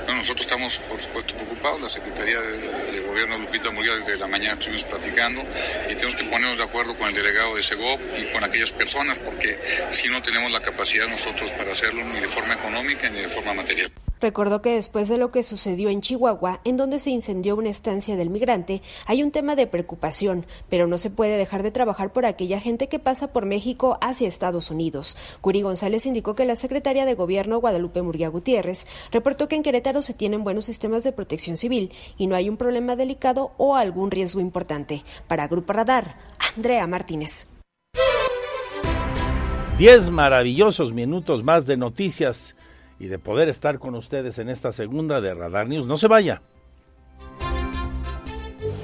nosotros 0.08 0.42
estamos 0.42 0.78
por 0.80 1.00
supuesto 1.00 1.36
preocupados, 1.36 1.82
la 1.82 1.90
Secretaría 1.90 2.40
de, 2.40 3.02
Gobierno 3.12 3.40
Lupita 3.40 3.72
Murguía 3.72 3.96
desde 3.96 4.18
la 4.18 4.28
mañana 4.28 4.54
estuvimos 4.54 4.86
platicando 4.86 5.44
y 5.90 5.96
tenemos 5.96 6.16
que 6.16 6.24
ponernos 6.24 6.58
de 6.58 6.64
acuerdo 6.64 6.96
con 6.96 7.10
el 7.10 7.14
delegado 7.14 7.56
de 7.56 7.62
Segov 7.62 8.00
y 8.18 8.24
con 8.32 8.44
aquellas 8.44 8.72
personas 8.72 9.20
porque 9.20 9.60
si 9.90 10.08
no 10.08 10.22
tenemos 10.22 10.50
la 10.52 10.62
capacidad 10.62 11.08
nosotros 11.08 11.52
para 11.52 11.74
hacerlo 11.74 12.06
ni 12.06 12.20
de 12.20 12.28
forma 12.28 12.54
económica 12.54 13.10
ni 13.10 13.20
de 13.20 13.30
forma 13.30 13.54
material. 13.54 13.92
Recordó 14.22 14.62
que 14.62 14.76
después 14.76 15.10
de 15.10 15.18
lo 15.18 15.32
que 15.32 15.42
sucedió 15.42 15.90
en 15.90 16.02
Chihuahua, 16.02 16.62
en 16.64 16.78
donde 16.78 17.00
se 17.00 17.10
incendió 17.10 17.56
una 17.56 17.72
estancia 17.72 18.16
del 18.16 18.30
migrante, 18.30 18.84
hay 19.08 19.24
un 19.24 19.32
tema 19.32 19.56
de 19.56 19.66
preocupación, 19.66 20.46
pero 20.70 20.86
no 20.86 21.00
se 21.00 21.10
puede 21.10 21.38
dejar 21.38 21.64
de 21.64 21.72
trabajar 21.72 22.14
por 22.14 22.28
aquella 22.28 22.60
gente 22.60 22.88
que 22.88 23.00
pasa 23.00 23.34
por 23.34 23.48
México 23.48 23.98
hacia 24.00 24.28
Estados 24.28 24.70
Unidos. 24.70 25.18
Curi 25.42 25.64
González 25.64 26.06
indicó 26.06 26.36
que 26.36 26.46
la 26.46 26.56
secretaria 26.56 27.06
de 27.06 27.16
Gobierno, 27.16 27.60
Guadalupe 27.60 28.04
Murguía 28.04 28.30
Gutiérrez, 28.30 28.86
reportó 29.12 29.48
que 29.48 29.56
en 29.56 29.64
Querétaro 29.64 30.04
se 30.04 30.14
tienen 30.14 30.44
buenos 30.44 30.66
sistemas 30.66 31.04
de 31.04 31.14
protección 31.14 31.58
civil 31.58 31.92
y 32.16 32.28
no 32.28 32.36
hay 32.36 32.48
un 32.48 32.58
problema 32.58 32.96
delicado 32.96 33.54
o 33.58 33.76
algún 33.76 34.12
riesgo 34.12 34.40
importante. 34.40 35.04
Para 35.28 35.48
Grupo 35.48 35.74
Radar, 35.74 36.18
Andrea 36.56 36.86
Martínez. 36.86 37.48
Diez 39.80 40.12
maravillosos 40.12 40.94
minutos 40.94 41.44
más 41.44 41.66
de 41.66 41.76
noticias 41.76 42.56
y 43.02 43.08
de 43.08 43.18
poder 43.18 43.50
estar 43.50 43.80
con 43.80 43.96
ustedes 43.96 44.38
en 44.38 44.48
esta 44.48 44.72
segunda 44.72 45.22
de 45.22 45.34
Radar 45.34 45.68
News. 45.68 45.88
No 45.88 45.98
se 45.98 46.08
vaya. 46.08 46.44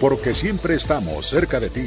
Porque 0.01 0.33
siempre 0.33 0.73
estamos 0.73 1.27
cerca 1.27 1.59
de 1.59 1.69
ti. 1.69 1.85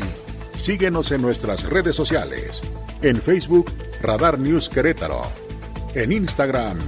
Síguenos 0.57 1.11
en 1.11 1.23
nuestras 1.23 1.65
redes 1.65 1.97
sociales. 1.97 2.63
En 3.03 3.21
Facebook, 3.21 3.73
Radar 4.01 4.39
News 4.39 4.69
Querétaro. 4.69 5.23
En 5.97 6.13
Instagram, 6.13 6.79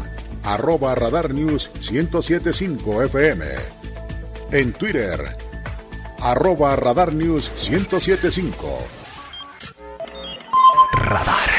arroba 0.45 0.95
Radar 0.95 1.35
News 1.35 1.73
1075 1.91 3.03
FM. 3.03 3.45
En 4.53 4.73
Twitter, 4.75 5.37
arroba 6.21 6.77
Radar 6.77 7.13
News 7.13 7.51
1075. 7.69 8.79
Radar. 10.93 11.51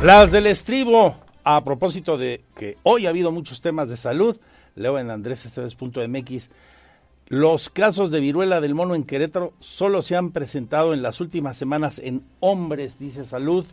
Las 0.00 0.30
del 0.30 0.46
estribo 0.46 1.22
a 1.44 1.62
propósito 1.64 2.18
de 2.18 2.42
que 2.54 2.76
hoy 2.82 3.06
ha 3.06 3.10
habido 3.10 3.32
muchos 3.32 3.60
temas 3.60 3.88
de 3.88 3.96
salud, 3.96 4.38
leo 4.74 4.98
en 4.98 5.10
andresesteves.mx, 5.10 6.50
los 7.28 7.70
casos 7.70 8.10
de 8.10 8.20
viruela 8.20 8.60
del 8.60 8.74
mono 8.74 8.94
en 8.94 9.04
Querétaro 9.04 9.52
solo 9.58 10.02
se 10.02 10.16
han 10.16 10.32
presentado 10.32 10.92
en 10.92 11.02
las 11.02 11.20
últimas 11.20 11.56
semanas 11.56 11.98
en 11.98 12.24
hombres, 12.40 12.98
dice 12.98 13.24
salud, 13.24 13.64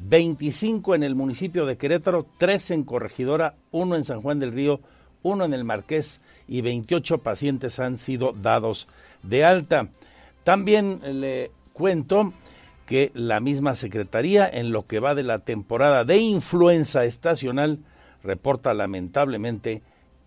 25 0.00 0.94
en 0.94 1.02
el 1.02 1.14
municipio 1.14 1.66
de 1.66 1.76
Querétaro, 1.76 2.26
3 2.38 2.70
en 2.70 2.84
Corregidora, 2.84 3.56
1 3.72 3.96
en 3.96 4.04
San 4.04 4.20
Juan 4.22 4.38
del 4.38 4.52
Río, 4.52 4.80
1 5.22 5.44
en 5.44 5.54
el 5.54 5.64
Marqués 5.64 6.20
y 6.46 6.60
28 6.60 7.18
pacientes 7.18 7.78
han 7.78 7.96
sido 7.96 8.32
dados 8.32 8.88
de 9.22 9.44
alta. 9.44 9.90
También 10.44 11.00
le 11.20 11.50
cuento 11.72 12.32
que 12.88 13.12
la 13.12 13.38
misma 13.38 13.74
Secretaría, 13.74 14.48
en 14.50 14.72
lo 14.72 14.86
que 14.86 14.98
va 14.98 15.14
de 15.14 15.22
la 15.22 15.40
temporada 15.40 16.06
de 16.06 16.16
influenza 16.16 17.04
estacional, 17.04 17.80
reporta 18.24 18.72
lamentablemente 18.72 19.82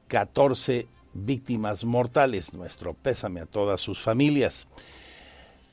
14 0.07 0.88
víctimas 1.13 1.85
mortales. 1.85 2.53
Nuestro 2.53 2.93
pésame 2.93 3.41
a 3.41 3.47
todas 3.47 3.81
sus 3.81 3.99
familias. 3.99 4.67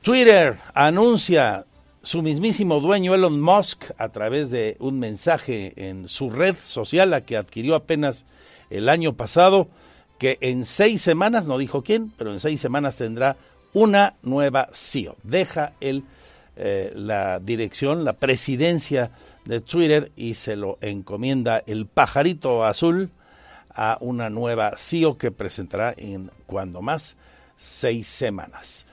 Twitter 0.00 0.58
anuncia 0.72 1.66
su 2.00 2.22
mismísimo 2.22 2.80
dueño 2.80 3.14
Elon 3.14 3.38
Musk 3.38 3.90
a 3.98 4.08
través 4.08 4.50
de 4.50 4.78
un 4.80 4.98
mensaje 4.98 5.74
en 5.76 6.08
su 6.08 6.30
red 6.30 6.56
social, 6.56 7.12
a 7.12 7.20
que 7.20 7.36
adquirió 7.36 7.74
apenas 7.74 8.24
el 8.70 8.88
año 8.88 9.14
pasado, 9.14 9.68
que 10.18 10.38
en 10.40 10.64
seis 10.64 11.02
semanas, 11.02 11.48
no 11.48 11.58
dijo 11.58 11.82
quién, 11.82 12.14
pero 12.16 12.32
en 12.32 12.40
seis 12.40 12.62
semanas 12.62 12.96
tendrá 12.96 13.36
una 13.74 14.14
nueva 14.22 14.70
CEO. 14.72 15.16
Deja 15.22 15.74
el 15.80 16.04
eh, 16.60 16.92
la 16.96 17.38
dirección, 17.38 18.04
la 18.04 18.14
presidencia 18.14 19.12
de 19.44 19.60
Twitter 19.60 20.10
y 20.16 20.34
se 20.34 20.56
lo 20.56 20.76
encomienda 20.80 21.62
el 21.66 21.86
pajarito 21.86 22.64
azul 22.64 23.10
a 23.70 23.96
una 24.00 24.28
nueva 24.28 24.72
CEO 24.76 25.16
que 25.16 25.30
presentará 25.30 25.94
en 25.96 26.32
cuando 26.46 26.82
más 26.82 27.16
seis 27.56 28.08
semanas. 28.08 28.86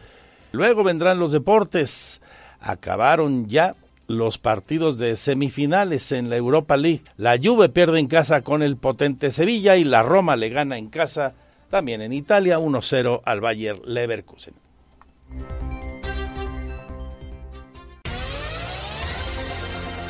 Luego 0.51 0.83
vendrán 0.83 1.17
los 1.17 1.31
deportes. 1.31 2.21
Acabaron 2.61 3.47
ya 3.47 3.75
los 4.07 4.37
partidos 4.37 4.99
de 4.99 5.15
semifinales 5.15 6.11
en 6.11 6.29
la 6.29 6.37
Europa 6.37 6.77
League. 6.77 7.01
La 7.17 7.39
Juve 7.41 7.69
pierde 7.69 7.99
en 7.99 8.07
casa 8.07 8.41
con 8.41 8.61
el 8.61 8.77
potente 8.77 9.31
Sevilla 9.31 9.75
y 9.75 9.83
la 9.83 10.03
Roma 10.03 10.35
le 10.35 10.49
gana 10.49 10.77
en 10.77 10.89
casa 10.89 11.33
también 11.69 12.01
en 12.01 12.13
Italia 12.13 12.59
1-0 12.59 13.21
al 13.25 13.41
Bayer 13.41 13.79
Leverkusen. 13.87 14.53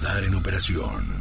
Radar 0.00 0.24
en 0.24 0.34
operación. 0.34 1.19